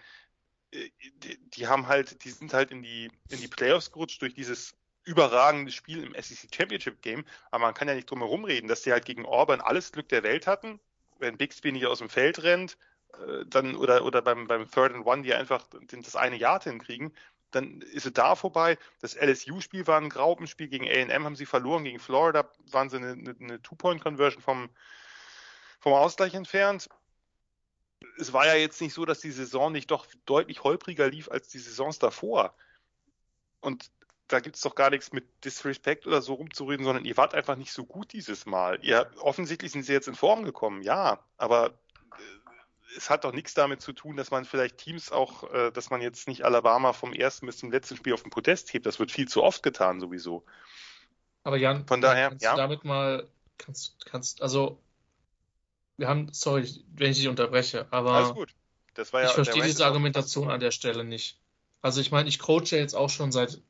äh, 0.69 0.91
die, 1.15 1.39
die 1.49 1.67
haben 1.67 1.87
halt, 1.87 2.23
die 2.25 2.29
sind 2.29 2.53
halt 2.53 2.69
in 2.69 2.83
die, 2.83 3.09
in 3.29 3.41
die 3.41 3.47
Playoffs 3.47 3.91
gerutscht 3.91 4.21
durch 4.21 4.35
dieses 4.35 4.75
überragendes 5.03 5.73
Spiel 5.73 6.03
im 6.03 6.13
SEC 6.13 6.53
Championship 6.53 7.01
Game, 7.01 7.25
aber 7.49 7.65
man 7.65 7.73
kann 7.73 7.87
ja 7.87 7.95
nicht 7.95 8.09
drum 8.09 8.19
herum 8.19 8.43
reden, 8.45 8.67
dass 8.67 8.81
die 8.81 8.91
halt 8.91 9.05
gegen 9.05 9.25
Auburn 9.25 9.61
alles 9.61 9.91
Glück 9.91 10.09
der 10.09 10.23
Welt 10.23 10.47
hatten, 10.47 10.79
wenn 11.19 11.37
Bixby 11.37 11.71
nicht 11.71 11.85
aus 11.85 11.99
dem 11.99 12.09
Feld 12.09 12.43
rennt, 12.43 12.77
äh, 13.13 13.45
dann 13.45 13.75
oder 13.75 14.05
oder 14.05 14.21
beim 14.21 14.47
beim 14.47 14.69
Third 14.69 14.93
and 14.93 15.05
One, 15.05 15.23
die 15.23 15.33
einfach 15.33 15.65
das 15.91 16.15
eine 16.15 16.35
Yard 16.37 16.65
hinkriegen, 16.65 17.13
dann 17.51 17.81
ist 17.81 18.05
es 18.05 18.13
da 18.13 18.35
vorbei. 18.35 18.77
Das 19.01 19.15
LSU-Spiel 19.15 19.85
war 19.87 19.99
ein 19.99 20.09
Graupenspiel 20.09 20.67
gegen 20.67 20.87
A&M, 20.87 21.25
haben 21.25 21.35
sie 21.35 21.45
verloren, 21.45 21.83
gegen 21.83 21.99
Florida 21.99 22.49
waren 22.71 22.89
sie 22.89 22.97
eine, 22.97 23.11
eine, 23.11 23.35
eine 23.39 23.61
Two-Point-Conversion 23.61 24.41
vom, 24.41 24.69
vom 25.79 25.93
Ausgleich 25.93 26.33
entfernt. 26.33 26.89
Es 28.17 28.33
war 28.33 28.47
ja 28.47 28.55
jetzt 28.55 28.81
nicht 28.81 28.93
so, 28.93 29.05
dass 29.05 29.19
die 29.19 29.31
Saison 29.31 29.71
nicht 29.71 29.91
doch 29.91 30.07
deutlich 30.25 30.63
holpriger 30.63 31.07
lief 31.09 31.29
als 31.29 31.49
die 31.49 31.59
Saisons 31.59 31.99
davor. 31.99 32.55
Und 33.59 33.91
da 34.31 34.39
gibt 34.39 34.55
es 34.55 34.61
doch 34.61 34.75
gar 34.75 34.89
nichts 34.89 35.11
mit 35.11 35.25
Disrespect 35.43 36.07
oder 36.07 36.21
so 36.21 36.33
rumzureden, 36.35 36.85
sondern 36.85 37.05
ihr 37.05 37.17
wart 37.17 37.33
einfach 37.33 37.55
nicht 37.55 37.71
so 37.71 37.83
gut 37.83 38.13
dieses 38.13 38.45
Mal. 38.45 38.79
Ihr, 38.81 39.09
offensichtlich 39.19 39.71
sind 39.71 39.83
sie 39.83 39.93
jetzt 39.93 40.07
in 40.07 40.15
Form 40.15 40.43
gekommen, 40.43 40.81
ja, 40.81 41.19
aber 41.37 41.67
äh, 41.67 42.97
es 42.97 43.09
hat 43.09 43.23
doch 43.23 43.33
nichts 43.33 43.53
damit 43.53 43.81
zu 43.81 43.93
tun, 43.93 44.15
dass 44.15 44.31
man 44.31 44.45
vielleicht 44.45 44.77
Teams 44.77 45.11
auch, 45.11 45.51
äh, 45.51 45.71
dass 45.71 45.89
man 45.89 46.01
jetzt 46.01 46.27
nicht 46.27 46.43
Alabama 46.45 46.93
vom 46.93 47.13
ersten 47.13 47.45
bis 47.45 47.57
zum 47.57 47.71
letzten 47.71 47.97
Spiel 47.97 48.13
auf 48.13 48.23
den 48.23 48.31
Podest 48.31 48.73
hebt. 48.73 48.85
Das 48.85 48.99
wird 48.99 49.11
viel 49.11 49.27
zu 49.27 49.43
oft 49.43 49.63
getan 49.63 49.99
sowieso. 49.99 50.45
Aber 51.43 51.57
Jan, 51.57 51.85
von 51.87 52.01
daher, 52.01 52.29
kannst 52.29 52.43
ja. 52.43 52.51
du 52.51 52.57
damit 52.57 52.85
mal, 52.85 53.27
kannst, 53.57 54.05
kannst, 54.05 54.41
also, 54.41 54.79
wir 55.97 56.07
haben, 56.07 56.31
sorry, 56.31 56.67
wenn 56.93 57.11
ich 57.11 57.17
dich 57.17 57.27
unterbreche, 57.27 57.87
aber 57.91 58.11
Alles 58.11 58.33
gut. 58.33 58.53
Das 58.93 59.13
war 59.13 59.21
ja 59.21 59.27
ich 59.27 59.33
verstehe 59.33 59.63
diese 59.63 59.85
Argumentation 59.85 60.49
an 60.49 60.59
der 60.59 60.71
Stelle 60.71 61.03
nicht. 61.03 61.39
Also 61.81 62.01
ich 62.01 62.11
meine, 62.11 62.29
ich 62.29 62.39
coache 62.39 62.75
jetzt 62.75 62.93
auch 62.93 63.09
schon 63.09 63.31
seit, 63.31 63.61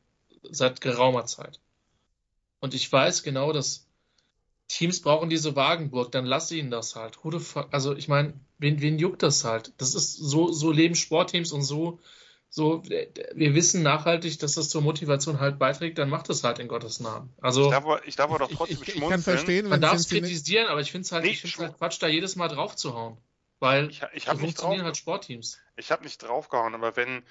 seit 0.50 0.82
geraumer 0.82 1.26
Zeit. 1.26 1.60
Und 2.60 2.74
ich 2.74 2.92
weiß 2.92 3.24
genau, 3.24 3.52
dass 3.54 3.88
Teams 4.68 5.02
brauchen 5.02 5.30
diese 5.30 5.56
Wagenburg, 5.56 6.12
dann 6.12 6.26
lass 6.26 6.52
ihnen 6.52 6.72
das 6.72 6.96
halt. 6.96 7.18
Also 7.72 7.96
ich 7.96 8.08
meine, 8.08 8.34
wen, 8.58 8.80
wen 8.82 9.00
juckt 9.00 9.24
das 9.24 9.44
halt? 9.44 9.74
Das 9.78 9.96
ist 9.96 10.16
so, 10.16 10.52
so 10.52 10.72
leben 10.72 10.96
Sportteams 10.96 11.52
und 11.52 11.64
so, 11.64 12.00
so, 12.50 12.84
wir 12.84 13.56
wissen 13.56 13.82
nachhaltig, 13.82 14.38
dass 14.39 14.54
das 14.56 14.70
zur 14.70 14.82
Motivation 14.82 15.39
halt 15.39 15.58
beiträgt, 15.58 15.98
dann 15.98 16.10
macht 16.10 16.30
es 16.30 16.44
halt 16.44 16.60
in 16.60 16.68
Gottes 16.68 17.00
Namen. 17.00 17.34
Also 17.42 17.64
Ich 17.66 17.70
darf, 17.72 17.84
aber- 17.86 18.08
ich 18.08 18.16
darf 18.16 18.30
aber 18.30 18.39
doch 18.39 18.50
Ich, 18.50 18.58
trotzdem 18.58 18.82
ich, 18.82 18.88
ich 18.89 18.94
schmunzeln. 18.94 19.10
kann 19.12 19.22
verstehen, 19.22 19.64
man 19.66 19.72
wenn 19.74 19.82
darf 19.82 19.94
es 19.96 20.08
kritisieren, 20.10 20.68
aber 20.68 20.82
ich 20.82 20.92
finde 20.92 21.06
es 21.06 21.12
halt, 21.12 21.24
Nee, 21.24 21.32
ich 21.32 21.58
halt 21.58 21.78
Quatsch, 21.78 22.02
da 22.02 22.08
jedes 22.08 22.36
Mal 22.36 22.50
drauf 22.50 22.76
zu 22.76 22.94
hauen. 22.94 23.18
Weil 23.60 23.89
Ich, 23.89 24.02
ich 24.02 24.02
so 24.02 24.08
nicht 24.08 24.24
drauf, 24.24 24.39
funktionieren 24.39 24.86
halt 24.86 24.98
Sportteams. 24.98 25.60
ich 25.78 25.92
habe 25.92 26.04
nicht 26.04 26.18
draufgehauen, 26.24 26.76
aber 26.76 26.96
wenn 26.96 27.24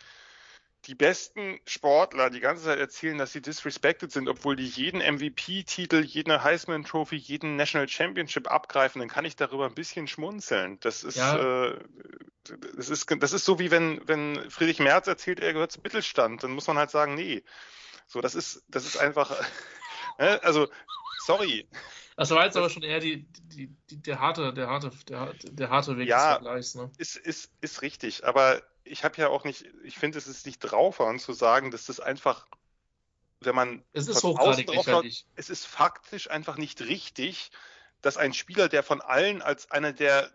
die 0.87 0.95
besten 0.95 1.61
Sportler 1.67 2.31
die 2.31 2.41
ganze 2.41 2.65
Zeit 2.65 2.79
erzählen, 2.79 3.19
dass 3.19 3.33
sie 3.33 3.43
disrespected 3.43 4.11
sind, 4.11 4.29
obwohl 4.29 4.57
die 4.57 4.67
jeden 4.67 5.01
MVP-Titel, 5.01 6.03
jede 6.03 6.43
Heisman 6.43 6.85
Trophy, 6.85 7.17
jeden 7.17 7.57
National 7.57 7.89
Championship 7.89 8.51
abgreifen, 8.51 9.01
dann 9.01 9.09
kann 9.09 9.25
ich 9.25 9.37
darüber 9.37 9.67
ein 9.67 9.75
bisschen 9.75 10.07
schmunzeln. 10.07 10.81
Das 10.81 11.05
ist, 11.05 11.17
Ja. 11.17 11.69
äh, 11.69 11.79
das 12.77 12.89
ist, 12.89 13.07
das 13.21 13.33
ist 13.33 13.45
so 13.45 13.59
wie 13.59 13.71
wenn, 13.71 14.01
wenn 14.09 14.51
Friedrich 14.51 14.79
Merz 14.79 15.07
erzählt, 15.07 15.41
er 15.41 15.53
gehört 15.53 15.73
zum 15.73 15.83
Mittelstand, 15.83 16.43
dann 16.43 16.53
muss 16.53 16.67
man 16.67 16.79
halt 16.79 16.91
sagen, 16.91 17.15
nee. 17.15 17.43
So, 18.07 18.21
das 18.21 18.35
ist, 18.35 18.65
das 18.69 18.87
ist 18.87 18.97
einfach, 18.97 19.31
ne, 20.19 20.43
also 20.43 20.69
sorry. 21.21 21.69
Das 22.17 22.31
war 22.31 22.45
jetzt 22.45 22.57
aber 22.57 22.69
schon 22.71 22.83
eher 22.83 23.01
die, 23.01 23.27
die, 23.53 23.69
die, 23.91 24.03
der 24.03 24.19
harte, 24.19 24.53
der 24.53 24.69
harte, 24.69 24.91
der, 25.09 25.35
der 25.43 25.71
harte 25.71 25.97
Weg 25.97 26.09
Ja. 26.09 26.17
des 26.17 26.27
Vergleichs, 26.39 26.75
ne? 26.75 26.91
Ist, 26.99 27.17
ist, 27.17 27.51
ist 27.61 27.83
richtig, 27.83 28.25
aber 28.27 28.63
ich 28.91 29.05
habe 29.05 29.17
ja 29.19 29.29
auch 29.29 29.45
nicht, 29.45 29.65
ich 29.85 29.97
finde, 29.97 30.19
es 30.19 30.27
ist 30.27 30.47
nicht 30.47 30.59
draufhauen 30.59 31.19
zu 31.19 31.33
sagen, 31.33 31.71
dass 31.71 31.87
das 31.87 32.01
einfach, 32.01 32.47
wenn 33.41 33.55
man 33.55 33.85
Es 33.93 34.09
ist 34.09 34.23
hochgradig 34.23 34.69
lächerlich. 34.69 35.27
es 35.37 35.49
ist 35.49 35.67
faktisch 35.67 36.31
einfach 36.31 36.57
nicht 36.57 36.81
richtig, 36.83 37.51
dass 38.03 38.17
ein 38.17 38.35
Spieler, 38.35 38.69
der 38.69 38.83
von 38.83 39.01
allen 39.01 39.43
als 39.43 39.71
einer 39.71 39.93
der 39.93 40.31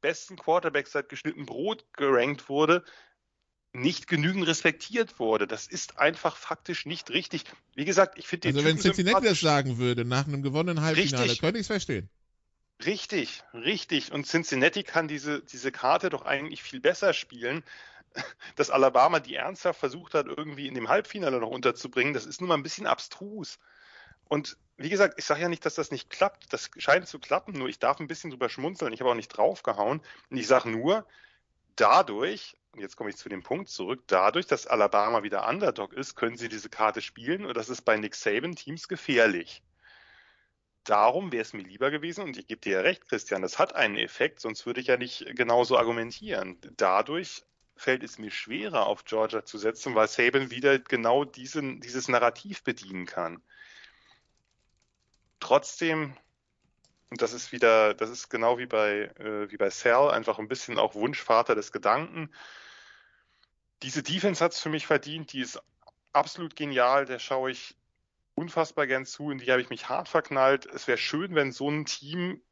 besten 0.00 0.36
Quarterbacks 0.36 0.92
seit 0.92 1.08
geschnitten 1.08 1.46
Brot 1.46 1.84
gerankt 1.92 2.48
wurde, 2.48 2.84
nicht 3.72 4.06
genügend 4.06 4.46
respektiert 4.46 5.18
wurde. 5.18 5.46
Das 5.46 5.66
ist 5.66 5.98
einfach 5.98 6.36
faktisch 6.36 6.86
nicht 6.86 7.10
richtig. 7.10 7.44
Wie 7.74 7.84
gesagt, 7.84 8.18
ich 8.18 8.26
finde 8.26 8.48
den 8.48 8.56
Also 8.56 8.68
wenn 8.68 8.78
Cincinnati 8.78 9.26
das 9.26 9.40
sagen 9.40 9.78
würde, 9.78 10.04
nach 10.04 10.26
einem 10.26 10.42
gewonnenen 10.42 10.82
Halbfinale, 10.82 11.24
Richtig. 11.24 11.40
könnte 11.40 11.58
ich 11.58 11.64
es 11.64 11.66
verstehen. 11.68 12.08
Richtig, 12.84 13.42
richtig. 13.52 14.12
Und 14.12 14.26
Cincinnati 14.26 14.84
kann 14.84 15.08
diese, 15.08 15.42
diese 15.42 15.72
Karte 15.72 16.10
doch 16.10 16.24
eigentlich 16.24 16.62
viel 16.62 16.80
besser 16.80 17.12
spielen. 17.12 17.64
Dass 18.56 18.70
Alabama 18.70 19.20
die 19.20 19.34
ernsthaft 19.34 19.80
versucht 19.80 20.14
hat, 20.14 20.26
irgendwie 20.26 20.66
in 20.66 20.74
dem 20.74 20.88
Halbfinale 20.88 21.38
noch 21.38 21.50
unterzubringen, 21.50 22.14
das 22.14 22.26
ist 22.26 22.40
nun 22.40 22.48
mal 22.48 22.54
ein 22.56 22.62
bisschen 22.62 22.86
abstrus. 22.86 23.58
Und 24.24 24.56
wie 24.76 24.90
gesagt, 24.90 25.14
ich 25.18 25.24
sage 25.24 25.40
ja 25.42 25.48
nicht, 25.48 25.64
dass 25.64 25.74
das 25.74 25.90
nicht 25.90 26.10
klappt. 26.10 26.52
Das 26.52 26.70
scheint 26.78 27.08
zu 27.08 27.18
klappen, 27.18 27.52
nur 27.52 27.68
ich 27.68 27.78
darf 27.78 27.98
ein 27.98 28.06
bisschen 28.06 28.30
drüber 28.30 28.48
schmunzeln. 28.48 28.92
Ich 28.92 29.00
habe 29.00 29.10
auch 29.10 29.14
nicht 29.14 29.28
draufgehauen. 29.28 30.00
Und 30.30 30.36
ich 30.36 30.46
sage 30.46 30.70
nur, 30.70 31.06
dadurch, 31.76 32.56
und 32.72 32.80
jetzt 32.80 32.96
komme 32.96 33.10
ich 33.10 33.16
zu 33.16 33.28
dem 33.28 33.42
Punkt 33.42 33.70
zurück, 33.70 34.02
dadurch, 34.06 34.46
dass 34.46 34.66
Alabama 34.66 35.22
wieder 35.22 35.48
Underdog 35.48 35.92
ist, 35.92 36.14
können 36.14 36.36
sie 36.36 36.48
diese 36.48 36.68
Karte 36.68 37.00
spielen 37.00 37.44
und 37.44 37.56
das 37.56 37.68
ist 37.68 37.82
bei 37.82 37.96
Nick 37.96 38.14
Saban 38.14 38.54
Teams 38.54 38.88
gefährlich. 38.88 39.62
Darum 40.84 41.32
wäre 41.32 41.42
es 41.42 41.52
mir 41.52 41.62
lieber 41.62 41.90
gewesen, 41.90 42.24
und 42.24 42.38
ich 42.38 42.46
gebe 42.46 42.60
dir 42.60 42.74
ja 42.74 42.80
recht, 42.80 43.06
Christian, 43.06 43.42
das 43.42 43.58
hat 43.58 43.74
einen 43.74 43.98
Effekt, 43.98 44.40
sonst 44.40 44.64
würde 44.64 44.80
ich 44.80 44.86
ja 44.86 44.96
nicht 44.96 45.26
genauso 45.36 45.76
argumentieren. 45.76 46.58
Dadurch 46.76 47.44
fällt 47.78 48.02
es 48.02 48.18
mir 48.18 48.30
schwerer, 48.30 48.86
auf 48.86 49.04
Georgia 49.04 49.44
zu 49.44 49.58
setzen, 49.58 49.94
weil 49.94 50.08
Saban 50.08 50.50
wieder 50.50 50.78
genau 50.78 51.24
diesen, 51.24 51.80
dieses 51.80 52.08
Narrativ 52.08 52.62
bedienen 52.62 53.06
kann. 53.06 53.42
Trotzdem, 55.40 56.16
und 57.10 57.22
das 57.22 57.32
ist 57.32 57.52
wieder, 57.52 57.94
das 57.94 58.10
ist 58.10 58.28
genau 58.28 58.58
wie 58.58 58.66
bei, 58.66 59.12
äh, 59.18 59.50
wie 59.50 59.56
bei 59.56 59.70
Sal, 59.70 60.10
einfach 60.10 60.38
ein 60.38 60.48
bisschen 60.48 60.78
auch 60.78 60.94
Wunschvater 60.94 61.54
des 61.54 61.72
Gedanken. 61.72 62.30
Diese 63.82 64.02
Defense 64.02 64.44
hat 64.44 64.52
es 64.52 64.60
für 64.60 64.70
mich 64.70 64.86
verdient, 64.86 65.32
die 65.32 65.40
ist 65.40 65.62
absolut 66.12 66.56
genial, 66.56 67.06
der 67.06 67.18
schaue 67.18 67.52
ich 67.52 67.76
unfassbar 68.34 68.86
gern 68.86 69.06
zu, 69.06 69.30
in 69.30 69.38
die 69.38 69.50
habe 69.50 69.62
ich 69.62 69.70
mich 69.70 69.88
hart 69.88 70.08
verknallt. 70.08 70.66
Es 70.66 70.86
wäre 70.88 70.98
schön, 70.98 71.34
wenn 71.34 71.52
so 71.52 71.70
ein 71.70 71.84
Team 71.84 72.42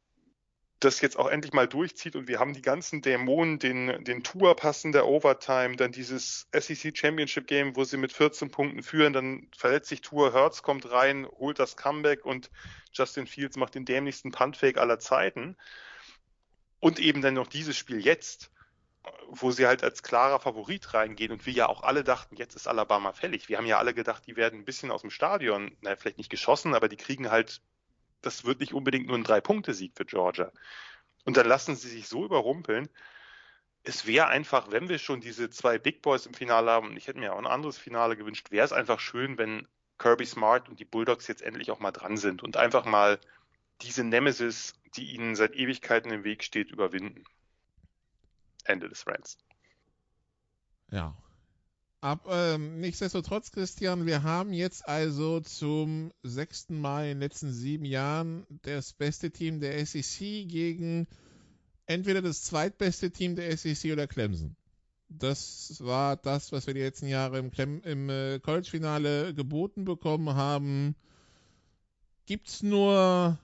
das 0.79 1.01
jetzt 1.01 1.17
auch 1.17 1.27
endlich 1.27 1.53
mal 1.53 1.67
durchzieht 1.67 2.15
und 2.15 2.27
wir 2.27 2.39
haben 2.39 2.53
die 2.53 2.61
ganzen 2.61 3.01
Dämonen, 3.01 3.57
den, 3.57 4.03
den 4.03 4.23
Tour 4.23 4.55
passen 4.55 4.91
der 4.91 5.07
Overtime, 5.07 5.75
dann 5.75 5.91
dieses 5.91 6.47
SEC 6.51 6.95
Championship 6.95 7.47
Game, 7.47 7.75
wo 7.75 7.83
sie 7.83 7.97
mit 7.97 8.13
14 8.13 8.51
Punkten 8.51 8.83
führen, 8.83 9.13
dann 9.13 9.47
verletzt 9.57 9.89
sich 9.89 10.01
Tour, 10.01 10.33
Hertz 10.33 10.61
kommt 10.61 10.91
rein, 10.91 11.27
holt 11.39 11.57
das 11.57 11.77
Comeback 11.77 12.25
und 12.25 12.51
Justin 12.93 13.25
Fields 13.25 13.57
macht 13.57 13.73
den 13.73 13.85
dämlichsten 13.85 14.31
Puntfake 14.31 14.77
aller 14.77 14.99
Zeiten. 14.99 15.57
Und 16.79 16.99
eben 16.99 17.23
dann 17.23 17.33
noch 17.33 17.47
dieses 17.47 17.75
Spiel 17.75 17.99
jetzt, 18.05 18.51
wo 19.29 19.49
sie 19.49 19.65
halt 19.65 19.83
als 19.83 20.03
klarer 20.03 20.39
Favorit 20.39 20.93
reingehen 20.93 21.31
und 21.31 21.45
wir 21.45 21.53
ja 21.53 21.69
auch 21.69 21.81
alle 21.81 22.03
dachten, 22.03 22.35
jetzt 22.35 22.55
ist 22.55 22.67
Alabama 22.67 23.13
fällig. 23.13 23.49
Wir 23.49 23.57
haben 23.57 23.65
ja 23.65 23.79
alle 23.79 23.95
gedacht, 23.95 24.27
die 24.27 24.35
werden 24.35 24.59
ein 24.59 24.65
bisschen 24.65 24.91
aus 24.91 25.01
dem 25.01 25.09
Stadion, 25.09 25.75
naja, 25.81 25.95
vielleicht 25.95 26.19
nicht 26.19 26.29
geschossen, 26.29 26.75
aber 26.75 26.87
die 26.87 26.97
kriegen 26.97 27.31
halt, 27.31 27.61
das 28.21 28.45
wird 28.45 28.59
nicht 28.59 28.73
unbedingt 28.73 29.07
nur 29.07 29.17
ein 29.17 29.23
Drei-Punkte-Sieg 29.23 29.93
für 29.95 30.05
Georgia. 30.05 30.51
Und 31.25 31.37
dann 31.37 31.47
lassen 31.47 31.75
sie 31.75 31.89
sich 31.89 32.07
so 32.07 32.25
überrumpeln. 32.25 32.89
Es 33.83 34.05
wäre 34.05 34.27
einfach, 34.27 34.71
wenn 34.71 34.89
wir 34.89 34.97
schon 34.97 35.21
diese 35.21 35.49
zwei 35.49 35.77
Big 35.77 36.01
Boys 36.01 36.25
im 36.25 36.33
Finale 36.33 36.71
haben, 36.71 36.87
und 36.87 36.97
ich 36.97 37.07
hätte 37.07 37.19
mir 37.19 37.33
auch 37.33 37.37
ein 37.37 37.47
anderes 37.47 37.77
Finale 37.77 38.17
gewünscht, 38.17 38.51
wäre 38.51 38.65
es 38.65 38.73
einfach 38.73 38.99
schön, 38.99 39.37
wenn 39.37 39.67
Kirby 39.97 40.25
Smart 40.25 40.69
und 40.69 40.79
die 40.79 40.85
Bulldogs 40.85 41.27
jetzt 41.27 41.41
endlich 41.41 41.71
auch 41.71 41.79
mal 41.79 41.91
dran 41.91 42.17
sind 42.17 42.43
und 42.43 42.57
einfach 42.57 42.85
mal 42.85 43.19
diese 43.81 44.03
Nemesis, 44.03 44.73
die 44.95 45.13
ihnen 45.13 45.35
seit 45.35 45.55
Ewigkeiten 45.55 46.11
im 46.11 46.23
Weg 46.23 46.43
steht, 46.43 46.71
überwinden. 46.71 47.23
Ende 48.63 48.89
des 48.89 49.07
Rants. 49.07 49.37
Ja. 50.91 51.15
Ab, 51.99 52.27
ähm, 52.29 52.79
nichtsdestotrotz, 52.79 53.51
Christian, 53.51 54.05
wir 54.05 54.21
haben 54.21 54.53
jetzt 54.53 54.87
also 54.87 55.39
zum 55.39 56.11
sechsten 56.21 56.79
Mal 56.79 57.05
in 57.05 57.09
den 57.15 57.21
letzten 57.21 57.51
sieben 57.51 57.85
Jahren 57.85 58.45
das 58.61 58.93
beste 58.93 59.31
Team 59.31 59.59
der 59.59 59.83
SEC 59.83 60.19
gegen 60.47 61.07
entweder 61.87 62.21
das 62.21 62.43
zweitbeste 62.43 63.09
Team 63.09 63.35
der 63.35 63.57
SEC 63.57 63.91
oder 63.91 64.05
Clemson. 64.05 64.55
Das 65.09 65.77
war 65.83 66.17
das, 66.17 66.51
was 66.51 66.67
wir 66.67 66.75
die 66.75 66.81
letzten 66.81 67.07
Jahre 67.07 67.39
im, 67.39 67.51
im 67.81 68.09
äh, 68.09 68.39
College-Finale 68.39 69.33
geboten 69.33 69.83
bekommen 69.83 70.35
haben. 70.35 70.95
Gibt's 72.27 72.61
nur 72.61 73.39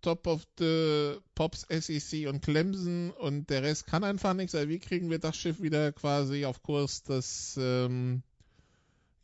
Top 0.00 0.26
of 0.26 0.46
the 0.58 1.16
Pops 1.34 1.66
SEC 1.68 2.28
und 2.28 2.42
Clemson 2.42 3.10
und 3.10 3.50
der 3.50 3.62
Rest 3.62 3.86
kann 3.86 4.04
einfach 4.04 4.34
nichts. 4.34 4.54
Also 4.54 4.68
wie 4.68 4.78
kriegen 4.78 5.10
wir 5.10 5.18
das 5.18 5.36
Schiff 5.36 5.60
wieder 5.60 5.92
quasi 5.92 6.44
auf 6.44 6.62
Kurs, 6.62 7.02
dass 7.02 7.56
ähm, 7.60 8.22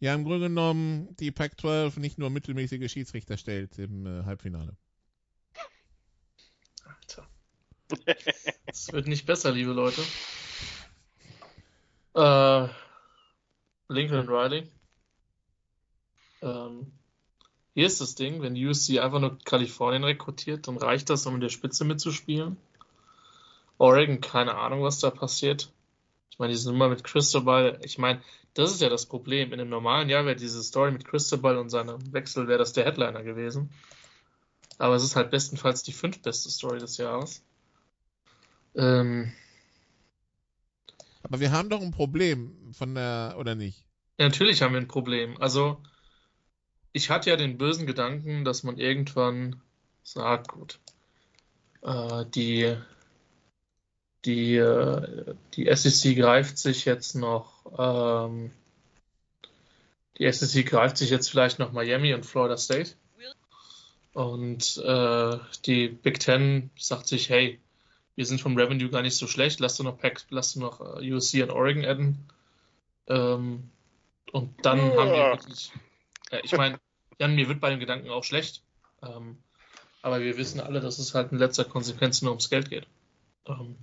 ja 0.00 0.14
im 0.14 0.24
Grunde 0.24 0.48
genommen 0.48 1.14
die 1.16 1.30
Pac-12 1.30 2.00
nicht 2.00 2.18
nur 2.18 2.30
mittelmäßige 2.30 2.90
Schiedsrichter 2.90 3.36
stellt 3.36 3.78
im 3.78 4.06
äh, 4.06 4.24
Halbfinale. 4.24 4.76
Alter. 6.84 7.28
Es 8.66 8.92
wird 8.92 9.06
nicht 9.06 9.26
besser, 9.26 9.52
liebe 9.52 9.72
Leute. 9.72 10.02
Äh, 12.14 12.68
Lincoln 13.88 14.28
Riley. 14.28 14.68
Ähm, 16.42 16.92
hier 17.74 17.86
ist 17.86 18.00
das 18.00 18.14
Ding, 18.14 18.40
wenn 18.40 18.56
USC 18.56 19.00
einfach 19.00 19.20
nur 19.20 19.38
Kalifornien 19.44 20.04
rekrutiert, 20.04 20.68
dann 20.68 20.76
reicht 20.76 21.10
das, 21.10 21.26
um 21.26 21.34
in 21.34 21.40
der 21.40 21.48
Spitze 21.48 21.84
mitzuspielen. 21.84 22.56
Oregon, 23.78 24.20
keine 24.20 24.54
Ahnung, 24.54 24.82
was 24.82 25.00
da 25.00 25.10
passiert. 25.10 25.72
Ich 26.30 26.38
meine, 26.38 26.52
diese 26.52 26.70
Nummer 26.70 26.88
mit 26.88 27.02
Cristobal, 27.02 27.80
ich 27.82 27.98
meine, 27.98 28.22
das 28.54 28.72
ist 28.72 28.80
ja 28.80 28.88
das 28.88 29.06
Problem. 29.06 29.52
In 29.52 29.60
einem 29.60 29.70
normalen 29.70 30.08
Jahr 30.08 30.24
wäre 30.24 30.36
diese 30.36 30.62
Story 30.62 30.92
mit 30.92 31.04
Cristobal 31.04 31.58
und 31.58 31.70
seinem 31.70 32.12
Wechsel, 32.12 32.46
wäre 32.46 32.58
das 32.58 32.72
der 32.72 32.84
Headliner 32.84 33.24
gewesen. 33.24 33.70
Aber 34.78 34.94
es 34.94 35.02
ist 35.02 35.16
halt 35.16 35.30
bestenfalls 35.30 35.82
die 35.82 35.92
fünftbeste 35.92 36.50
Story 36.50 36.78
des 36.78 36.96
Jahres. 36.96 37.42
Ähm, 38.76 39.32
Aber 41.22 41.40
wir 41.40 41.52
haben 41.52 41.70
doch 41.70 41.80
ein 41.80 41.92
Problem 41.92 42.72
von 42.72 42.94
der, 42.94 43.36
oder 43.38 43.54
nicht? 43.54 43.84
Ja, 44.18 44.26
natürlich 44.26 44.62
haben 44.62 44.74
wir 44.74 44.80
ein 44.80 44.88
Problem. 44.88 45.36
Also, 45.40 45.80
ich 46.94 47.10
hatte 47.10 47.28
ja 47.28 47.36
den 47.36 47.58
bösen 47.58 47.86
Gedanken, 47.86 48.44
dass 48.44 48.62
man 48.62 48.78
irgendwann 48.78 49.60
sagt, 50.04 50.48
gut, 50.48 50.78
äh, 51.82 52.24
die, 52.34 52.76
die, 54.24 54.56
äh, 54.56 55.34
die 55.54 55.74
SEC 55.74 56.14
greift 56.16 56.56
sich 56.56 56.84
jetzt 56.84 57.16
noch, 57.16 57.66
ähm, 57.76 58.52
die 60.18 60.30
SEC 60.32 60.64
greift 60.64 60.96
sich 60.96 61.10
jetzt 61.10 61.28
vielleicht 61.28 61.58
noch 61.58 61.72
Miami 61.72 62.14
und 62.14 62.24
Florida 62.24 62.56
State. 62.56 62.92
Und 64.12 64.76
äh, 64.78 65.38
die 65.66 65.88
Big 65.88 66.20
Ten 66.20 66.70
sagt 66.76 67.08
sich, 67.08 67.28
hey, 67.28 67.60
wir 68.14 68.24
sind 68.24 68.40
vom 68.40 68.56
Revenue 68.56 68.88
gar 68.88 69.02
nicht 69.02 69.16
so 69.16 69.26
schlecht, 69.26 69.58
lass 69.58 69.76
du 69.76 69.82
noch 69.82 69.98
Pack, 69.98 70.24
lass 70.30 70.52
du 70.52 70.60
noch 70.60 70.80
äh, 70.80 71.12
USC 71.12 71.42
und 71.42 71.50
Oregon 71.50 71.84
adden. 71.84 72.28
Ähm, 73.08 73.70
und 74.30 74.64
dann 74.64 74.78
Ja. 74.92 74.96
haben 74.96 75.12
wir 75.12 75.30
wirklich, 75.32 75.72
ich 76.44 76.52
meine, 76.52 76.78
Jan, 77.18 77.34
mir 77.34 77.48
wird 77.48 77.60
bei 77.60 77.70
dem 77.70 77.80
Gedanken 77.80 78.10
auch 78.10 78.24
schlecht. 78.24 78.62
Ähm, 79.02 79.38
aber 80.02 80.20
wir 80.20 80.36
wissen 80.36 80.60
alle, 80.60 80.80
dass 80.80 80.98
es 80.98 81.14
halt 81.14 81.32
in 81.32 81.38
letzter 81.38 81.64
Konsequenz 81.64 82.22
nur 82.22 82.32
ums 82.32 82.50
Geld 82.50 82.68
geht. 82.68 82.86
Ähm, 83.46 83.76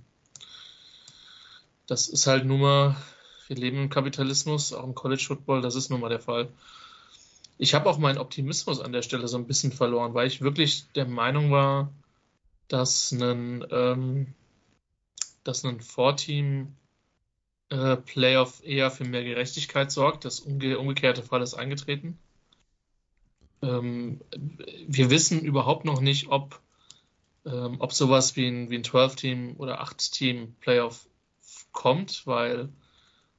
das 1.86 2.08
ist 2.08 2.26
halt 2.26 2.44
nun 2.44 2.60
mal, 2.60 2.96
wir 3.48 3.56
leben 3.56 3.78
im 3.78 3.90
Kapitalismus, 3.90 4.72
auch 4.72 4.84
im 4.84 4.94
College 4.94 5.24
Football, 5.26 5.62
das 5.62 5.74
ist 5.74 5.90
nun 5.90 6.00
mal 6.00 6.08
der 6.08 6.20
Fall. 6.20 6.48
Ich 7.58 7.74
habe 7.74 7.88
auch 7.88 7.98
meinen 7.98 8.18
Optimismus 8.18 8.80
an 8.80 8.92
der 8.92 9.02
Stelle 9.02 9.28
so 9.28 9.36
ein 9.36 9.46
bisschen 9.46 9.72
verloren, 9.72 10.14
weil 10.14 10.26
ich 10.26 10.40
wirklich 10.40 10.86
der 10.94 11.06
Meinung 11.06 11.50
war, 11.50 11.92
dass 12.68 13.12
ein, 13.12 13.64
ähm, 13.70 14.34
dass 15.44 15.64
ein 15.64 15.80
Vorteam 15.80 16.74
äh, 17.68 17.96
Playoff 17.96 18.64
eher 18.64 18.90
für 18.90 19.04
mehr 19.04 19.24
Gerechtigkeit 19.24 19.90
sorgt. 19.90 20.24
Das 20.24 20.40
umge 20.40 20.78
umgekehrte 20.78 21.22
Fall 21.22 21.42
ist 21.42 21.54
eingetreten. 21.54 22.18
Ähm, 23.62 24.20
wir 24.86 25.10
wissen 25.10 25.40
überhaupt 25.40 25.84
noch 25.84 26.00
nicht, 26.00 26.28
ob, 26.28 26.60
ähm, 27.46 27.76
ob 27.78 27.92
sowas 27.92 28.36
wie 28.36 28.46
ein, 28.46 28.70
wie 28.70 28.76
ein 28.76 28.84
12-Team 28.84 29.54
oder 29.58 29.82
8-Team 29.82 30.56
Playoff 30.60 31.06
kommt, 31.72 32.26
weil 32.26 32.68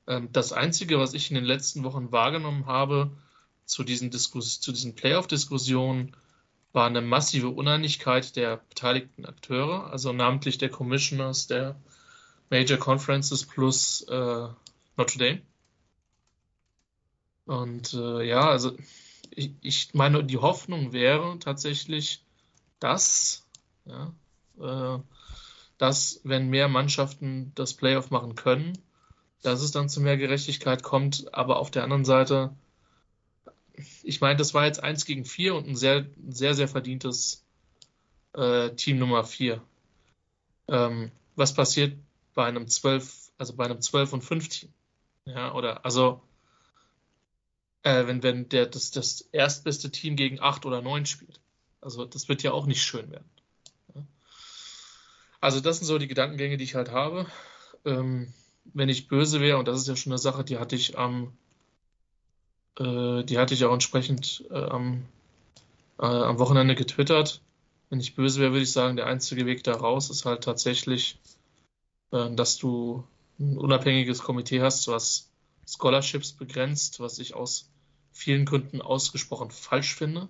ähm, 0.07 0.29
das 0.31 0.53
Einzige, 0.53 0.99
was 0.99 1.13
ich 1.13 1.29
in 1.29 1.35
den 1.35 1.45
letzten 1.45 1.83
Wochen 1.83 2.11
wahrgenommen 2.11 2.65
habe 2.65 3.11
zu 3.65 3.83
diesen, 3.83 4.11
Diskus 4.11 4.59
zu 4.59 4.71
diesen 4.71 4.95
Playoff-Diskussionen, 4.95 6.15
war 6.73 6.87
eine 6.87 7.01
massive 7.01 7.49
Uneinigkeit 7.49 8.35
der 8.35 8.57
beteiligten 8.57 9.25
Akteure, 9.25 9.91
also 9.91 10.11
namentlich 10.11 10.57
der 10.57 10.69
Commissioners 10.69 11.47
der 11.47 11.79
Major 12.49 12.77
Conferences 12.77 13.45
plus 13.45 14.01
äh, 14.09 14.47
Notre 14.97 15.17
Dame. 15.17 15.41
Und 17.45 17.93
äh, 17.93 18.23
ja, 18.23 18.49
also 18.49 18.75
ich, 19.35 19.93
meine, 19.93 20.23
die 20.23 20.37
Hoffnung 20.37 20.93
wäre 20.93 21.37
tatsächlich, 21.39 22.23
dass, 22.79 23.47
ja, 23.85 24.13
äh, 24.59 24.99
dass 25.77 26.21
wenn 26.23 26.49
mehr 26.49 26.67
Mannschaften 26.67 27.51
das 27.55 27.73
Playoff 27.73 28.11
machen 28.11 28.35
können, 28.35 28.77
dass 29.41 29.61
es 29.61 29.71
dann 29.71 29.89
zu 29.89 30.01
mehr 30.01 30.17
Gerechtigkeit 30.17 30.83
kommt. 30.83 31.33
Aber 31.33 31.57
auf 31.57 31.71
der 31.71 31.83
anderen 31.83 32.05
Seite 32.05 32.55
ich 34.03 34.21
meine, 34.21 34.37
das 34.37 34.53
war 34.53 34.65
jetzt 34.65 34.83
1 34.83 35.05
gegen 35.05 35.25
4 35.25 35.55
und 35.55 35.67
ein 35.67 35.75
sehr, 35.75 36.05
sehr, 36.29 36.53
sehr 36.53 36.67
verdientes 36.67 37.43
äh, 38.33 38.71
Team 38.71 38.99
Nummer 38.99 39.23
4. 39.23 39.61
Ähm, 40.67 41.11
was 41.35 41.53
passiert 41.53 41.97
bei 42.33 42.45
einem 42.45 42.67
12, 42.67 43.31
also 43.37 43.55
bei 43.55 43.65
einem 43.65 43.81
12 43.81 44.13
und 44.13 44.21
5 44.23 44.47
Team? 44.49 44.73
Ja, 45.25 45.53
oder, 45.53 45.85
also, 45.85 46.21
äh, 47.83 48.07
wenn, 48.07 48.23
wenn 48.23 48.49
der, 48.49 48.65
das, 48.65 48.91
das 48.91 49.21
erstbeste 49.31 49.91
Team 49.91 50.15
gegen 50.15 50.39
8 50.39 50.65
oder 50.65 50.81
9 50.81 51.05
spielt. 51.05 51.39
Also, 51.81 52.05
das 52.05 52.29
wird 52.29 52.43
ja 52.43 52.51
auch 52.51 52.65
nicht 52.65 52.81
schön 52.81 53.11
werden. 53.11 53.29
Also, 55.39 55.59
das 55.59 55.77
sind 55.77 55.87
so 55.87 55.97
die 55.97 56.07
Gedankengänge, 56.07 56.57
die 56.57 56.63
ich 56.63 56.75
halt 56.75 56.91
habe. 56.91 57.27
Ähm, 57.85 58.33
wenn 58.73 58.89
ich 58.89 59.07
böse 59.07 59.41
wäre, 59.41 59.57
und 59.57 59.67
das 59.67 59.79
ist 59.79 59.87
ja 59.87 59.95
schon 59.95 60.13
eine 60.13 60.17
Sache, 60.17 60.43
die 60.43 60.57
hatte 60.57 60.75
ich 60.75 60.97
am 60.97 61.33
äh, 62.79 63.23
die 63.23 63.37
hatte 63.37 63.53
ich 63.53 63.65
auch 63.65 63.73
entsprechend 63.73 64.45
äh, 64.49 64.55
am, 64.55 65.05
äh, 65.99 66.05
am 66.05 66.39
Wochenende 66.39 66.75
getwittert. 66.75 67.41
Wenn 67.89 67.99
ich 67.99 68.15
böse 68.15 68.41
wäre, 68.41 68.51
würde 68.51 68.63
ich 68.63 68.71
sagen, 68.71 68.95
der 68.95 69.07
einzige 69.07 69.45
Weg 69.45 69.63
da 69.63 69.73
raus 69.73 70.09
ist 70.09 70.25
halt 70.25 70.43
tatsächlich, 70.43 71.19
äh, 72.11 72.33
dass 72.33 72.57
du 72.57 73.03
ein 73.39 73.57
unabhängiges 73.57 74.23
Komitee 74.23 74.61
hast, 74.61 74.87
was 74.87 75.29
Scholarships 75.67 76.33
begrenzt, 76.33 76.99
was 76.99 77.19
ich 77.19 77.35
aus 77.35 77.69
vielen 78.13 78.45
Gründen 78.45 78.81
ausgesprochen 78.81 79.51
falsch 79.51 79.95
finde, 79.95 80.29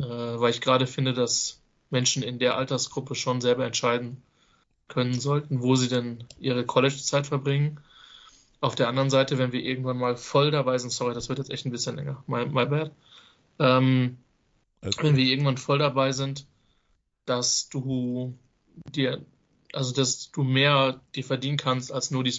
äh, 0.00 0.04
weil 0.04 0.50
ich 0.50 0.60
gerade 0.60 0.86
finde, 0.86 1.12
dass 1.12 1.60
Menschen 1.90 2.22
in 2.22 2.38
der 2.38 2.56
Altersgruppe 2.56 3.14
schon 3.14 3.40
selber 3.40 3.66
entscheiden 3.66 4.22
können 4.88 5.18
sollten, 5.18 5.62
wo 5.62 5.74
sie 5.74 5.88
denn 5.88 6.24
ihre 6.38 6.64
College-Zeit 6.64 7.26
verbringen 7.26 7.80
auf 8.60 8.74
der 8.74 8.88
anderen 8.88 9.10
Seite, 9.10 9.38
wenn 9.38 9.52
wir 9.52 9.62
irgendwann 9.62 9.98
mal 9.98 10.16
voll 10.16 10.50
dabei 10.50 10.78
sind, 10.78 10.90
sorry, 10.90 11.14
das 11.14 11.28
wird 11.28 11.38
jetzt 11.38 11.50
echt 11.50 11.66
ein 11.66 11.72
bisschen 11.72 11.96
länger, 11.96 12.22
my, 12.26 12.46
my 12.46 12.66
bad. 12.66 12.90
Ähm, 13.58 14.18
okay. 14.82 14.96
Wenn 15.02 15.16
wir 15.16 15.24
irgendwann 15.24 15.58
voll 15.58 15.78
dabei 15.78 16.12
sind, 16.12 16.46
dass 17.26 17.68
du 17.68 18.36
dir, 18.94 19.24
also 19.72 19.92
dass 19.92 20.30
du 20.30 20.42
mehr 20.42 21.00
dir 21.14 21.24
verdienen 21.24 21.56
kannst 21.56 21.92
als 21.92 22.10
nur 22.10 22.24
die 22.24 22.32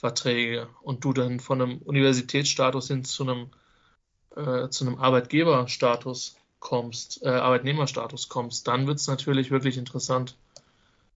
Sponsorenverträge 0.00 0.68
und 0.82 1.04
du 1.04 1.12
dann 1.12 1.40
von 1.40 1.60
einem 1.60 1.78
Universitätsstatus 1.78 2.88
hin 2.88 3.04
zu 3.04 3.22
einem, 3.24 3.50
äh, 4.34 4.68
zu 4.70 4.86
einem 4.86 4.98
Arbeitgeberstatus 4.98 6.36
kommst, 6.58 7.22
äh, 7.22 7.28
Arbeitnehmerstatus 7.28 8.28
kommst, 8.28 8.66
dann 8.66 8.86
wird 8.86 8.98
es 8.98 9.06
natürlich 9.06 9.50
wirklich 9.50 9.76
interessant, 9.76 10.36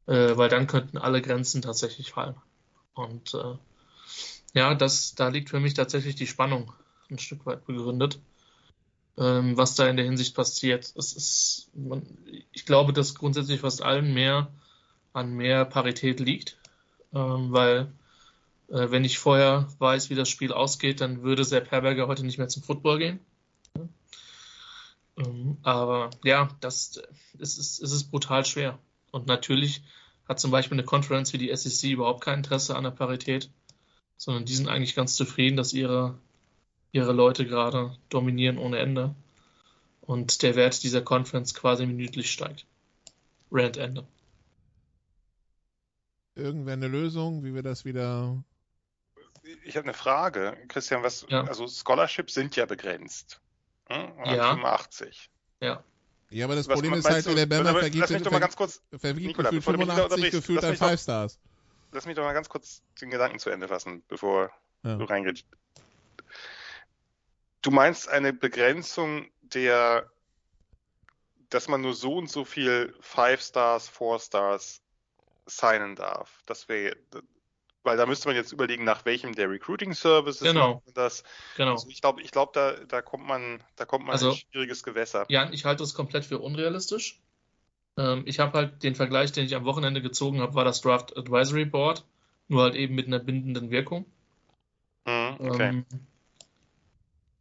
äh, 0.07 0.37
weil 0.37 0.49
dann 0.49 0.67
könnten 0.67 0.99
alle 0.99 1.23
Grenzen 1.23 1.63
tatsächlich 1.63 2.13
fallen. 2.13 2.37
Und 2.95 3.35
äh, 3.35 3.57
ja, 4.55 4.75
das, 4.75 5.15
da 5.15 5.29
liegt 5.29 5.51
für 5.51 5.61
mich 5.61 5.75
tatsächlich 5.75 6.15
die 6.15 6.27
Spannung 6.27 6.73
ein 7.11 7.19
Stück 7.19 7.45
weit 7.47 7.67
begründet, 7.67 8.19
ähm, 9.19 9.57
was 9.57 9.75
da 9.75 9.87
in 9.89 9.97
der 9.97 10.05
Hinsicht 10.05 10.35
passiert. 10.35 10.93
Es 10.97 11.13
ist, 11.13 11.71
man, 11.75 12.07
ich 12.53 12.67
glaube, 12.67 12.93
dass 12.93 13.15
grundsätzlich 13.15 13.61
fast 13.61 13.83
allen 13.83 14.13
mehr 14.13 14.51
an 15.13 15.33
mehr 15.35 15.65
Parität 15.65 16.21
liegt, 16.21 16.57
ähm, 17.13 17.53
weil 17.53 17.93
wenn 18.69 19.05
ich 19.05 19.19
vorher 19.19 19.69
weiß, 19.79 20.11
wie 20.11 20.15
das 20.15 20.29
Spiel 20.29 20.53
ausgeht, 20.53 21.01
dann 21.01 21.23
würde 21.23 21.45
Sepp 21.45 21.71
Herberger 21.71 22.07
heute 22.07 22.25
nicht 22.25 22.39
mehr 22.39 22.49
zum 22.49 22.63
Football 22.63 22.99
gehen. 22.99 23.21
Ähm, 25.17 25.59
aber 25.63 26.11
ja, 26.25 26.49
das 26.61 27.01
es 27.39 27.59
ist, 27.59 27.83
es 27.83 27.93
ist 27.93 28.11
brutal 28.11 28.45
schwer. 28.45 28.79
Und 29.11 29.27
natürlich 29.27 29.83
hat 30.29 30.41
zum 30.41 30.51
Beispiel 30.51 30.77
eine 30.77 30.87
Conference 30.87 31.33
wie 31.33 31.39
die 31.39 31.55
SEC 31.55 31.91
überhaupt 31.91 32.25
kein 32.25 32.39
Interesse 32.39 32.77
an 32.77 32.85
der 32.85 32.91
Parität, 32.91 33.51
sondern 34.17 34.45
die 34.45 34.55
sind 34.55 34.69
eigentlich 34.69 34.95
ganz 34.95 35.15
zufrieden, 35.15 35.57
dass 35.57 35.73
ihre, 35.73 36.19
ihre 36.93 37.13
Leute 37.13 37.47
gerade 37.47 37.97
dominieren 38.09 38.59
ohne 38.59 38.79
Ende 38.79 39.15
und 40.01 40.43
der 40.43 40.57
Wert 40.57 40.83
dieser 40.83 41.03
Conference 41.03 41.55
quasi 41.55 41.87
minütlich 41.87 42.31
steigt. 42.31 42.67
Rand 43.51 43.77
Ende. 43.77 44.07
Irgendwer 46.35 46.73
eine 46.73 46.89
Lösung, 46.89 47.45
wie 47.45 47.55
wir 47.55 47.63
das 47.63 47.85
wieder. 47.85 48.43
Ich 49.65 49.77
habe 49.77 49.85
eine 49.85 49.95
Frage, 49.95 50.57
Christian. 50.69 51.03
Was, 51.03 51.27
ja. 51.29 51.45
also 51.45 51.67
Scholarships 51.69 52.35
sind 52.35 52.57
ja 52.57 52.67
begrenzt. 52.67 53.41
Hm? 53.89 54.13
Ja. 54.25 54.51
85. 54.51 55.31
Ja. 55.61 55.85
Ja, 56.31 56.47
aber 56.47 56.57
das 56.57 56.67
was, 56.67 56.75
Problem 56.75 56.95
ist 56.95 57.09
halt, 57.09 57.27
der 57.27 57.47
Bama 57.47 57.73
vergibt, 57.73 58.01
lass 58.01 58.11
mich 58.11 58.23
doch 58.23 58.33
mal 58.33 58.41
ganz 58.41 58.57
kurz, 58.57 58.83
vergibt 58.99 59.27
Nikola, 59.27 59.51
gefühlt 59.51 59.77
85 59.77 60.31
gefühlt 60.31 60.65
an 60.65 60.77
Five 60.77 61.01
Stars. 61.01 61.39
Lass 61.93 62.07
mich 62.07 62.17
doch 62.17 62.25
mal 62.25 62.33
ganz 62.33 62.49
kurz 62.49 62.83
den 63.01 63.11
Gedanken 63.11 63.39
zu 63.39 63.51
Ende 63.51 63.69
fassen, 63.69 64.03
bevor 64.09 64.51
ja. 64.83 64.97
du 64.97 65.05
reingehst. 65.05 65.45
Du 67.63 67.71
meinst 67.71 68.09
eine 68.09 68.33
Begrenzung 68.33 69.31
der, 69.43 70.11
dass 71.51 71.69
man 71.69 71.83
nur 71.83 71.95
so 71.95 72.17
und 72.17 72.29
so 72.29 72.45
viel 72.45 72.95
Five 73.01 73.41
Stars, 73.41 73.89
Four 73.89 74.19
Stars 74.19 74.83
signen 75.47 75.95
darf. 75.95 76.43
Das 76.47 76.69
wäre, 76.69 76.97
weil 77.85 77.97
da 77.97 78.07
müsste 78.07 78.29
man 78.29 78.37
jetzt 78.37 78.53
überlegen, 78.53 78.85
nach 78.85 79.05
welchem 79.05 79.35
der 79.35 79.51
Recruiting 79.51 79.93
Services 79.93 80.43
genau. 80.43 80.83
das. 80.95 81.23
Genau. 81.57 81.73
Also 81.73 81.89
ich 81.89 82.01
glaube, 82.01 82.23
ich 82.23 82.31
glaube, 82.31 82.53
da, 82.55 82.73
da 82.73 83.03
kommt 83.03 83.27
man, 83.27 83.63
da 83.77 83.85
kommt 83.85 84.07
man 84.07 84.13
also, 84.13 84.29
in 84.29 84.33
ein 84.33 84.39
schwieriges 84.39 84.83
Gewässer. 84.83 85.27
Ja, 85.29 85.51
ich 85.53 85.65
halte 85.65 85.83
das 85.83 85.95
komplett 85.95 86.25
für 86.25 86.39
unrealistisch. 86.39 87.21
Ähm, 87.97 88.23
ich 88.27 88.41
habe 88.41 88.59
halt 88.59 88.83
den 88.83 88.95
Vergleich, 88.95 89.33
den 89.33 89.45
ich 89.45 89.55
am 89.55 89.65
Wochenende 89.65 90.03
gezogen 90.03 90.41
habe, 90.41 90.55
war 90.55 90.65
das 90.65 90.81
Draft 90.81 91.17
Advisory 91.17 91.67
Board, 91.67 92.05
nur 92.49 92.63
halt 92.63 92.75
eben 92.75 92.95
mit 92.95 93.07
einer 93.07 93.21
bindenden 93.21 93.71
Wirkung. 93.71 94.07
Mhm, 95.07 95.37
okay. 95.39 95.69
Ähm, 95.69 95.87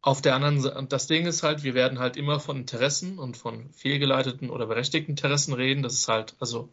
auf 0.02 0.20
der 0.20 0.34
anderen 0.34 0.60
Seite, 0.60 0.84
das 0.86 1.06
Ding 1.06 1.24
ist 1.24 1.42
halt, 1.42 1.64
wir 1.64 1.72
werden 1.72 1.98
halt 1.98 2.18
immer 2.18 2.38
von 2.38 2.58
Interessen 2.58 3.18
und 3.18 3.38
von 3.38 3.72
fehlgeleiteten 3.72 4.50
oder 4.50 4.66
berechtigten 4.66 5.12
Interessen 5.12 5.54
reden. 5.54 5.82
Das 5.82 5.94
ist 5.94 6.08
halt, 6.08 6.36
also, 6.40 6.68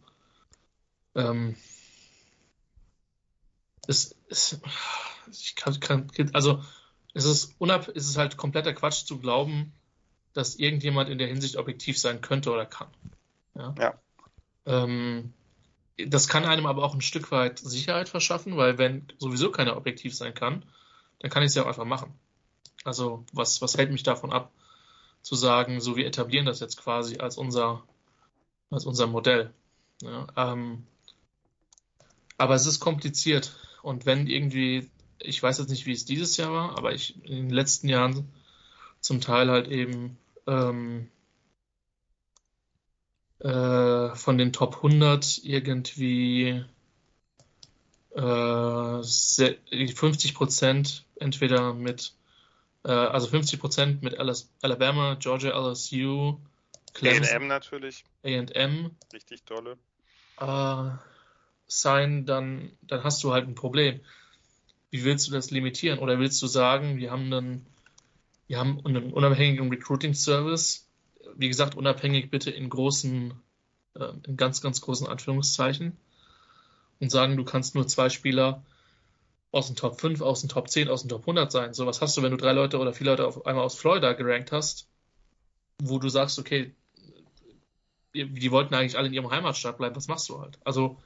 ähm, 1.14 1.56
es, 3.86 4.14
es, 4.28 4.60
ich 5.30 5.56
kann, 5.56 5.78
kann, 5.80 6.10
also 6.32 6.62
es 7.14 7.24
ist, 7.24 7.54
unab, 7.58 7.88
es 7.88 8.08
ist 8.08 8.16
halt 8.16 8.36
kompletter 8.36 8.72
Quatsch 8.72 9.04
zu 9.04 9.18
glauben, 9.18 9.72
dass 10.32 10.56
irgendjemand 10.56 11.10
in 11.10 11.18
der 11.18 11.28
Hinsicht 11.28 11.56
objektiv 11.56 11.98
sein 11.98 12.20
könnte 12.20 12.50
oder 12.50 12.66
kann. 12.66 12.88
Ja. 13.54 13.74
ja. 13.78 13.94
Ähm, 14.64 15.32
das 15.98 16.28
kann 16.28 16.44
einem 16.44 16.66
aber 16.66 16.84
auch 16.84 16.94
ein 16.94 17.02
Stück 17.02 17.30
weit 17.32 17.58
Sicherheit 17.58 18.08
verschaffen, 18.08 18.56
weil 18.56 18.78
wenn 18.78 19.06
sowieso 19.18 19.50
keiner 19.50 19.76
objektiv 19.76 20.14
sein 20.14 20.34
kann, 20.34 20.64
dann 21.18 21.30
kann 21.30 21.42
ich 21.42 21.48
es 21.48 21.54
ja 21.54 21.62
auch 21.62 21.68
einfach 21.68 21.84
machen. 21.84 22.14
Also 22.84 23.24
was, 23.32 23.60
was 23.60 23.76
hält 23.76 23.92
mich 23.92 24.02
davon 24.02 24.32
ab, 24.32 24.50
zu 25.20 25.34
sagen, 25.36 25.80
so 25.80 25.96
wir 25.96 26.06
etablieren 26.06 26.46
das 26.46 26.60
jetzt 26.60 26.76
quasi 26.78 27.18
als 27.18 27.36
unser, 27.36 27.84
als 28.70 28.86
unser 28.86 29.06
Modell. 29.06 29.52
Ja, 30.00 30.26
ähm, 30.36 30.86
aber 32.38 32.54
es 32.54 32.66
ist 32.66 32.80
kompliziert. 32.80 33.54
Und 33.82 34.06
wenn 34.06 34.26
irgendwie, 34.26 34.90
ich 35.18 35.42
weiß 35.42 35.58
jetzt 35.58 35.70
nicht, 35.70 35.86
wie 35.86 35.92
es 35.92 36.04
dieses 36.04 36.36
Jahr 36.36 36.52
war, 36.52 36.78
aber 36.78 36.92
ich 36.92 37.16
in 37.24 37.48
den 37.48 37.50
letzten 37.50 37.88
Jahren 37.88 38.28
zum 39.00 39.20
Teil 39.20 39.50
halt 39.50 39.68
eben 39.68 40.16
ähm, 40.46 41.08
äh, 43.40 44.14
von 44.14 44.38
den 44.38 44.52
Top 44.52 44.76
100 44.76 45.40
irgendwie 45.42 46.64
äh, 48.14 49.02
50 49.02 50.34
Prozent 50.34 51.04
entweder 51.16 51.74
mit, 51.74 52.14
äh, 52.84 52.92
also 52.92 53.26
50 53.26 53.58
Prozent 53.60 54.02
mit 54.02 54.16
Alabama, 54.62 55.14
Georgia, 55.14 55.50
LSU, 55.50 56.38
A&M 57.00 57.46
natürlich. 57.48 58.04
A&M. 58.22 58.90
Richtig 59.12 59.44
tolle. 59.44 59.78
Äh, 60.38 60.90
sein, 61.80 62.26
dann, 62.26 62.72
dann 62.82 63.04
hast 63.04 63.22
du 63.24 63.32
halt 63.32 63.46
ein 63.46 63.54
Problem. 63.54 64.00
Wie 64.90 65.04
willst 65.04 65.28
du 65.28 65.32
das 65.32 65.50
limitieren? 65.50 65.98
Oder 65.98 66.18
willst 66.18 66.40
du 66.42 66.46
sagen, 66.46 66.98
wir 66.98 67.10
haben 67.10 67.32
einen, 67.32 67.66
wir 68.46 68.58
haben 68.58 68.84
einen 68.84 69.12
unabhängigen 69.12 69.70
Recruiting 69.70 70.14
Service, 70.14 70.86
wie 71.36 71.48
gesagt, 71.48 71.76
unabhängig 71.76 72.30
bitte 72.30 72.50
in 72.50 72.68
großen, 72.68 73.32
äh, 73.94 74.12
in 74.26 74.36
ganz, 74.36 74.60
ganz 74.60 74.80
großen 74.80 75.06
Anführungszeichen 75.06 75.96
und 77.00 77.10
sagen, 77.10 77.36
du 77.36 77.44
kannst 77.44 77.74
nur 77.74 77.86
zwei 77.86 78.10
Spieler 78.10 78.62
aus 79.50 79.66
den 79.66 79.76
Top 79.76 80.00
5, 80.00 80.20
aus 80.22 80.40
den 80.40 80.48
Top 80.48 80.68
10, 80.68 80.88
aus 80.88 81.02
den 81.02 81.08
Top 81.10 81.22
100 81.22 81.52
sein. 81.52 81.74
So 81.74 81.86
was 81.86 82.00
hast 82.00 82.16
du, 82.16 82.22
wenn 82.22 82.30
du 82.30 82.36
drei 82.36 82.52
Leute 82.52 82.78
oder 82.78 82.92
vier 82.92 83.06
Leute 83.06 83.26
auf 83.26 83.46
einmal 83.46 83.64
aus 83.64 83.74
Florida 83.74 84.12
gerankt 84.14 84.52
hast, 84.52 84.88
wo 85.80 85.98
du 85.98 86.08
sagst, 86.08 86.38
okay, 86.38 86.74
die 88.14 88.50
wollten 88.50 88.74
eigentlich 88.74 88.96
alle 88.96 89.08
in 89.08 89.14
ihrem 89.14 89.30
Heimatstadt 89.30 89.78
bleiben, 89.78 89.96
was 89.96 90.08
machst 90.08 90.28
du 90.28 90.40
halt? 90.40 90.58
Also, 90.64 90.98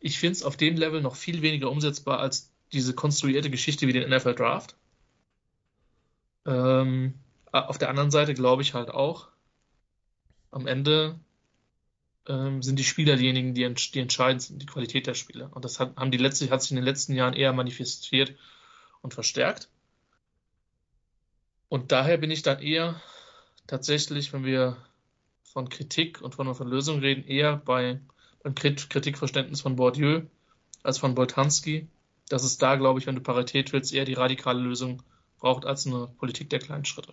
ich 0.00 0.18
finde 0.18 0.32
es 0.32 0.42
auf 0.42 0.56
dem 0.56 0.76
Level 0.76 1.00
noch 1.00 1.16
viel 1.16 1.42
weniger 1.42 1.70
umsetzbar 1.70 2.20
als 2.20 2.52
diese 2.72 2.94
konstruierte 2.94 3.50
Geschichte 3.50 3.86
wie 3.86 3.92
den 3.92 4.08
NFL 4.10 4.34
Draft. 4.34 4.76
Ähm, 6.44 7.14
auf 7.52 7.78
der 7.78 7.90
anderen 7.90 8.10
Seite 8.10 8.34
glaube 8.34 8.62
ich 8.62 8.74
halt 8.74 8.90
auch, 8.90 9.28
am 10.50 10.66
Ende 10.66 11.18
ähm, 12.28 12.62
sind 12.62 12.78
die 12.78 12.84
Spieler 12.84 13.16
diejenigen, 13.16 13.54
die, 13.54 13.62
ent 13.62 13.94
die 13.94 14.00
entscheidend 14.00 14.42
sind, 14.42 14.62
die 14.62 14.66
Qualität 14.66 15.06
der 15.06 15.14
Spieler. 15.14 15.50
Und 15.54 15.64
das 15.64 15.80
hat, 15.80 15.96
haben 15.96 16.10
die 16.10 16.18
letzte, 16.18 16.50
hat 16.50 16.62
sich 16.62 16.70
in 16.70 16.76
den 16.76 16.84
letzten 16.84 17.14
Jahren 17.14 17.34
eher 17.34 17.52
manifestiert 17.52 18.34
und 19.02 19.14
verstärkt. 19.14 19.68
Und 21.68 21.92
daher 21.92 22.16
bin 22.16 22.30
ich 22.30 22.42
dann 22.42 22.60
eher 22.60 23.00
tatsächlich, 23.66 24.32
wenn 24.32 24.44
wir 24.44 24.76
von 25.42 25.68
Kritik 25.68 26.20
und 26.20 26.34
von, 26.34 26.54
von 26.54 26.68
Lösungen 26.68 27.00
reden, 27.00 27.24
eher 27.24 27.56
bei, 27.56 28.00
beim 28.46 28.54
Kritikverständnis 28.54 29.60
von 29.60 29.74
Bourdieu 29.74 30.22
als 30.84 30.98
von 30.98 31.16
Boltanski. 31.16 31.88
Dass 32.28 32.44
es 32.44 32.58
da, 32.58 32.76
glaube 32.76 33.00
ich, 33.00 33.06
wenn 33.06 33.16
du 33.16 33.20
Parität 33.20 33.72
willst, 33.72 33.92
eher 33.92 34.04
die 34.04 34.14
radikale 34.14 34.60
Lösung 34.60 35.02
braucht 35.38 35.64
als 35.64 35.86
eine 35.86 36.08
Politik 36.18 36.50
der 36.50 36.60
kleinen 36.60 36.84
Schritte. 36.84 37.12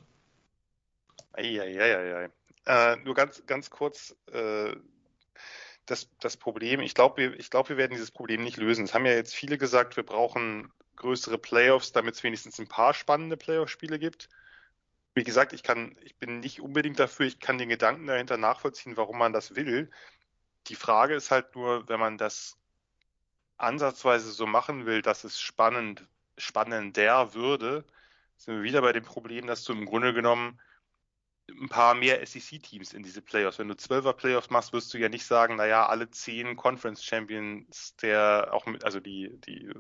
Eieieiei. 1.33 2.29
Äh, 2.65 2.95
nur 2.97 3.13
ganz, 3.15 3.43
ganz 3.45 3.69
kurz, 3.69 4.15
äh, 4.31 4.75
das, 5.85 6.07
das 6.19 6.37
Problem, 6.37 6.79
ich 6.79 6.95
glaube, 6.95 7.17
wir, 7.17 7.39
ich 7.39 7.49
glaube, 7.49 7.69
wir 7.69 7.77
werden 7.77 7.91
dieses 7.91 8.11
Problem 8.11 8.43
nicht 8.43 8.57
lösen. 8.57 8.85
Es 8.85 8.93
haben 8.93 9.05
ja 9.05 9.13
jetzt 9.13 9.35
viele 9.35 9.57
gesagt, 9.57 9.97
wir 9.97 10.05
brauchen 10.05 10.71
größere 10.95 11.37
Playoffs, 11.37 11.91
damit 11.91 12.15
es 12.15 12.23
wenigstens 12.23 12.59
ein 12.59 12.67
paar 12.67 12.93
spannende 12.93 13.37
Playoff-Spiele 13.37 13.99
gibt. 13.99 14.29
Wie 15.15 15.23
gesagt, 15.23 15.53
ich 15.53 15.63
kann, 15.63 15.95
ich 16.01 16.15
bin 16.15 16.39
nicht 16.39 16.61
unbedingt 16.61 16.99
dafür, 16.99 17.25
ich 17.25 17.39
kann 17.39 17.57
den 17.57 17.69
Gedanken 17.69 18.07
dahinter 18.07 18.37
nachvollziehen, 18.37 18.97
warum 18.97 19.17
man 19.17 19.33
das 19.33 19.55
will. 19.55 19.89
Die 20.67 20.75
Frage 20.75 21.15
ist 21.15 21.31
halt 21.31 21.55
nur, 21.55 21.87
wenn 21.89 21.99
man 21.99 22.17
das 22.17 22.57
ansatzweise 23.57 24.31
so 24.31 24.45
machen 24.45 24.85
will, 24.85 25.01
dass 25.01 25.23
es 25.23 25.39
spannend, 25.39 26.07
spannender 26.37 27.33
würde, 27.33 27.85
sind 28.37 28.55
wir 28.55 28.63
wieder 28.63 28.81
bei 28.81 28.93
dem 28.93 29.03
Problem, 29.03 29.47
dass 29.47 29.63
du 29.63 29.73
im 29.73 29.85
Grunde 29.85 30.13
genommen 30.13 30.59
ein 31.49 31.69
paar 31.69 31.93
mehr 31.93 32.25
SEC-Teams 32.25 32.93
in 32.93 33.03
diese 33.03 33.21
Playoffs. 33.21 33.59
Wenn 33.59 33.67
du 33.67 33.75
12er 33.75 34.13
Playoffs 34.13 34.49
machst, 34.49 34.73
wirst 34.73 34.93
du 34.93 34.97
ja 34.97 35.09
nicht 35.09 35.25
sagen, 35.25 35.55
naja, 35.55 35.87
alle 35.87 36.09
zehn 36.09 36.55
Conference 36.55 37.03
Champions 37.03 37.95
der 37.97 38.49
auch 38.51 38.65
mit, 38.65 38.83
also 38.83 38.99
die, 38.99 39.29
die 39.41 39.65
äh, 39.65 39.75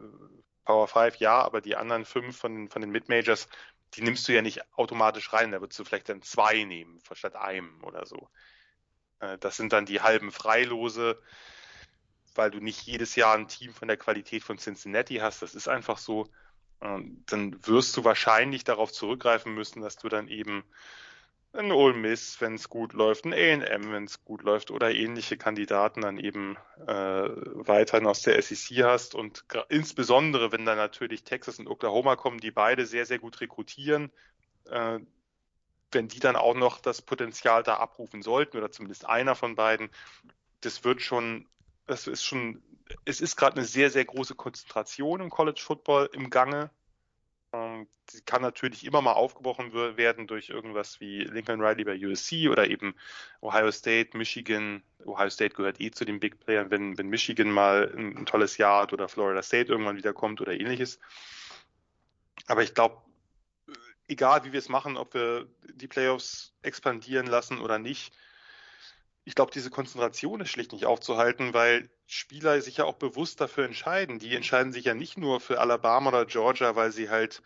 Power 0.65 0.87
5, 0.87 1.17
ja, 1.17 1.41
aber 1.41 1.61
die 1.61 1.75
anderen 1.75 2.05
fünf 2.05 2.37
von, 2.37 2.69
von 2.69 2.81
den 2.81 2.91
Mid-Majors, 2.91 3.47
die 3.95 4.01
nimmst 4.01 4.27
du 4.27 4.33
ja 4.33 4.41
nicht 4.41 4.61
automatisch 4.77 5.31
rein. 5.33 5.51
Da 5.51 5.61
würdest 5.61 5.79
du 5.79 5.83
vielleicht 5.85 6.09
dann 6.09 6.21
zwei 6.21 6.63
nehmen, 6.63 6.99
statt 7.13 7.35
einem 7.35 7.83
oder 7.83 8.05
so. 8.05 8.29
Äh, 9.23 9.37
das 9.39 9.57
sind 9.57 9.73
dann 9.73 9.85
die 9.85 10.01
halben 10.01 10.31
Freilose, 10.31 11.19
weil 12.35 12.51
du 12.51 12.59
nicht 12.59 12.81
jedes 12.83 13.15
Jahr 13.15 13.35
ein 13.35 13.47
Team 13.47 13.73
von 13.73 13.87
der 13.87 13.97
Qualität 13.97 14.43
von 14.43 14.57
Cincinnati 14.57 15.15
hast. 15.15 15.41
Das 15.41 15.55
ist 15.55 15.67
einfach 15.67 15.97
so. 15.97 16.27
Dann 16.79 17.65
wirst 17.65 17.95
du 17.95 18.03
wahrscheinlich 18.03 18.65
darauf 18.65 18.91
zurückgreifen 18.91 19.53
müssen, 19.53 19.81
dass 19.81 19.95
du 19.95 20.09
dann 20.09 20.27
eben 20.27 20.65
ein 21.53 21.71
Ole 21.71 21.93
Miss, 21.93 22.41
wenn 22.41 22.55
es 22.55 22.67
gut 22.67 22.93
läuft, 22.93 23.25
ein 23.25 23.33
A&M, 23.33 23.91
wenn 23.91 24.05
es 24.05 24.25
gut 24.25 24.41
läuft 24.41 24.71
oder 24.71 24.91
ähnliche 24.91 25.37
Kandidaten 25.37 26.01
dann 26.01 26.17
eben 26.17 26.57
äh, 26.85 26.89
weiterhin 26.89 28.07
aus 28.07 28.23
der 28.23 28.41
SEC 28.41 28.83
hast 28.83 29.15
und 29.15 29.45
insbesondere, 29.69 30.51
wenn 30.51 30.65
dann 30.65 30.77
natürlich 30.77 31.23
Texas 31.23 31.59
und 31.59 31.67
Oklahoma 31.67 32.15
kommen, 32.15 32.39
die 32.39 32.51
beide 32.51 32.85
sehr, 32.85 33.05
sehr 33.05 33.19
gut 33.19 33.39
rekrutieren, 33.39 34.11
äh, 34.65 34.99
wenn 35.93 36.07
die 36.07 36.19
dann 36.19 36.35
auch 36.35 36.55
noch 36.55 36.79
das 36.79 37.01
Potenzial 37.01 37.63
da 37.63 37.77
abrufen 37.77 38.21
sollten 38.21 38.57
oder 38.57 38.71
zumindest 38.71 39.05
einer 39.05 39.35
von 39.35 39.55
beiden, 39.55 39.89
das 40.61 40.83
wird 40.83 41.01
schon, 41.01 41.47
das 41.87 42.07
ist 42.07 42.23
schon, 42.23 42.63
es 43.05 43.21
ist 43.21 43.35
gerade 43.35 43.57
eine 43.57 43.65
sehr, 43.65 43.89
sehr 43.89 44.05
große 44.05 44.35
Konzentration 44.35 45.21
im 45.21 45.29
College 45.29 45.61
Football 45.61 46.09
im 46.13 46.29
Gange 46.29 46.69
ähm, 47.53 47.87
die 48.11 48.21
kann 48.21 48.41
natürlich 48.41 48.85
immer 48.85 49.01
mal 49.01 49.13
aufgebrochen 49.13 49.73
werden 49.73 50.27
durch 50.27 50.49
irgendwas 50.49 50.99
wie 50.99 51.19
Lincoln 51.23 51.61
Riley 51.61 51.85
bei 51.85 51.97
USC 51.97 52.49
oder 52.49 52.67
eben 52.67 52.95
Ohio 53.41 53.71
State, 53.71 54.17
Michigan. 54.17 54.83
Ohio 55.05 55.29
State 55.29 55.55
gehört 55.55 55.79
eh 55.79 55.91
zu 55.91 56.03
den 56.03 56.19
Big 56.19 56.39
Playern, 56.39 56.69
wenn, 56.69 56.97
wenn 56.97 57.07
Michigan 57.07 57.49
mal 57.49 57.93
ein, 57.95 58.17
ein 58.17 58.25
tolles 58.25 58.57
Jahr 58.57 58.81
hat 58.81 58.93
oder 58.93 59.07
Florida 59.07 59.41
State 59.41 59.71
irgendwann 59.71 59.95
wieder 59.95 60.13
kommt 60.13 60.41
oder 60.41 60.53
ähnliches. 60.53 60.99
Aber 62.47 62.63
ich 62.63 62.73
glaube, 62.73 62.97
egal 64.07 64.43
wie 64.43 64.51
wir 64.51 64.59
es 64.59 64.69
machen, 64.69 64.97
ob 64.97 65.13
wir 65.13 65.47
die 65.73 65.87
Playoffs 65.87 66.53
expandieren 66.61 67.27
lassen 67.27 67.59
oder 67.59 67.79
nicht, 67.79 68.13
ich 69.25 69.35
glaube, 69.35 69.51
diese 69.51 69.69
Konzentration 69.69 70.41
ist 70.41 70.49
schlicht 70.49 70.73
nicht 70.73 70.85
aufzuhalten, 70.85 71.53
weil 71.53 71.89
Spieler 72.05 72.61
sich 72.61 72.77
ja 72.77 72.85
auch 72.85 72.95
bewusst 72.95 73.39
dafür 73.39 73.65
entscheiden. 73.65 74.19
Die 74.19 74.35
entscheiden 74.35 74.73
sich 74.73 74.85
ja 74.85 74.93
nicht 74.93 75.17
nur 75.17 75.39
für 75.39 75.59
Alabama 75.59 76.09
oder 76.09 76.25
Georgia, 76.25 76.75
weil 76.75 76.91
sie 76.91 77.09
halt, 77.09 77.41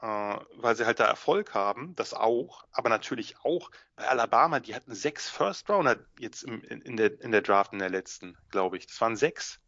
äh, 0.00 0.06
weil 0.06 0.76
sie 0.76 0.86
halt 0.86 1.00
da 1.00 1.06
Erfolg 1.06 1.54
haben, 1.54 1.94
das 1.96 2.14
auch, 2.14 2.64
aber 2.70 2.88
natürlich 2.88 3.36
auch 3.42 3.70
bei 3.96 4.06
Alabama, 4.06 4.60
die 4.60 4.74
hatten 4.74 4.94
sechs 4.94 5.28
First 5.28 5.68
Rounder 5.68 5.98
jetzt 6.18 6.44
im, 6.44 6.62
in, 6.62 6.96
der, 6.96 7.20
in 7.20 7.32
der 7.32 7.42
Draft 7.42 7.72
in 7.72 7.80
der 7.80 7.90
letzten, 7.90 8.36
glaube 8.50 8.76
ich. 8.76 8.86
Das 8.86 9.00
waren 9.00 9.16
sechs. 9.16 9.60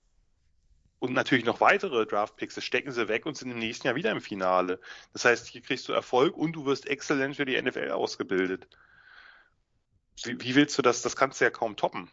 Und 1.00 1.12
natürlich 1.12 1.44
noch 1.44 1.60
weitere 1.60 2.06
Draft-Picks, 2.06 2.56
das 2.56 2.64
stecken 2.64 2.90
sie 2.90 3.08
weg 3.08 3.24
und 3.24 3.36
sind 3.36 3.50
im 3.50 3.58
nächsten 3.58 3.86
Jahr 3.86 3.94
wieder 3.94 4.10
im 4.10 4.20
Finale. 4.20 4.80
Das 5.12 5.24
heißt, 5.24 5.46
hier 5.46 5.62
kriegst 5.62 5.88
du 5.88 5.92
Erfolg 5.92 6.36
und 6.36 6.52
du 6.52 6.66
wirst 6.66 6.86
exzellent 6.86 7.36
für 7.36 7.44
die 7.44 7.60
NFL 7.60 7.90
ausgebildet. 7.90 8.66
Wie, 10.24 10.40
wie 10.40 10.54
willst 10.56 10.76
du 10.76 10.82
das? 10.82 11.02
Das 11.02 11.14
kannst 11.14 11.40
du 11.40 11.44
ja 11.44 11.50
kaum 11.50 11.76
toppen. 11.76 12.10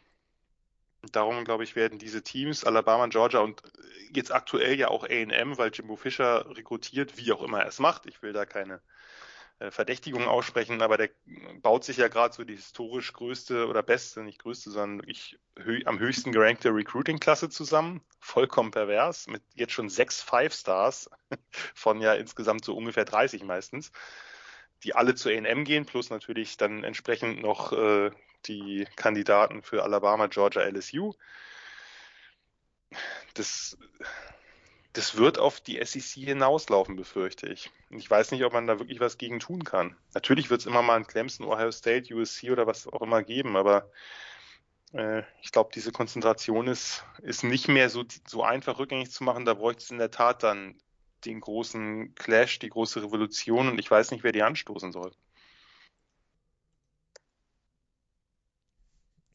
Darum, 1.12 1.44
glaube 1.46 1.64
ich, 1.64 1.76
werden 1.76 2.00
diese 2.00 2.24
Teams, 2.24 2.64
Alabama, 2.64 3.08
Georgia 3.08 3.40
und 3.40 3.62
jetzt 4.14 4.34
aktuell 4.34 4.78
ja 4.78 4.90
auch 4.90 5.04
AM, 5.04 5.58
weil 5.58 5.72
Jimbo 5.74 5.96
Fischer 5.96 6.56
rekrutiert, 6.56 7.18
wie 7.18 7.32
auch 7.32 7.42
immer 7.42 7.62
er 7.62 7.68
es 7.68 7.80
macht. 7.80 8.06
Ich 8.06 8.22
will 8.22 8.34
da 8.34 8.46
keine 8.46 8.82
äh, 9.60 9.72
Verdächtigung 9.72 10.28
aussprechen, 10.28 10.82
aber 10.82 10.98
der 10.98 11.10
baut 11.62 11.86
sich 11.86 11.98
ja 11.98 12.10
gerade 12.10 12.34
so 12.34 12.44
die 12.44 12.56
historisch 12.56 13.14
größte 13.14 13.68
oder 13.68 13.84
beste, 13.84 14.22
nicht 14.22 14.40
größte, 14.40 14.70
sondern 14.70 15.00
wirklich 15.00 15.40
hö 15.58 15.80
am 15.86 16.00
höchsten 16.00 16.34
gerankte 16.34 16.70
Recruiting-Klasse 16.70 17.50
zusammen. 17.50 18.02
Vollkommen 18.20 18.72
pervers, 18.72 19.28
mit 19.28 19.44
jetzt 19.54 19.72
schon 19.72 19.90
sechs 19.90 20.22
Five-Stars 20.22 21.10
von 21.74 22.02
ja 22.02 22.14
insgesamt 22.16 22.66
so 22.66 22.76
ungefähr 22.76 23.06
30 23.06 23.44
meistens, 23.44 23.92
die 24.84 24.94
alle 24.94 25.16
zu 25.16 25.30
AM 25.30 25.64
gehen, 25.64 25.86
plus 25.86 26.10
natürlich 26.10 26.58
dann 26.58 26.84
entsprechend 26.84 27.42
noch 27.42 27.72
äh, 27.72 28.12
die 28.46 28.86
Kandidaten 28.98 29.64
für 29.64 29.84
Alabama, 29.84 30.28
Georgia, 30.28 30.64
LSU. 30.64 31.14
Das, 33.34 33.78
das 34.96 35.18
wird 35.18 35.38
auf 35.38 35.60
die 35.60 35.84
SEC 35.84 36.24
hinauslaufen, 36.24 36.96
befürchte 36.96 37.48
ich. 37.48 37.70
Ich 37.90 38.10
weiß 38.10 38.32
nicht, 38.32 38.46
ob 38.46 38.54
man 38.54 38.66
da 38.66 38.80
wirklich 38.80 39.02
was 39.02 39.18
gegen 39.18 39.42
tun 39.42 39.66
kann. 39.66 39.96
Natürlich 40.14 40.50
wird 40.50 40.62
es 40.62 40.66
immer 40.66 40.82
mal 40.82 40.96
ein 40.96 41.06
Clemson, 41.06 41.46
Ohio 41.46 41.72
State, 41.72 42.14
USC 42.16 42.50
oder 42.52 42.66
was 42.66 42.88
auch 42.88 43.02
immer 43.02 43.22
geben, 43.22 43.58
aber 43.58 43.92
äh, 44.94 45.24
ich 45.42 45.52
glaube, 45.52 45.72
diese 45.76 45.92
Konzentration 45.92 46.68
ist, 46.68 47.04
ist 47.22 47.44
nicht 47.44 47.68
mehr 47.68 47.90
so, 47.90 48.06
so 48.26 48.44
einfach 48.44 48.80
rückgängig 48.80 49.12
zu 49.12 49.26
machen. 49.26 49.44
Da 49.44 49.54
bräuchte 49.54 49.84
es 49.84 49.92
in 49.92 49.98
der 49.98 50.12
Tat 50.12 50.44
dann 50.44 50.76
den 51.26 51.42
großen 51.42 52.16
Clash, 52.16 52.60
die 52.60 52.70
große 52.70 53.04
Revolution 53.04 53.68
und 53.68 53.80
ich 53.80 53.92
weiß 53.92 54.12
nicht, 54.12 54.24
wer 54.24 54.32
die 54.32 54.44
anstoßen 54.44 54.94
soll. 54.94 55.12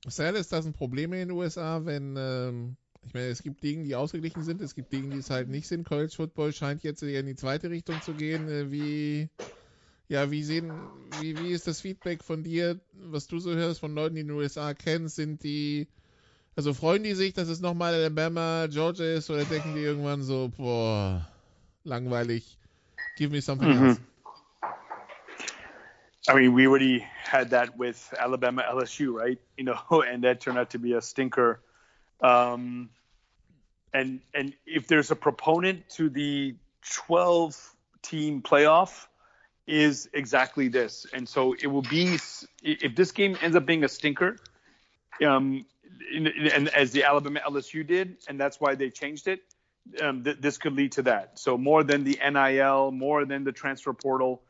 Sad 0.06 0.34
ist 0.36 0.52
das 0.52 0.64
ein 0.64 0.72
Problem 0.72 1.12
in 1.12 1.28
den 1.28 1.30
USA, 1.32 1.84
wenn, 1.84 2.16
ähm, 2.16 2.76
ich 3.06 3.14
meine, 3.14 3.26
es 3.26 3.42
gibt 3.42 3.62
Dinge, 3.62 3.84
die 3.84 3.94
ausgeglichen 3.94 4.42
sind, 4.42 4.60
es 4.60 4.74
gibt 4.74 4.92
Dinge, 4.92 5.10
die 5.10 5.18
es 5.18 5.30
halt 5.30 5.48
nicht 5.48 5.66
sind. 5.66 5.84
College 5.84 6.12
Football 6.14 6.52
scheint 6.52 6.82
jetzt 6.82 7.02
eher 7.02 7.20
in 7.20 7.26
die 7.26 7.36
zweite 7.36 7.70
Richtung 7.70 8.00
zu 8.00 8.14
gehen. 8.14 8.48
Äh, 8.48 8.70
wie, 8.70 9.28
ja, 10.08 10.30
wie 10.30 10.42
sehen, 10.42 10.90
wie, 11.10 11.38
wie 11.38 11.50
ist 11.50 11.66
das 11.66 11.80
Feedback 11.80 12.22
von 12.22 12.42
dir, 12.42 12.80
was 12.92 13.26
du 13.26 13.38
so 13.38 13.54
hörst 13.54 13.80
von 13.80 13.94
Leuten, 13.94 14.16
die 14.16 14.20
in 14.20 14.28
den 14.28 14.36
USA 14.36 14.74
kennst? 14.74 15.16
Sind 15.16 15.42
die, 15.42 15.88
also 16.56 16.74
freuen 16.74 17.02
die 17.02 17.14
sich, 17.14 17.32
dass 17.32 17.48
es 17.48 17.60
nochmal 17.60 17.94
Alabama, 17.94 18.66
Georgia 18.66 19.14
ist 19.14 19.30
oder 19.30 19.44
denken 19.44 19.74
die 19.74 19.80
irgendwann 19.80 20.22
so, 20.22 20.50
boah, 20.56 21.26
langweilig, 21.84 22.58
give 23.16 23.30
me 23.30 23.40
something 23.40 23.70
Mhm. 23.70 23.86
else? 23.86 24.00
I 26.28 26.34
mean, 26.34 26.52
we 26.52 26.66
already 26.66 26.98
had 26.98 27.50
that 27.50 27.76
with 27.76 28.12
Alabama 28.18 28.62
LSU, 28.62 29.14
right? 29.14 29.38
You 29.56 29.64
know, 29.64 30.02
and 30.02 30.22
that 30.24 30.40
turned 30.40 30.58
out 30.58 30.70
to 30.70 30.78
be 30.78 30.92
a 30.92 31.00
stinker. 31.00 31.62
Um, 32.22 32.90
and 33.92 34.20
and 34.34 34.54
if 34.66 34.86
there's 34.86 35.10
a 35.10 35.16
proponent 35.16 35.88
to 35.90 36.08
the 36.08 36.54
12 37.06 37.74
team 38.02 38.42
playoff, 38.42 39.06
is 39.66 40.08
exactly 40.12 40.68
this. 40.68 41.06
And 41.12 41.28
so 41.28 41.54
it 41.54 41.66
will 41.66 41.82
be 41.82 42.18
if 42.62 42.94
this 42.94 43.12
game 43.12 43.36
ends 43.40 43.56
up 43.56 43.66
being 43.66 43.84
a 43.84 43.88
stinker, 43.88 44.36
um, 45.24 45.64
and 46.14 46.68
as 46.68 46.92
the 46.92 47.04
Alabama 47.04 47.40
LSU 47.46 47.86
did, 47.86 48.16
and 48.28 48.40
that's 48.40 48.60
why 48.60 48.74
they 48.74 48.90
changed 48.90 49.28
it. 49.28 49.40
Um, 50.00 50.24
th- 50.24 50.38
this 50.40 50.58
could 50.58 50.74
lead 50.74 50.92
to 50.92 51.02
that. 51.02 51.38
So 51.38 51.56
more 51.56 51.82
than 51.82 52.04
the 52.04 52.18
NIL, 52.22 52.90
more 52.92 53.24
than 53.24 53.44
the 53.44 53.52
transfer 53.52 53.92
portal 53.92 54.42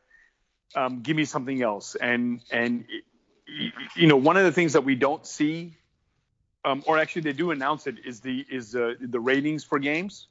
um, 0.75 1.01
give 1.01 1.15
me 1.15 1.25
something 1.25 1.61
else. 1.61 1.95
And 1.95 2.41
and 2.51 2.85
you 3.95 4.07
know, 4.07 4.17
one 4.17 4.37
of 4.37 4.43
the 4.43 4.51
things 4.51 4.73
that 4.73 4.83
we 4.83 4.95
don't 4.95 5.25
see, 5.25 5.77
um, 6.65 6.83
or 6.85 6.97
actually 6.97 7.23
they 7.23 7.33
do 7.33 7.51
announce 7.51 7.87
it, 7.87 7.95
is 8.05 8.19
the 8.19 8.45
is 8.49 8.75
uh, 8.75 8.93
the 8.99 9.19
ratings 9.19 9.63
for 9.63 9.79
games. 9.79 10.27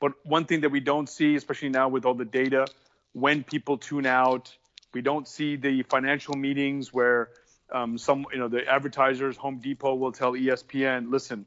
But 0.00 0.12
one 0.24 0.46
thing 0.46 0.62
that 0.62 0.70
we 0.70 0.80
don't 0.80 1.08
see, 1.08 1.36
especially 1.36 1.68
now 1.68 1.88
with 1.88 2.04
all 2.04 2.14
the 2.14 2.24
data, 2.24 2.66
when 3.12 3.44
people 3.44 3.78
tune 3.78 4.06
out, 4.06 4.54
we 4.92 5.00
don't 5.00 5.28
see 5.28 5.56
the 5.56 5.82
financial 5.84 6.34
meetings 6.34 6.92
where 6.92 7.30
um, 7.70 7.96
some, 7.98 8.26
you 8.32 8.38
know, 8.38 8.48
the 8.48 8.66
advertisers, 8.68 9.36
Home 9.36 9.58
Depot 9.58 9.94
will 9.94 10.12
tell 10.12 10.32
ESPN, 10.32 11.10
listen, 11.10 11.46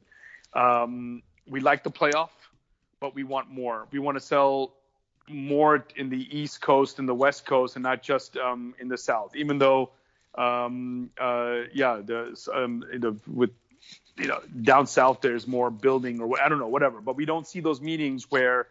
um, 0.54 1.22
we 1.48 1.60
like 1.60 1.84
the 1.84 1.90
playoff, 1.90 2.30
but 2.98 3.14
we 3.14 3.24
want 3.24 3.50
more. 3.50 3.86
We 3.90 3.98
want 3.98 4.16
to 4.16 4.20
sell 4.20 4.72
more 5.28 5.84
in 5.94 6.08
the 6.08 6.38
East 6.38 6.60
Coast 6.60 6.98
and 6.98 7.08
the 7.08 7.14
West 7.14 7.46
Coast, 7.46 7.76
and 7.76 7.82
not 7.82 8.02
just 8.02 8.36
um, 8.36 8.74
in 8.78 8.88
the 8.88 8.98
South. 8.98 9.36
Even 9.36 9.58
though, 9.58 9.90
um, 10.34 11.10
uh, 11.20 11.62
yeah, 11.72 12.00
the, 12.04 12.36
um, 12.52 12.84
the 12.98 13.16
with 13.26 13.50
you 14.16 14.26
know 14.26 14.40
down 14.62 14.86
south 14.86 15.20
there's 15.20 15.46
more 15.46 15.70
building 15.70 16.20
or 16.20 16.40
I 16.40 16.48
don't 16.48 16.58
know 16.58 16.68
whatever, 16.68 17.00
but 17.00 17.16
we 17.16 17.24
don't 17.24 17.46
see 17.46 17.60
those 17.60 17.80
meetings 17.80 18.30
where 18.30 18.68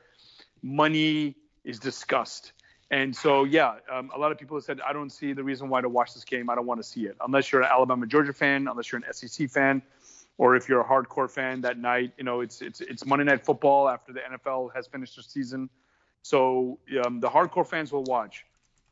money 0.62 1.36
is 1.64 1.80
discussed. 1.80 2.52
And 2.92 3.16
so, 3.16 3.46
yeah, 3.46 3.76
um, 3.92 4.12
a 4.16 4.20
lot 4.20 4.32
of 4.32 4.38
people 4.38 4.58
have 4.58 4.64
said, 4.64 4.80
I 4.80 4.94
don't 4.94 5.10
see 5.10 5.34
the 5.34 5.44
reason 5.44 5.70
why 5.70 5.82
to 5.82 5.90
watch 5.90 6.14
this 6.14 6.24
game. 6.24 6.50
I 6.50 6.56
don't 6.56 6.68
want 6.68 6.80
to 6.80 6.88
see 6.88 7.06
it. 7.06 7.18
Unless 7.20 7.52
you're 7.52 7.62
an 7.62 7.68
Alabama 7.72 8.06
Georgia 8.06 8.32
fan, 8.32 8.68
unless 8.68 8.92
you're 8.92 9.02
an 9.06 9.12
SEC 9.12 9.50
fan, 9.50 9.82
or 10.38 10.56
if 10.56 10.70
you're 10.70 10.82
a 10.82 10.86
hardcore 10.86 11.30
fan 11.30 11.62
that 11.62 11.80
night, 11.80 12.14
you 12.18 12.24
know, 12.24 12.42
it's 12.42 12.62
it's 12.62 12.82
it's 12.82 13.06
Monday 13.06 13.26
Night 13.26 13.44
Football 13.44 13.90
after 13.90 14.14
the 14.14 14.20
NFL 14.20 14.74
has 14.76 14.86
finished 14.86 15.16
their 15.16 15.24
season. 15.24 15.70
So 16.22 16.80
um, 17.04 17.20
the 17.20 17.30
hardcore 17.30 17.66
fans 17.66 17.92
will 17.92 18.04
watch. 18.04 18.46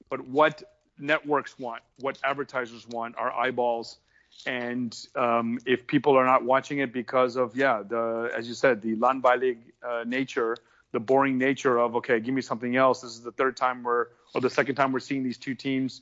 But 0.09 0.27
what 0.27 0.63
networks 0.97 1.57
want, 1.59 1.81
what 1.99 2.17
advertisers 2.23 2.87
want, 2.87 3.15
are 3.17 3.31
eyeballs. 3.31 3.97
And 4.45 4.97
um, 5.15 5.59
if 5.65 5.87
people 5.87 6.17
are 6.17 6.25
not 6.25 6.43
watching 6.43 6.79
it 6.79 6.91
because 6.91 7.37
of, 7.37 7.55
yeah, 7.55 7.81
the 7.87 8.31
as 8.35 8.47
you 8.47 8.53
said, 8.53 8.81
the 8.81 8.95
langweilig 8.95 9.57
uh, 9.81 10.03
nature 10.05 10.57
the 10.93 10.99
boring 10.99 11.37
nature 11.37 11.79
of 11.79 11.95
okay, 11.97 12.19
give 12.21 12.33
me 12.33 12.41
something 12.41 12.77
else. 12.77 13.01
This 13.01 13.11
is 13.11 13.21
the 13.21 13.31
third 13.31 13.57
time 13.57 13.83
we're 13.83 14.07
or 14.33 14.41
the 14.41 14.49
second 14.49 14.75
time 14.75 14.93
we're 14.93 14.99
seeing 14.99 15.23
these 15.23 15.37
two 15.37 15.55
teams. 15.55 16.01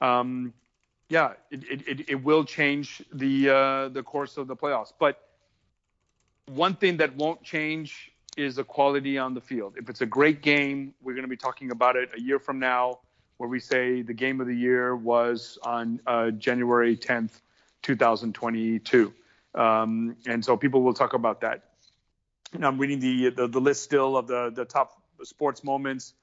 Um, 0.00 0.52
yeah, 1.08 1.34
it, 1.50 1.86
it, 1.86 2.08
it 2.08 2.24
will 2.24 2.42
change 2.42 3.02
the 3.12 3.50
uh, 3.50 3.88
the 3.90 4.02
course 4.02 4.38
of 4.38 4.48
the 4.48 4.56
playoffs. 4.56 4.92
But 4.98 5.20
one 6.46 6.74
thing 6.74 6.96
that 6.96 7.14
won't 7.14 7.42
change 7.42 8.10
is 8.36 8.56
the 8.56 8.64
quality 8.64 9.18
on 9.18 9.34
the 9.34 9.40
field. 9.40 9.74
If 9.76 9.90
it's 9.90 10.00
a 10.00 10.06
great 10.06 10.40
game, 10.40 10.94
we're 11.02 11.12
going 11.12 11.24
to 11.24 11.28
be 11.28 11.36
talking 11.36 11.70
about 11.70 11.96
it 11.96 12.08
a 12.16 12.20
year 12.20 12.38
from 12.38 12.58
now, 12.58 13.00
where 13.36 13.48
we 13.48 13.60
say 13.60 14.00
the 14.00 14.14
game 14.14 14.40
of 14.40 14.46
the 14.46 14.56
year 14.56 14.96
was 14.96 15.58
on 15.62 16.00
uh, 16.06 16.30
January 16.30 16.96
10th, 16.96 17.42
2022. 17.82 19.12
Um, 19.54 20.16
and 20.26 20.44
so 20.44 20.56
people 20.56 20.82
will 20.82 20.94
talk 20.94 21.12
about 21.14 21.42
that. 21.42 21.64
I'm 22.60 22.78
reading 22.78 23.00
the, 23.00 23.30
the, 23.30 23.48
the 23.48 23.60
list 23.60 23.82
still 23.82 24.16
of 24.16 24.26
the 24.26 24.50
the 24.50 24.64
top 24.64 25.02
sports 25.22 25.64
moments 25.64 26.14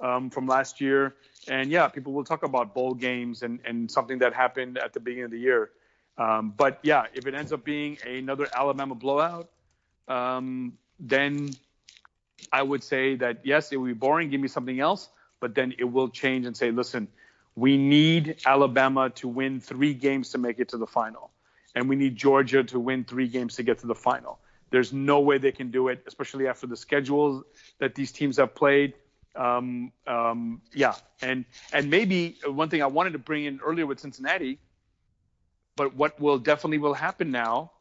um, 0.00 0.30
from 0.30 0.46
last 0.46 0.80
year, 0.80 1.14
and 1.48 1.70
yeah, 1.70 1.88
people 1.88 2.12
will 2.12 2.24
talk 2.24 2.44
about 2.44 2.74
bowl 2.74 2.94
games 2.94 3.42
and 3.42 3.60
and 3.64 3.90
something 3.90 4.18
that 4.18 4.32
happened 4.32 4.78
at 4.78 4.92
the 4.92 5.00
beginning 5.00 5.24
of 5.24 5.30
the 5.32 5.40
year. 5.40 5.70
Um, 6.18 6.52
but 6.56 6.78
yeah, 6.82 7.06
if 7.14 7.26
it 7.26 7.34
ends 7.34 7.52
up 7.52 7.64
being 7.64 7.98
another 8.06 8.46
Alabama 8.54 8.94
blowout, 8.94 9.50
um, 10.08 10.74
then 11.00 11.50
I 12.52 12.62
would 12.62 12.84
say 12.84 13.16
that 13.16 13.44
yes, 13.44 13.72
it 13.72 13.76
will 13.76 13.86
be 13.86 13.92
boring. 13.92 14.30
Give 14.30 14.40
me 14.40 14.48
something 14.48 14.78
else. 14.78 15.08
But 15.40 15.56
then 15.56 15.74
it 15.76 15.84
will 15.84 16.08
change 16.08 16.46
and 16.46 16.56
say, 16.56 16.70
listen, 16.70 17.08
we 17.56 17.76
need 17.76 18.36
Alabama 18.46 19.10
to 19.10 19.28
win 19.28 19.60
three 19.60 19.94
games 19.94 20.30
to 20.30 20.38
make 20.38 20.58
it 20.58 20.68
to 20.70 20.78
the 20.78 20.86
final, 20.86 21.30
and 21.74 21.88
we 21.88 21.96
need 21.96 22.16
Georgia 22.16 22.64
to 22.64 22.80
win 22.80 23.04
three 23.04 23.28
games 23.28 23.56
to 23.56 23.62
get 23.62 23.78
to 23.80 23.86
the 23.86 23.94
final. 23.94 24.38
There's 24.70 24.92
no 24.92 25.20
way 25.20 25.38
they 25.38 25.52
can 25.52 25.70
do 25.70 25.88
it, 25.88 26.02
especially 26.06 26.48
after 26.48 26.66
the 26.66 26.76
schedules 26.76 27.44
that 27.78 27.94
these 27.94 28.10
teams 28.10 28.38
have 28.38 28.54
played. 28.54 28.94
Um, 29.36 29.92
um, 30.06 30.62
yeah, 30.74 30.94
and 31.20 31.44
and 31.72 31.90
maybe 31.90 32.38
one 32.46 32.68
thing 32.68 32.82
I 32.82 32.86
wanted 32.86 33.12
to 33.12 33.18
bring 33.18 33.44
in 33.44 33.60
earlier 33.64 33.86
with 33.86 34.00
Cincinnati, 34.00 34.58
but 35.76 35.94
what 35.94 36.18
will 36.20 36.38
definitely 36.38 36.78
will 36.78 36.94
happen 36.94 37.30
now 37.30 37.72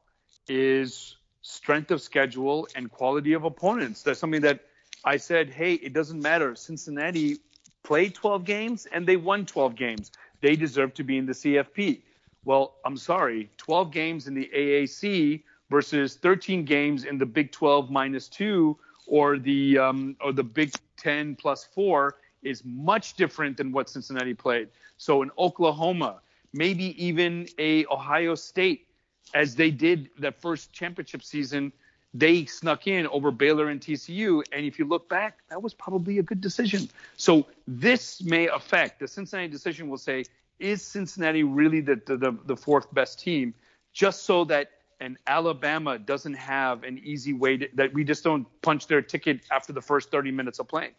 is 0.47 1.15
strength 1.41 1.91
of 1.91 2.01
schedule 2.01 2.67
and 2.75 2.91
quality 2.91 3.33
of 3.33 3.45
opponents. 3.45 4.03
That's 4.03 4.19
something 4.19 4.41
that 4.41 4.61
I 5.03 5.17
said, 5.17 5.49
hey, 5.49 5.73
it 5.73 5.93
doesn't 5.93 6.21
matter. 6.21 6.55
Cincinnati 6.55 7.37
played 7.83 8.15
12 8.15 8.45
games 8.45 8.87
and 8.91 9.07
they 9.07 9.17
won 9.17 9.45
12 9.45 9.75
games. 9.75 10.11
They 10.41 10.55
deserve 10.55 10.93
to 10.95 11.03
be 11.03 11.17
in 11.17 11.25
the 11.25 11.33
CFP. 11.33 12.01
Well, 12.43 12.75
I'm 12.85 12.97
sorry, 12.97 13.49
12 13.57 13.91
games 13.91 14.27
in 14.27 14.33
the 14.33 14.49
AAC 14.55 15.43
versus 15.69 16.15
13 16.15 16.65
games 16.65 17.03
in 17.03 17.17
the 17.17 17.25
Big 17.25 17.51
12 17.51 17.91
minus 17.91 18.27
two 18.27 18.77
or 19.05 19.37
the 19.37 19.77
um, 19.77 20.15
or 20.21 20.31
the 20.31 20.43
Big 20.43 20.73
10 20.97 21.35
plus 21.35 21.63
four 21.63 22.15
is 22.41 22.63
much 22.65 23.13
different 23.15 23.57
than 23.57 23.71
what 23.71 23.89
Cincinnati 23.89 24.33
played. 24.33 24.69
So 24.97 25.21
in 25.21 25.31
Oklahoma, 25.37 26.21
maybe 26.53 27.03
even 27.03 27.47
a 27.59 27.85
Ohio 27.87 28.35
State, 28.35 28.87
as 29.33 29.55
they 29.55 29.71
did 29.71 30.09
that 30.19 30.41
first 30.41 30.73
championship 30.73 31.23
season, 31.23 31.71
they 32.13 32.45
snuck 32.45 32.87
in 32.87 33.07
over 33.07 33.31
Baylor 33.31 33.69
and 33.69 33.79
TCU. 33.79 34.43
And 34.51 34.65
if 34.65 34.77
you 34.77 34.85
look 34.85 35.07
back, 35.07 35.39
that 35.49 35.61
was 35.61 35.73
probably 35.73 36.19
a 36.19 36.23
good 36.23 36.41
decision. 36.41 36.89
So 37.17 37.47
this 37.67 38.21
may 38.21 38.47
affect 38.47 38.99
the 38.99 39.07
Cincinnati 39.07 39.47
decision. 39.47 39.89
Will 39.89 39.97
say, 39.97 40.25
is 40.59 40.81
Cincinnati 40.81 41.43
really 41.43 41.81
the 41.81 41.95
the, 42.05 42.37
the 42.45 42.57
fourth 42.57 42.93
best 42.93 43.19
team? 43.19 43.53
Just 43.93 44.23
so 44.23 44.45
that 44.45 44.71
and 45.01 45.17
Alabama 45.25 45.97
doesn't 45.97 46.35
have 46.35 46.83
an 46.83 46.99
easy 47.03 47.33
way 47.33 47.57
to, 47.57 47.67
that 47.73 47.91
we 47.91 48.03
just 48.03 48.23
don't 48.23 48.45
punch 48.61 48.85
their 48.85 49.01
ticket 49.01 49.41
after 49.51 49.73
the 49.73 49.81
first 49.81 50.11
30 50.11 50.31
minutes 50.31 50.59
of 50.59 50.67
playing. 50.67 50.91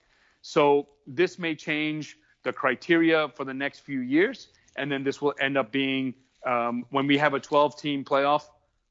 So 0.42 0.88
this 1.06 1.38
may 1.38 1.54
change 1.54 2.18
the 2.42 2.52
criteria 2.52 3.28
for 3.28 3.44
the 3.44 3.54
next 3.54 3.80
few 3.80 4.00
years, 4.00 4.48
and 4.74 4.90
then 4.90 5.04
this 5.04 5.22
will 5.22 5.34
end 5.38 5.56
up 5.56 5.70
being 5.70 6.14
um, 6.44 6.84
when 6.90 7.06
we 7.06 7.16
have 7.18 7.34
a 7.34 7.40
12-team 7.40 8.04
playoff, 8.04 8.42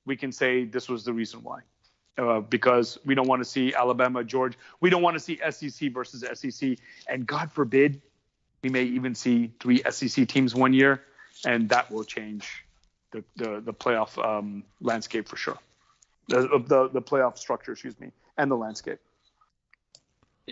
we 0.06 0.16
can 0.16 0.32
say 0.32 0.64
this 0.64 0.88
was 0.88 1.04
the 1.04 1.12
reason 1.12 1.44
why. 1.44 1.60
Uh, 2.18 2.42
because 2.42 3.00
we 3.06 3.16
don't 3.16 3.28
want 3.28 3.42
to 3.42 3.50
see 3.50 3.74
Alabama, 3.74 4.22
Georgia. 4.24 4.58
We 4.82 4.90
don't 4.90 5.02
want 5.02 5.16
to 5.16 5.20
see 5.20 5.40
SEC 5.50 5.94
versus 5.94 6.26
SEC. 6.34 6.78
And 7.08 7.26
God 7.26 7.52
forbid, 7.52 8.02
we 8.62 8.70
may 8.70 8.84
even 8.84 9.16
see 9.16 9.54
three 9.60 9.82
SEC 9.90 10.28
teams 10.28 10.54
one 10.54 10.74
year, 10.74 11.04
and 11.46 11.70
that 11.70 11.90
will 11.90 12.04
change 12.04 12.66
the 13.12 13.24
the, 13.38 13.62
the 13.62 13.74
playoff 13.74 14.18
um, 14.24 14.64
landscape 14.82 15.28
for 15.28 15.38
sure. 15.38 15.58
The, 16.28 16.62
the 16.68 16.90
the 16.90 17.02
playoff 17.02 17.38
structure, 17.38 17.72
excuse 17.72 18.00
me, 18.00 18.12
and 18.38 18.52
the 18.52 18.58
landscape. 18.58 19.00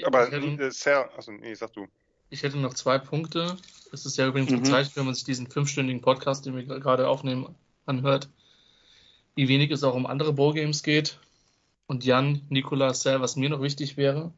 Aber 0.06 0.30
sehr, 0.72 1.10
also 1.16 1.32
nee, 1.32 1.54
sag 1.56 1.74
du. 1.74 1.88
Ich 2.30 2.44
hätte 2.44 2.58
noch 2.58 2.76
zwei 2.76 3.00
Punkte. 3.00 3.58
Es 3.92 4.06
ist 4.06 4.18
ja 4.18 4.28
übrigens 4.28 4.52
mhm. 4.52 4.62
bezeichnet, 4.62 4.96
wenn 4.96 5.06
man 5.06 5.16
sich 5.16 5.24
diesen 5.24 5.48
fünfstündigen 5.48 6.02
Podcast, 6.02 6.46
den 6.46 6.56
wir 6.56 6.64
gerade 6.64 7.08
aufnehmen, 7.08 7.56
anhört, 7.86 8.30
wie 9.36 9.48
wenig 9.48 9.72
es 9.72 9.84
auch 9.84 9.96
um 9.96 10.06
andere 10.06 10.34
Bowlgames 10.34 10.84
geht. 10.84 11.20
Und 11.90 12.06
Jan, 12.06 12.46
Nikola, 12.50 12.94
Sal, 12.94 13.20
was 13.20 13.36
mir 13.36 13.50
noch 13.50 13.64
wichtig 13.64 13.98
wäre, 13.98 14.32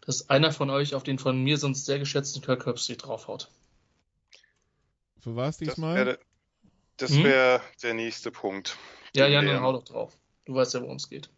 dass 0.00 0.30
einer 0.30 0.50
von 0.50 0.68
euch 0.68 0.96
auf 0.96 1.04
den 1.04 1.20
von 1.20 1.40
mir 1.40 1.58
sonst 1.58 1.86
sehr 1.86 2.00
geschätzten 2.00 2.42
Kirk 2.42 2.66
Herbstreit 2.66 3.06
draufhaut. 3.06 3.52
Für 5.20 5.36
was 5.36 5.58
diesmal? 5.58 5.94
Das 5.94 6.06
wäre, 6.06 6.18
das 6.96 7.10
hm? 7.12 7.22
wäre 7.22 7.60
der 7.84 7.94
nächste 7.94 8.32
Punkt. 8.32 8.76
Ja, 9.14 9.28
Jan, 9.28 9.46
dann 9.46 9.60
hau 9.60 9.74
doch 9.74 9.84
drauf. 9.84 10.18
Du 10.44 10.56
weißt 10.56 10.74
ja, 10.74 10.82
worum 10.82 10.96
es 10.96 11.08
geht. 11.08 11.30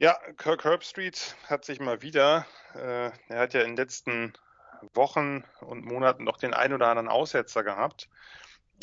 Ja, 0.00 0.16
Kirk 0.38 0.64
Herbstreit 0.64 1.36
hat 1.48 1.66
sich 1.66 1.80
mal 1.80 2.00
wieder, 2.00 2.46
äh, 2.74 3.10
er 3.28 3.38
hat 3.38 3.52
ja 3.52 3.60
in 3.60 3.72
den 3.72 3.76
letzten 3.76 4.32
Wochen 4.94 5.44
und 5.60 5.84
Monaten 5.84 6.24
noch 6.24 6.38
den 6.38 6.54
ein 6.54 6.72
oder 6.72 6.88
anderen 6.88 7.08
Aussetzer 7.08 7.62
gehabt. 7.62 8.08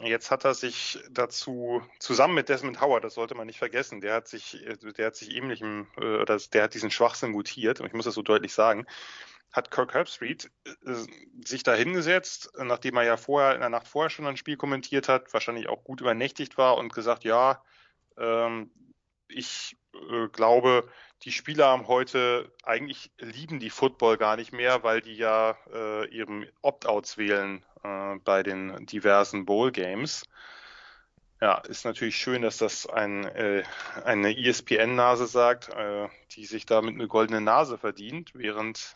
Jetzt 0.04 0.32
hat 0.32 0.46
er 0.46 0.54
sich 0.54 1.00
dazu 1.10 1.82
zusammen 2.00 2.34
mit 2.34 2.48
Desmond 2.48 2.80
Howard, 2.80 3.04
das 3.04 3.16
sollte 3.16 3.36
man 3.36 3.48
nicht 3.48 3.60
vergessen, 3.60 4.00
der 4.00 4.14
hat 4.14 4.28
sich, 4.28 4.58
der 4.98 5.08
hat 5.08 5.16
sich 5.16 5.36
ähnlichem, 5.36 5.88
äh, 5.98 6.26
der 6.26 6.64
hat 6.64 6.74
diesen 6.74 6.92
Schwachsinn 6.92 7.32
mutiert, 7.32 7.82
und 7.82 7.88
ich 7.88 7.94
muss 7.94 8.06
das 8.06 8.14
so 8.14 8.22
deutlich 8.22 8.54
sagen, 8.54 8.86
hat 9.52 9.72
Kirk 9.72 9.94
Herbstreit 9.94 10.52
äh, 10.66 10.96
sich 11.46 11.64
da 11.64 11.74
hingesetzt, 11.74 12.52
nachdem 12.58 12.98
er 12.98 13.04
ja 13.04 13.18
vorher 13.18 13.56
in 13.56 13.62
der 13.62 13.70
Nacht 13.70 13.88
vorher 13.88 14.10
schon 14.10 14.28
ein 14.28 14.38
Spiel 14.38 14.58
kommentiert 14.58 15.10
hat, 15.10 15.34
wahrscheinlich 15.34 15.68
auch 15.68 15.84
gut 15.84 16.02
übernächtigt 16.02 16.58
war 16.58 16.78
und 16.78 16.94
gesagt, 16.94 17.24
ja, 17.24 17.62
ähm, 18.18 18.72
ich 19.28 19.78
äh, 19.94 20.28
glaube, 20.30 20.90
die 21.24 21.32
Spieler 21.32 21.68
haben 21.68 21.88
heute 21.88 22.52
eigentlich 22.64 23.12
lieben 23.18 23.60
die 23.60 23.70
Football 23.70 24.18
gar 24.18 24.38
nicht 24.38 24.54
mehr, 24.54 24.84
weil 24.84 25.02
die 25.02 25.16
ja 25.16 25.58
äh, 25.74 26.08
ihren 26.08 26.48
Opt-outs 26.62 27.18
wählen 27.18 27.64
äh, 27.84 28.16
bei 28.24 28.44
den 28.44 28.86
diversen 28.86 29.46
Bowl 29.46 29.72
Games. 29.72 30.24
Ja, 31.42 31.60
ist 31.60 31.86
natürlich 31.86 32.18
schön, 32.18 32.42
dass 32.42 32.58
das 32.58 32.86
ein, 32.86 33.24
äh, 33.24 33.64
eine 34.04 34.38
ESPN-Nase 34.38 35.28
sagt, 35.28 35.70
äh, 35.70 36.08
die 36.32 36.46
sich 36.46 36.66
damit 36.66 36.96
eine 36.96 37.08
goldene 37.08 37.42
Nase 37.42 37.78
verdient, 37.78 38.32
während 38.34 38.94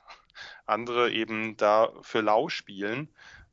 andere 0.66 1.12
eben 1.12 1.56
da 1.58 1.92
für 2.02 2.22
lau 2.22 2.50
spielen 2.50 3.08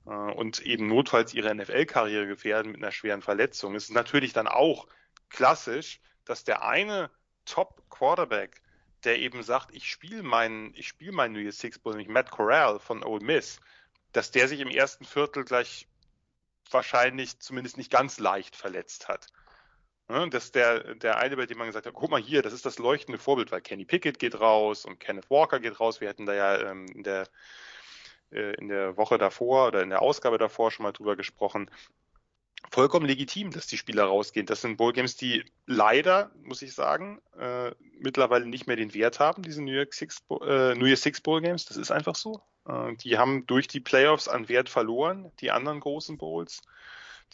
äh, 0.06 0.10
und 0.10 0.60
eben 0.60 0.88
notfalls 0.88 1.34
ihre 1.34 1.54
NFL-Karriere 1.54 2.26
gefährden 2.26 2.72
mit 2.72 2.82
einer 2.82 2.92
schweren 2.92 3.22
Verletzung. 3.22 3.74
Es 3.74 3.84
ist 3.84 3.94
natürlich 3.94 4.32
dann 4.32 4.48
auch 4.48 4.86
klassisch, 5.28 6.00
dass 6.24 6.42
der 6.42 6.64
eine 6.64 7.10
Top-Quarterback, 7.50 8.62
der 9.04 9.18
eben 9.18 9.42
sagt, 9.42 9.74
ich 9.74 9.88
spiele 9.88 10.22
meinen, 10.22 10.72
ich 10.74 10.88
spiele 10.88 11.28
New 11.28 11.40
Year's 11.40 11.58
Six 11.58 11.78
Bowl, 11.78 11.92
nämlich 11.92 12.08
Matt 12.08 12.30
Corral 12.30 12.78
von 12.78 13.02
Ole 13.02 13.24
Miss, 13.24 13.60
dass 14.12 14.30
der 14.30 14.48
sich 14.48 14.60
im 14.60 14.68
ersten 14.68 15.04
Viertel 15.04 15.44
gleich 15.44 15.88
wahrscheinlich 16.70 17.38
zumindest 17.40 17.76
nicht 17.76 17.90
ganz 17.90 18.18
leicht 18.18 18.56
verletzt 18.56 19.08
hat. 19.08 19.26
Ja, 20.08 20.26
dass 20.26 20.50
der, 20.50 20.94
der 20.96 21.18
eine, 21.18 21.36
bei 21.36 21.46
dem 21.46 21.58
man 21.58 21.68
gesagt 21.68 21.86
hat, 21.86 21.94
guck 21.94 22.10
mal 22.10 22.20
hier, 22.20 22.42
das 22.42 22.52
ist 22.52 22.66
das 22.66 22.78
leuchtende 22.78 23.18
Vorbild, 23.18 23.52
weil 23.52 23.60
Kenny 23.60 23.84
Pickett 23.84 24.18
geht 24.18 24.40
raus 24.40 24.84
und 24.84 24.98
Kenneth 24.98 25.30
Walker 25.30 25.60
geht 25.60 25.78
raus. 25.78 26.00
Wir 26.00 26.08
hatten 26.08 26.26
da 26.26 26.34
ja 26.34 26.70
ähm, 26.70 26.86
in, 26.86 27.04
der, 27.04 27.28
äh, 28.32 28.54
in 28.56 28.68
der 28.68 28.96
Woche 28.96 29.18
davor 29.18 29.68
oder 29.68 29.82
in 29.82 29.90
der 29.90 30.02
Ausgabe 30.02 30.38
davor 30.38 30.72
schon 30.72 30.82
mal 30.82 30.92
drüber 30.92 31.14
gesprochen. 31.14 31.70
Vollkommen 32.70 33.06
legitim, 33.06 33.50
dass 33.50 33.66
die 33.66 33.78
Spieler 33.78 34.04
rausgehen. 34.04 34.46
Das 34.46 34.60
sind 34.60 34.76
Bowl-Games, 34.76 35.16
die 35.16 35.44
leider, 35.66 36.30
muss 36.42 36.62
ich 36.62 36.74
sagen, 36.74 37.20
äh, 37.38 37.72
mittlerweile 37.98 38.46
nicht 38.46 38.66
mehr 38.66 38.76
den 38.76 38.94
Wert 38.94 39.18
haben, 39.18 39.42
diese 39.42 39.62
New 39.62 39.72
York 39.72 39.94
Six, 39.94 40.22
äh, 40.42 40.74
New 40.74 40.86
Year 40.86 40.96
Six 40.96 41.20
Bowl-Games. 41.20 41.64
Das 41.64 41.76
ist 41.76 41.90
einfach 41.90 42.14
so. 42.14 42.42
Äh, 42.68 42.94
die 42.96 43.18
haben 43.18 43.46
durch 43.46 43.66
die 43.66 43.80
Playoffs 43.80 44.28
an 44.28 44.48
Wert 44.48 44.68
verloren, 44.68 45.32
die 45.40 45.50
anderen 45.50 45.80
großen 45.80 46.18
Bowls. 46.18 46.62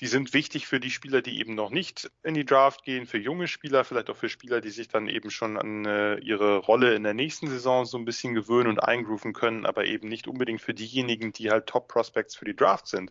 Die 0.01 0.07
sind 0.07 0.35
wichtig 0.35 0.67
für 0.67 0.79
die 0.79 0.91
Spieler, 0.91 1.23
die 1.23 1.41
eben 1.41 1.55
noch 1.55 1.71
nicht 1.71 2.11
in 2.23 2.35
die 2.35 2.45
Draft 2.45 2.85
gehen, 2.85 3.07
für 3.07 3.17
junge 3.17 3.49
Spieler, 3.49 3.83
vielleicht 3.83 4.11
auch 4.11 4.17
für 4.17 4.29
Spieler, 4.29 4.61
die 4.61 4.71
sich 4.71 4.89
dann 4.89 5.09
eben 5.09 5.31
schon 5.31 5.57
an 5.57 5.87
äh, 5.87 6.17
ihre 6.17 6.59
Rolle 6.59 6.95
in 6.95 7.03
der 7.03 7.15
nächsten 7.15 7.49
Saison 7.49 7.87
so 7.87 7.97
ein 7.97 8.05
bisschen 8.05 8.35
gewöhnen 8.35 8.69
und 8.69 8.81
eingrooven 8.81 9.33
können, 9.33 9.65
aber 9.65 9.87
eben 9.87 10.09
nicht 10.09 10.29
unbedingt 10.29 10.61
für 10.61 10.75
diejenigen, 10.75 11.33
die 11.33 11.51
halt 11.51 11.67
Top 11.67 11.89
Prospects 11.89 12.37
für 12.37 12.45
die 12.45 12.57
Draft 12.57 12.89
sind. 12.89 13.11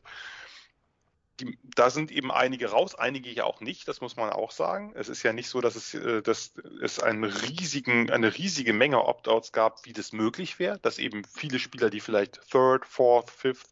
Die, 1.39 1.57
da 1.63 1.89
sind 1.89 2.11
eben 2.11 2.31
einige 2.31 2.69
raus, 2.69 2.95
einige 2.95 3.29
ja 3.29 3.43
auch 3.43 3.59
nicht, 3.59 3.87
das 3.87 3.99
muss 3.99 4.15
man 4.15 4.29
auch 4.29 4.51
sagen. 4.51 4.93
Es 4.95 5.09
ist 5.09 5.23
ja 5.23 5.33
nicht 5.33 5.49
so, 5.49 5.59
dass 5.59 5.75
es, 5.75 5.93
äh, 5.93 6.21
dass 6.21 6.53
es 6.81 6.99
einen 6.99 7.25
riesigen, 7.25 8.09
eine 8.09 8.37
riesige 8.37 8.73
Menge 8.73 9.03
Opt-outs 9.03 9.51
gab, 9.51 9.85
wie 9.85 9.93
das 9.93 10.13
möglich 10.13 10.59
wäre, 10.59 10.79
dass 10.79 10.97
eben 10.97 11.23
viele 11.25 11.59
Spieler, 11.59 11.89
die 11.89 11.99
vielleicht 11.99 12.39
Third, 12.49 12.85
Fourth, 12.85 13.29
Fifth 13.29 13.67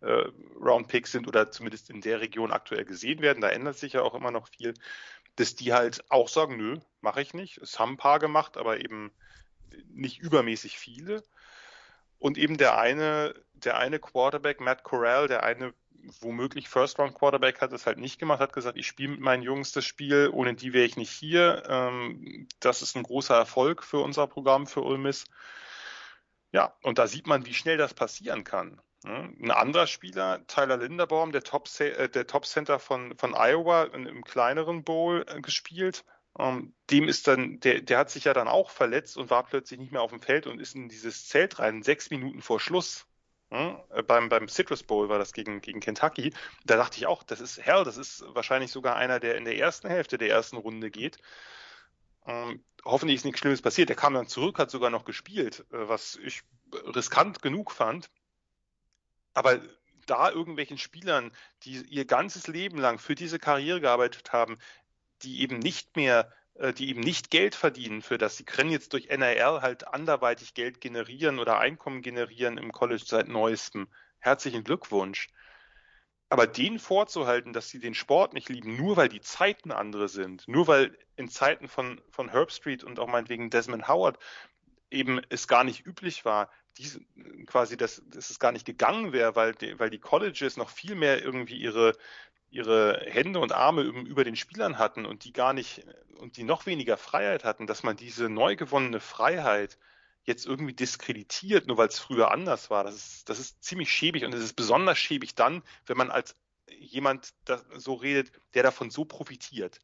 äh, 0.00 0.24
Round-Picks 0.60 1.12
sind 1.12 1.26
oder 1.26 1.50
zumindest 1.50 1.90
in 1.90 2.02
der 2.02 2.20
Region 2.20 2.52
aktuell 2.52 2.84
gesehen 2.84 3.20
werden, 3.20 3.40
da 3.40 3.48
ändert 3.48 3.78
sich 3.78 3.94
ja 3.94 4.02
auch 4.02 4.14
immer 4.14 4.30
noch 4.30 4.48
viel, 4.48 4.74
dass 5.36 5.54
die 5.54 5.72
halt 5.72 6.04
auch 6.10 6.28
sagen, 6.28 6.56
nö, 6.56 6.78
mache 7.00 7.22
ich 7.22 7.34
nicht. 7.34 7.58
Es 7.58 7.78
haben 7.78 7.92
ein 7.92 7.98
paar 7.98 8.18
gemacht, 8.18 8.56
aber 8.56 8.80
eben 8.80 9.10
nicht 9.88 10.18
übermäßig 10.18 10.78
viele. 10.78 11.22
Und 12.18 12.38
eben 12.38 12.56
der 12.56 12.78
eine, 12.78 13.34
der 13.52 13.76
eine 13.76 13.98
Quarterback, 13.98 14.60
Matt 14.60 14.82
Corral, 14.82 15.28
der 15.28 15.42
eine 15.42 15.74
womöglich 16.20 16.68
First-Round-Quarterback 16.68 17.60
hat 17.60 17.72
es 17.72 17.86
halt 17.86 17.98
nicht 17.98 18.18
gemacht, 18.18 18.40
hat 18.40 18.52
gesagt, 18.52 18.76
ich 18.76 18.86
spiele 18.86 19.10
mit 19.10 19.20
meinen 19.20 19.42
Jungs 19.42 19.72
das 19.72 19.84
Spiel, 19.84 20.30
ohne 20.32 20.54
die 20.54 20.72
wäre 20.72 20.84
ich 20.84 20.96
nicht 20.96 21.10
hier. 21.10 21.62
Ähm, 21.68 22.48
das 22.60 22.82
ist 22.82 22.96
ein 22.96 23.02
großer 23.02 23.34
Erfolg 23.34 23.82
für 23.84 23.98
unser 24.00 24.26
Programm, 24.26 24.66
für 24.66 24.82
Ulmis. 24.82 25.24
Ja, 26.52 26.74
und 26.82 26.98
da 26.98 27.06
sieht 27.06 27.26
man, 27.26 27.46
wie 27.46 27.54
schnell 27.54 27.76
das 27.76 27.94
passieren 27.94 28.44
kann. 28.44 28.80
Ein 29.04 29.52
anderer 29.52 29.86
Spieler, 29.86 30.44
Tyler 30.48 30.78
Linderbaum, 30.78 31.30
der 31.30 31.42
Top, 31.42 31.68
äh, 31.78 32.08
der 32.08 32.26
Top 32.26 32.44
Center 32.44 32.80
von, 32.80 33.16
von 33.16 33.34
Iowa 33.34 33.84
im 33.84 34.24
kleineren 34.24 34.82
Bowl 34.82 35.24
äh, 35.28 35.40
gespielt. 35.40 36.04
Ähm, 36.38 36.74
dem 36.90 37.08
ist 37.08 37.28
dann, 37.28 37.60
der, 37.60 37.82
der 37.82 37.98
hat 37.98 38.10
sich 38.10 38.24
ja 38.24 38.34
dann 38.34 38.48
auch 38.48 38.70
verletzt 38.70 39.16
und 39.16 39.30
war 39.30 39.44
plötzlich 39.44 39.78
nicht 39.78 39.92
mehr 39.92 40.02
auf 40.02 40.10
dem 40.10 40.20
Feld 40.20 40.46
und 40.46 40.60
ist 40.60 40.74
in 40.74 40.88
dieses 40.88 41.28
Zelt 41.28 41.58
rein, 41.60 41.82
sechs 41.82 42.10
Minuten 42.10 42.42
vor 42.42 42.58
Schluss. 42.58 43.06
Ja, 43.50 43.84
äh, 43.90 44.02
beim, 44.02 44.28
beim 44.28 44.48
Citrus 44.48 44.82
Bowl 44.82 45.08
war 45.08 45.18
das 45.18 45.32
gegen, 45.32 45.60
gegen 45.60 45.80
Kentucky. 45.80 46.32
Da 46.64 46.76
dachte 46.76 46.98
ich 46.98 47.06
auch, 47.06 47.22
das 47.22 47.40
ist 47.40 47.58
hell, 47.58 47.84
das 47.84 47.96
ist 47.96 48.24
wahrscheinlich 48.28 48.72
sogar 48.72 48.96
einer, 48.96 49.20
der 49.20 49.36
in 49.36 49.44
der 49.44 49.56
ersten 49.56 49.88
Hälfte 49.88 50.18
der 50.18 50.30
ersten 50.30 50.56
Runde 50.56 50.90
geht. 50.90 51.18
Ähm, 52.26 52.64
hoffentlich 52.84 53.16
ist 53.16 53.24
nichts 53.24 53.40
Schlimmes 53.40 53.62
passiert. 53.62 53.88
Der 53.88 53.96
kam 53.96 54.14
dann 54.14 54.26
zurück, 54.26 54.58
hat 54.58 54.70
sogar 54.70 54.90
noch 54.90 55.04
gespielt, 55.04 55.64
äh, 55.70 55.88
was 55.88 56.16
ich 56.16 56.42
riskant 56.72 57.40
genug 57.42 57.70
fand. 57.70 58.10
Aber 59.34 59.60
da 60.06 60.30
irgendwelchen 60.30 60.78
Spielern, 60.78 61.32
die 61.62 61.82
ihr 61.82 62.04
ganzes 62.04 62.46
Leben 62.46 62.78
lang 62.78 62.98
für 62.98 63.14
diese 63.14 63.38
Karriere 63.38 63.80
gearbeitet 63.80 64.32
haben, 64.32 64.58
die 65.22 65.40
eben 65.40 65.58
nicht 65.58 65.96
mehr, 65.96 66.32
die 66.72 66.88
eben 66.88 67.00
nicht 67.00 67.30
Geld 67.30 67.54
verdienen 67.54 68.02
für 68.02 68.18
das, 68.18 68.36
sie 68.36 68.44
können 68.44 68.70
jetzt 68.70 68.92
durch 68.92 69.08
NRL 69.08 69.60
halt 69.62 69.86
anderweitig 69.88 70.54
Geld 70.54 70.80
generieren 70.80 71.38
oder 71.38 71.58
Einkommen 71.58 72.02
generieren 72.02 72.58
im 72.58 72.72
College 72.72 73.04
seit 73.04 73.28
neuestem. 73.28 73.88
Herzlichen 74.18 74.64
Glückwunsch. 74.64 75.28
Aber 76.28 76.46
denen 76.46 76.78
vorzuhalten, 76.78 77.52
dass 77.52 77.68
sie 77.68 77.78
den 77.78 77.94
Sport 77.94 78.32
nicht 78.34 78.48
lieben, 78.48 78.76
nur 78.76 78.96
weil 78.96 79.08
die 79.08 79.20
Zeiten 79.20 79.70
andere 79.70 80.08
sind, 80.08 80.48
nur 80.48 80.66
weil 80.66 80.98
in 81.14 81.28
Zeiten 81.28 81.68
von, 81.68 82.00
von 82.10 82.30
Herb 82.30 82.50
Street 82.50 82.82
und 82.82 82.98
auch 82.98 83.06
meinetwegen 83.06 83.50
Desmond 83.50 83.86
Howard 83.86 84.18
eben 84.90 85.20
es 85.28 85.46
gar 85.46 85.62
nicht 85.62 85.86
üblich 85.86 86.24
war, 86.24 86.50
diese, 86.78 87.00
quasi, 87.46 87.76
dass, 87.76 88.02
dass 88.06 88.30
es 88.30 88.38
gar 88.38 88.52
nicht 88.52 88.66
gegangen 88.66 89.12
wäre, 89.12 89.36
weil 89.36 89.54
weil 89.78 89.90
die 89.90 89.98
Colleges 89.98 90.56
noch 90.56 90.70
viel 90.70 90.94
mehr 90.94 91.22
irgendwie 91.22 91.56
ihre, 91.56 91.92
ihre 92.50 93.00
Hände 93.06 93.40
und 93.40 93.52
Arme 93.52 93.82
über 93.82 94.24
den 94.24 94.36
Spielern 94.36 94.78
hatten 94.78 95.04
und 95.04 95.24
die 95.24 95.32
gar 95.32 95.52
nicht 95.52 95.84
und 96.18 96.36
die 96.36 96.44
noch 96.44 96.66
weniger 96.66 96.96
Freiheit 96.96 97.44
hatten, 97.44 97.66
dass 97.66 97.82
man 97.82 97.96
diese 97.96 98.28
neu 98.28 98.56
gewonnene 98.56 99.00
Freiheit 99.00 99.78
jetzt 100.24 100.46
irgendwie 100.46 100.72
diskreditiert, 100.72 101.66
nur 101.66 101.76
weil 101.76 101.88
es 101.88 101.98
früher 101.98 102.30
anders 102.30 102.70
war. 102.70 102.84
Das 102.84 102.94
ist, 102.94 103.28
das 103.28 103.38
ist 103.38 103.62
ziemlich 103.62 103.90
schäbig 103.92 104.24
und 104.24 104.34
es 104.34 104.42
ist 104.42 104.54
besonders 104.54 104.98
schäbig 104.98 105.34
dann, 105.34 105.62
wenn 105.86 105.96
man 105.96 106.10
als 106.10 106.34
jemand 106.78 107.32
so 107.76 107.94
redet, 107.94 108.32
der 108.54 108.62
davon 108.62 108.90
so 108.90 109.04
profitiert. 109.04 109.80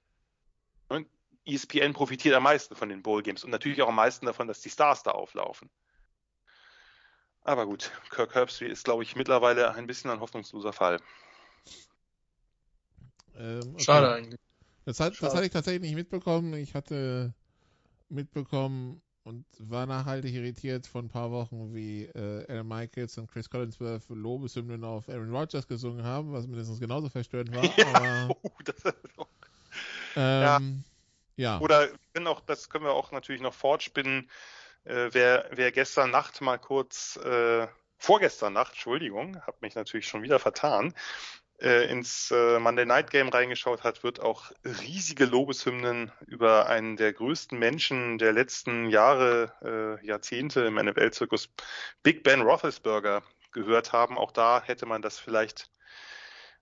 Und 0.89 1.07
ESPN 1.45 1.93
profitiert 1.93 2.35
am 2.35 2.43
meisten 2.43 2.75
von 2.75 2.89
den 2.89 3.03
Bowl 3.03 3.23
Games 3.23 3.45
und 3.45 3.51
natürlich 3.51 3.83
auch 3.83 3.89
am 3.89 3.97
meisten 3.97 4.27
davon, 4.27 4.49
dass 4.49 4.61
die 4.61 4.71
Stars 4.71 5.03
da 5.03 5.13
auflaufen. 5.13 5.71
Aber 7.45 7.67
gut, 7.67 7.91
Kirk 8.11 8.35
Herbstreit 8.35 8.71
ist, 8.71 8.85
glaube 8.85 9.03
ich, 9.03 9.17
mittlerweile 9.17 9.75
ein 9.75 9.87
bisschen 9.87 10.11
ein 10.11 10.21
hoffnungsloser 10.21 10.73
Fall. 10.73 11.01
Ähm, 13.39 13.61
okay. 13.73 13.83
Schade 13.83 14.13
eigentlich. 14.13 14.41
Das, 14.85 15.01
hat, 15.01 15.15
das 15.21 15.35
hatte 15.35 15.47
ich 15.47 15.53
tatsächlich 15.53 15.83
nicht 15.83 15.95
mitbekommen. 15.95 16.55
Ich 16.55 16.75
hatte 16.75 17.33
mitbekommen 18.09 19.01
und 19.25 19.45
war 19.59 19.87
nachhaltig 19.87 20.35
irritiert 20.35 20.87
vor 20.87 21.03
ein 21.03 21.09
paar 21.09 21.31
Wochen, 21.31 21.75
wie 21.75 22.05
äh, 22.07 22.45
Aaron 22.51 22.67
Michaels 22.67 23.17
und 23.19 23.31
Chris 23.31 23.49
Collinsworth 23.49 24.09
Lobeshymnen 24.09 24.83
auf 24.83 25.09
Aaron 25.09 25.35
Rodgers 25.35 25.67
gesungen 25.67 26.05
haben, 26.05 26.33
was 26.33 26.47
mindestens 26.47 26.81
genauso 26.81 27.09
verstörend 27.09 27.55
war. 27.55 27.65
Ja, 27.79 27.87
aber, 27.95 28.37
oh, 28.43 28.51
das 28.65 28.95
ähm, 30.17 30.85
ja. 31.37 31.55
ja. 31.55 31.61
Oder 31.61 31.89
können 32.13 32.27
auch, 32.27 32.41
das 32.41 32.69
können 32.69 32.85
wir 32.85 32.93
auch 32.93 33.13
natürlich 33.13 33.41
noch 33.41 33.55
fortspinnen 33.55 34.29
äh, 34.85 35.11
wer, 35.13 35.47
wer 35.53 35.73
gestern 35.73 36.11
Nacht 36.11 36.41
mal 36.41 36.59
kurz, 36.59 37.17
äh, 37.17 37.67
vorgestern 37.99 38.53
Nacht, 38.53 38.73
Entschuldigung, 38.73 39.41
habe 39.47 39.57
mich 39.61 39.75
natürlich 39.75 40.07
schon 40.07 40.23
wieder 40.23 40.39
vertan, 40.39 40.95
äh, 41.61 41.91
ins 41.91 42.31
äh, 42.31 42.59
Monday 42.59 42.85
Night 42.85 43.11
Game 43.11 43.29
reingeschaut 43.29 43.85
hat, 43.85 44.03
wird 44.03 44.21
auch 44.21 44.51
riesige 44.65 45.27
Lobeshymnen 45.27 46.11
über 46.27 46.67
einen 46.67 46.97
der 46.97 47.13
größten 47.13 47.59
Menschen 47.59 48.19
der 48.19 48.33
letzten 48.33 48.89
Jahre, 48.89 49.99
äh, 50.03 50.07
Jahrzehnte 50.07 50.63
im 50.63 50.75
NFL-Zirkus, 50.75 51.49
Big 52.03 52.23
Ben 52.25 52.43
Roethlisberger, 52.43 53.23
gehört 53.53 53.93
haben. 53.93 54.19
Auch 54.19 54.33
da 54.33 54.63
hätte 54.63 54.87
man 54.87 55.03
das 55.03 55.19
vielleicht 55.19 55.71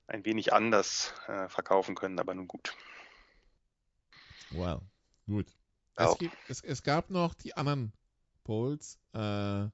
ein 0.07 0.25
wenig 0.25 0.53
anders 0.53 1.15
äh, 1.29 1.49
verkaufen 1.49 1.95
können, 1.95 2.19
aber 2.19 2.35
nun 2.35 2.49
gut. 2.49 2.75
Wow, 4.51 4.83
gut. 5.27 5.47
Es, 5.95 6.19
gibt, 6.19 6.37
es, 6.49 6.61
es, 6.63 6.83
gab 6.83 7.11
noch 7.11 7.35
die 7.35 7.55
anderen 7.55 7.93
Bowls. 8.45 8.99
Äh, 9.13 9.69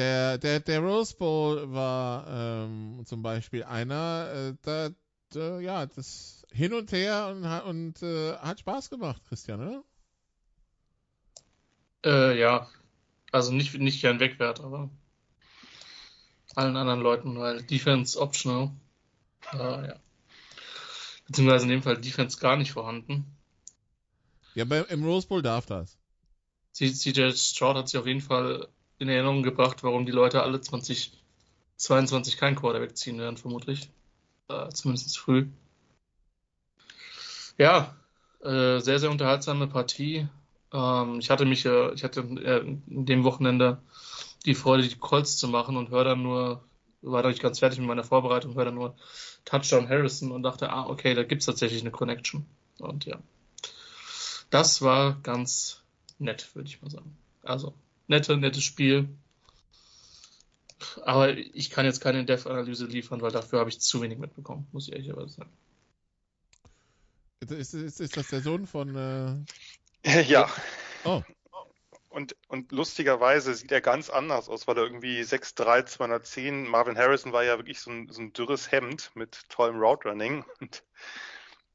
der, 0.00 0.38
der, 0.38 0.60
der 0.60 0.80
Rose 0.80 1.14
Bowl 1.14 1.72
war 1.72 2.26
ähm, 2.26 3.02
zum 3.04 3.22
Beispiel 3.22 3.64
einer, 3.64 4.30
äh, 4.32 4.54
da, 4.62 4.88
da, 5.28 5.60
ja, 5.60 5.84
das 5.84 6.46
hin 6.50 6.72
und 6.72 6.90
her 6.90 7.28
und, 7.28 7.44
und 7.44 8.02
äh, 8.02 8.34
hat 8.38 8.60
Spaß 8.60 8.88
gemacht, 8.88 9.20
Christian, 9.28 9.60
oder? 9.60 9.84
Äh, 12.02 12.40
ja, 12.40 12.66
also 13.30 13.52
nicht, 13.52 13.74
nicht 13.78 14.00
gern 14.00 14.20
Wegwert, 14.20 14.60
aber 14.60 14.88
allen 16.54 16.76
anderen 16.78 17.00
Leuten, 17.00 17.38
weil 17.38 17.62
Defense 17.62 18.18
optional. 18.18 18.70
Äh, 19.52 19.58
ja. 19.88 20.00
Beziehungsweise 21.26 21.64
in 21.64 21.70
dem 21.72 21.82
Fall 21.82 22.00
Defense 22.00 22.40
gar 22.40 22.56
nicht 22.56 22.72
vorhanden. 22.72 23.26
Ja, 24.54 24.64
bei, 24.64 24.80
im 24.80 25.04
Rose 25.04 25.28
Bowl 25.28 25.42
darf 25.42 25.66
das. 25.66 25.98
CJ 26.72 27.32
Stroud 27.32 27.76
hat 27.76 27.88
sich 27.90 28.00
auf 28.00 28.06
jeden 28.06 28.22
Fall 28.22 28.66
in 29.00 29.08
Erinnerung 29.08 29.42
gebracht, 29.42 29.82
warum 29.82 30.06
die 30.06 30.12
Leute 30.12 30.42
alle 30.42 30.60
2022 30.60 32.36
kein 32.36 32.54
Quarterback 32.54 32.96
ziehen 32.96 33.18
werden, 33.18 33.38
vermutlich. 33.38 33.90
Äh, 34.48 34.68
zumindest 34.68 35.18
früh. 35.18 35.48
Ja, 37.58 37.96
äh, 38.42 38.78
sehr, 38.80 38.98
sehr 38.98 39.10
unterhaltsame 39.10 39.66
Partie. 39.66 40.28
Ähm, 40.72 41.18
ich 41.18 41.30
hatte 41.30 41.46
mich, 41.46 41.64
äh, 41.64 41.92
ich 41.94 42.04
hatte 42.04 42.20
in 42.20 43.06
dem 43.06 43.24
Wochenende 43.24 43.82
die 44.44 44.54
Freude, 44.54 44.86
die 44.86 44.96
Colts 44.96 45.38
zu 45.38 45.48
machen 45.48 45.76
und 45.76 45.90
höre 45.90 46.04
dann 46.04 46.22
nur, 46.22 46.62
war 47.00 47.22
noch 47.22 47.30
nicht 47.30 47.42
ganz 47.42 47.58
fertig 47.58 47.78
mit 47.78 47.88
meiner 47.88 48.04
Vorbereitung, 48.04 48.54
höre 48.54 48.66
dann 48.66 48.74
nur 48.74 48.96
Touchdown 49.46 49.88
Harrison 49.88 50.30
und 50.30 50.42
dachte, 50.42 50.70
ah, 50.70 50.86
okay, 50.86 51.14
da 51.14 51.22
gibt 51.22 51.40
es 51.40 51.46
tatsächlich 51.46 51.80
eine 51.80 51.90
Connection. 51.90 52.46
Und 52.78 53.06
ja, 53.06 53.18
das 54.50 54.82
war 54.82 55.18
ganz 55.22 55.82
nett, 56.18 56.54
würde 56.54 56.68
ich 56.68 56.82
mal 56.82 56.90
sagen. 56.90 57.16
Also, 57.42 57.74
nette, 58.10 58.36
nettes 58.36 58.62
Spiel. 58.62 59.08
Aber 61.04 61.36
ich 61.36 61.70
kann 61.70 61.84
jetzt 61.84 62.00
keine 62.00 62.24
Dev-Analyse 62.24 62.86
liefern, 62.86 63.22
weil 63.22 63.30
dafür 63.30 63.60
habe 63.60 63.70
ich 63.70 63.80
zu 63.80 64.02
wenig 64.02 64.18
mitbekommen, 64.18 64.66
muss 64.72 64.88
ich 64.88 64.94
ehrlich 64.94 65.32
sagen. 65.32 65.50
Ist, 67.40 67.74
ist, 67.74 68.00
ist 68.00 68.16
das 68.16 68.28
der 68.28 68.40
Sohn 68.40 68.66
von. 68.66 68.96
Äh... 68.96 69.36
Ja. 70.22 70.48
Oh. 71.04 71.22
Und, 72.08 72.34
und 72.48 72.72
lustigerweise 72.72 73.54
sieht 73.54 73.70
er 73.70 73.80
ganz 73.80 74.10
anders 74.10 74.48
aus, 74.48 74.66
weil 74.66 74.76
er 74.78 74.84
irgendwie 74.84 75.20
6'3, 75.20 75.84
210. 75.84 76.66
Marvin 76.66 76.98
Harrison 76.98 77.32
war 77.32 77.44
ja 77.44 77.56
wirklich 77.58 77.80
so 77.80 77.90
ein, 77.90 78.08
so 78.10 78.20
ein 78.20 78.32
dürres 78.32 78.72
Hemd 78.72 79.10
mit 79.14 79.48
tollem 79.48 79.78
Route 79.78 80.08
Running. 80.08 80.44
Und 80.60 80.82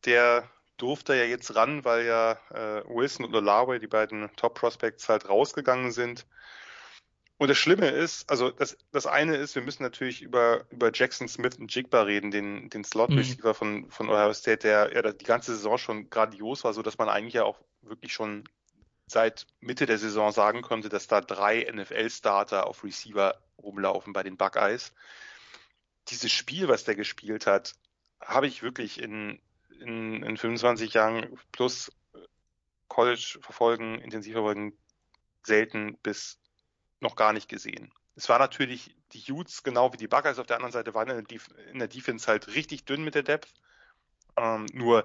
der 0.06 0.50
durfte 0.78 1.16
ja 1.16 1.24
jetzt 1.24 1.56
ran, 1.56 1.86
weil 1.86 2.06
ja 2.06 2.34
äh, 2.52 2.84
Wilson 2.88 3.26
und 3.26 3.36
Olave, 3.36 3.80
die 3.80 3.88
beiden 3.88 4.30
Top 4.36 4.56
Prospects, 4.56 5.10
halt 5.10 5.30
rausgegangen 5.30 5.92
sind. 5.92 6.26
Und 7.38 7.50
das 7.50 7.58
Schlimme 7.58 7.90
ist, 7.90 8.30
also 8.30 8.50
das, 8.50 8.78
das 8.92 9.08
eine 9.08 9.36
ist, 9.36 9.56
wir 9.56 9.62
müssen 9.62 9.84
natürlich 9.84 10.22
über, 10.22 10.66
über 10.72 10.92
Jackson 10.94 11.28
Smith 11.28 11.58
und 11.58 11.74
Jigba 11.74 12.04
reden, 12.04 12.32
den, 12.32 12.70
den 12.70 12.86
Slot-Receiver 12.86 13.50
mhm. 13.50 13.56
von, 13.56 13.92
von 13.92 14.10
Ohio 14.10 14.34
State, 14.34 14.60
der 14.60 14.94
ja 14.94 15.12
die 15.12 15.26
ganze 15.26 15.54
Saison 15.54 15.78
schon 15.78 16.10
grandios 16.10 16.64
war, 16.64 16.74
so 16.74 16.82
dass 16.82 16.98
man 16.98 17.10
eigentlich 17.10 17.34
ja 17.34 17.44
auch 17.44 17.60
wirklich 17.82 18.14
schon 18.14 18.46
seit 19.08 19.48
Mitte 19.60 19.86
der 19.86 19.98
Saison 19.98 20.32
sagen 20.32 20.62
konnte, 20.62 20.88
dass 20.88 21.08
da 21.08 21.20
drei 21.22 21.68
NFL-Starter 21.72 22.68
auf 22.68 22.84
Receiver 22.84 23.38
rumlaufen 23.62 24.14
bei 24.14 24.24
den 24.24 24.38
Buckeyes. 24.38 24.94
Dieses 26.08 26.32
Spiel, 26.32 26.68
was 26.68 26.86
der 26.86 26.96
gespielt 26.96 27.48
hat, 27.48 27.76
habe 28.22 28.48
ich 28.48 28.64
wirklich 28.64 29.02
in, 29.02 29.40
in, 29.80 30.24
in 30.24 30.38
25 30.38 30.94
Jahren 30.94 31.38
plus 31.52 31.92
College 32.88 33.40
verfolgen, 33.42 34.00
intensiv 34.00 34.34
verfolgen, 34.34 34.78
selten 35.44 35.98
bis 35.98 36.40
noch 37.00 37.16
gar 37.16 37.34
nicht 37.34 37.50
gesehen. 37.50 37.92
Es 38.16 38.30
war 38.30 38.40
natürlich 38.40 38.96
die 39.12 39.32
Utes, 39.32 39.64
genau 39.64 39.92
wie 39.92 39.98
die 39.98 40.08
Buckeyes 40.08 40.40
auf 40.40 40.48
der 40.48 40.56
anderen 40.56 40.72
Seite, 40.72 40.94
waren 40.94 41.10
in 41.10 41.26
der, 41.26 41.40
in 41.72 41.80
der 41.80 41.88
Defense 41.88 42.28
halt 42.28 42.48
richtig 42.56 42.86
dünn 42.86 43.04
mit 43.04 43.16
der 43.16 43.24
Depth. 43.24 43.54
Ähm, 44.38 44.66
nur 44.74 45.04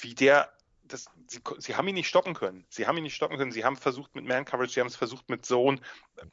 wie 0.00 0.14
der, 0.14 0.52
das, 0.86 1.06
sie, 1.28 1.40
sie 1.58 1.76
haben 1.76 1.88
ihn 1.88 1.94
nicht 1.94 2.08
stoppen 2.08 2.34
können. 2.34 2.64
Sie 2.68 2.86
haben 2.86 2.96
ihn 2.96 3.04
nicht 3.04 3.14
stoppen 3.14 3.38
können. 3.38 3.52
Sie 3.52 3.64
haben 3.64 3.76
versucht 3.76 4.14
mit 4.14 4.24
Man 4.24 4.44
Coverage, 4.44 4.72
sie 4.74 4.80
haben 4.80 4.88
es 4.88 4.96
versucht 4.96 5.28
mit 5.28 5.44
Zone. 5.44 5.80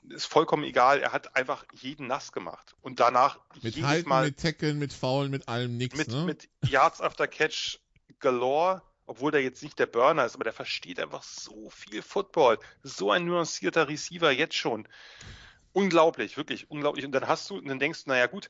Ist 0.10 0.26
vollkommen 0.26 0.64
egal. 0.64 1.00
Er 1.00 1.14
hat 1.14 1.36
einfach 1.36 1.66
jeden 1.74 2.08
nass 2.08 2.32
gemacht. 2.32 2.76
Und 2.82 3.00
danach 3.00 3.40
mit 3.62 3.76
jedes 3.76 3.90
Halten, 3.90 4.10
Mal. 4.10 4.26
Mit 4.26 4.40
Tackeln, 4.40 4.80
mit 4.80 4.94
Faulen, 4.94 5.32
mit 5.32 5.48
allem 5.48 5.78
nichts. 5.78 5.98
Mit, 5.98 6.10
ne? 6.10 6.26
mit 6.26 6.50
Yards 6.64 7.02
after 7.02 7.28
Catch 7.28 7.80
galore 8.20 8.82
obwohl 9.12 9.32
der 9.32 9.44
jetzt 9.44 9.62
nicht 9.62 9.78
der 9.78 9.88
Burner 9.88 10.26
ist, 10.26 10.36
aber 10.36 10.46
der 10.46 10.54
versteht 10.54 10.98
einfach 10.98 11.22
so 11.22 11.70
viel 11.70 12.02
Football. 12.02 12.58
So 12.82 13.12
ein 13.12 13.26
nuancierter 13.26 13.90
Receiver 13.90 14.32
jetzt 14.32 14.56
schon. 14.56 14.88
Unglaublich, 15.74 16.38
wirklich 16.38 16.72
unglaublich. 16.72 17.04
Und 17.04 17.12
dann 17.12 17.28
hast 17.28 17.50
du, 17.50 17.58
und 17.58 17.68
dann 17.68 17.78
denkst 17.78 18.06
du, 18.06 18.10
naja 18.10 18.28
gut, 18.28 18.50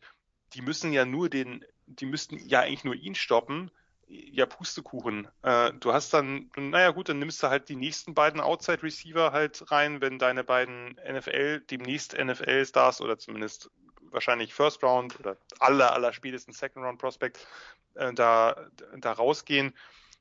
die 0.54 0.62
müssen 0.62 0.94
ja 0.94 1.04
nur 1.04 1.30
den, 1.30 1.66
die 1.88 2.06
müssten 2.06 2.38
ja 2.48 2.60
eigentlich 2.60 2.84
nur 2.84 2.94
ihn 2.94 3.16
stoppen. 3.16 3.72
Ja, 4.14 4.46
Pustekuchen. 4.46 5.28
Äh, 5.42 5.72
du 5.74 5.94
hast 5.94 6.14
dann, 6.14 6.52
naja 6.58 6.92
gut, 6.92 7.08
dann 7.08 7.20
nimmst 7.20 7.42
du 7.42 7.48
halt 7.48 7.70
die 7.70 7.78
nächsten 7.78 8.14
beiden 8.14 8.42
Outside 8.42 8.84
Receiver 8.84 9.32
halt 9.32 9.72
rein, 9.72 10.02
wenn 10.02 10.20
deine 10.20 10.44
beiden 10.44 11.00
NFL, 11.10 11.62
demnächst 11.62 12.18
NFL-Stars 12.18 13.00
oder 13.00 13.18
zumindest 13.18 13.72
wahrscheinlich 14.02 14.54
First 14.54 14.84
Round 14.84 15.18
oder 15.20 15.38
aller, 15.60 15.94
aller 15.94 16.12
spätestens 16.12 16.58
Second 16.58 16.86
Round 16.86 17.00
Prospect 17.00 17.48
äh, 17.96 18.14
da, 18.14 18.68
da 18.98 19.14
rausgehen 19.14 19.74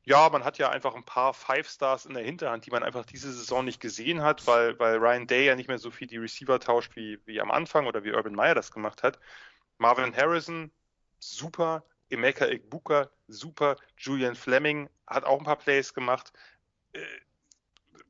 ja, 0.04 0.28
man 0.30 0.44
hat 0.44 0.58
ja 0.58 0.70
einfach 0.70 0.94
ein 0.94 1.04
paar 1.04 1.34
Five 1.34 1.68
Stars 1.68 2.06
in 2.06 2.14
der 2.14 2.24
Hinterhand, 2.24 2.64
die 2.66 2.70
man 2.70 2.82
einfach 2.82 3.04
diese 3.04 3.32
Saison 3.32 3.64
nicht 3.64 3.80
gesehen 3.80 4.22
hat, 4.22 4.46
weil, 4.46 4.78
weil 4.78 4.96
Ryan 4.96 5.26
Day 5.26 5.46
ja 5.46 5.54
nicht 5.56 5.68
mehr 5.68 5.78
so 5.78 5.90
viel 5.90 6.06
die 6.06 6.16
Receiver 6.16 6.58
tauscht 6.58 6.96
wie, 6.96 7.20
wie 7.26 7.40
am 7.40 7.50
Anfang 7.50 7.86
oder 7.86 8.02
wie 8.02 8.12
Urban 8.12 8.34
Meyer 8.34 8.54
das 8.54 8.72
gemacht 8.72 9.02
hat. 9.02 9.18
Marvin 9.78 10.16
Harrison, 10.16 10.70
super. 11.18 11.84
Emeka 12.10 12.46
Ikbuka, 12.46 13.10
super. 13.28 13.76
Julian 13.96 14.34
Fleming 14.34 14.90
hat 15.06 15.24
auch 15.24 15.38
ein 15.38 15.44
paar 15.44 15.58
Plays 15.58 15.94
gemacht. 15.94 16.32
Äh, 16.92 17.00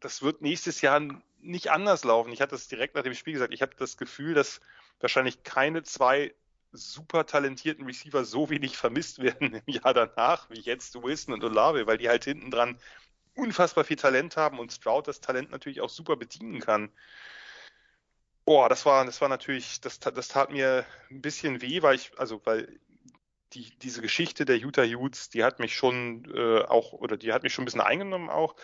das 0.01 0.23
wird 0.23 0.43
nächstes 0.43 0.81
Jahr 0.81 1.01
nicht 1.41 1.71
anders 1.71 2.05
laufen. 2.05 2.33
Ich 2.33 2.41
hatte 2.41 2.55
es 2.55 2.69
direkt 2.69 2.95
nach 2.95 3.03
dem 3.03 3.15
Spiel 3.15 3.35
gesagt. 3.35 3.55
Ich 3.55 3.63
habe 3.63 3.75
das 3.77 3.97
Gefühl, 3.97 4.35
dass 4.35 4.61
wahrscheinlich 5.01 5.43
keine 5.43 5.83
zwei 5.83 6.35
super 6.73 7.27
talentierten 7.27 7.85
Receiver 7.85 8.25
so 8.25 8.49
wenig 8.51 8.77
vermisst 8.77 9.21
werden 9.21 9.61
im 9.67 9.75
Jahr 9.75 9.95
danach, 9.95 10.49
wie 10.51 10.61
jetzt 10.61 11.03
Wilson 11.03 11.35
und 11.35 11.45
Olave, 11.45 11.87
weil 11.87 11.99
die 11.99 12.09
halt 12.09 12.25
hinten 12.25 12.51
dran 12.51 12.79
unfassbar 13.35 13.85
viel 13.85 13.97
Talent 13.97 14.37
haben 14.37 14.59
und 14.59 14.73
Stroud 14.73 15.09
das 15.09 15.21
Talent 15.21 15.51
natürlich 15.51 15.81
auch 15.81 15.89
super 15.89 16.17
bedienen 16.17 16.61
kann. 16.61 16.91
Boah, 18.45 18.69
das 18.69 18.85
war, 18.87 19.05
das 19.05 19.21
war 19.21 19.29
natürlich, 19.29 19.81
das, 19.81 20.01
das 20.01 20.29
tat 20.29 20.51
mir 20.51 20.85
ein 21.11 21.21
bisschen 21.23 21.63
weh, 21.63 21.83
weil 21.83 21.97
ich, 21.97 22.13
also 22.19 22.41
weil 22.45 22.81
die, 23.53 23.77
diese 23.79 24.03
Geschichte 24.03 24.45
der 24.45 24.59
Utah 24.59 24.85
Utes, 24.85 25.29
die 25.31 25.45
hat 25.45 25.59
mich 25.59 25.75
schon 25.75 26.25
äh, 26.35 26.63
auch, 26.63 26.93
oder 26.93 27.17
die 27.17 27.33
hat 27.33 27.43
mich 27.43 27.53
schon 27.53 27.63
ein 27.63 27.67
bisschen 27.67 27.81
eingenommen 27.81 28.31
auch, 28.31 28.57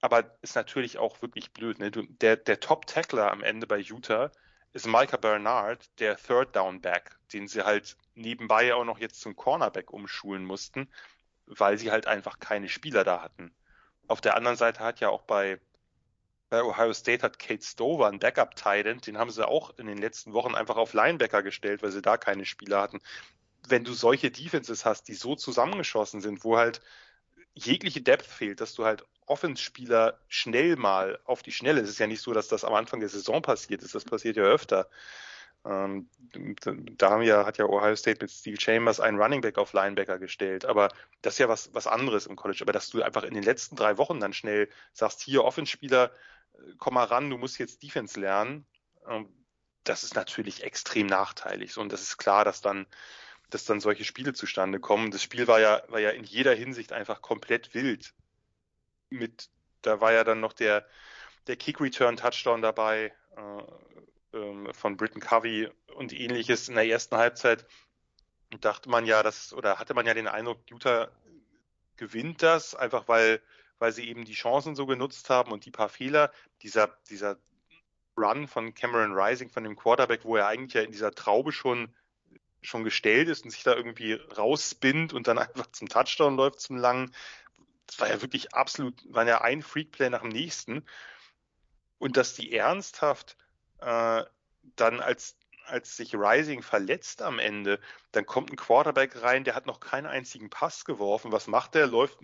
aber 0.00 0.36
ist 0.42 0.56
natürlich 0.56 0.98
auch 0.98 1.22
wirklich 1.22 1.52
blöd. 1.52 1.78
Ne? 1.78 1.90
Du, 1.90 2.02
der, 2.02 2.36
der 2.36 2.60
Top-Tackler 2.60 3.30
am 3.30 3.42
Ende 3.42 3.66
bei 3.66 3.78
Utah, 3.78 4.30
ist 4.74 4.86
Micah 4.86 5.16
Bernard, 5.16 5.88
der 6.00 6.16
Third 6.16 6.54
Down 6.56 6.80
Back, 6.80 7.16
den 7.32 7.46
sie 7.46 7.62
halt 7.62 7.96
nebenbei 8.16 8.74
auch 8.74 8.84
noch 8.84 8.98
jetzt 8.98 9.20
zum 9.20 9.36
Cornerback 9.36 9.92
umschulen 9.92 10.44
mussten, 10.44 10.90
weil 11.46 11.78
sie 11.78 11.92
halt 11.92 12.08
einfach 12.08 12.40
keine 12.40 12.68
Spieler 12.68 13.04
da 13.04 13.22
hatten. 13.22 13.54
Auf 14.08 14.20
der 14.20 14.36
anderen 14.36 14.56
Seite 14.56 14.80
hat 14.80 14.98
ja 14.98 15.10
auch 15.10 15.22
bei, 15.22 15.60
bei 16.50 16.62
Ohio 16.64 16.92
State 16.92 17.22
hat 17.22 17.38
Kate 17.38 17.64
Stover 17.64 18.08
einen 18.08 18.18
Backup 18.18 18.56
Titan, 18.56 18.98
den 18.98 19.16
haben 19.16 19.30
sie 19.30 19.46
auch 19.46 19.78
in 19.78 19.86
den 19.86 19.98
letzten 19.98 20.32
Wochen 20.32 20.56
einfach 20.56 20.76
auf 20.76 20.92
Linebacker 20.92 21.44
gestellt, 21.44 21.84
weil 21.84 21.92
sie 21.92 22.02
da 22.02 22.16
keine 22.16 22.44
Spieler 22.44 22.82
hatten. 22.82 23.00
Wenn 23.68 23.84
du 23.84 23.92
solche 23.92 24.30
Defenses 24.30 24.84
hast, 24.84 25.08
die 25.08 25.14
so 25.14 25.36
zusammengeschossen 25.36 26.20
sind, 26.20 26.44
wo 26.44 26.56
halt 26.58 26.80
jegliche 27.54 28.02
Depth 28.02 28.26
fehlt, 28.26 28.60
dass 28.60 28.74
du 28.74 28.84
halt 28.84 29.04
Offenspieler 29.26 30.20
schnell 30.28 30.76
mal 30.76 31.18
auf 31.24 31.42
die 31.42 31.52
Schnelle. 31.52 31.80
Es 31.80 31.88
ist 31.88 31.98
ja 31.98 32.06
nicht 32.06 32.20
so, 32.20 32.32
dass 32.32 32.48
das 32.48 32.64
am 32.64 32.74
Anfang 32.74 33.00
der 33.00 33.08
Saison 33.08 33.40
passiert 33.42 33.82
ist. 33.82 33.94
Das 33.94 34.04
passiert 34.04 34.36
ja 34.36 34.42
öfter. 34.42 34.88
Ähm, 35.64 36.10
da 36.98 37.10
haben 37.10 37.22
ja, 37.22 37.46
hat 37.46 37.56
ja 37.56 37.64
Ohio 37.64 37.96
State 37.96 38.18
mit 38.20 38.30
Steve 38.30 38.60
Chambers 38.60 39.00
einen 39.00 39.18
Running 39.18 39.40
Back 39.40 39.56
auf 39.56 39.72
Linebacker 39.72 40.18
gestellt. 40.18 40.66
Aber 40.66 40.88
das 41.22 41.34
ist 41.34 41.38
ja 41.38 41.48
was, 41.48 41.72
was 41.72 41.86
anderes 41.86 42.26
im 42.26 42.36
College. 42.36 42.60
Aber 42.62 42.72
dass 42.72 42.90
du 42.90 43.02
einfach 43.02 43.22
in 43.22 43.34
den 43.34 43.42
letzten 43.42 43.76
drei 43.76 43.96
Wochen 43.96 44.20
dann 44.20 44.34
schnell 44.34 44.68
sagst, 44.92 45.22
hier 45.22 45.44
Offenspieler, 45.44 46.12
äh, 46.54 46.72
komm 46.78 46.94
mal 46.94 47.04
ran, 47.04 47.30
du 47.30 47.38
musst 47.38 47.58
jetzt 47.58 47.82
Defense 47.82 48.20
lernen. 48.20 48.66
Ähm, 49.08 49.28
das 49.84 50.02
ist 50.02 50.14
natürlich 50.14 50.64
extrem 50.64 51.06
nachteilig. 51.06 51.78
Und 51.78 51.92
das 51.92 52.02
ist 52.02 52.18
klar, 52.18 52.44
dass 52.44 52.60
dann 52.60 52.86
dass 53.54 53.64
dann 53.64 53.80
solche 53.80 54.04
Spiele 54.04 54.32
zustande 54.32 54.80
kommen. 54.80 55.12
Das 55.12 55.22
Spiel 55.22 55.46
war 55.46 55.60
ja, 55.60 55.82
war 55.88 56.00
ja 56.00 56.10
in 56.10 56.24
jeder 56.24 56.52
Hinsicht 56.54 56.92
einfach 56.92 57.22
komplett 57.22 57.72
wild. 57.72 58.12
Mit, 59.10 59.48
da 59.82 60.00
war 60.00 60.12
ja 60.12 60.24
dann 60.24 60.40
noch 60.40 60.52
der, 60.52 60.84
der 61.46 61.56
Kick-Return-Touchdown 61.56 62.62
dabei 62.62 63.12
äh, 63.36 64.36
äh, 64.36 64.72
von 64.72 64.96
Britton 64.96 65.20
Covey 65.20 65.70
und 65.94 66.12
ähnliches 66.12 66.68
in 66.68 66.74
der 66.74 66.86
ersten 66.86 67.16
Halbzeit. 67.16 67.64
Dachte 68.60 68.90
man 68.90 69.06
ja, 69.06 69.22
dass, 69.22 69.52
oder 69.52 69.78
hatte 69.78 69.94
man 69.94 70.06
ja 70.06 70.14
den 70.14 70.28
Eindruck, 70.28 70.58
Utah 70.68 71.10
gewinnt 71.96 72.42
das, 72.42 72.74
einfach 72.74 73.06
weil, 73.06 73.40
weil 73.78 73.92
sie 73.92 74.08
eben 74.08 74.24
die 74.24 74.34
Chancen 74.34 74.74
so 74.74 74.84
genutzt 74.84 75.30
haben 75.30 75.52
und 75.52 75.64
die 75.64 75.70
paar 75.70 75.88
Fehler. 75.88 76.32
Dieser, 76.62 76.88
dieser 77.08 77.38
Run 78.16 78.48
von 78.48 78.74
Cameron 78.74 79.12
Rising, 79.12 79.48
von 79.48 79.62
dem 79.62 79.76
Quarterback, 79.76 80.24
wo 80.24 80.36
er 80.36 80.48
eigentlich 80.48 80.74
ja 80.74 80.82
in 80.82 80.90
dieser 80.90 81.12
Traube 81.12 81.52
schon 81.52 81.94
schon 82.64 82.84
gestellt 82.84 83.28
ist 83.28 83.44
und 83.44 83.50
sich 83.50 83.62
da 83.62 83.74
irgendwie 83.74 84.14
rausspinnt 84.14 85.12
und 85.12 85.28
dann 85.28 85.38
einfach 85.38 85.66
zum 85.72 85.88
Touchdown 85.88 86.36
läuft, 86.36 86.60
zum 86.60 86.76
langen. 86.76 87.14
Das 87.86 88.00
war 88.00 88.08
ja 88.08 88.22
wirklich 88.22 88.54
absolut, 88.54 89.02
war 89.12 89.26
ja 89.26 89.42
ein 89.42 89.62
Freakplay 89.62 90.10
nach 90.10 90.22
dem 90.22 90.30
nächsten. 90.30 90.84
Und 91.98 92.16
dass 92.16 92.34
die 92.34 92.52
ernsthaft 92.54 93.36
äh, 93.80 94.24
dann 94.76 95.00
als 95.00 95.36
als 95.66 95.96
sich 95.96 96.14
Rising 96.14 96.62
verletzt 96.62 97.22
am 97.22 97.38
Ende, 97.38 97.80
dann 98.12 98.26
kommt 98.26 98.52
ein 98.52 98.56
Quarterback 98.56 99.22
rein, 99.22 99.44
der 99.44 99.54
hat 99.54 99.64
noch 99.64 99.80
keinen 99.80 100.06
einzigen 100.06 100.50
Pass 100.50 100.84
geworfen. 100.84 101.32
Was 101.32 101.46
macht 101.46 101.74
der? 101.74 101.86
Läuft 101.86 102.18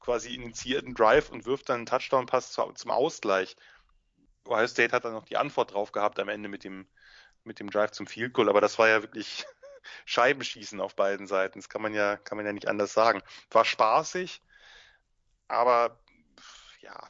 quasi 0.00 0.34
initiierten 0.34 0.94
Drive 0.94 1.30
und 1.30 1.44
wirft 1.44 1.68
dann 1.68 1.76
einen 1.76 1.86
Touchdown-Pass 1.86 2.52
zum 2.52 2.90
Ausgleich. 2.90 3.56
Ohio 4.46 4.66
State 4.66 4.92
hat 4.94 5.04
dann 5.04 5.12
noch 5.12 5.26
die 5.26 5.36
Antwort 5.36 5.74
drauf 5.74 5.92
gehabt 5.92 6.18
am 6.18 6.30
Ende 6.30 6.48
mit 6.48 6.64
dem, 6.64 6.88
mit 7.44 7.60
dem 7.60 7.70
Drive 7.70 7.90
zum 7.90 8.06
Field 8.06 8.32
Goal, 8.32 8.48
aber 8.48 8.62
das 8.62 8.78
war 8.78 8.88
ja 8.88 9.02
wirklich 9.02 9.44
Scheibenschießen 10.04 10.80
auf 10.80 10.94
beiden 10.94 11.26
Seiten. 11.26 11.58
Das 11.58 11.68
kann 11.68 11.82
man 11.82 11.94
ja, 11.94 12.16
kann 12.16 12.36
man 12.36 12.46
ja 12.46 12.52
nicht 12.52 12.68
anders 12.68 12.92
sagen. 12.92 13.22
War 13.50 13.64
spaßig, 13.64 14.42
aber 15.48 15.98
ja, 16.80 17.08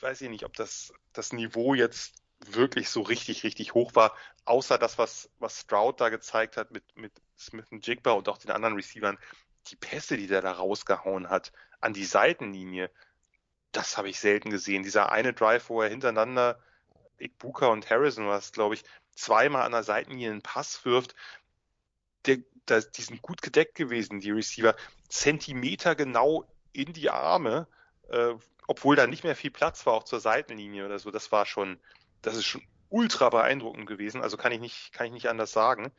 weiß 0.00 0.20
ich 0.20 0.28
nicht, 0.28 0.44
ob 0.44 0.54
das, 0.54 0.92
das 1.12 1.32
Niveau 1.32 1.74
jetzt 1.74 2.22
wirklich 2.44 2.90
so 2.90 3.02
richtig, 3.02 3.44
richtig 3.44 3.74
hoch 3.74 3.94
war, 3.94 4.14
außer 4.44 4.78
das, 4.78 4.98
was, 4.98 5.30
was 5.38 5.60
Stroud 5.60 6.00
da 6.00 6.10
gezeigt 6.10 6.56
hat 6.56 6.70
mit, 6.70 6.84
mit 6.96 7.12
Smith 7.38 7.66
und 7.70 7.86
Jigba 7.86 8.12
und 8.12 8.28
auch 8.28 8.38
den 8.38 8.50
anderen 8.50 8.74
Receivern, 8.74 9.18
die 9.68 9.76
Pässe, 9.76 10.16
die 10.16 10.26
der 10.26 10.42
da 10.42 10.52
rausgehauen 10.52 11.28
hat, 11.28 11.52
an 11.80 11.92
die 11.92 12.04
Seitenlinie, 12.04 12.90
das 13.72 13.96
habe 13.96 14.08
ich 14.08 14.20
selten 14.20 14.50
gesehen. 14.50 14.82
Dieser 14.82 15.10
eine 15.12 15.32
Drive, 15.32 15.68
wo 15.68 15.82
er 15.82 15.88
hintereinander 15.88 16.62
Ikbuka 17.18 17.66
und 17.66 17.88
Harrison 17.90 18.28
was, 18.28 18.52
glaube 18.52 18.74
ich, 18.74 18.84
zweimal 19.14 19.62
an 19.62 19.72
der 19.72 19.82
Seitenlinie 19.82 20.30
einen 20.30 20.42
Pass 20.42 20.84
wirft, 20.84 21.14
der, 22.26 22.38
der, 22.68 22.82
die 22.82 23.02
sind 23.02 23.22
gut 23.22 23.42
gedeckt 23.42 23.74
gewesen, 23.74 24.20
die 24.20 24.30
Receiver. 24.30 24.74
Zentimeter 25.08 25.94
genau 25.94 26.44
in 26.72 26.92
die 26.92 27.10
Arme, 27.10 27.68
äh, 28.08 28.34
obwohl 28.66 28.96
da 28.96 29.06
nicht 29.06 29.24
mehr 29.24 29.36
viel 29.36 29.50
Platz 29.50 29.86
war, 29.86 29.94
auch 29.94 30.04
zur 30.04 30.20
Seitenlinie 30.20 30.84
oder 30.84 30.98
so. 30.98 31.10
Das 31.10 31.30
war 31.32 31.46
schon, 31.46 31.78
das 32.22 32.36
ist 32.36 32.44
schon 32.44 32.62
ultra 32.88 33.30
beeindruckend 33.30 33.86
gewesen. 33.86 34.22
Also 34.22 34.36
kann 34.36 34.52
ich 34.52 34.60
nicht, 34.60 34.92
kann 34.92 35.06
ich 35.06 35.12
nicht 35.12 35.28
anders 35.28 35.52
sagen. 35.52 35.92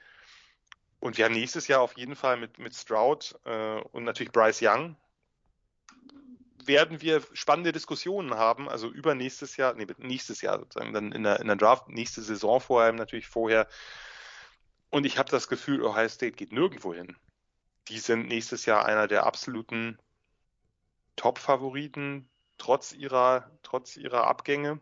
Und 1.00 1.18
wir 1.18 1.26
haben 1.26 1.34
nächstes 1.34 1.68
Jahr 1.68 1.82
auf 1.82 1.96
jeden 1.98 2.16
Fall 2.16 2.38
mit, 2.38 2.60
mit 2.60 2.76
Stroud 2.76 3.36
äh, 3.46 3.80
und 3.92 4.04
natürlich 4.04 4.32
Bryce 4.32 4.62
Young 4.62 4.96
werden 6.68 7.02
wir 7.02 7.22
spannende 7.34 7.72
Diskussionen 7.72 8.36
haben, 8.36 8.68
also 8.68 8.90
über 8.90 9.16
nächstes 9.16 9.58
Jahr, 9.58 9.74
nee, 9.74 9.88
nächstes 10.00 10.42
Jahr 10.42 10.60
sozusagen, 10.60 10.94
dann 10.94 11.12
in 11.12 11.24
der, 11.24 11.40
in 11.40 11.48
der 11.48 11.56
Draft, 11.56 11.88
nächste 11.88 12.22
Saison 12.22 12.60
vor 12.60 12.82
allem 12.82 12.98
natürlich 12.98 13.28
vorher. 13.28 13.68
Und 14.90 15.06
ich 15.06 15.18
habe 15.18 15.30
das 15.30 15.48
Gefühl, 15.48 15.84
Ohio 15.84 16.10
State 16.10 16.34
geht 16.34 16.52
nirgendwo 16.52 16.94
hin. 16.94 17.16
Die 17.90 18.00
sind 18.00 18.28
nächstes 18.28 18.66
Jahr 18.66 18.86
einer 18.86 19.08
der 19.08 19.26
absoluten 19.26 19.98
Top-Favoriten, 21.16 22.30
trotz 22.58 22.94
ihrer, 22.94 23.50
trotz 23.64 23.98
ihrer 23.98 24.28
Abgänge. 24.28 24.80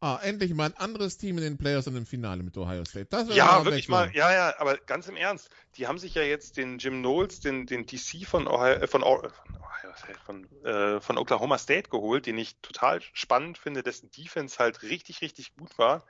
Ah, 0.00 0.20
endlich 0.22 0.54
mal 0.54 0.66
ein 0.66 0.76
anderes 0.76 1.18
Team 1.18 1.38
in 1.38 1.44
den 1.44 1.58
Playoffs 1.58 1.88
und 1.88 1.96
im 1.96 2.06
Finale 2.06 2.44
mit 2.44 2.56
Ohio 2.56 2.84
State. 2.84 3.06
Das 3.10 3.34
ja, 3.34 3.64
wirklich 3.64 3.88
mal, 3.88 4.14
ja, 4.14 4.32
ja, 4.32 4.54
aber 4.58 4.76
ganz 4.76 5.08
im 5.08 5.16
Ernst, 5.16 5.50
die 5.74 5.88
haben 5.88 5.98
sich 5.98 6.14
ja 6.14 6.22
jetzt 6.22 6.56
den 6.56 6.78
Jim 6.78 7.00
Knowles, 7.00 7.40
den, 7.40 7.66
den 7.66 7.84
DC 7.84 8.24
von 8.24 8.46
Ohio, 8.46 8.74
äh, 8.74 8.86
von, 8.86 9.02
von, 9.02 10.46
von, 10.46 10.64
äh, 10.64 11.00
von 11.00 11.18
Oklahoma 11.18 11.58
State 11.58 11.90
geholt, 11.90 12.26
den 12.26 12.38
ich 12.38 12.56
total 12.60 13.00
spannend 13.12 13.58
finde, 13.58 13.82
dessen 13.82 14.08
Defense 14.12 14.60
halt 14.60 14.82
richtig, 14.82 15.20
richtig 15.20 15.56
gut 15.56 15.76
war, 15.78 16.04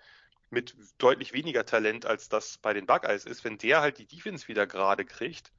mit 0.51 0.75
deutlich 0.99 1.33
weniger 1.33 1.67
Talent, 1.67 2.07
als 2.07 2.29
das 2.29 2.59
bei 2.59 2.73
den 2.73 2.87
Buckeyes 2.87 3.25
ist. 3.25 3.45
Wenn 3.45 3.59
der 3.59 3.81
halt 3.81 3.99
die 3.99 4.07
Defense 4.07 4.49
wieder 4.49 4.67
gerade 4.67 5.05
kriegt, 5.05 5.53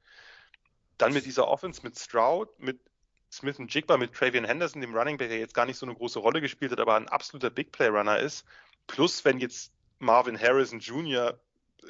dann 0.98 1.12
mit 1.12 1.24
dieser 1.24 1.48
Offense, 1.48 1.82
mit 1.82 1.98
Stroud, 1.98 2.48
mit 2.58 2.80
Smith 3.32 3.58
und 3.58 3.72
Jigba 3.72 3.96
mit 3.96 4.12
Travian 4.12 4.44
Henderson, 4.44 4.80
dem 4.80 4.94
Running 4.94 5.16
Back, 5.16 5.28
der 5.28 5.38
jetzt 5.38 5.54
gar 5.54 5.66
nicht 5.66 5.76
so 5.76 5.86
eine 5.86 5.94
große 5.94 6.18
Rolle 6.18 6.40
gespielt 6.40 6.72
hat, 6.72 6.80
aber 6.80 6.96
ein 6.96 7.08
absoluter 7.08 7.50
Big 7.50 7.72
Play 7.72 7.88
Runner 7.88 8.18
ist. 8.18 8.44
Plus, 8.86 9.24
wenn 9.24 9.38
jetzt 9.38 9.72
Marvin 10.00 10.38
Harrison 10.38 10.80
Jr. 10.80 11.38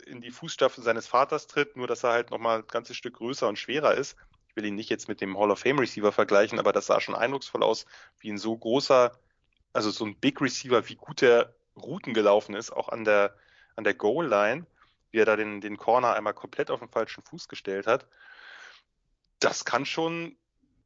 in 0.07 0.21
die 0.21 0.31
Fußstapfen 0.31 0.85
seines 0.85 1.07
Vaters 1.07 1.47
tritt, 1.47 1.77
nur 1.77 1.87
dass 1.87 2.05
er 2.05 2.11
halt 2.11 2.31
nochmal 2.31 2.59
ein 2.59 2.67
ganzes 2.67 2.97
Stück 2.97 3.15
größer 3.15 3.49
und 3.49 3.59
schwerer 3.59 3.95
ist. 3.95 4.17
Ich 4.49 4.57
will 4.57 4.67
ihn 4.67 4.75
nicht 4.75 4.91
jetzt 4.91 5.09
mit 5.09 5.21
dem 5.21 5.39
Hall 5.39 5.51
of 5.51 5.61
Fame 5.61 5.79
Receiver 5.79 6.13
vergleichen, 6.13 6.59
aber 6.59 6.73
das 6.73 6.87
sah 6.87 7.01
schon 7.01 7.15
eindrucksvoll 7.15 7.63
aus, 7.63 7.87
wie 8.19 8.31
ein 8.31 8.39
so 8.39 8.57
großer, 8.57 9.19
also 9.73 9.91
so 9.91 10.05
ein 10.05 10.17
Big 10.17 10.41
Receiver, 10.41 10.89
wie 10.89 10.97
gut 10.97 11.23
der 11.23 11.55
Routen 11.77 12.15
gelaufen 12.15 12.55
ist, 12.55 12.71
auch 12.71 12.89
an 12.89 13.05
der, 13.05 13.35
an 13.77 13.85
der 13.85 13.95
Goal 13.95 14.27
Line, 14.27 14.67
wie 15.11 15.19
er 15.19 15.27
da 15.27 15.37
den, 15.37 15.61
den 15.61 15.77
Corner 15.77 16.15
einmal 16.15 16.35
komplett 16.35 16.71
auf 16.71 16.81
den 16.81 16.89
falschen 16.89 17.23
Fuß 17.23 17.49
gestellt 17.49 17.87
hat. 17.87 18.07
Das 19.39 19.65
kann 19.65 19.87
schon 19.87 20.37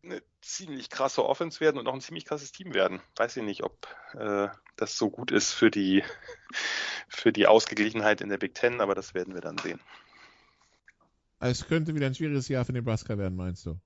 eine 0.02 0.23
ziemlich 0.40 0.90
krasse 0.90 1.24
Offense 1.24 1.61
werden 1.61 1.78
und 1.78 1.89
auch 1.89 1.94
ein 1.94 2.01
ziemlich 2.01 2.24
krasses 2.24 2.52
Team 2.52 2.74
werden. 2.74 3.01
Weiß 3.16 3.36
ich 3.36 3.43
nicht, 3.43 3.65
ob 3.65 3.89
äh, 4.15 4.48
das 4.77 4.97
so 4.98 5.11
gut 5.11 5.31
ist 5.31 5.52
für 5.52 5.70
die, 5.70 6.05
für 7.09 7.32
die 7.32 7.47
Ausgeglichenheit 7.47 8.20
in 8.20 8.28
der 8.28 8.39
Big 8.39 8.55
Ten, 8.55 8.81
aber 8.81 8.94
das 8.94 9.15
werden 9.15 9.35
wir 9.35 9.40
dann 9.40 9.59
sehen. 9.59 9.81
Es 11.40 11.66
könnte 11.66 11.94
wieder 11.94 12.06
ein 12.06 12.15
schwieriges 12.15 12.48
Jahr 12.48 12.65
für 12.65 12.73
Nebraska 12.73 13.19
werden, 13.19 13.36
meinst 13.36 13.66
du? 13.66 13.78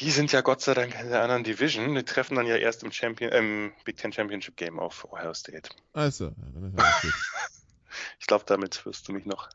Die 0.00 0.10
sind 0.10 0.32
ja 0.32 0.42
Gott 0.42 0.60
sei 0.60 0.74
Dank 0.74 0.98
in 1.00 1.08
der 1.08 1.22
anderen 1.22 1.44
Division. 1.44 1.94
Die 1.94 2.02
treffen 2.02 2.34
dann 2.34 2.46
ja 2.46 2.56
erst 2.56 2.82
im, 2.82 2.92
Champion, 2.92 3.32
im 3.32 3.72
Big 3.84 3.96
Ten 3.96 4.12
Championship 4.12 4.56
Game 4.56 4.78
auf 4.78 5.04
Ohio 5.10 5.32
State. 5.32 5.70
Also, 5.92 6.32
dann 6.54 6.74
ist 6.74 7.14
ich 8.18 8.26
glaube, 8.26 8.44
damit 8.46 8.84
wirst 8.84 9.08
du 9.08 9.12
mich 9.12 9.24
noch 9.24 9.48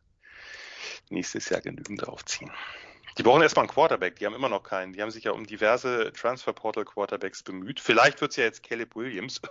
nächstes 1.09 1.49
Jahr 1.49 1.61
genügend 1.61 2.07
aufziehen. 2.07 2.51
Die 3.17 3.23
brauchen 3.23 3.41
erstmal 3.41 3.63
einen 3.63 3.73
Quarterback, 3.73 4.17
die 4.17 4.25
haben 4.25 4.33
immer 4.33 4.49
noch 4.49 4.63
keinen. 4.63 4.93
Die 4.93 5.01
haben 5.01 5.11
sich 5.11 5.25
ja 5.25 5.31
um 5.31 5.45
diverse 5.45 6.13
Transfer 6.13 6.53
Portal 6.53 6.85
Quarterbacks 6.85 7.43
bemüht. 7.43 7.79
Vielleicht 7.79 8.21
wird 8.21 8.31
es 8.31 8.37
ja 8.37 8.45
jetzt 8.45 8.63
Caleb 8.63 8.95
Williams. 8.95 9.41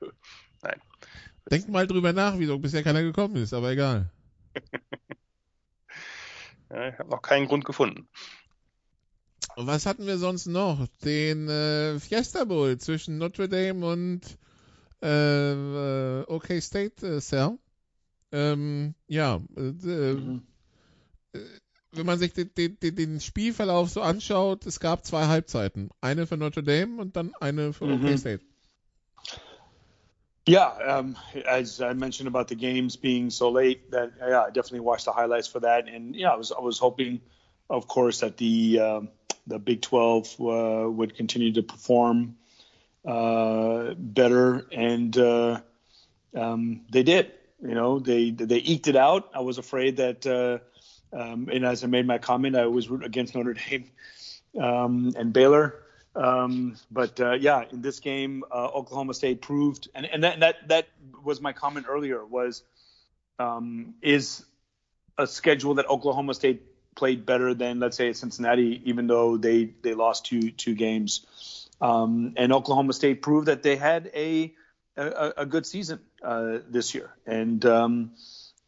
Nein. 0.62 0.80
Denk 1.50 1.68
mal 1.68 1.86
drüber 1.86 2.12
nach, 2.12 2.38
wieso 2.38 2.58
bisher 2.58 2.84
keiner 2.84 3.02
gekommen 3.02 3.36
ist, 3.36 3.52
aber 3.52 3.72
egal. 3.72 4.10
ja, 6.70 6.88
ich 6.88 6.98
habe 6.98 7.10
noch 7.10 7.22
keinen 7.22 7.48
Grund 7.48 7.64
gefunden. 7.64 8.08
Und 9.56 9.66
was 9.66 9.86
hatten 9.86 10.06
wir 10.06 10.18
sonst 10.18 10.46
noch? 10.46 10.86
Den 11.04 11.48
äh, 11.48 11.98
Fiesta 11.98 12.44
Bowl 12.44 12.78
zwischen 12.78 13.18
Notre 13.18 13.48
Dame 13.48 13.86
und 13.86 14.20
äh, 15.02 15.52
äh 15.52 16.24
OK 16.26 16.46
State 16.60 17.06
äh, 17.06 17.20
Cell. 17.20 17.58
Ähm, 18.32 18.94
ja, 19.08 19.40
äh, 19.56 19.60
mhm. 19.60 20.42
Äh, 21.32 21.38
wenn 21.92 22.06
man 22.06 22.18
sich 22.18 22.32
den, 22.32 22.50
den, 22.54 22.78
den, 22.78 23.20
Spielverlauf 23.20 23.90
so 23.90 24.00
anschaut, 24.00 24.64
es 24.66 24.78
gab 24.78 25.04
zwei 25.04 25.26
Halbzeiten. 25.26 25.90
Eine 26.00 26.26
für 26.26 26.36
Notre 26.36 26.62
Dame 26.62 27.00
und 27.00 27.16
dann 27.16 27.32
eine 27.40 27.72
für 27.72 27.86
mhm. 27.86 28.04
OK 28.04 28.18
State. 28.18 28.44
Yeah, 30.48 30.98
um, 30.98 31.16
as 31.46 31.80
I 31.80 31.92
mentioned 31.92 32.26
about 32.26 32.48
the 32.48 32.56
games 32.56 32.96
being 32.96 33.30
so 33.30 33.50
late, 33.50 33.90
that 33.90 34.12
yeah, 34.18 34.46
I 34.46 34.50
definitely 34.50 34.80
watched 34.80 35.04
the 35.04 35.12
highlights 35.12 35.46
for 35.46 35.60
that, 35.60 35.86
and 35.86 36.16
yeah, 36.16 36.32
I 36.32 36.36
was 36.36 36.50
I 36.50 36.60
was 36.60 36.80
hoping, 36.80 37.20
of 37.70 37.86
course, 37.86 38.20
that 38.20 38.36
the 38.36 38.80
uh, 38.80 39.00
the 39.46 39.58
Big 39.58 39.80
12 39.80 40.36
uh, 40.40 40.90
would 40.90 41.14
continue 41.16 41.52
to 41.52 41.62
perform 41.62 42.36
uh, 43.06 43.94
better, 43.96 44.66
and 44.72 45.16
uh, 45.16 45.60
um, 46.36 46.82
they 46.90 47.02
did. 47.02 47.32
You 47.62 47.74
know, 47.74 47.98
they 47.98 48.30
they 48.30 48.58
eked 48.58 48.88
it 48.88 48.96
out. 48.96 49.30
I 49.34 49.40
was 49.40 49.58
afraid 49.58 49.98
that 49.98 50.26
uh, 50.26 50.58
um, 51.16 51.48
and 51.52 51.64
as 51.64 51.84
I 51.84 51.86
made 51.86 52.06
my 52.06 52.18
comment, 52.18 52.56
I 52.56 52.66
was 52.66 52.90
against 52.90 53.34
Notre 53.34 53.54
Dame 53.54 53.90
um, 54.58 55.12
and 55.16 55.32
Baylor. 55.32 55.76
Um, 56.16 56.76
but 56.90 57.20
uh, 57.20 57.32
yeah, 57.32 57.64
in 57.70 57.82
this 57.82 58.00
game, 58.00 58.42
Oklahoma 58.52 59.14
State 59.14 59.40
proved, 59.42 59.88
and, 59.94 60.06
and 60.06 60.24
that, 60.24 60.40
that 60.40 60.68
that 60.68 60.88
was 61.22 61.40
my 61.40 61.52
comment 61.52 61.86
earlier 61.88 62.24
was 62.24 62.64
um, 63.38 63.94
is 64.02 64.44
a 65.18 65.26
schedule 65.26 65.74
that 65.74 65.88
Oklahoma 65.88 66.34
State 66.34 66.62
played 66.94 67.24
better 67.26 67.54
than 67.54 67.80
let's 67.80 67.96
say 67.96 68.12
Cincinnati, 68.12 68.82
even 68.84 69.06
though 69.06 69.36
they 69.36 69.70
they 69.82 69.94
lost 69.94 70.26
two 70.26 70.50
two 70.50 70.74
games. 70.74 71.26
Um, 71.80 72.34
and 72.36 72.52
Oklahoma 72.52 72.92
State 72.92 73.22
proved 73.22 73.48
that 73.48 73.62
they 73.62 73.76
had 73.76 74.10
a 74.14 74.54
a, 74.96 75.32
a 75.38 75.46
good 75.46 75.66
season 75.66 76.00
uh, 76.22 76.58
this 76.68 76.94
year, 76.94 77.14
and 77.26 77.64
um, 77.64 78.12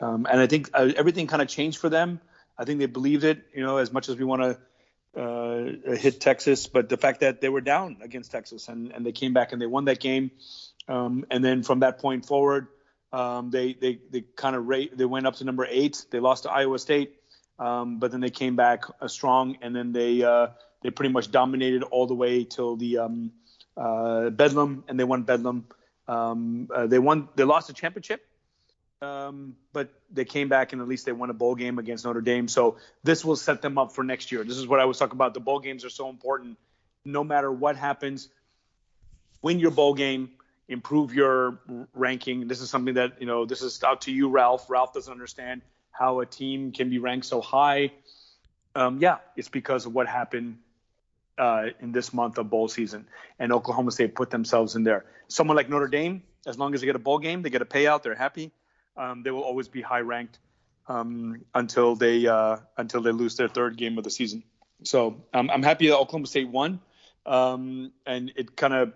um, 0.00 0.26
and 0.30 0.40
I 0.40 0.46
think 0.46 0.70
uh, 0.72 0.90
everything 0.96 1.26
kind 1.26 1.42
of 1.42 1.48
changed 1.48 1.78
for 1.78 1.88
them. 1.88 2.20
I 2.58 2.64
think 2.64 2.80
they 2.80 2.86
believed 2.86 3.24
it, 3.24 3.42
you 3.54 3.62
know, 3.62 3.78
as 3.78 3.92
much 3.92 4.08
as 4.08 4.16
we 4.16 4.24
want 4.24 4.42
to 4.42 4.58
uh, 5.14 5.94
hit 5.94 6.20
Texas, 6.20 6.66
but 6.66 6.88
the 6.88 6.96
fact 6.96 7.20
that 7.20 7.40
they 7.40 7.48
were 7.48 7.60
down 7.60 7.98
against 8.02 8.30
Texas 8.30 8.68
and, 8.68 8.92
and 8.92 9.04
they 9.04 9.12
came 9.12 9.32
back 9.32 9.52
and 9.52 9.60
they 9.60 9.66
won 9.66 9.86
that 9.86 10.00
game. 10.00 10.30
Um, 10.88 11.24
and 11.30 11.44
then 11.44 11.62
from 11.62 11.80
that 11.80 11.98
point 11.98 12.26
forward, 12.26 12.68
um, 13.12 13.50
they, 13.50 13.74
they, 13.74 13.98
they 14.10 14.24
kind 14.36 14.56
of 14.56 14.66
rate, 14.66 14.96
they 14.96 15.04
went 15.04 15.26
up 15.26 15.36
to 15.36 15.44
number 15.44 15.66
eight. 15.68 16.04
They 16.10 16.20
lost 16.20 16.44
to 16.44 16.50
Iowa 16.50 16.78
State, 16.78 17.14
um, 17.64 17.98
but 17.98 18.10
then 18.10 18.20
they 18.20 18.30
came 18.30 18.56
back 18.56 18.84
uh, 19.00 19.08
strong 19.08 19.58
and 19.62 19.74
then 19.74 19.92
they, 19.92 20.22
uh, 20.22 20.48
they 20.82 20.90
pretty 20.90 21.12
much 21.12 21.30
dominated 21.30 21.82
all 21.84 22.06
the 22.06 22.14
way 22.14 22.44
till 22.44 22.76
the 22.76 22.98
um, 22.98 23.32
uh, 23.76 24.30
Bedlam 24.30 24.84
and 24.88 24.98
they 24.98 25.04
won 25.04 25.22
Bedlam. 25.22 25.66
Um, 26.08 26.68
uh, 26.74 26.86
they 26.86 26.98
won, 26.98 27.28
they 27.36 27.44
lost 27.44 27.68
the 27.68 27.72
championship 27.72 28.26
um, 29.02 29.56
but 29.72 29.90
they 30.12 30.24
came 30.24 30.48
back 30.48 30.72
and 30.72 30.80
at 30.80 30.88
least 30.88 31.04
they 31.04 31.12
won 31.12 31.28
a 31.28 31.34
bowl 31.34 31.56
game 31.56 31.78
against 31.78 32.04
Notre 32.04 32.20
Dame. 32.20 32.46
So 32.46 32.76
this 33.02 33.24
will 33.24 33.36
set 33.36 33.60
them 33.60 33.76
up 33.76 33.92
for 33.92 34.04
next 34.04 34.30
year. 34.30 34.44
This 34.44 34.56
is 34.56 34.66
what 34.66 34.78
I 34.78 34.84
was 34.84 34.98
talking 34.98 35.16
about. 35.16 35.34
The 35.34 35.40
bowl 35.40 35.58
games 35.58 35.84
are 35.84 35.90
so 35.90 36.08
important. 36.08 36.56
No 37.04 37.24
matter 37.24 37.50
what 37.50 37.76
happens, 37.76 38.28
win 39.42 39.58
your 39.58 39.72
bowl 39.72 39.94
game, 39.94 40.30
improve 40.68 41.12
your 41.12 41.58
ranking. 41.94 42.46
This 42.46 42.60
is 42.60 42.70
something 42.70 42.94
that 42.94 43.20
you 43.20 43.26
know. 43.26 43.44
This 43.44 43.60
is 43.60 43.82
out 43.82 44.02
to 44.02 44.12
you, 44.12 44.28
Ralph. 44.28 44.70
Ralph 44.70 44.92
doesn't 44.92 45.12
understand 45.12 45.62
how 45.92 46.20
a 46.20 46.26
team 46.26 46.72
can 46.72 46.90
be 46.90 46.98
ranked 46.98 47.26
so 47.26 47.40
high. 47.40 47.92
Um, 48.74 48.98
yeah, 48.98 49.18
it's 49.36 49.48
because 49.48 49.86
of 49.86 49.94
what 49.94 50.08
happened 50.08 50.58
uh, 51.38 51.66
in 51.80 51.92
this 51.92 52.12
month 52.12 52.38
of 52.38 52.50
bowl 52.50 52.68
season, 52.68 53.06
and 53.38 53.52
Oklahoma 53.52 53.90
State 53.90 54.14
put 54.14 54.30
themselves 54.30 54.74
in 54.74 54.84
there. 54.84 55.04
Someone 55.28 55.56
like 55.56 55.68
Notre 55.68 55.88
Dame, 55.88 56.22
as 56.46 56.58
long 56.58 56.74
as 56.74 56.80
they 56.80 56.86
get 56.86 56.96
a 56.96 57.00
bowl 57.00 57.18
game, 57.18 57.42
they 57.42 57.50
get 57.50 57.62
a 57.62 57.66
payout, 57.66 58.02
they're 58.02 58.14
happy 58.14 58.52
um, 58.96 59.22
they 59.22 59.30
will 59.30 59.42
always 59.42 59.68
be 59.68 59.80
high 59.80 60.00
ranked 60.00 60.38
um, 60.86 61.44
until 61.54 61.94
they 61.96 62.26
uh, 62.26 62.58
until 62.76 63.02
they 63.02 63.12
lose 63.12 63.36
their 63.36 63.48
third 63.48 63.76
game 63.76 63.98
of 63.98 64.04
the 64.04 64.10
season. 64.10 64.42
So 64.84 65.22
I'm 65.32 65.62
happy 65.62 65.86
that 65.88 65.96
Oklahoma 65.96 66.26
State 66.26 66.48
won, 66.48 66.80
um, 67.24 67.92
and 68.04 68.32
it 68.34 68.56
kind 68.56 68.74
of 68.74 68.92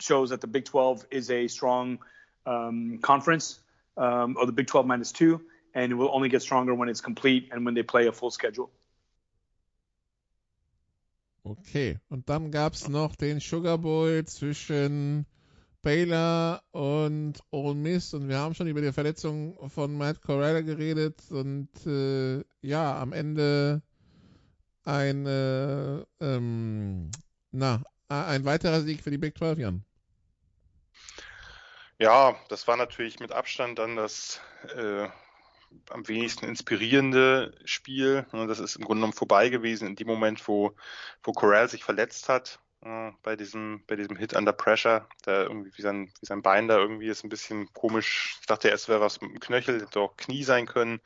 shows 0.00 0.30
that 0.30 0.40
the 0.40 0.48
Big 0.48 0.64
12 0.64 1.06
is 1.12 1.30
a 1.30 1.46
strong 1.46 2.00
um, 2.44 2.98
conference 2.98 3.60
um, 3.96 4.36
or 4.36 4.46
the 4.46 4.52
Big 4.52 4.66
12 4.66 4.84
minus 4.84 5.12
two, 5.12 5.40
and 5.78 5.92
it 5.92 5.94
will 5.94 6.10
only 6.12 6.28
get 6.28 6.42
stronger 6.42 6.74
when 6.74 6.88
it's 6.88 7.00
complete 7.00 7.48
and 7.52 7.64
when 7.64 7.74
they 7.74 7.84
play 7.84 8.08
a 8.08 8.12
full 8.12 8.30
schedule. 8.30 8.70
Okay, 11.44 11.98
und 12.10 12.28
dann 12.28 12.50
gab 12.50 12.74
es 12.74 12.88
noch 12.88 13.14
den 13.14 13.40
Sugar 13.40 13.78
Bowl 13.78 14.24
zwischen 14.26 15.24
Baylor 15.80 16.62
und 16.72 17.34
Ole 17.50 17.74
Miss 17.74 18.12
und 18.12 18.28
wir 18.28 18.38
haben 18.38 18.54
schon 18.54 18.66
über 18.66 18.82
die 18.82 18.92
Verletzung 18.92 19.56
von 19.70 19.96
Matt 19.96 20.20
Corral 20.20 20.64
geredet 20.64 21.22
und 21.30 21.68
äh, 21.86 22.44
ja, 22.60 23.00
am 23.00 23.12
Ende 23.12 23.80
ein, 24.84 25.26
äh, 25.26 26.04
ähm, 26.20 27.10
na, 27.52 27.82
ein 28.08 28.44
weiterer 28.44 28.80
Sieg 28.80 29.02
für 29.02 29.10
die 29.10 29.18
Big 29.18 29.38
12, 29.38 29.58
Jan. 29.58 29.84
Ja, 32.00 32.36
das 32.48 32.66
war 32.66 32.76
natürlich 32.76 33.20
mit 33.20 33.32
Abstand 33.32 33.78
dann 33.78 33.96
das 33.96 34.40
äh, 34.76 35.08
am 35.90 36.06
wenigsten 36.08 36.46
inspirierende 36.46 37.54
Spiel. 37.64 38.26
Das 38.32 38.58
ist 38.58 38.76
im 38.76 38.84
Grunde 38.84 39.00
genommen 39.00 39.12
vorbei 39.12 39.48
gewesen 39.48 39.88
in 39.88 39.96
dem 39.96 40.06
Moment, 40.06 40.46
wo, 40.48 40.74
wo 41.22 41.32
Corral 41.32 41.68
sich 41.68 41.84
verletzt 41.84 42.28
hat 42.28 42.60
äh, 42.82 43.10
bei 43.22 43.36
diesem, 43.36 43.82
bei 43.86 43.96
diesem 43.96 44.16
Hit 44.16 44.34
under 44.34 44.52
pressure, 44.52 45.06
da 45.22 45.42
irgendwie 45.42 45.70
wie 45.76 45.82
sein, 45.82 46.12
wie 46.20 46.26
sein 46.26 46.42
Bein 46.42 46.68
da 46.68 46.78
irgendwie 46.78 47.08
ist 47.08 47.24
ein 47.24 47.28
bisschen 47.28 47.72
komisch. 47.72 48.38
Ich 48.40 48.46
dachte 48.46 48.68
erst 48.68 48.88
wäre 48.88 49.00
was 49.00 49.20
mit 49.20 49.32
dem 49.32 49.40
Knöchel, 49.40 49.80
hätte 49.80 50.00
auch 50.00 50.16
Knie 50.16 50.44
sein 50.44 50.66
können. 50.66 51.00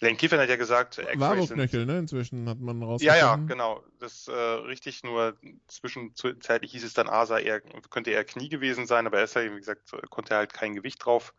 Lane 0.00 0.16
Kiffin 0.16 0.38
hat 0.38 0.48
ja 0.48 0.56
gesagt, 0.56 0.98
war 1.16 1.34
Knöchel, 1.34 1.84
ne? 1.84 1.98
Inzwischen 1.98 2.48
hat 2.48 2.60
man 2.60 2.82
rausgefunden. 2.82 3.20
Ja, 3.20 3.36
ja, 3.36 3.36
genau. 3.36 3.82
Das 3.98 4.12
ist 4.12 4.28
äh, 4.28 4.32
richtig. 4.32 5.02
Nur 5.02 5.36
zwischenzeitlich 5.66 6.70
hieß 6.70 6.84
es 6.84 6.94
dann, 6.94 7.08
Asa 7.08 7.38
eher, 7.38 7.60
könnte 7.60 8.12
eher 8.12 8.24
Knie 8.24 8.48
gewesen 8.48 8.86
sein, 8.86 9.08
aber 9.08 9.18
er 9.18 9.24
ist 9.24 9.34
ja, 9.34 9.42
wie 9.42 9.58
gesagt, 9.58 9.90
konnte 10.10 10.34
er 10.34 10.38
halt 10.38 10.52
kein 10.52 10.76
Gewicht 10.76 11.04
drauf, 11.04 11.34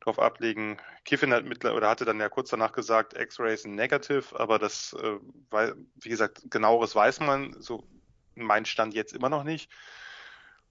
drauf 0.00 0.18
ablegen. 0.18 0.78
Kiffin 1.06 1.32
hat 1.32 1.46
mittler 1.46 1.74
oder 1.74 1.88
hatte 1.88 2.04
dann 2.04 2.20
ja 2.20 2.28
kurz 2.28 2.50
danach 2.50 2.72
gesagt, 2.72 3.18
X-Rays 3.18 3.62
sind 3.62 3.76
negative, 3.76 4.38
aber 4.38 4.58
das, 4.58 4.94
äh, 5.00 5.16
weil, 5.48 5.74
wie 5.94 6.10
gesagt, 6.10 6.42
genaueres 6.50 6.94
weiß 6.94 7.20
man, 7.20 7.56
so 7.60 7.88
mein 8.34 8.64
Stand 8.64 8.94
jetzt 8.94 9.12
immer 9.12 9.28
noch 9.28 9.44
nicht. 9.44 9.70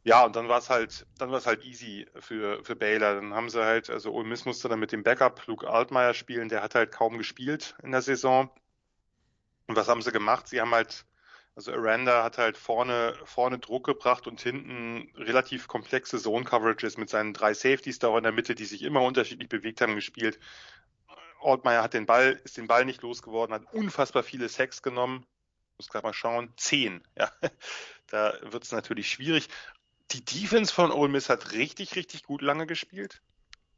Ja, 0.04 0.26
und 0.26 0.36
dann 0.36 0.50
war 0.50 0.58
es 0.58 0.70
halt, 0.70 1.06
dann 1.20 1.30
war 1.30 1.38
es 1.38 1.46
halt 1.46 1.64
easy 1.64 2.08
für, 2.20 2.64
für 2.64 2.76
Baylor. 2.76 3.16
Dann 3.16 3.34
haben 3.36 3.50
sie 3.50 3.64
halt, 3.64 3.90
also 3.90 4.12
Ole 4.12 4.28
Miss 4.28 4.46
musste 4.46 4.68
dann 4.68 4.80
mit 4.80 4.92
dem 4.92 5.04
Backup 5.04 5.46
Luke 5.46 5.70
Altmaier 5.70 6.14
spielen, 6.16 6.50
der 6.50 6.64
hat 6.64 6.74
halt 6.74 6.92
kaum 6.92 7.18
gespielt 7.20 7.76
in 7.84 7.92
der 7.92 8.02
Saison. 8.02 8.50
Und 9.68 9.76
was 9.76 9.88
haben 9.88 10.02
sie 10.02 10.12
gemacht? 10.12 10.48
Sie 10.48 10.60
haben 10.60 10.72
halt, 10.72 11.06
also 11.56 11.72
Aranda 11.72 12.24
hat 12.24 12.40
halt 12.40 12.58
vorne, 12.58 13.16
vorne 13.26 13.60
Druck 13.60 13.86
gebracht 13.86 14.26
und 14.28 14.42
hinten 14.42 15.12
relativ 15.16 15.68
komplexe 15.68 16.18
Zone 16.18 16.46
Coverages 16.46 16.98
mit 16.98 17.10
seinen 17.10 17.34
drei 17.34 17.54
Safeties 17.54 18.00
da 18.00 18.16
in 18.18 18.24
der 18.24 18.32
Mitte, 18.32 18.56
die 18.56 18.66
sich 18.66 18.82
immer 18.82 19.02
unterschiedlich 19.04 19.50
bewegt 19.50 19.82
haben, 19.82 19.96
gespielt. 19.96 20.40
Altmaier 21.44 21.84
hat 21.84 21.94
den 21.94 22.08
Ball, 22.08 22.40
ist 22.44 22.58
den 22.58 22.68
Ball 22.68 22.86
nicht 22.86 23.04
losgeworden, 23.04 23.54
hat 23.54 23.72
unfassbar 23.74 24.24
viele 24.24 24.50
Sacks 24.50 24.82
genommen. 24.82 25.26
Muss 25.82 25.90
gerade 25.90 26.08
mal 26.08 26.14
schauen. 26.14 26.54
Zehn, 26.58 27.04
ja. 27.18 27.32
Da 28.08 28.38
wird 28.42 28.66
es 28.66 28.74
natürlich 28.74 29.10
schwierig 29.10 29.48
die 30.14 30.24
Defense 30.24 30.74
von 30.74 30.92
Ole 30.92 31.10
Miss 31.10 31.30
hat 31.30 31.54
richtig, 31.54 31.96
richtig 31.96 32.24
gut 32.24 32.42
lange 32.42 32.68
gespielt. 32.68 33.22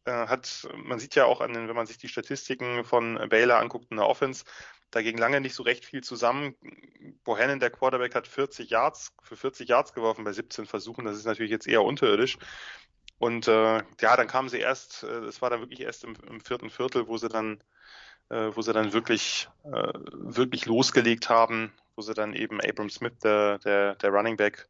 Äh, 0.05 0.11
hat, 0.27 0.67
man 0.75 0.99
sieht 0.99 1.15
ja 1.15 1.25
auch 1.25 1.41
an 1.41 1.53
den, 1.53 1.67
wenn 1.67 1.75
man 1.75 1.85
sich 1.85 1.97
die 1.97 2.07
Statistiken 2.07 2.84
von 2.84 3.15
Baylor 3.30 3.59
anguckt 3.59 3.91
in 3.91 3.97
der 3.97 4.07
Offense, 4.07 4.43
da 4.91 5.01
ging 5.01 5.17
lange 5.17 5.41
nicht 5.41 5.55
so 5.55 5.63
recht 5.63 5.85
viel 5.85 6.03
zusammen. 6.03 6.55
Bohannon, 7.23 7.59
der 7.59 7.71
Quarterback, 7.71 8.13
hat 8.13 8.27
40 8.27 8.69
Yards, 8.69 9.13
für 9.23 9.35
40 9.35 9.69
Yards 9.69 9.93
geworfen 9.93 10.23
bei 10.23 10.34
17 10.34 10.65
Versuchen. 10.65 11.05
Das 11.05 11.17
ist 11.17 11.25
natürlich 11.25 11.51
jetzt 11.51 11.67
eher 11.67 11.84
unterirdisch. 11.84 12.38
Und 13.17 13.47
äh, 13.47 13.77
ja, 14.01 14.17
dann 14.17 14.27
kamen 14.27 14.49
sie 14.49 14.59
erst, 14.59 15.03
äh, 15.03 15.25
es 15.25 15.41
war 15.41 15.49
dann 15.49 15.61
wirklich 15.61 15.81
erst 15.81 16.03
im, 16.03 16.15
im, 16.30 16.41
vierten 16.41 16.69
Viertel, 16.69 17.07
wo 17.07 17.17
sie 17.17 17.30
dann, 17.30 17.55
äh, 17.55 17.63
wo 18.53 18.61
sie 18.61 18.73
dann 18.73 18.93
wirklich, 18.93 19.49
äh, 19.65 19.93
wirklich 20.14 20.65
losgelegt 20.65 21.30
haben, 21.30 21.72
wo 21.95 22.01
sie 22.01 22.14
dann 22.14 22.34
eben 22.34 22.61
Abram 22.61 22.89
Smith, 22.89 23.19
der, 23.23 23.60
der, 23.60 23.95
der 23.95 24.10
Running 24.10 24.38
Back, 24.38 24.68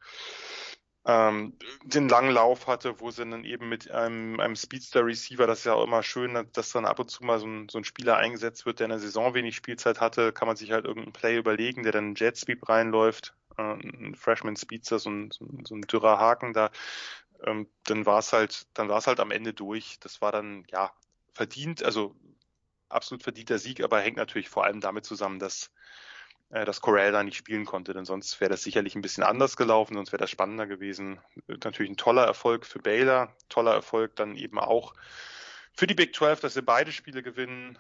ähm, 1.06 1.58
den 1.84 2.08
langen 2.08 2.32
Lauf 2.32 2.68
hatte, 2.68 3.00
wo 3.00 3.12
sie 3.12 3.26
dann 3.26 3.44
eben 3.44 3.68
mit 3.68 3.92
einem, 3.92 4.40
einem 4.40 4.56
Speedster-Receiver, 4.56 5.46
das 5.48 5.60
ist 5.60 5.66
ja 5.66 5.74
auch 5.74 5.84
immer 5.84 6.02
schön, 6.02 6.48
dass 6.54 6.72
dann 6.72 6.86
ab 6.86 7.00
und 7.00 7.10
zu 7.10 7.24
mal 7.26 7.40
so 7.40 7.46
ein, 7.46 7.68
so 7.70 7.78
ein 7.78 7.84
Spieler 7.84 8.18
eingesetzt 8.18 8.66
wird, 8.66 8.80
der 8.80 8.86
in 8.86 8.92
der 8.92 9.00
Saison 9.00 9.34
wenig 9.34 9.56
Spielzeit 9.56 10.00
hatte, 10.00 10.32
kann 10.32 10.48
man 10.48 10.56
sich 10.56 10.72
halt 10.72 10.86
irgendeinen 10.86 11.14
Play 11.14 11.38
überlegen, 11.38 11.84
der 11.84 11.92
dann 11.92 12.16
Jet 12.16 12.38
Sweep 12.38 12.70
reinläuft, 12.70 13.36
äh, 13.58 13.62
ein 13.62 14.16
Freshman 14.16 14.56
Speedster, 14.56 14.98
so 14.98 15.10
ein, 15.10 15.32
so 15.32 15.46
ein, 15.46 15.66
so 15.66 15.76
ein 15.76 15.82
dürrer 15.82 16.20
Haken 16.20 16.54
da, 16.54 16.72
ähm, 17.46 17.68
dann 17.84 18.06
war 18.06 18.20
es 18.20 18.32
halt, 18.32 18.68
dann 18.74 18.88
war 18.88 19.02
halt 19.02 19.20
am 19.20 19.32
Ende 19.32 19.54
durch. 19.54 19.98
Das 20.00 20.22
war 20.22 20.32
dann, 20.32 20.66
ja, 20.72 20.92
verdient, 21.34 21.84
also 21.84 22.16
absolut 22.94 23.24
verdienter 23.24 23.60
Sieg, 23.60 23.84
aber 23.84 24.00
hängt 24.00 24.18
natürlich 24.18 24.50
vor 24.50 24.66
allem 24.66 24.82
damit 24.82 25.06
zusammen, 25.06 25.40
dass 25.40 25.72
äh, 26.54 26.66
dass 26.66 26.82
Corral 26.82 27.12
da 27.12 27.24
nicht 27.24 27.36
spielen 27.38 27.66
konnte, 27.66 27.94
denn 27.94 28.06
sonst 28.06 28.40
wäre 28.40 28.52
das 28.52 28.62
sicherlich 28.62 28.96
ein 28.96 29.02
bisschen 29.02 29.24
anders 29.24 29.58
gelaufen, 29.58 29.96
sonst 29.96 30.12
wäre 30.12 30.22
das 30.22 30.30
spannender 30.30 30.68
gewesen. 30.68 31.20
Natürlich 31.48 31.92
ein 31.92 31.98
toller 31.98 32.26
Erfolg 32.26 32.66
für 32.66 32.80
Baylor, 32.80 33.36
toller 33.50 33.74
Erfolg 33.74 34.16
dann 34.16 34.36
eben 34.36 34.60
auch 34.60 34.94
für 35.74 35.88
die 35.88 35.96
Big 35.96 36.16
12, 36.16 36.42
dass 36.42 36.54
sie 36.54 36.62
beide 36.62 36.92
Spiele 36.92 37.24
gewinnen. 37.24 37.80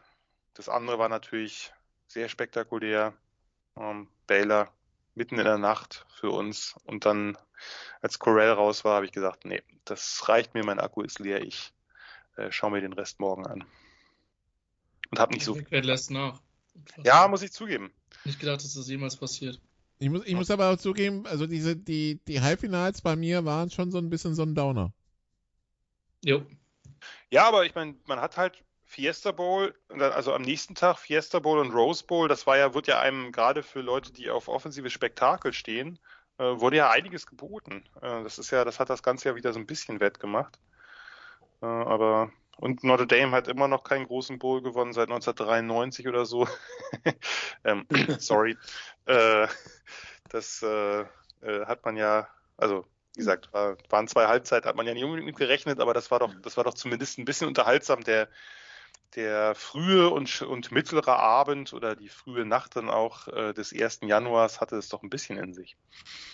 Das 0.55 0.69
andere 0.69 0.97
war 0.97 1.07
natürlich 1.07 1.71
sehr 2.07 2.29
spektakulär. 2.29 3.13
Ähm, 3.77 4.07
Baylor 4.25 4.71
mitten 5.13 5.37
in 5.37 5.45
der 5.45 5.59
Nacht 5.59 6.07
für 6.15 6.31
uns 6.31 6.75
und 6.85 7.05
dann 7.05 7.37
als 8.01 8.17
Corral 8.17 8.53
raus 8.53 8.83
war, 8.83 8.95
habe 8.95 9.05
ich 9.05 9.11
gesagt, 9.11 9.45
nee, 9.45 9.61
das 9.85 10.27
reicht 10.27 10.55
mir, 10.55 10.65
mein 10.65 10.79
Akku 10.79 11.01
ist 11.03 11.19
leer, 11.19 11.43
ich 11.43 11.73
äh, 12.37 12.51
schaue 12.51 12.71
mir 12.71 12.81
den 12.81 12.93
Rest 12.93 13.19
morgen 13.19 13.45
an. 13.45 13.65
Und 15.13 15.19
habe 15.19 15.31
nicht 15.31 15.45
so. 15.45 15.55
lässt 15.69 16.09
nach. 16.09 16.41
Ja, 17.03 17.27
muss 17.27 17.43
ich 17.43 17.51
zugeben. 17.51 17.91
Nicht 18.25 18.39
gedacht, 18.39 18.63
dass 18.63 18.73
das 18.73 18.89
jemals 18.89 19.15
passiert. 19.15 19.61
Ich 19.99 20.09
muss, 20.09 20.25
ich 20.25 20.33
muss 20.33 20.49
aber 20.49 20.71
auch 20.71 20.77
zugeben, 20.77 21.27
also 21.27 21.45
diese, 21.45 21.75
die, 21.75 22.19
die 22.27 22.41
Halbfinals 22.41 23.01
bei 23.01 23.15
mir 23.15 23.45
waren 23.45 23.69
schon 23.69 23.91
so 23.91 23.99
ein 23.99 24.09
bisschen 24.09 24.33
so 24.33 24.41
ein 24.41 24.55
Downer. 24.55 24.91
Jo. 26.25 26.41
Ja, 27.29 27.47
aber 27.47 27.63
ich 27.63 27.75
meine, 27.75 27.93
man 28.07 28.21
hat 28.21 28.37
halt 28.37 28.63
Fiesta 28.85 29.31
Bowl, 29.31 29.75
also 29.87 30.33
am 30.33 30.41
nächsten 30.41 30.73
Tag 30.73 30.97
Fiesta 30.97 31.37
Bowl 31.37 31.59
und 31.59 31.75
Rose 31.75 32.03
Bowl, 32.03 32.27
das 32.27 32.47
war 32.47 32.57
ja, 32.57 32.73
wird 32.73 32.87
ja 32.87 32.99
einem 32.99 33.31
gerade 33.31 33.61
für 33.61 33.81
Leute, 33.81 34.11
die 34.13 34.31
auf 34.31 34.47
offensives 34.47 34.93
Spektakel 34.93 35.53
stehen, 35.53 35.99
äh, 36.39 36.43
wurde 36.43 36.77
ja 36.77 36.89
einiges 36.89 37.27
geboten. 37.27 37.83
Äh, 38.01 38.23
das 38.23 38.39
ist 38.39 38.49
ja, 38.49 38.65
das 38.65 38.79
hat 38.79 38.89
das 38.89 39.03
Ganze 39.03 39.29
ja 39.29 39.35
wieder 39.35 39.53
so 39.53 39.59
ein 39.59 39.67
bisschen 39.67 39.99
wettgemacht. 39.99 40.57
Äh, 41.61 41.67
aber 41.67 42.31
und 42.57 42.83
Notre 42.83 43.07
Dame 43.07 43.31
hat 43.31 43.47
immer 43.47 43.67
noch 43.67 43.83
keinen 43.83 44.05
großen 44.05 44.39
Bowl 44.39 44.61
gewonnen 44.61 44.93
seit 44.93 45.09
1993 45.09 46.07
oder 46.07 46.25
so. 46.25 46.47
ähm, 47.63 47.85
sorry. 48.19 48.57
Äh, 49.05 49.47
das 50.29 50.61
äh, 50.63 51.01
äh, 51.41 51.65
hat 51.65 51.83
man 51.85 51.97
ja, 51.97 52.27
also 52.57 52.85
wie 53.13 53.19
gesagt, 53.19 53.53
war, 53.53 53.77
waren 53.89 54.07
zwei 54.07 54.27
Halbzeit, 54.27 54.65
hat 54.65 54.75
man 54.75 54.87
ja 54.87 54.93
nicht 54.93 55.03
unbedingt 55.03 55.27
mit 55.27 55.35
gerechnet, 55.35 55.79
aber 55.79 55.93
das 55.93 56.09
war 56.09 56.19
doch, 56.19 56.33
das 56.41 56.57
war 56.57 56.63
doch 56.63 56.73
zumindest 56.73 57.19
ein 57.19 57.25
bisschen 57.25 57.47
unterhaltsam. 57.47 58.03
Der, 58.03 58.27
der 59.15 59.53
frühe 59.53 60.09
und, 60.09 60.41
und 60.41 60.71
mittlere 60.71 61.19
Abend 61.19 61.73
oder 61.73 61.95
die 61.95 62.09
frühe 62.09 62.45
Nacht 62.45 62.75
dann 62.75 62.89
auch 62.89 63.27
äh, 63.27 63.53
des 63.53 63.71
1. 63.71 63.99
Januars 64.03 64.61
hatte 64.61 64.77
es 64.77 64.89
doch 64.89 65.03
ein 65.03 65.09
bisschen 65.09 65.37
in 65.37 65.53
sich. 65.53 65.75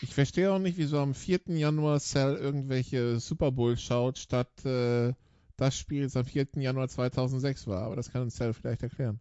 Ich 0.01 0.13
verstehe 0.13 0.51
auch 0.51 0.59
nicht, 0.59 0.77
wieso 0.77 0.99
am 0.99 1.13
4. 1.13 1.41
Januar 1.47 1.99
Cell 1.99 2.35
irgendwelche 2.35 3.19
Super 3.19 3.51
Bowl 3.51 3.77
schaut, 3.77 4.17
statt 4.17 4.63
äh, 4.63 5.13
das 5.59 5.77
Spiel 5.77 6.01
jetzt 6.03 6.17
am 6.17 6.25
4. 6.25 6.47
Januar 6.55 6.87
2006 6.87 7.67
war, 7.67 7.83
aber 7.83 7.95
das 7.95 8.11
kann 8.11 8.21
uns 8.21 8.35
Cell 8.35 8.53
vielleicht 8.53 8.83
erklären. 8.83 9.19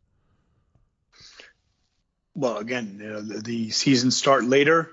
Well, 2.35 2.59
again, 2.59 3.01
you 3.01 3.09
know, 3.09 3.21
the, 3.21 3.43
the 3.45 3.71
seasons 3.71 4.17
start 4.17 4.45
later. 4.45 4.91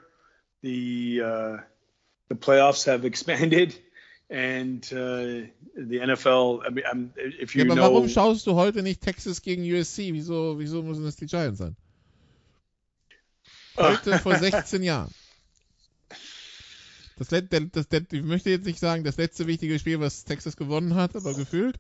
The 0.64 1.22
uh, 1.22 1.58
the 2.30 2.36
playoffs 2.36 2.86
have 2.88 3.06
expanded, 3.06 3.76
and 4.32 4.84
uh, 4.92 5.48
the 5.76 6.00
NFL. 6.00 6.62
I 6.66 6.72
mean, 6.72 6.86
I'm, 6.92 7.12
if 7.16 7.56
you 7.56 7.64
ja, 7.64 7.72
aber 7.72 7.76
know, 7.76 7.94
warum 7.94 8.10
schaust 8.10 8.48
du 8.48 8.56
heute 8.56 8.82
nicht 8.82 9.02
Texas 9.02 9.44
gegen 9.44 9.62
USC? 9.62 10.12
Wieso, 10.14 10.58
wieso 10.58 10.82
müssen 10.82 11.04
das 11.04 11.18
die 11.18 11.28
Giants 11.28 11.60
sein? 11.60 11.76
Heute 13.78 14.18
vor 14.20 14.36
16 14.36 14.82
Jahren. 14.82 15.14
Das, 17.18 17.30
das, 17.30 17.44
das, 17.72 17.88
das, 17.88 18.02
ich 18.12 18.24
möchte 18.24 18.50
jetzt 18.50 18.66
nicht 18.66 18.80
sagen, 18.80 19.04
das 19.04 19.18
letzte 19.18 19.48
wichtige 19.48 19.80
Spiel, 19.80 20.00
was 20.00 20.26
Texas 20.26 20.58
gewonnen 20.58 20.96
hat, 20.96 21.16
aber 21.16 21.34
gefühlt. 21.34 21.80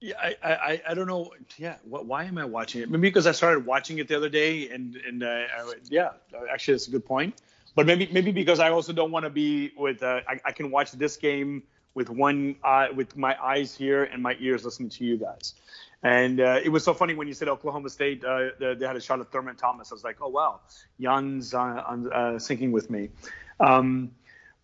Yeah, 0.00 0.14
I, 0.22 0.36
I, 0.44 0.82
I 0.88 0.94
don't 0.94 1.06
know. 1.06 1.32
Yeah, 1.58 1.74
why 1.84 2.24
am 2.24 2.38
I 2.38 2.44
watching 2.44 2.82
it? 2.82 2.88
Maybe 2.88 3.08
because 3.08 3.26
I 3.26 3.32
started 3.32 3.66
watching 3.66 3.98
it 3.98 4.06
the 4.06 4.16
other 4.16 4.30
day, 4.30 4.70
and 4.70 4.94
and 4.94 5.24
uh, 5.24 5.26
I, 5.26 5.74
yeah, 5.90 6.10
actually, 6.52 6.74
that's 6.74 6.86
a 6.86 6.92
good 6.92 7.04
point. 7.04 7.34
But 7.74 7.86
maybe 7.86 8.08
maybe 8.12 8.30
because 8.30 8.60
I 8.60 8.70
also 8.70 8.92
don't 8.92 9.10
want 9.10 9.24
to 9.24 9.30
be 9.30 9.72
with. 9.76 10.04
Uh, 10.04 10.20
I, 10.28 10.40
I 10.44 10.52
can 10.52 10.70
watch 10.70 10.92
this 10.92 11.16
game 11.16 11.64
with 11.94 12.10
one 12.10 12.54
eye, 12.62 12.90
with 12.90 13.16
my 13.16 13.36
eyes 13.42 13.74
here 13.74 14.04
and 14.04 14.22
my 14.22 14.36
ears 14.38 14.64
listening 14.64 14.90
to 14.90 15.04
you 15.04 15.16
guys. 15.16 15.54
And 16.02 16.40
uh, 16.40 16.60
it 16.62 16.68
was 16.68 16.84
so 16.84 16.94
funny 16.94 17.14
when 17.14 17.26
you 17.26 17.34
said 17.34 17.48
Oklahoma 17.48 17.90
State, 17.90 18.24
uh, 18.24 18.50
they 18.58 18.86
had 18.86 18.94
a 18.94 19.00
shot 19.00 19.18
at 19.18 19.32
Thurman 19.32 19.56
Thomas. 19.56 19.90
I 19.90 19.94
was 19.96 20.04
like, 20.04 20.18
oh 20.20 20.28
wow, 20.28 20.60
Jan's 21.00 21.54
uh, 21.54 21.58
uh, 21.58 21.94
syncing 22.38 22.70
with 22.70 22.88
me. 22.88 23.10
Um, 23.60 24.12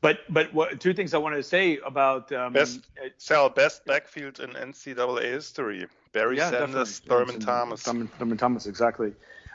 But 0.04 0.20
but 0.28 0.52
what, 0.52 0.80
two 0.80 0.92
things 0.92 1.14
I 1.14 1.18
wanted 1.18 1.36
to 1.36 1.42
say 1.42 1.78
about 1.78 2.30
um, 2.30 2.52
Best 2.52 2.80
Sal, 3.16 3.48
best 3.48 3.86
backfield 3.86 4.38
in 4.38 4.50
NCAA 4.50 5.22
history. 5.22 5.86
Barry 6.12 6.36
yeah, 6.36 6.50
Sanders. 6.50 6.98
Thurman 6.98 7.40
Thomas. 7.40 7.80
Thurman, 7.80 8.08
Thurman 8.08 8.36
Thomas, 8.36 8.66
exactly. 8.66 9.14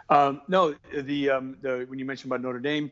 Um, 0.10 0.42
no, 0.48 0.74
the 0.92 1.30
um, 1.30 1.58
the 1.62 1.86
when 1.88 2.00
you 2.00 2.06
mentioned 2.06 2.32
about 2.32 2.42
Notre 2.42 2.60
Dame, 2.60 2.90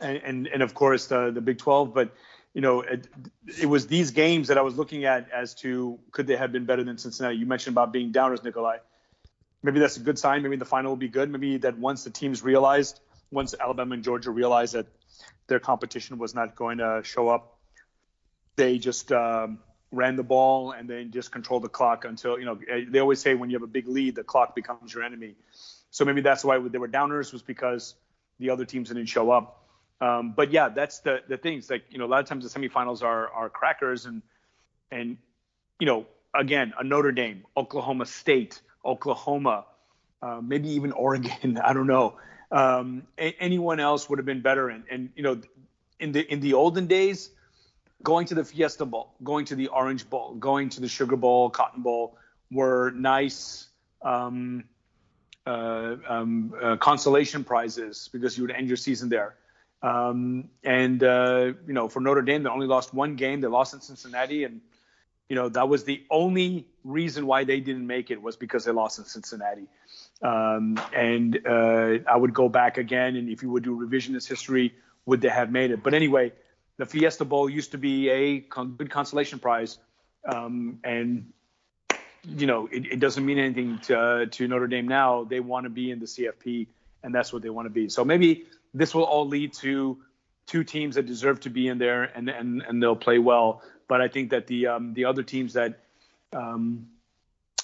and 0.00 0.18
and, 0.18 0.46
and 0.46 0.62
of 0.62 0.74
course 0.74 1.08
the 1.08 1.32
the 1.32 1.40
Big 1.40 1.58
12, 1.58 1.92
but 1.92 2.14
you 2.54 2.60
know 2.60 2.82
it, 2.82 3.08
it 3.60 3.66
was 3.66 3.88
these 3.88 4.12
games 4.12 4.46
that 4.46 4.58
I 4.58 4.62
was 4.62 4.76
looking 4.76 5.06
at 5.06 5.28
as 5.32 5.54
to 5.56 5.98
could 6.12 6.28
they 6.28 6.36
have 6.36 6.52
been 6.52 6.66
better 6.66 6.84
than 6.84 6.98
Cincinnati. 6.98 7.34
You 7.36 7.46
mentioned 7.46 7.74
about 7.74 7.92
being 7.92 8.12
downers, 8.12 8.44
Nikolai. 8.44 8.78
Maybe 9.64 9.80
that's 9.80 9.96
a 9.96 10.00
good 10.00 10.20
sign. 10.20 10.44
Maybe 10.44 10.54
the 10.54 10.64
final 10.64 10.92
will 10.92 10.96
be 10.96 11.08
good. 11.08 11.28
Maybe 11.30 11.56
that 11.58 11.76
once 11.76 12.04
the 12.04 12.10
teams 12.10 12.44
realized, 12.44 13.00
once 13.32 13.56
Alabama 13.58 13.94
and 13.94 14.04
Georgia 14.04 14.30
realized 14.30 14.74
that 14.74 14.86
their 15.46 15.60
competition 15.60 16.18
was 16.18 16.34
not 16.34 16.54
going 16.54 16.78
to 16.78 17.00
show 17.04 17.28
up, 17.28 17.58
they 18.56 18.78
just 18.78 19.12
um, 19.12 19.58
ran 19.92 20.16
the 20.16 20.22
ball 20.22 20.72
and 20.72 20.88
then 20.88 21.10
just 21.10 21.32
controlled 21.32 21.62
the 21.62 21.68
clock 21.68 22.04
until 22.04 22.38
you 22.38 22.44
know 22.44 22.58
they 22.90 22.98
always 22.98 23.20
say 23.20 23.34
when 23.34 23.50
you 23.50 23.56
have 23.56 23.62
a 23.62 23.72
big 23.72 23.88
lead, 23.88 24.14
the 24.14 24.24
clock 24.24 24.54
becomes 24.54 24.92
your 24.92 25.02
enemy. 25.02 25.34
So 25.90 26.04
maybe 26.04 26.20
that's 26.20 26.44
why 26.44 26.58
they 26.58 26.78
were 26.78 26.88
downers 26.88 27.32
was 27.32 27.42
because 27.42 27.94
the 28.38 28.50
other 28.50 28.64
teams 28.64 28.88
didn't 28.88 29.06
show 29.06 29.30
up. 29.30 29.64
Um, 30.00 30.32
but 30.36 30.52
yeah, 30.52 30.68
that's 30.68 31.00
the 31.00 31.22
the 31.28 31.36
things 31.36 31.70
like 31.70 31.84
you 31.90 31.98
know 31.98 32.04
a 32.04 32.10
lot 32.10 32.20
of 32.20 32.26
times 32.26 32.50
the 32.50 32.60
semifinals 32.60 33.02
are 33.02 33.28
are 33.30 33.48
crackers 33.48 34.06
and 34.06 34.22
and 34.90 35.16
you 35.80 35.86
know 35.86 36.06
again 36.34 36.72
a 36.78 36.84
Notre 36.84 37.12
Dame, 37.12 37.44
Oklahoma 37.56 38.06
State, 38.06 38.60
Oklahoma, 38.84 39.64
uh, 40.22 40.40
maybe 40.42 40.68
even 40.70 40.92
Oregon. 40.92 41.58
I 41.64 41.72
don't 41.72 41.86
know. 41.86 42.18
Um, 42.50 43.02
a- 43.18 43.36
anyone 43.40 43.80
else 43.80 44.08
would 44.08 44.18
have 44.18 44.26
been 44.26 44.42
better. 44.42 44.68
And 44.68 44.84
and 44.90 45.10
you 45.14 45.22
know 45.22 45.40
in 46.00 46.12
the 46.12 46.32
in 46.32 46.40
the 46.40 46.54
olden 46.54 46.86
days, 46.86 47.30
going 48.02 48.26
to 48.26 48.34
the 48.34 48.44
Fiesta 48.44 48.84
Bowl, 48.84 49.14
going 49.22 49.44
to 49.46 49.54
the 49.54 49.68
Orange 49.68 50.08
Bowl, 50.08 50.34
going 50.34 50.70
to 50.70 50.80
the 50.80 50.88
Sugar 50.88 51.16
Bowl, 51.16 51.50
Cotton 51.50 51.82
Bowl 51.82 52.16
were 52.50 52.90
nice. 52.92 53.66
Um, 54.02 54.64
uh, 55.46 55.96
um, 56.06 56.54
uh, 56.62 56.76
consolation 56.76 57.42
prizes 57.42 58.10
because 58.12 58.36
you 58.36 58.44
would 58.44 58.50
end 58.50 58.68
your 58.68 58.76
season 58.76 59.08
there. 59.08 59.34
Um, 59.82 60.50
and 60.62 61.02
uh, 61.02 61.52
you 61.66 61.72
know, 61.72 61.88
for 61.88 62.00
Notre 62.00 62.22
Dame, 62.22 62.42
they 62.42 62.50
only 62.50 62.66
lost 62.66 62.92
one 62.92 63.16
game. 63.16 63.40
They 63.40 63.48
lost 63.48 63.72
in 63.72 63.80
Cincinnati, 63.80 64.44
and 64.44 64.60
you 65.28 65.36
know 65.36 65.48
that 65.48 65.68
was 65.68 65.84
the 65.84 66.02
only 66.10 66.66
reason 66.84 67.26
why 67.26 67.44
they 67.44 67.60
didn't 67.60 67.86
make 67.86 68.10
it 68.10 68.20
was 68.20 68.36
because 68.36 68.64
they 68.64 68.72
lost 68.72 68.98
in 68.98 69.04
Cincinnati. 69.04 69.68
Um, 70.20 70.80
and 70.92 71.38
uh, 71.46 71.98
I 72.08 72.16
would 72.16 72.34
go 72.34 72.48
back 72.48 72.78
again, 72.78 73.16
and 73.16 73.28
if 73.28 73.42
you 73.42 73.50
would 73.50 73.62
do 73.62 73.78
revisionist 73.78 74.28
history, 74.28 74.74
would 75.06 75.20
they 75.20 75.28
have 75.28 75.50
made 75.50 75.70
it? 75.70 75.82
But 75.82 75.94
anyway, 75.94 76.32
the 76.76 76.86
Fiesta 76.86 77.24
Bowl 77.24 77.48
used 77.48 77.72
to 77.72 77.78
be 77.78 78.08
a 78.08 78.40
con- 78.40 78.74
good 78.76 78.90
consolation 78.90 79.38
prize, 79.38 79.78
um, 80.26 80.80
and 80.82 81.32
you 82.24 82.46
know, 82.46 82.68
it, 82.70 82.86
it 82.86 83.00
doesn't 83.00 83.24
mean 83.24 83.38
anything 83.38 83.78
to, 83.78 83.98
uh, 83.98 84.26
to 84.32 84.48
Notre 84.48 84.66
Dame 84.66 84.88
now. 84.88 85.24
They 85.24 85.40
want 85.40 85.64
to 85.64 85.70
be 85.70 85.90
in 85.90 86.00
the 86.00 86.06
CFP, 86.06 86.66
and 87.02 87.14
that's 87.14 87.32
what 87.32 87.42
they 87.42 87.50
want 87.50 87.66
to 87.66 87.70
be. 87.70 87.88
So 87.88 88.04
maybe 88.04 88.46
this 88.74 88.94
will 88.94 89.04
all 89.04 89.26
lead 89.26 89.52
to 89.54 89.98
two 90.46 90.64
teams 90.64 90.96
that 90.96 91.06
deserve 91.06 91.40
to 91.40 91.50
be 91.50 91.68
in 91.68 91.78
there, 91.78 92.04
and 92.04 92.28
and, 92.28 92.62
and 92.62 92.82
they'll 92.82 92.96
play 92.96 93.18
well. 93.18 93.62
But 93.86 94.00
I 94.00 94.08
think 94.08 94.30
that 94.30 94.46
the 94.46 94.66
um, 94.66 94.94
the 94.94 95.04
other 95.04 95.22
teams 95.22 95.52
that 95.54 95.80
um, 96.32 96.88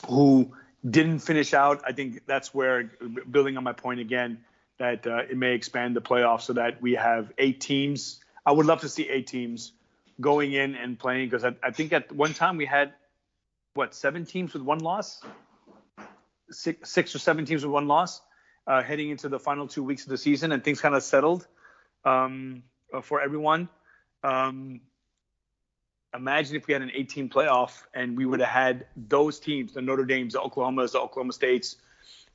who 0.09 0.53
didn't 0.89 1.21
finish 1.21 1.55
out, 1.55 1.83
I 1.87 1.93
think 1.93 2.27
that's 2.27 2.53
where 2.53 2.91
building 3.31 3.57
on 3.57 3.65
my 3.65 3.73
point 3.73 4.01
again 4.01 4.45
that 4.79 5.07
uh, 5.07 5.19
it 5.31 5.37
may 5.37 5.55
expand 5.55 5.97
the 5.97 6.01
playoffs 6.01 6.43
so 6.43 6.55
that 6.55 6.83
we 6.83 6.95
have 6.95 7.33
eight 7.39 7.61
teams. 7.61 8.21
I 8.45 8.53
would 8.53 8.67
love 8.67 8.81
to 8.81 8.89
see 8.89 9.09
eight 9.09 9.27
teams 9.27 9.73
going 10.21 10.53
in 10.53 10.75
and 10.75 10.99
playing 10.99 11.29
because 11.29 11.45
I, 11.45 11.55
I 11.63 11.71
think 11.71 11.93
at 11.93 12.13
one 12.13 12.35
time 12.35 12.57
we 12.57 12.67
had 12.67 12.93
what 13.75 13.95
seven 13.95 14.27
teams 14.27 14.53
with 14.53 14.63
one 14.63 14.79
loss, 14.79 15.21
six, 16.51 16.91
six 16.91 17.15
or 17.15 17.19
seven 17.19 17.45
teams 17.45 17.65
with 17.65 17.73
one 17.73 17.89
loss, 17.89 18.21
uh, 18.67 18.83
heading 18.83 19.11
into 19.11 19.29
the 19.29 19.39
final 19.39 19.67
two 19.67 19.83
weeks 19.83 20.05
of 20.05 20.11
the 20.11 20.19
season, 20.19 20.53
and 20.53 20.63
things 20.63 20.81
kind 20.81 20.95
of 20.95 21.03
settled 21.03 21.47
um, 22.05 22.63
for 23.03 23.21
everyone. 23.21 23.69
Um, 24.23 24.81
imagine 26.15 26.57
if 26.57 26.67
we 26.67 26.73
had 26.73 26.83
an 26.83 26.91
18 26.95 27.29
playoff 27.29 27.83
and 27.95 28.17
we 28.17 28.27
would 28.27 28.41
have 28.41 28.49
had 28.49 28.87
those 28.97 29.41
teams, 29.41 29.75
the 29.75 29.83
Notre 29.83 30.05
Dames, 30.05 30.35
the 30.35 30.41
Oklahomas, 30.41 30.93
the 30.93 31.01
Oklahoma 31.01 31.33
States, 31.33 31.77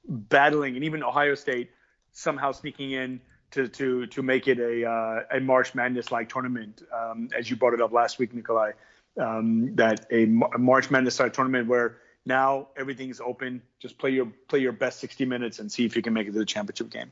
battling, 0.08 0.76
and 0.76 0.84
even 0.84 1.04
Ohio 1.04 1.36
State 1.36 1.72
somehow 2.12 2.52
sneaking 2.52 2.92
in 2.92 3.22
to 3.52 3.68
to 3.68 4.06
to 4.08 4.22
make 4.22 4.48
it 4.48 4.60
a 4.60 4.88
uh, 4.88 5.38
a 5.38 5.40
March 5.40 5.74
Madness 5.74 6.12
like 6.12 6.30
tournament, 6.30 6.84
um, 6.94 7.30
as 7.38 7.50
you 7.50 7.56
brought 7.56 7.74
it 7.74 7.82
up 7.82 7.92
last 7.92 8.20
week, 8.20 8.34
Nikolai 8.34 8.72
um, 9.20 9.76
that 9.76 10.06
a, 10.12 10.24
a 10.24 10.58
March 10.58 10.90
Madness 10.90 11.20
like 11.20 11.34
tournament 11.34 11.68
where 11.68 11.98
now 12.26 12.68
everything's 12.78 13.20
open. 13.22 13.62
Just 13.80 13.98
play 13.98 14.12
your 14.12 14.28
play 14.48 14.60
your 14.60 14.72
best 14.72 15.00
60 15.00 15.26
minutes 15.26 15.60
and 15.60 15.72
see 15.72 15.86
if 15.86 15.96
you 15.96 16.02
can 16.02 16.14
make 16.14 16.28
it 16.28 16.32
to 16.32 16.40
the 16.40 16.46
championship 16.46 16.90
game. 16.90 17.12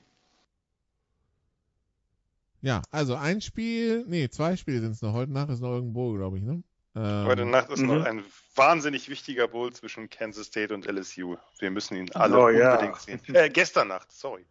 Ja, 2.62 2.82
also 2.92 3.16
ein 3.16 3.42
Spiel, 3.42 4.04
nee, 4.08 4.30
zwei 4.30 4.56
Spiele 4.58 4.80
sind 4.82 4.92
es 4.92 5.02
noch. 5.02 5.14
Heute 5.14 5.32
Nacht 5.32 5.50
ist 5.50 5.62
noch 5.62 5.72
irgendwo, 5.74 6.14
glaube 6.14 6.38
ich, 6.38 6.44
ne? 6.44 6.64
Ähm, 6.96 7.26
Heute 7.28 7.46
Nacht 7.46 7.70
ist 7.70 7.82
mhm. 7.82 7.88
noch 7.88 8.06
ein 8.06 8.24
wahnsinnig 8.56 9.10
wichtiger 9.10 9.48
Bowl 9.48 9.72
zwischen 9.74 10.10
Kansas 10.10 10.48
State 10.48 10.74
und 10.74 10.86
LSU. 10.88 11.38
Wir 11.60 11.70
müssen 11.70 11.96
ihn 11.96 12.12
alle 12.14 12.38
Oh, 12.40 12.50
ja. 12.50 12.74
unbedingt 12.74 13.00
sehen. 13.00 13.20
Äh, 13.36 13.50
gestern 13.50 13.90
Nacht, 13.90 14.12
sorry. 14.12 14.46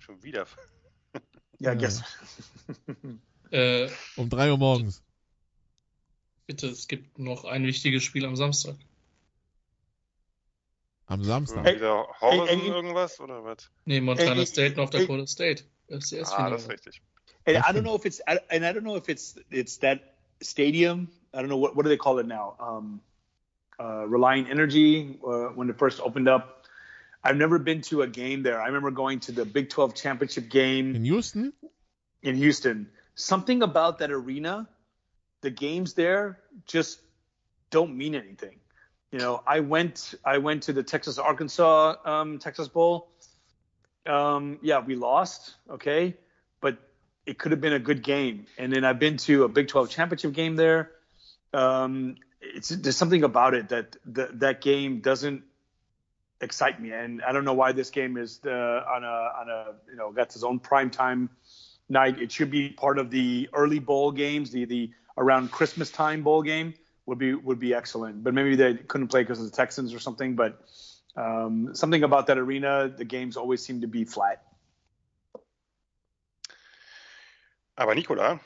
Schon 0.00 0.20
wieder. 0.22 0.46
Ja, 1.60 1.72
Ja. 1.72 1.74
guess. 1.74 2.02
Äh, 3.52 3.88
um 4.16 4.28
drei 4.28 4.50
Uhr 4.50 4.58
morgens. 4.58 5.02
bitte, 6.46 6.66
es 6.68 6.88
gibt 6.88 7.18
noch 7.20 7.44
ein 7.44 7.64
wichtiges 7.64 8.02
Spiel 8.02 8.24
am 8.24 8.34
Samstag. 8.34 8.74
Am 11.06 11.22
Samstag. 11.22 11.66
Schon 11.66 11.76
wieder 11.76 12.06
Horizon 12.20 12.48
ey, 12.48 12.60
ey. 12.60 12.68
irgendwas 12.68 13.20
oder 13.20 13.44
was? 13.44 13.70
Nee, 13.84 14.00
Montana 14.00 14.40
Äh, 14.42 14.46
State, 14.46 14.76
North 14.76 14.94
äh, 14.94 15.00
Dakota 15.00 15.26
State. 15.26 15.64
FCS 15.88 16.32
Ah, 16.32 16.48
das 16.50 16.62
ist 16.62 16.70
richtig. 16.70 17.02
And 17.46 17.56
I 17.58 17.72
don't 17.72 17.84
know 17.84 17.94
if 17.94 18.06
it's 18.06 18.20
I- 18.26 18.40
and 18.50 18.64
I 18.64 18.72
don't 18.72 18.84
know 18.84 18.96
if 18.96 19.08
it's 19.08 19.38
it's 19.50 19.78
that 19.78 20.14
stadium. 20.40 21.08
I 21.34 21.40
don't 21.40 21.48
know 21.48 21.56
what 21.56 21.74
what 21.76 21.82
do 21.84 21.88
they 21.88 21.96
call 21.96 22.18
it 22.18 22.26
now? 22.26 22.54
Um, 22.60 23.00
uh, 23.80 24.06
Reliant 24.06 24.48
Energy 24.50 25.18
uh, 25.26 25.48
when 25.54 25.68
it 25.70 25.78
first 25.78 26.00
opened 26.00 26.28
up. 26.28 26.64
I've 27.24 27.36
never 27.36 27.58
been 27.58 27.82
to 27.82 28.02
a 28.02 28.06
game 28.06 28.42
there. 28.42 28.60
I 28.60 28.66
remember 28.66 28.90
going 28.90 29.20
to 29.20 29.32
the 29.32 29.44
Big 29.44 29.70
12 29.70 29.94
championship 29.94 30.48
game. 30.50 30.94
In 30.96 31.04
Houston? 31.04 31.52
in 32.22 32.36
Houston. 32.36 32.88
Something 33.14 33.62
about 33.62 33.98
that 33.98 34.10
arena, 34.10 34.68
the 35.40 35.50
games 35.50 35.94
there 35.94 36.38
just 36.66 37.00
don't 37.70 37.96
mean 37.96 38.14
anything. 38.14 38.56
You 39.10 39.18
know, 39.18 39.42
I 39.46 39.60
went 39.60 40.14
I 40.24 40.38
went 40.38 40.64
to 40.64 40.72
the 40.72 40.82
Texas 40.82 41.18
Arkansas 41.18 41.96
um, 42.04 42.38
Texas 42.38 42.68
Bowl. 42.68 43.08
Um, 44.06 44.58
yeah, 44.62 44.80
we 44.80 44.96
lost, 44.96 45.54
okay, 45.70 46.16
it 47.26 47.38
could 47.38 47.52
have 47.52 47.60
been 47.60 47.72
a 47.72 47.78
good 47.78 48.02
game. 48.02 48.46
And 48.58 48.72
then 48.72 48.84
I've 48.84 48.98
been 48.98 49.16
to 49.18 49.44
a 49.44 49.48
Big 49.48 49.68
12 49.68 49.90
championship 49.90 50.32
game 50.32 50.56
there. 50.56 50.90
Um, 51.52 52.16
it's 52.40 52.68
there's 52.70 52.96
something 52.96 53.22
about 53.22 53.54
it 53.54 53.68
that 53.68 53.96
the, 54.04 54.28
that 54.34 54.60
game 54.60 55.00
doesn't 55.00 55.44
excite 56.40 56.80
me, 56.80 56.90
and 56.90 57.22
I 57.22 57.32
don't 57.32 57.44
know 57.44 57.52
why 57.52 57.72
this 57.72 57.90
game 57.90 58.16
is 58.16 58.40
uh, 58.44 58.50
on 58.50 59.04
a 59.04 59.06
on 59.06 59.48
a 59.48 59.66
you 59.88 59.96
know 59.96 60.10
got 60.10 60.34
its 60.34 60.42
own 60.42 60.58
prime 60.58 60.90
time 60.90 61.30
night. 61.88 62.20
It 62.20 62.32
should 62.32 62.50
be 62.50 62.70
part 62.70 62.98
of 62.98 63.10
the 63.10 63.48
early 63.52 63.78
bowl 63.78 64.10
games, 64.10 64.50
the 64.50 64.64
the 64.64 64.90
around 65.16 65.52
Christmas 65.52 65.90
time 65.90 66.22
bowl 66.22 66.42
game 66.42 66.74
would 67.06 67.18
be 67.18 67.34
would 67.34 67.58
be 67.58 67.74
excellent. 67.74 68.24
But 68.24 68.34
maybe 68.34 68.56
they 68.56 68.74
couldn't 68.74 69.08
play 69.08 69.22
because 69.22 69.38
of 69.38 69.50
the 69.50 69.56
Texans 69.56 69.94
or 69.94 70.00
something. 70.00 70.34
But 70.34 70.60
um, 71.16 71.74
something 71.74 72.02
about 72.02 72.26
that 72.26 72.38
arena, 72.38 72.92
the 72.94 73.04
games 73.04 73.36
always 73.36 73.64
seem 73.64 73.82
to 73.82 73.86
be 73.86 74.04
flat. 74.04 74.42
Aber 77.76 77.94
Nicola, 77.94 78.40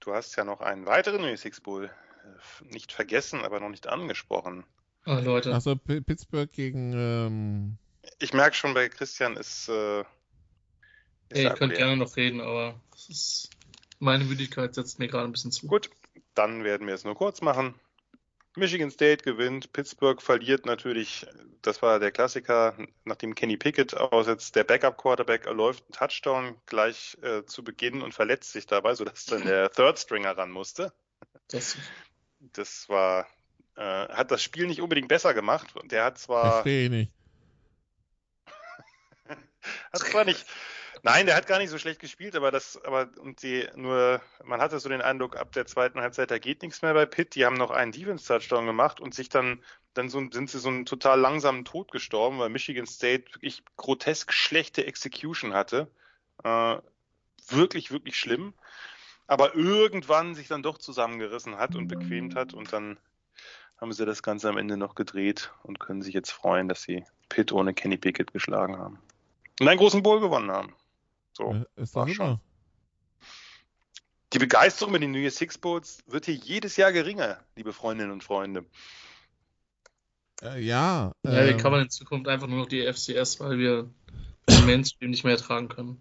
du 0.00 0.14
hast 0.14 0.36
ja 0.36 0.44
noch 0.44 0.60
einen 0.60 0.86
weiteren 0.86 1.22
Music 1.22 1.62
Bowl 1.62 1.86
äh, 1.86 2.64
nicht 2.64 2.92
vergessen, 2.92 3.40
aber 3.44 3.60
noch 3.60 3.68
nicht 3.70 3.86
angesprochen. 3.86 4.64
Ah, 5.04 5.18
Leute. 5.18 5.54
Achso, 5.54 5.76
P- 5.76 6.00
Pittsburgh 6.00 6.50
gegen 6.52 6.92
ähm, 6.94 7.78
Ich 8.18 8.32
merke 8.32 8.54
schon, 8.54 8.74
bei 8.74 8.88
Christian 8.88 9.36
ist. 9.36 9.68
Äh, 9.68 10.00
ist 10.00 10.06
Ey, 11.30 11.44
ihr 11.44 11.54
könnt 11.54 11.74
gerne 11.74 11.96
noch 11.96 12.16
reden, 12.16 12.40
aber 12.40 12.80
ist, 13.08 13.50
meine 13.98 14.24
Müdigkeit 14.24 14.74
setzt 14.74 14.98
mir 14.98 15.08
gerade 15.08 15.24
ein 15.28 15.32
bisschen 15.32 15.52
zu. 15.52 15.66
Gut, 15.66 15.90
dann 16.34 16.64
werden 16.64 16.86
wir 16.86 16.94
es 16.94 17.04
nur 17.04 17.14
kurz 17.14 17.40
machen. 17.40 17.74
Michigan 18.60 18.90
State 18.90 19.24
gewinnt, 19.24 19.72
Pittsburgh 19.72 20.22
verliert 20.22 20.66
natürlich, 20.66 21.26
das 21.62 21.82
war 21.82 21.98
der 21.98 22.12
Klassiker, 22.12 22.76
nachdem 23.04 23.34
Kenny 23.34 23.56
Pickett 23.56 23.96
aussetzt, 23.96 24.54
der 24.54 24.64
Backup-Quarterback 24.64 25.46
läuft 25.46 25.82
einen 25.84 25.92
Touchdown 25.92 26.56
gleich 26.66 27.18
äh, 27.22 27.44
zu 27.44 27.64
Beginn 27.64 28.02
und 28.02 28.14
verletzt 28.14 28.52
sich 28.52 28.66
dabei, 28.66 28.94
sodass 28.94 29.24
dann 29.24 29.44
der 29.44 29.70
Third 29.72 29.98
Stringer 29.98 30.36
ran 30.36 30.50
musste. 30.50 30.92
Das, 31.48 31.76
Das 32.52 32.88
war, 32.88 33.26
äh, 33.76 33.82
hat 33.82 34.30
das 34.30 34.42
Spiel 34.42 34.66
nicht 34.66 34.80
unbedingt 34.80 35.08
besser 35.08 35.34
gemacht. 35.34 35.74
Der 35.84 36.04
hat 36.04 36.18
zwar, 36.18 36.52
verstehe 36.52 36.84
ich 36.84 36.90
nicht. 36.90 37.12
hat 39.92 40.00
zwar 40.00 40.24
nicht, 40.24 40.46
Nein, 41.02 41.26
der 41.26 41.34
hat 41.34 41.46
gar 41.46 41.58
nicht 41.58 41.70
so 41.70 41.78
schlecht 41.78 42.00
gespielt, 42.00 42.36
aber 42.36 42.50
das, 42.50 42.82
aber 42.84 43.08
und 43.20 43.42
die 43.42 43.66
nur, 43.74 44.20
man 44.44 44.60
hatte 44.60 44.78
so 44.78 44.88
den 44.88 45.00
Eindruck, 45.00 45.36
ab 45.36 45.52
der 45.52 45.66
zweiten 45.66 46.00
Halbzeit, 46.00 46.30
da 46.30 46.38
geht 46.38 46.62
nichts 46.62 46.82
mehr 46.82 46.92
bei 46.92 47.06
Pitt. 47.06 47.34
Die 47.34 47.46
haben 47.46 47.56
noch 47.56 47.70
einen 47.70 47.92
Defense-Touchdown 47.92 48.66
gemacht 48.66 49.00
und 49.00 49.14
sich 49.14 49.30
dann, 49.30 49.62
dann 49.94 50.10
so, 50.10 50.22
sind 50.30 50.50
sie 50.50 50.58
so 50.58 50.68
einen 50.68 50.84
total 50.84 51.18
langsamen 51.18 51.64
Tod 51.64 51.90
gestorben, 51.90 52.38
weil 52.38 52.50
Michigan 52.50 52.86
State 52.86 53.34
wirklich 53.34 53.62
grotesk 53.76 54.32
schlechte 54.32 54.86
Execution 54.86 55.54
hatte. 55.54 55.88
Äh, 56.44 56.76
wirklich, 57.48 57.90
wirklich 57.90 58.16
schlimm. 58.16 58.52
Aber 59.26 59.54
irgendwann 59.54 60.34
sich 60.34 60.48
dann 60.48 60.62
doch 60.62 60.76
zusammengerissen 60.76 61.56
hat 61.56 61.76
und 61.76 61.88
bequemt 61.88 62.34
hat 62.34 62.52
und 62.52 62.72
dann 62.72 62.98
haben 63.80 63.92
sie 63.92 64.04
das 64.04 64.22
Ganze 64.22 64.48
am 64.48 64.58
Ende 64.58 64.76
noch 64.76 64.94
gedreht 64.94 65.52
und 65.62 65.80
können 65.80 66.02
sich 66.02 66.12
jetzt 66.12 66.30
freuen, 66.30 66.68
dass 66.68 66.82
sie 66.82 67.04
Pitt 67.30 67.52
ohne 67.52 67.72
Kenny 67.72 67.96
Pickett 67.96 68.32
geschlagen 68.32 68.76
haben. 68.76 68.98
Und 69.60 69.68
einen 69.68 69.78
großen 69.78 70.02
Bowl 70.02 70.20
gewonnen 70.20 70.50
haben. 70.50 70.74
So, 71.40 71.52
Ja, 71.54 71.82
Ist 71.82 71.94
war 71.94 72.06
doch 72.06 72.14
schon. 72.14 72.40
Die 74.32 74.38
Begeisterung 74.38 74.90
über 74.90 74.98
die 75.00 75.08
New 75.08 75.18
Year 75.18 75.30
Six 75.30 75.58
Bowls 75.58 75.98
wird 76.06 76.26
hier 76.26 76.34
jedes 76.34 76.76
Jahr 76.76 76.92
geringer, 76.92 77.42
liebe 77.56 77.72
Freundinnen 77.72 78.12
und 78.12 78.22
Freunde. 78.22 78.64
Äh, 80.42 80.60
ja. 80.60 81.12
Ja, 81.24 81.32
wir 81.32 81.48
ähm, 81.48 81.58
covern 81.58 81.82
in 81.82 81.90
Zukunft 81.90 82.28
einfach 82.28 82.46
nur 82.46 82.58
noch 82.58 82.66
die 82.66 82.86
FCS, 82.86 83.40
weil 83.40 83.58
wir 83.58 83.90
den 84.48 84.66
Mainstream 84.66 85.10
nicht 85.10 85.24
mehr 85.24 85.32
ertragen 85.32 85.68
können. 85.68 86.00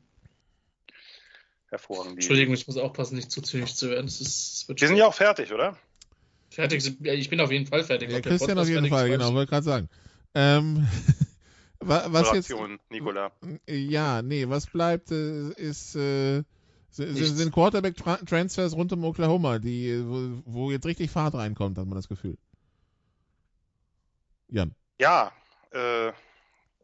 Hervorragend. 1.70 2.14
Entschuldigung, 2.14 2.54
ich 2.54 2.68
muss 2.68 2.78
aufpassen, 2.78 3.16
nicht 3.16 3.32
zu 3.32 3.42
zynisch 3.42 3.76
zu 3.76 3.90
werden. 3.90 4.08
Es 4.08 4.22
ist, 4.22 4.54
es 4.54 4.68
wird 4.68 4.82
Wir 4.82 4.88
sind 4.88 4.98
ja 4.98 5.08
auch 5.08 5.14
fertig, 5.14 5.52
oder? 5.52 5.78
fertig. 6.50 6.86
ich 7.02 7.30
bin 7.30 7.40
auf 7.42 7.52
jeden 7.52 7.68
Fall 7.68 7.84
fertig. 7.84 8.12
Ja, 8.12 8.22
Christian 8.22 8.58
auf 8.58 8.68
jeden 8.68 8.90
Fall, 8.90 9.10
genau, 9.10 9.30
ich 9.30 9.34
wollte 9.34 9.50
gerade 9.50 9.66
sagen. 9.66 9.90
Ähm, 10.36 10.88
was 11.80 12.34
jetzt, 12.34 12.54
Nicola. 12.90 13.32
ja, 13.68 14.22
nee, 14.22 14.48
was 14.50 14.68
bleibt, 14.68 15.12
äh, 15.12 15.50
ist, 15.54 15.96
äh, 15.96 16.44
sind, 16.92 17.52
Quarterback-Transfers 17.52 18.76
rund 18.76 18.92
um 18.94 19.04
Oklahoma, 19.06 19.60
die, 19.60 20.04
wo, 20.46 20.72
jetzt 20.72 20.86
richtig 20.86 21.12
Fahrt 21.12 21.36
reinkommt, 21.36 21.78
hat 21.78 21.86
man 21.86 21.96
das 21.96 22.08
Gefühl. 22.08 22.38
Jan. 24.50 24.76
Ja, 25.00 25.32
äh, 25.72 26.12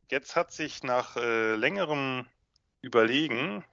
jetzt 0.10 0.36
hat 0.36 0.52
sich 0.52 0.84
nach 0.84 1.18
äh, 1.18 1.56
längerem 1.56 2.28
Überlegen 2.82 3.66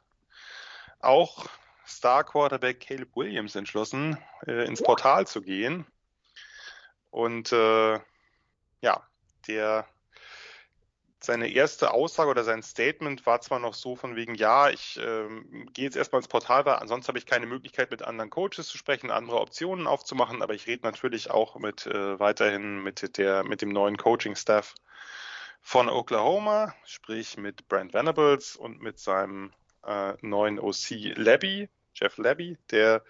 auch 1.00 1.46
Star 1.86 2.24
Quarterback 2.24 2.80
Caleb 2.80 3.14
Williams 3.14 3.54
entschlossen, 3.54 4.16
äh, 4.46 4.66
ins 4.66 4.82
Portal 4.82 5.26
zu 5.26 5.42
gehen. 5.42 5.84
Und 7.10 7.52
äh, 7.52 8.00
ja, 8.80 9.06
der 9.46 9.86
seine 11.24 11.48
erste 11.48 11.92
Aussage 11.92 12.30
oder 12.30 12.44
sein 12.44 12.62
Statement 12.62 13.26
war 13.26 13.40
zwar 13.40 13.58
noch 13.58 13.74
so 13.74 13.96
von 13.96 14.16
wegen, 14.16 14.34
ja, 14.34 14.70
ich 14.70 14.98
ähm, 15.02 15.68
gehe 15.72 15.84
jetzt 15.84 15.96
erstmal 15.96 16.20
ins 16.20 16.28
Portal, 16.28 16.64
weil 16.64 16.74
ansonsten 16.76 17.08
habe 17.08 17.18
ich 17.18 17.26
keine 17.26 17.46
Möglichkeit, 17.46 17.90
mit 17.90 18.02
anderen 18.02 18.30
Coaches 18.30 18.68
zu 18.68 18.78
sprechen, 18.78 19.10
andere 19.10 19.40
Optionen 19.40 19.86
aufzumachen, 19.86 20.42
aber 20.42 20.54
ich 20.54 20.66
rede 20.66 20.86
natürlich 20.86 21.30
auch 21.30 21.56
mit 21.56 21.86
äh, 21.86 22.18
weiterhin 22.18 22.82
mit 22.82 23.18
der 23.18 23.44
mit 23.44 23.62
dem 23.62 23.70
neuen 23.70 23.96
Coaching-Staff 23.96 24.74
von 25.60 25.88
Oklahoma, 25.88 26.74
sprich 26.84 27.36
mit 27.36 27.68
Brent 27.68 27.94
Venables 27.94 28.56
und 28.56 28.82
mit 28.82 28.98
seinem 28.98 29.52
äh, 29.86 30.14
neuen 30.20 30.58
OC 30.58 31.14
Labby, 31.16 31.68
Jeff 31.94 32.18
Labby, 32.18 32.58
der 32.70 33.02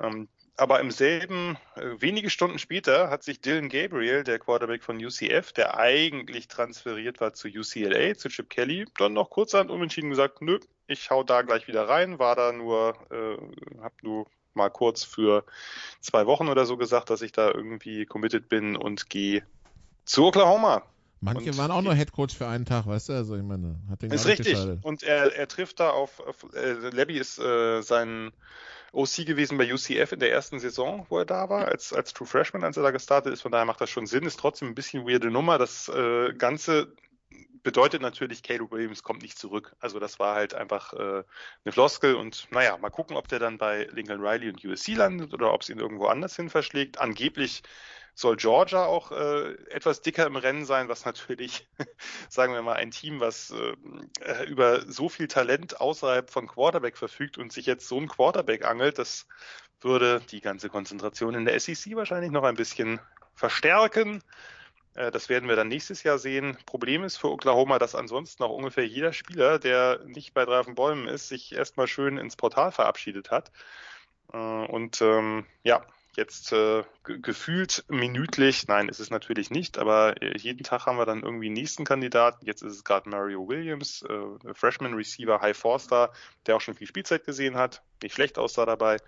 ähm, 0.00 0.28
aber 0.58 0.80
im 0.80 0.90
selben, 0.90 1.56
äh, 1.76 2.00
wenige 2.00 2.30
Stunden 2.30 2.58
später 2.58 3.10
hat 3.10 3.22
sich 3.22 3.40
Dylan 3.40 3.68
Gabriel, 3.68 4.24
der 4.24 4.38
Quarterback 4.38 4.82
von 4.82 5.02
UCF, 5.02 5.52
der 5.52 5.78
eigentlich 5.78 6.48
transferiert 6.48 7.20
war 7.20 7.32
zu 7.32 7.48
UCLA, 7.48 8.14
zu 8.16 8.28
Chip 8.28 8.50
Kelly, 8.50 8.84
dann 8.98 9.12
noch 9.12 9.30
kurzerhand 9.30 9.70
umentschieden 9.70 10.10
gesagt, 10.10 10.42
nö, 10.42 10.58
ich 10.88 11.10
hau 11.10 11.22
da 11.22 11.42
gleich 11.42 11.68
wieder 11.68 11.88
rein, 11.88 12.18
war 12.18 12.34
da 12.34 12.52
nur, 12.52 12.94
äh, 13.10 13.80
hab 13.80 14.02
nur 14.02 14.26
mal 14.54 14.68
kurz 14.68 15.04
für 15.04 15.44
zwei 16.00 16.26
Wochen 16.26 16.48
oder 16.48 16.66
so 16.66 16.76
gesagt, 16.76 17.10
dass 17.10 17.22
ich 17.22 17.30
da 17.30 17.52
irgendwie 17.52 18.04
committed 18.04 18.48
bin 18.48 18.76
und 18.76 19.08
gehe 19.08 19.44
zu 20.04 20.26
Oklahoma. 20.26 20.82
Manche 21.20 21.50
Und 21.50 21.58
waren 21.58 21.70
auch 21.70 21.82
nur 21.82 21.94
Headcoach 21.94 22.32
für 22.36 22.48
einen 22.48 22.64
Tag, 22.64 22.86
weißt 22.86 23.08
du, 23.08 23.12
also 23.12 23.36
ich 23.36 23.42
meine, 23.42 23.76
hat 23.90 24.02
den 24.02 24.10
Ist 24.10 24.26
richtig. 24.26 24.54
geschadet. 24.54 24.80
Und 24.82 25.02
er, 25.04 25.34
er 25.36 25.46
trifft 25.46 25.78
da 25.78 25.90
auf, 25.90 26.20
auf 26.20 26.46
äh, 26.54 26.72
Labby 26.90 27.18
ist 27.18 27.38
äh, 27.38 27.80
sein 27.82 28.32
OC 28.92 29.26
gewesen 29.26 29.58
bei 29.58 29.72
UCF 29.72 30.12
in 30.12 30.20
der 30.20 30.32
ersten 30.32 30.58
Saison, 30.60 31.06
wo 31.08 31.18
er 31.18 31.24
da 31.24 31.48
war, 31.48 31.66
als, 31.68 31.92
als 31.92 32.12
True 32.14 32.26
Freshman, 32.26 32.64
als 32.64 32.76
er 32.76 32.82
da 32.82 32.90
gestartet 32.90 33.32
ist. 33.32 33.42
Von 33.42 33.52
daher 33.52 33.64
macht 33.64 33.80
das 33.80 33.90
schon 33.90 34.06
Sinn. 34.06 34.24
Ist 34.24 34.40
trotzdem 34.40 34.68
ein 34.68 34.74
bisschen 34.74 35.06
weirde 35.06 35.30
Nummer. 35.30 35.58
Das 35.58 35.88
äh, 35.88 36.32
Ganze 36.34 36.92
bedeutet 37.62 38.02
natürlich, 38.02 38.42
Caleb 38.42 38.70
Williams 38.70 39.02
kommt 39.02 39.22
nicht 39.22 39.38
zurück. 39.38 39.74
Also 39.80 39.98
das 39.98 40.18
war 40.18 40.34
halt 40.34 40.54
einfach 40.54 40.92
äh, 40.92 41.24
eine 41.64 41.72
Floskel 41.72 42.14
und 42.14 42.48
naja, 42.50 42.76
mal 42.78 42.90
gucken, 42.90 43.16
ob 43.16 43.28
der 43.28 43.38
dann 43.38 43.58
bei 43.58 43.88
Lincoln 43.92 44.20
Riley 44.20 44.50
und 44.50 44.64
USC 44.64 44.94
landet 44.94 45.32
oder 45.34 45.52
ob 45.52 45.62
es 45.62 45.68
ihn 45.68 45.78
irgendwo 45.78 46.06
anders 46.06 46.36
hin 46.36 46.50
verschlägt. 46.50 46.98
Angeblich 46.98 47.62
soll 48.14 48.36
Georgia 48.36 48.84
auch 48.84 49.12
äh, 49.12 49.52
etwas 49.70 50.02
dicker 50.02 50.26
im 50.26 50.34
Rennen 50.34 50.64
sein, 50.64 50.88
was 50.88 51.04
natürlich, 51.04 51.68
sagen 52.28 52.52
wir 52.52 52.62
mal, 52.62 52.74
ein 52.74 52.90
Team, 52.90 53.20
was 53.20 53.50
äh, 53.52 54.44
über 54.46 54.82
so 54.90 55.08
viel 55.08 55.28
Talent 55.28 55.80
außerhalb 55.80 56.28
von 56.28 56.48
Quarterback 56.48 56.96
verfügt 56.96 57.38
und 57.38 57.52
sich 57.52 57.66
jetzt 57.66 57.86
so 57.86 57.96
ein 57.96 58.08
Quarterback 58.08 58.64
angelt, 58.64 58.98
das 58.98 59.28
würde 59.80 60.20
die 60.32 60.40
ganze 60.40 60.68
Konzentration 60.68 61.34
in 61.34 61.44
der 61.44 61.60
SEC 61.60 61.94
wahrscheinlich 61.94 62.32
noch 62.32 62.42
ein 62.42 62.56
bisschen 62.56 63.00
verstärken. 63.34 64.22
Äh, 64.98 65.10
Das 65.10 65.28
werden 65.28 65.48
wir 65.48 65.56
dann 65.56 65.68
nächstes 65.68 66.02
Jahr 66.02 66.18
sehen. 66.18 66.58
Problem 66.66 67.04
ist 67.04 67.16
für 67.18 67.30
Oklahoma, 67.30 67.78
dass 67.78 67.94
ansonsten 67.94 68.42
auch 68.42 68.50
ungefähr 68.50 68.86
jeder 68.86 69.12
Spieler, 69.12 69.58
der 69.58 70.00
nicht 70.06 70.34
bei 70.34 70.44
den 70.44 70.74
Bäumen 70.74 71.08
ist, 71.08 71.28
sich 71.28 71.52
erstmal 71.52 71.86
schön 71.86 72.18
ins 72.18 72.36
Portal 72.36 72.72
verabschiedet 72.72 73.30
hat. 73.30 73.52
Äh, 74.32 74.38
Und 74.38 75.00
ähm, 75.02 75.46
ja, 75.62 75.86
jetzt 76.16 76.52
äh, 76.52 76.84
ge- 77.04 77.20
gefühlt 77.20 77.84
minütlich, 77.88 78.66
nein, 78.68 78.88
ist 78.88 79.00
es 79.00 79.10
natürlich 79.10 79.50
nicht, 79.50 79.78
aber 79.78 80.20
äh, 80.22 80.36
jeden 80.38 80.64
Tag 80.64 80.86
haben 80.86 80.98
wir 80.98 81.06
dann 81.06 81.22
irgendwie 81.22 81.46
einen 81.46 81.54
nächsten 81.54 81.84
Kandidaten. 81.84 82.44
Jetzt 82.46 82.62
ist 82.62 82.72
es 82.74 82.84
gerade 82.84 83.08
Mario 83.08 83.48
Williams, 83.48 84.02
äh, 84.02 84.54
Freshman 84.54 84.94
Receiver, 84.94 85.40
High 85.40 85.56
Forster, 85.56 86.12
der 86.46 86.56
auch 86.56 86.60
schon 86.60 86.74
viel 86.74 86.86
Spielzeit 86.88 87.24
gesehen 87.24 87.56
hat, 87.56 87.82
nicht 88.02 88.14
schlecht 88.14 88.38
aussah 88.38 88.66
dabei. 88.66 88.98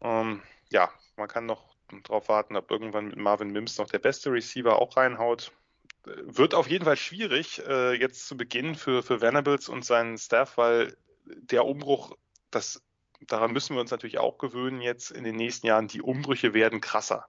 Ähm, 0.00 0.42
ja, 0.70 0.90
man 1.16 1.28
kann 1.28 1.46
noch 1.46 1.75
drauf 2.02 2.28
warten, 2.28 2.56
ob 2.56 2.70
irgendwann 2.70 3.08
mit 3.08 3.16
Marvin 3.16 3.50
Mims 3.50 3.78
noch 3.78 3.88
der 3.88 3.98
beste 3.98 4.32
Receiver 4.32 4.78
auch 4.78 4.96
reinhaut. 4.96 5.52
Wird 6.04 6.54
auf 6.54 6.68
jeden 6.68 6.84
Fall 6.84 6.96
schwierig 6.96 7.62
äh, 7.66 7.94
jetzt 7.94 8.26
zu 8.26 8.36
Beginn 8.36 8.74
für, 8.74 9.02
für 9.02 9.20
Venables 9.20 9.68
und 9.68 9.84
seinen 9.84 10.18
Staff, 10.18 10.56
weil 10.56 10.96
der 11.24 11.64
Umbruch, 11.64 12.16
das, 12.50 12.82
daran 13.20 13.52
müssen 13.52 13.74
wir 13.74 13.80
uns 13.80 13.90
natürlich 13.90 14.18
auch 14.18 14.38
gewöhnen 14.38 14.80
jetzt 14.80 15.10
in 15.10 15.24
den 15.24 15.36
nächsten 15.36 15.66
Jahren, 15.66 15.88
die 15.88 16.02
Umbrüche 16.02 16.54
werden 16.54 16.80
krasser. 16.80 17.26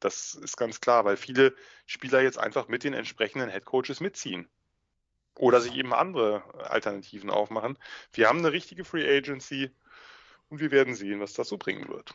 Das 0.00 0.34
ist 0.34 0.56
ganz 0.56 0.80
klar, 0.80 1.04
weil 1.04 1.16
viele 1.16 1.54
Spieler 1.86 2.22
jetzt 2.22 2.38
einfach 2.38 2.68
mit 2.68 2.84
den 2.84 2.94
entsprechenden 2.94 3.50
Headcoaches 3.50 4.00
mitziehen. 4.00 4.48
Oder 5.38 5.60
sich 5.60 5.74
eben 5.76 5.94
andere 5.94 6.42
Alternativen 6.68 7.30
aufmachen. 7.30 7.78
Wir 8.12 8.28
haben 8.28 8.38
eine 8.38 8.52
richtige 8.52 8.84
Free 8.84 9.08
Agency 9.08 9.70
und 10.48 10.60
wir 10.60 10.70
werden 10.70 10.94
sehen, 10.94 11.20
was 11.20 11.34
das 11.34 11.48
so 11.48 11.56
bringen 11.56 11.88
wird. 11.88 12.14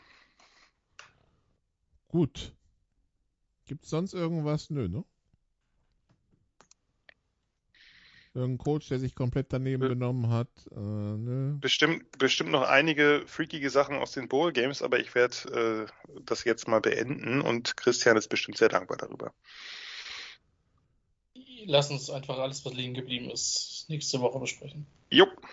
Gut. 2.16 2.56
Gibt's 3.66 3.90
sonst 3.90 4.14
irgendwas? 4.14 4.70
Nö, 4.70 4.88
ne? 4.88 5.04
Irgendein 8.34 8.58
Coach, 8.58 8.88
der 8.88 9.00
sich 9.00 9.16
komplett 9.16 9.52
daneben 9.52 9.82
Nö. 9.84 9.90
benommen 9.90 10.30
hat? 10.30 10.48
Äh, 10.72 10.80
nö. 10.80 11.58
Bestimmt, 11.60 12.18
bestimmt 12.18 12.52
noch 12.52 12.62
einige 12.62 13.24
freakige 13.28 13.70
Sachen 13.70 13.98
aus 13.98 14.14
den 14.14 14.30
Bowl 14.30 14.54
Games, 14.54 14.82
aber 14.82 14.98
ich 14.98 15.14
werde 15.14 15.88
äh, 16.08 16.22
das 16.24 16.46
jetzt 16.46 16.70
mal 16.70 16.80
beenden 16.80 17.42
und 17.42 17.76
Christian 17.76 18.16
ist 18.16 18.30
bestimmt 18.30 18.58
sehr 18.58 18.70
dankbar 18.70 18.96
darüber. 18.96 19.34
Lass 21.66 21.92
uns 21.92 22.10
einfach 22.10 22.38
alles, 22.38 22.64
was 22.64 22.74
liegen 22.74 22.94
geblieben 22.94 23.30
ist, 23.30 23.88
nächste 23.90 24.22
Woche 24.22 24.40
besprechen. 24.40 24.88
Jupp. 25.10 25.46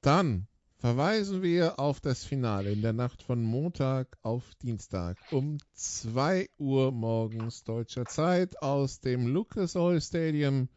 Dann 0.00 0.48
verweisen 0.80 1.42
wir 1.42 1.78
auf 1.78 2.00
das 2.00 2.24
Finale 2.24 2.72
in 2.72 2.80
der 2.80 2.94
Nacht 2.94 3.22
von 3.22 3.42
Montag 3.42 4.16
auf 4.22 4.54
Dienstag 4.62 5.18
um 5.30 5.58
2 5.74 6.48
Uhr 6.56 6.90
morgens 6.90 7.64
deutscher 7.64 8.06
Zeit 8.06 8.62
aus 8.62 9.00
dem 9.00 9.26
Lucas 9.26 9.76
Oil 9.76 10.00
Stadium 10.00 10.70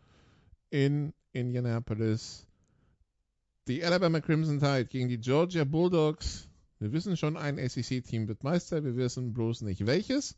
in 0.70 1.14
Indianapolis. 1.32 2.46
Die 3.70 3.82
Alabama 3.86 4.20
Crimson 4.20 4.60
Tide 4.60 4.88
gegen 4.88 5.08
die 5.08 5.22
Georgia 5.22 5.64
Bulldogs. 5.64 6.50
Wir 6.80 6.92
wissen 6.92 7.16
schon, 7.16 7.38
ein 7.38 7.58
SEC-Team 7.58 8.28
wird 8.28 8.44
Meister, 8.44 8.84
wir 8.84 8.98
wissen 8.98 9.34
bloß 9.34 9.62
nicht 9.62 9.86
welches. 9.86 10.36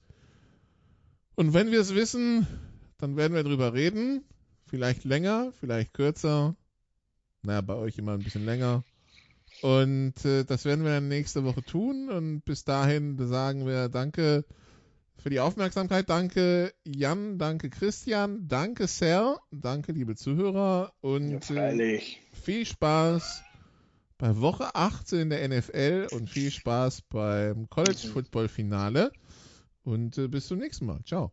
Und 1.33 1.55
wenn 1.55 1.71
wir 1.71 1.81
es 1.81 1.95
wissen, 1.95 2.45
dann 2.99 3.17
werden 3.17 3.33
wir 3.33 3.43
drüber 3.43 3.73
reden. 3.73 4.23
Vielleicht 4.67 5.05
länger, 5.05 5.51
vielleicht 5.59 5.91
kürzer. 5.93 6.55
Naja, 7.41 7.61
bei 7.61 7.73
euch 7.73 7.97
immer 7.97 8.13
ein 8.13 8.23
bisschen 8.23 8.45
länger. 8.45 8.83
Und 9.61 10.25
äh, 10.25 10.43
das 10.43 10.65
werden 10.65 10.83
wir 10.83 10.91
dann 10.91 11.07
nächste 11.07 11.43
Woche 11.43 11.63
tun. 11.63 12.09
Und 12.09 12.41
bis 12.41 12.63
dahin 12.63 13.17
sagen 13.27 13.65
wir 13.65 13.89
Danke 13.89 14.45
für 15.25 15.29
die 15.29 15.39
Aufmerksamkeit. 15.39 16.09
Danke 16.09 16.73
Jan, 16.83 17.39
danke 17.39 17.69
Christian, 17.69 18.47
danke 18.47 18.87
Sal, 18.87 19.37
danke 19.51 19.91
liebe 19.91 20.15
Zuhörer 20.15 20.93
und 21.01 21.49
äh, 21.49 21.99
viel 22.43 22.65
Spaß 22.65 23.41
bei 24.17 24.39
Woche 24.39 24.75
18 24.75 25.19
in 25.21 25.29
der 25.31 25.47
NFL 25.47 26.07
und 26.11 26.29
viel 26.29 26.51
Spaß 26.51 27.01
beim 27.09 27.69
College 27.69 28.07
Football 28.13 28.47
Finale 28.47 29.11
und 29.83 30.17
äh, 30.17 30.27
bis 30.27 30.47
zum 30.47 30.59
nächsten 30.59 30.85
Mal. 30.85 30.99
Ciao. 31.05 31.31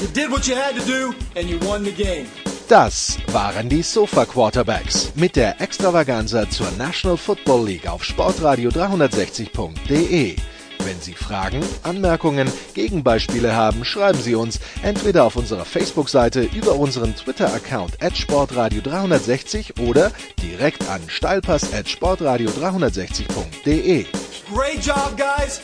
You 0.00 0.08
did 0.14 0.30
what 0.30 0.46
you 0.46 0.54
had 0.54 0.76
to 0.76 0.84
do 0.84 1.12
and 1.36 1.48
you 1.48 1.58
won 1.60 1.84
the 1.84 1.92
game. 1.92 2.26
Das 2.68 3.18
waren 3.26 3.68
die 3.68 3.82
Sofa 3.82 4.24
Quarterbacks 4.24 5.12
mit 5.14 5.36
der 5.36 5.60
Extravaganza 5.60 6.48
zur 6.48 6.70
National 6.78 7.18
Football 7.18 7.66
League 7.66 7.86
auf 7.86 8.02
Sportradio 8.04 8.70
360.de. 8.70 10.36
Wenn 10.84 11.00
Sie 11.00 11.14
Fragen, 11.14 11.62
Anmerkungen, 11.82 12.48
Gegenbeispiele 12.74 13.54
haben, 13.54 13.84
schreiben 13.84 14.20
Sie 14.20 14.34
uns 14.34 14.58
entweder 14.82 15.24
auf 15.24 15.36
unserer 15.36 15.64
Facebook-Seite 15.64 16.42
über 16.54 16.74
unseren 16.74 17.14
Twitter-Account 17.14 18.02
at 18.02 18.14
sportradio360 18.14 19.88
oder 19.88 20.10
direkt 20.42 20.86
an 20.88 21.00
steilpass 21.08 21.72
at 21.72 21.86
sportradio360.de. 21.86 24.06
Great 24.52 24.84
job, 24.84 25.16
guys! 25.16 25.60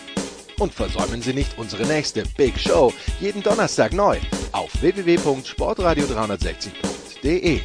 Und 0.58 0.72
versäumen 0.74 1.20
Sie 1.22 1.32
nicht 1.32 1.58
unsere 1.58 1.86
nächste 1.86 2.24
Big 2.36 2.58
Show 2.58 2.92
jeden 3.20 3.42
Donnerstag 3.42 3.92
neu 3.92 4.18
auf 4.52 4.72
www.sportradio360.de. 4.80 7.62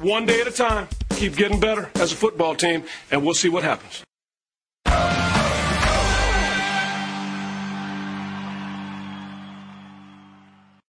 One 0.00 0.26
day 0.26 0.40
at 0.40 0.46
a 0.46 0.52
time. 0.52 0.88
Keep 1.16 1.36
getting 1.36 1.58
better 1.58 1.90
as 1.94 2.12
a 2.12 2.16
football 2.16 2.54
team, 2.54 2.84
and 3.10 3.24
we'll 3.24 3.34
see 3.34 3.48
what 3.48 3.64
happens. 3.64 4.05